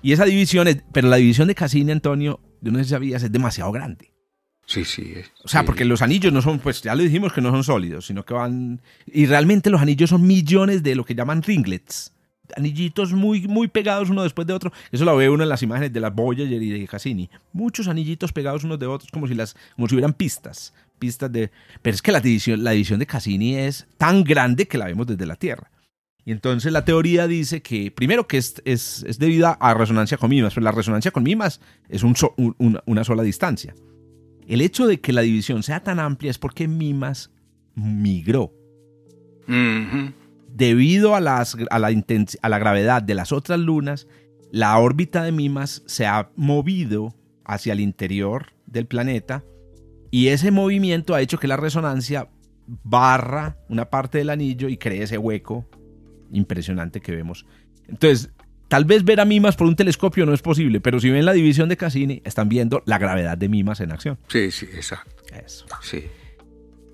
Y 0.01 0.11
esa 0.13 0.25
división, 0.25 0.67
es- 0.67 0.83
pero 0.91 1.07
la 1.07 1.17
división 1.17 1.47
de 1.47 1.55
Cassini, 1.55 1.91
Antonio, 1.91 2.39
yo 2.61 2.71
no 2.71 2.79
sé 2.79 2.85
si 2.85 2.89
sabías, 2.91 3.21
es 3.23 3.31
demasiado 3.31 3.71
grande. 3.71 4.11
Sí, 4.67 4.83
sí. 4.83 5.13
O 5.45 5.47
sea, 5.47 5.61
sí. 5.61 5.65
porque 5.65 5.85
los 5.85 6.01
anillos 6.01 6.33
no 6.33 6.41
son, 6.41 6.59
pues 6.59 6.81
ya 6.81 6.93
le 6.93 7.03
dijimos 7.05 7.31
que 7.31 7.39
no 7.41 7.51
son 7.51 7.63
sólidos, 7.63 8.05
sino 8.05 8.25
que 8.25 8.33
van... 8.33 8.81
Y 9.05 9.25
realmente 9.25 9.69
los 9.69 9.81
anillos 9.81 10.09
son 10.09 10.27
millones 10.27 10.83
de 10.83 10.93
lo 10.93 11.05
que 11.05 11.15
llaman 11.15 11.41
ringlets. 11.41 12.13
Anillitos 12.55 13.13
muy, 13.13 13.47
muy 13.47 13.69
pegados 13.69 14.09
uno 14.09 14.23
después 14.23 14.45
de 14.45 14.53
otro. 14.53 14.73
Eso 14.91 15.05
lo 15.05 15.15
ve 15.15 15.29
uno 15.29 15.43
en 15.43 15.49
las 15.49 15.63
imágenes 15.63 15.93
de 15.93 15.99
las 16.01 16.13
Voyager 16.13 16.61
y 16.61 16.69
de 16.69 16.87
Cassini. 16.87 17.29
Muchos 17.53 17.87
anillitos 17.87 18.33
pegados 18.33 18.65
unos 18.65 18.77
de 18.77 18.87
otros, 18.87 19.09
como 19.09 19.25
si, 19.27 19.35
las, 19.35 19.55
como 19.75 19.87
si 19.87 19.95
hubieran 19.95 20.13
pistas. 20.13 20.73
Pistas 20.99 21.31
de... 21.31 21.49
Pero 21.81 21.95
es 21.95 22.01
que 22.01 22.11
la 22.11 22.19
división, 22.19 22.61
la 22.63 22.71
división 22.71 22.99
de 22.99 23.05
Cassini 23.05 23.55
es 23.55 23.87
tan 23.97 24.23
grande 24.25 24.67
que 24.67 24.77
la 24.77 24.85
vemos 24.87 25.07
desde 25.07 25.25
la 25.25 25.35
Tierra. 25.37 25.71
Y 26.25 26.33
entonces 26.33 26.73
la 26.73 26.83
teoría 26.83 27.25
dice 27.25 27.61
que, 27.61 27.89
primero, 27.89 28.27
que 28.27 28.37
es, 28.37 28.61
es, 28.65 29.05
es 29.07 29.17
debido 29.17 29.55
a 29.57 29.73
resonancia 29.73 30.17
con 30.17 30.29
mimas, 30.29 30.53
pero 30.53 30.65
la 30.65 30.73
resonancia 30.73 31.11
con 31.11 31.23
mimas 31.23 31.61
es 31.87 32.03
un 32.03 32.17
so- 32.17 32.33
un- 32.35 32.53
una- 32.57 32.83
una 32.85 33.05
sola 33.05 33.23
distancia. 33.23 33.73
El 34.47 34.61
hecho 34.61 34.87
de 34.87 35.01
que 35.01 35.13
la 35.13 35.21
división 35.21 35.61
sea 35.61 35.83
tan 35.83 35.99
amplia 35.99 36.31
es 36.31 36.37
porque 36.37 36.67
Mimas 36.67 37.31
migró. 37.75 38.53
Debido 40.49 41.15
a, 41.15 41.19
las, 41.19 41.55
a, 41.69 41.79
la 41.79 41.87
a 42.41 42.49
la 42.49 42.59
gravedad 42.59 43.01
de 43.03 43.13
las 43.15 43.31
otras 43.31 43.59
lunas, 43.59 44.07
la 44.51 44.77
órbita 44.79 45.23
de 45.23 45.31
Mimas 45.31 45.83
se 45.85 46.05
ha 46.05 46.31
movido 46.35 47.13
hacia 47.45 47.73
el 47.73 47.81
interior 47.81 48.47
del 48.65 48.87
planeta 48.87 49.43
y 50.11 50.29
ese 50.29 50.51
movimiento 50.51 51.13
ha 51.13 51.21
hecho 51.21 51.37
que 51.37 51.47
la 51.47 51.57
resonancia 51.57 52.29
barra 52.65 53.57
una 53.69 53.89
parte 53.89 54.17
del 54.17 54.29
anillo 54.29 54.69
y 54.69 54.77
cree 54.77 55.03
ese 55.03 55.17
hueco 55.17 55.65
impresionante 56.31 57.01
que 57.01 57.15
vemos. 57.15 57.45
Entonces, 57.87 58.31
tal 58.67 58.85
vez 58.85 59.03
ver 59.03 59.19
a 59.19 59.25
Mimas 59.25 59.55
por 59.55 59.67
un 59.67 59.75
telescopio 59.75 60.25
no 60.25 60.33
es 60.33 60.41
posible, 60.41 60.79
pero 60.81 60.99
si 60.99 61.09
ven 61.09 61.25
la 61.25 61.33
división 61.33 61.69
de 61.69 61.77
Cassini, 61.77 62.21
están 62.25 62.49
viendo 62.49 62.83
la 62.85 62.97
gravedad 62.97 63.37
de 63.37 63.49
Mimas 63.49 63.79
en 63.81 63.91
acción. 63.91 64.17
Sí, 64.27 64.51
sí, 64.51 64.65
exacto. 64.73 65.23
Eso. 65.45 65.65
Sí. 65.81 66.05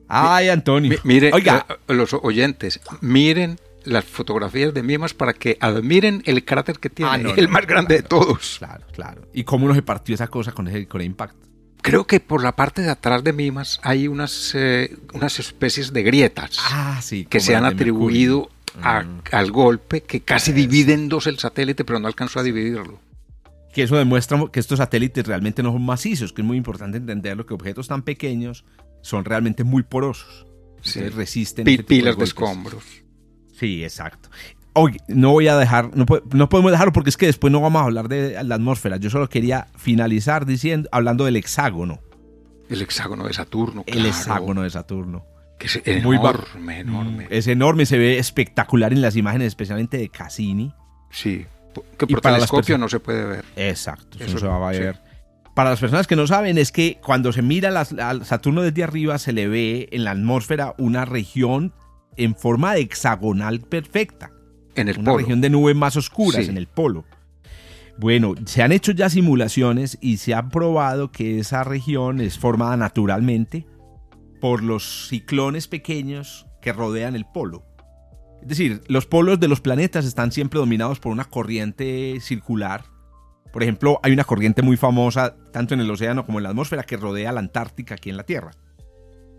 Ay, 0.08 0.50
Antonio. 0.50 0.92
Mi- 0.92 0.98
mire, 1.16 1.32
Oiga, 1.34 1.66
eh, 1.70 1.94
los 1.94 2.14
oyentes, 2.14 2.80
miren 3.02 3.60
las 3.86 4.06
fotografías 4.06 4.74
de 4.74 4.84
Mimas 4.84 5.14
para 5.14 5.34
que 5.34 5.58
admiren 5.60 6.22
el 6.26 6.46
cráter 6.46 6.80
que 6.80 6.90
tiene, 6.90 7.12
Ah, 7.12 7.18
no, 7.18 7.34
el 7.36 7.46
no, 7.46 7.52
más 7.52 7.66
grande 7.68 7.96
de 7.96 8.04
todos. 8.04 8.56
Claro, 8.60 8.86
claro. 8.94 9.28
¿Y 9.34 9.44
cómo 9.44 9.68
no 9.68 9.74
se 9.76 9.82
partió 9.82 10.16
esa 10.16 10.28
cosa 10.28 10.52
con 10.52 10.68
ese, 10.68 10.88
con 10.88 11.02
el 11.02 11.08
impacto? 11.08 11.38
Creo 11.82 12.08
que 12.08 12.22
por 12.22 12.42
la 12.42 12.56
parte 12.56 12.82
de 12.82 12.90
atrás 12.90 13.26
de 13.26 13.34
Mimas 13.34 13.80
hay 13.84 14.08
unas, 14.08 14.52
eh, 14.56 14.96
unas 15.14 15.38
especies 15.40 15.92
de 15.92 16.04
grietas 16.04 16.58
Ah, 16.72 17.00
sí. 17.02 17.26
que 17.26 17.42
se 17.42 17.56
han 17.58 17.66
atribuido 17.66 18.38
Mercurio. 18.44 18.63
A- 18.82 19.06
al 19.32 19.52
golpe 19.52 20.02
que 20.04 20.22
casi 20.22 20.52
divide 20.52 20.94
en 20.94 21.10
dos 21.10 21.28
el 21.28 21.38
satélite, 21.40 21.84
pero 21.86 22.00
no 22.00 22.08
alcanzó 22.08 22.40
a 22.40 22.44
dividirlo. 22.44 23.00
Que 23.74 23.84
eso 23.84 23.96
demuestra 23.96 24.40
que 24.52 24.60
estos 24.60 24.78
satélites 24.78 25.26
realmente 25.26 25.64
no 25.64 25.72
son 25.72 25.84
macizos, 25.84 26.32
que 26.34 26.42
es 26.42 26.48
muy 26.48 26.58
importante 26.58 26.98
entenderlo, 26.98 27.46
que 27.46 27.54
objetos 27.54 27.88
tan 27.88 28.04
pequeños 28.04 28.66
son 29.02 29.26
realmente 29.26 29.64
muy 29.64 29.84
porosos. 29.84 30.46
Sí. 30.82 31.00
Entonces 31.00 31.16
resisten. 31.16 31.66
De 31.66 31.84
pilas 31.84 32.18
de 32.18 32.24
escombros. 32.26 32.84
Sí, 33.58 33.84
exacto. 33.84 34.30
Oye, 34.74 34.98
no 35.08 35.32
voy 35.32 35.48
a 35.48 35.56
dejar, 35.58 35.96
no, 35.96 36.06
po- 36.06 36.22
no 36.34 36.50
podemos 36.50 36.72
dejarlo 36.72 36.92
porque 36.94 37.10
es 37.12 37.18
que 37.18 37.28
después 37.28 37.52
no 37.52 37.62
vamos 37.62 37.82
a 37.82 37.86
hablar 37.86 38.10
de 38.10 38.44
la 38.44 38.56
atmósfera. 38.56 38.98
Yo 38.98 39.10
solo 39.10 39.30
quería 39.30 39.68
finalizar 39.78 40.46
diciendo, 40.48 40.90
hablando 40.92 41.26
del 41.26 41.36
hexágono. 41.36 42.00
El 42.70 42.82
hexágono 42.82 43.28
de 43.28 43.34
Saturno. 43.34 43.84
El 43.86 44.06
hexágono 44.06 44.64
de 44.64 44.70
Saturno. 44.72 45.26
Que 45.60 45.68
es 45.68 46.04
Muy 46.04 46.18
ba- 46.18 46.32
enorme, 46.32 46.80
enorme. 46.80 47.28
Es 47.30 47.48
enorme, 47.48 47.86
se 47.86 47.98
ve 47.98 48.18
espectacular 48.18 48.92
en 48.92 49.02
las 49.02 49.16
imágenes, 49.16 49.48
especialmente 49.48 49.98
de 49.98 50.10
Cassini. 50.10 50.74
Sí. 51.12 51.46
Que 51.98 52.08
por 52.08 52.22
para 52.22 52.34
las 52.38 52.50
telescopio 52.50 52.62
personas- 52.76 52.80
no 52.80 52.90
se 52.90 53.00
puede 53.00 53.26
ver. 53.26 53.46
Exacto, 53.56 54.18
eso, 54.20 54.26
Eso 54.28 54.40
se 54.40 54.48
va 54.48 54.70
a 54.70 54.74
sí. 54.74 54.80
ver. 54.80 55.00
Para 55.56 55.70
las 55.70 55.80
personas 55.80 56.08
que 56.08 56.16
no 56.16 56.26
saben, 56.28 56.58
es 56.58 56.72
que 56.72 56.98
cuando 57.04 57.32
se 57.32 57.42
mira 57.44 57.70
al 57.70 58.26
Saturno 58.26 58.62
desde 58.64 58.84
arriba, 58.84 59.18
se 59.20 59.34
le 59.34 59.48
ve 59.48 59.88
en 59.92 60.04
la 60.04 60.12
atmósfera 60.12 60.74
una 60.78 61.06
región 61.06 61.74
en 62.18 62.36
forma 62.36 62.74
de 62.74 62.82
hexagonal 62.82 63.60
perfecta. 63.62 64.32
En 64.76 64.90
el 64.90 64.98
una 64.98 65.12
polo. 65.12 65.18
región 65.20 65.42
de 65.42 65.50
nubes 65.52 65.76
más 65.76 65.96
oscuras 65.96 66.44
Sí. 66.46 66.50
en 66.50 66.58
el 66.58 66.66
polo. 66.68 67.06
Bueno, 68.00 68.34
se 68.46 68.64
han 68.64 68.72
hecho 68.72 68.92
ya 68.92 69.10
simulaciones 69.10 70.00
y 70.02 70.18
se 70.18 70.34
ha 70.34 70.50
probado 70.50 71.12
que 71.12 71.38
esa 71.40 71.64
región 71.64 72.20
es 72.22 72.40
formada 72.40 72.76
naturalmente 72.76 73.68
por 74.44 74.62
los 74.62 75.08
ciclones 75.08 75.70
pequeños 75.70 76.48
que 76.62 76.74
rodean 76.74 77.16
el 77.16 77.24
polo. 77.24 77.64
Es 78.42 78.50
decir, 78.50 78.82
los 78.90 79.06
polos 79.06 79.40
de 79.40 79.48
los 79.48 79.62
planetas 79.62 80.04
están 80.04 80.34
siempre 80.34 80.60
dominados 80.60 81.00
por 81.00 81.14
una 81.14 81.24
corriente 81.24 82.18
circular. 82.20 82.84
Por 83.54 83.64
ejemplo, 83.64 84.02
hay 84.04 84.12
una 84.12 84.26
corriente 84.26 84.62
muy 84.62 84.76
famosa 84.76 85.38
tanto 85.54 85.76
en 85.76 85.80
el 85.80 85.90
océano 85.90 86.26
como 86.26 86.40
en 86.40 86.44
la 86.44 86.50
atmósfera 86.50 86.84
que 86.84 86.98
rodea 86.98 87.32
la 87.32 87.40
Antártica 87.40 87.96
aquí 87.96 88.10
en 88.10 88.18
la 88.18 88.26
Tierra. 88.26 88.52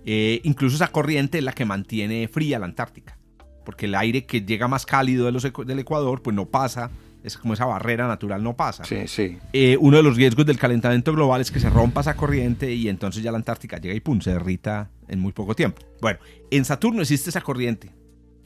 Eh, 0.07 0.41
incluso 0.43 0.77
esa 0.77 0.89
corriente 0.89 1.37
es 1.37 1.45
la 1.45 1.53
que 1.53 1.67
mantiene 1.67 2.27
fría 2.27 2.59
la 2.59 2.65
Antártica 2.65 3.19
porque 3.65 3.87
el 3.87 3.95
aire 3.95 4.27
que 4.27 4.43
llega 4.43 4.69
más 4.69 4.87
cálido 4.87 5.31
del 5.31 5.79
Ecuador 5.79 6.23
pues 6.23 6.37
no 6.37 6.47
pasa 6.47 6.91
es 7.25 7.39
como 7.39 7.55
esa 7.55 7.65
barrera 7.65 8.07
natural 8.07 8.43
no 8.43 8.55
pasa. 8.55 8.85
Sí, 8.85 9.09
sí. 9.09 9.39
Eh, 9.55 9.79
uno 9.81 9.97
de 9.97 10.03
los 10.03 10.17
riesgos 10.17 10.45
del 10.45 10.59
calentamiento 10.59 11.13
global 11.13 11.41
es 11.41 11.51
que 11.51 11.59
se 11.59 11.71
rompa 11.71 12.03
esa 12.03 12.15
corriente 12.15 12.73
y 12.73 12.89
entonces 12.89 13.23
ya 13.23 13.33
la 13.33 13.39
Antártica 13.39 13.79
llega 13.79 13.95
y 13.95 14.01
pum, 14.01 14.21
se 14.21 14.31
derrita 14.31 14.91
en 15.09 15.21
muy 15.21 15.33
poco 15.33 15.57
tiempo. 15.57 15.83
Bueno, 16.03 16.19
en 16.51 16.65
Saturno 16.67 17.01
existe 17.01 17.31
esa 17.31 17.41
corriente, 17.41 17.91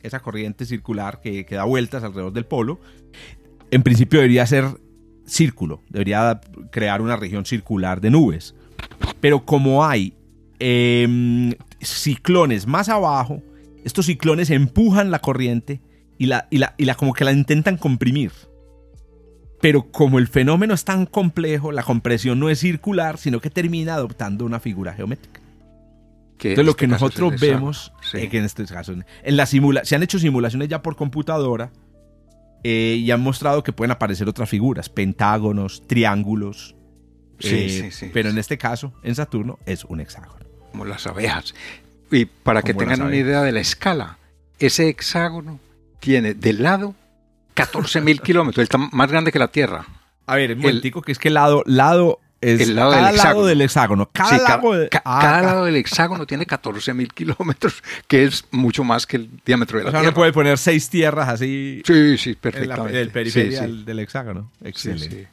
esa 0.03 0.21
corriente 0.21 0.65
circular 0.65 1.21
que, 1.21 1.45
que 1.45 1.57
da 1.57 1.65
vueltas 1.65 2.05
alrededor 2.05 2.33
del 2.33 2.47
polo. 2.47 2.79
En 3.73 3.83
principio 3.83 4.21
debería 4.21 4.47
ser 4.47 4.65
círculo, 5.27 5.83
debería 5.89 6.41
crear 6.71 7.03
una 7.03 7.17
región 7.17 7.45
circular 7.45 8.01
de 8.01 8.11
nubes. 8.11 8.55
Pero 9.21 9.45
como 9.45 9.85
hay 9.85 10.15
em, 10.61 11.53
ciclones 11.81 12.67
más 12.67 12.89
abajo, 12.89 13.43
estos 13.85 14.07
ciclones 14.07 14.51
empujan 14.51 15.11
la 15.11 15.19
corriente 15.19 15.81
y 16.17 16.27
la, 16.27 16.47
y 16.51 16.59
la, 16.59 16.75
y 16.79 16.85
la 16.85 16.95
como 16.95 17.13
que 17.13 17.25
la 17.25 17.33
intentan 17.33 17.77
comprimir. 17.77 18.31
Pero 19.61 19.91
como 19.91 20.19
el 20.19 20.29
fenómeno 20.29 20.75
es 20.75 20.85
tan 20.85 21.07
complejo, 21.07 21.73
la 21.73 21.83
compresión 21.83 22.39
no 22.39 22.49
es 22.49 22.61
circular, 22.61 23.19
sino 23.19 23.41
que 23.41 23.51
termina 23.51 23.95
adoptando 23.95 24.45
una 24.45 24.61
figura 24.61 24.93
geométrica. 24.95 25.41
Que 26.39 26.51
Entonces 26.51 26.65
lo 26.67 26.71
este 26.71 26.81
que 26.85 26.87
nosotros 26.89 27.41
vemos, 27.41 27.93
Sí. 28.01 28.19
eh, 28.19 28.29
que 28.29 28.39
en 28.39 28.45
este 28.45 28.65
caso, 28.67 28.93
en 28.93 29.37
la 29.37 29.47
simula 29.47 29.85
se 29.85 29.97
han 29.97 30.05
hecho 30.05 30.21
simulaciones 30.21 30.69
ya 30.69 30.83
por 30.83 30.95
computadora 30.95 31.73
eh, 32.63 32.97
y 33.01 33.11
han 33.11 33.21
mostrado 33.21 33.65
que 33.65 33.73
pueden 33.73 33.91
aparecer 33.91 34.29
otras 34.29 34.49
figuras, 34.49 34.89
pentágonos, 34.89 35.83
triángulos. 35.89 36.77
Sí, 37.41 37.55
eh, 37.55 37.69
sí, 37.69 37.91
sí. 37.91 38.11
Pero 38.13 38.31
en 38.31 38.39
este 38.39 38.57
caso, 38.59 38.93
en 39.03 39.15
Saturno, 39.17 39.59
es 39.67 39.85
un 39.85 40.01
hexágono. 40.01 40.45
como 40.71 40.85
las 40.85 41.07
abejas. 41.07 41.55
Y 42.13 42.27
para 42.27 42.63
que 42.63 42.75
tengan 42.75 43.03
una 43.03 43.17
idea 43.17 43.43
de 43.43 43.53
la 43.53 43.61
escala, 43.61 44.19
ese 44.61 44.89
hexágono 44.89 45.59
tiene 45.99 46.35
de 46.35 46.53
lado 46.53 46.95
14.000 47.65 48.21
kilómetros, 48.23 48.63
está 48.63 48.79
más 48.79 49.11
grande 49.11 49.33
que 49.33 49.39
la 49.39 49.49
Tierra. 49.49 49.87
A 50.27 50.37
ver, 50.37 50.53
un 50.53 50.59
momentico, 50.61 51.03
que 51.03 51.13
es 51.13 51.19
que 51.19 51.31
lado, 51.31 51.63
lado 51.67 52.21
es 52.41 52.61
El 52.61 52.77
lado 52.77 52.91
cada 52.93 53.07
del 53.09 53.17
lado 53.17 53.27
hexágono. 53.29 53.47
del 53.47 53.61
hexágono. 53.63 54.11
Cada 54.13 54.29
Sí, 54.31 54.37
ca- 54.45 54.57
lado 54.57 54.73
de- 54.75 54.89
ca- 54.91 55.03
ah, 55.05 55.19
cada 55.21 55.43
lado 55.43 55.65
del 55.65 55.75
hexágono 55.77 56.27
tiene 56.27 56.47
14.000 56.47 57.13
kilómetros, 57.13 57.83
que 58.07 58.25
es 58.25 58.45
mucho 58.53 58.85
más 58.85 59.07
que 59.07 59.17
el 59.17 59.31
diámetro 59.45 59.79
de 59.79 59.85
la 59.85 59.89
O 59.89 59.91
sea, 59.93 60.01
Tierra. 60.01 60.11
uno 60.11 60.15
puede 60.15 60.33
poner 60.33 60.57
seis 60.59 60.89
tierras 60.89 61.29
así 61.29 61.83
Sí, 61.85 62.17
sí, 62.19 62.31
en 62.31 62.35
la, 62.37 62.41
perfectamente. 62.41 63.01
el 63.01 63.11
periferia 63.11 63.51
Sí, 63.51 63.57
sí. 63.57 63.63
del- 63.73 63.85
del 63.85 63.99
hexágono. 63.99 64.53
Excelente. 64.63 65.29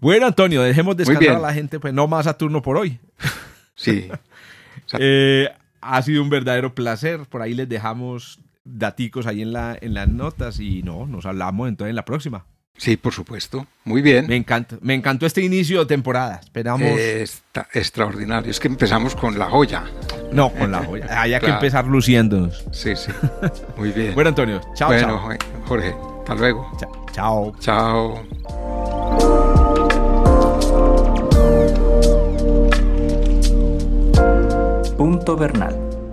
Bueno, 0.00 0.26
Antonio, 0.26 0.62
dejemos 0.62 0.96
descansar 0.96 1.36
a 1.36 1.40
la 1.40 1.52
gente, 1.54 1.80
pues 1.80 1.92
no 1.94 2.06
más 2.06 2.24
Saturno 2.26 2.60
por 2.62 2.76
hoy. 2.76 2.98
Sí. 3.74 4.08
Eh, 4.98 5.50
ha 5.82 6.00
sido 6.02 6.22
un 6.22 6.30
verdadero 6.30 6.74
placer. 6.74 7.20
Por 7.28 7.42
ahí 7.42 7.52
les 7.52 7.68
dejamos 7.68 8.38
daticos 8.70 9.26
ahí 9.26 9.42
en, 9.42 9.52
la, 9.52 9.76
en 9.80 9.94
las 9.94 10.08
notas 10.08 10.60
y 10.60 10.82
no, 10.82 11.06
nos 11.06 11.26
hablamos 11.26 11.68
entonces 11.68 11.90
en 11.90 11.96
la 11.96 12.04
próxima. 12.04 12.44
Sí, 12.76 12.96
por 12.96 13.12
supuesto. 13.12 13.66
Muy 13.84 14.02
bien. 14.02 14.28
Me 14.28 14.36
encanta, 14.36 14.76
me 14.80 14.94
encantó 14.94 15.26
este 15.26 15.42
inicio 15.42 15.80
de 15.80 15.86
temporada. 15.86 16.38
Esperamos. 16.42 16.88
Eh, 16.88 17.22
Está 17.22 17.66
extraordinario. 17.74 18.50
Es 18.50 18.60
que 18.60 18.68
empezamos 18.68 19.16
con 19.16 19.36
la 19.36 19.46
joya. 19.46 19.82
no, 20.32 20.50
con 20.52 20.70
la 20.70 20.84
joya. 20.84 21.06
Hay 21.20 21.36
que 21.40 21.46
empezar 21.50 21.86
luciéndonos. 21.86 22.64
Sí, 22.70 22.94
sí. 22.94 23.10
Muy 23.76 23.90
bien. 23.90 24.14
Bueno, 24.14 24.28
Antonio, 24.28 24.60
chao, 24.74 24.88
bueno, 24.90 25.08
chao. 25.08 25.64
Jorge, 25.66 25.94
hasta 26.20 26.34
luego. 26.36 26.70
Chao. 26.78 27.52
Chao. 27.58 27.58
Chao. 27.58 29.28
Punto 34.96 35.36
Bernal, 35.36 35.74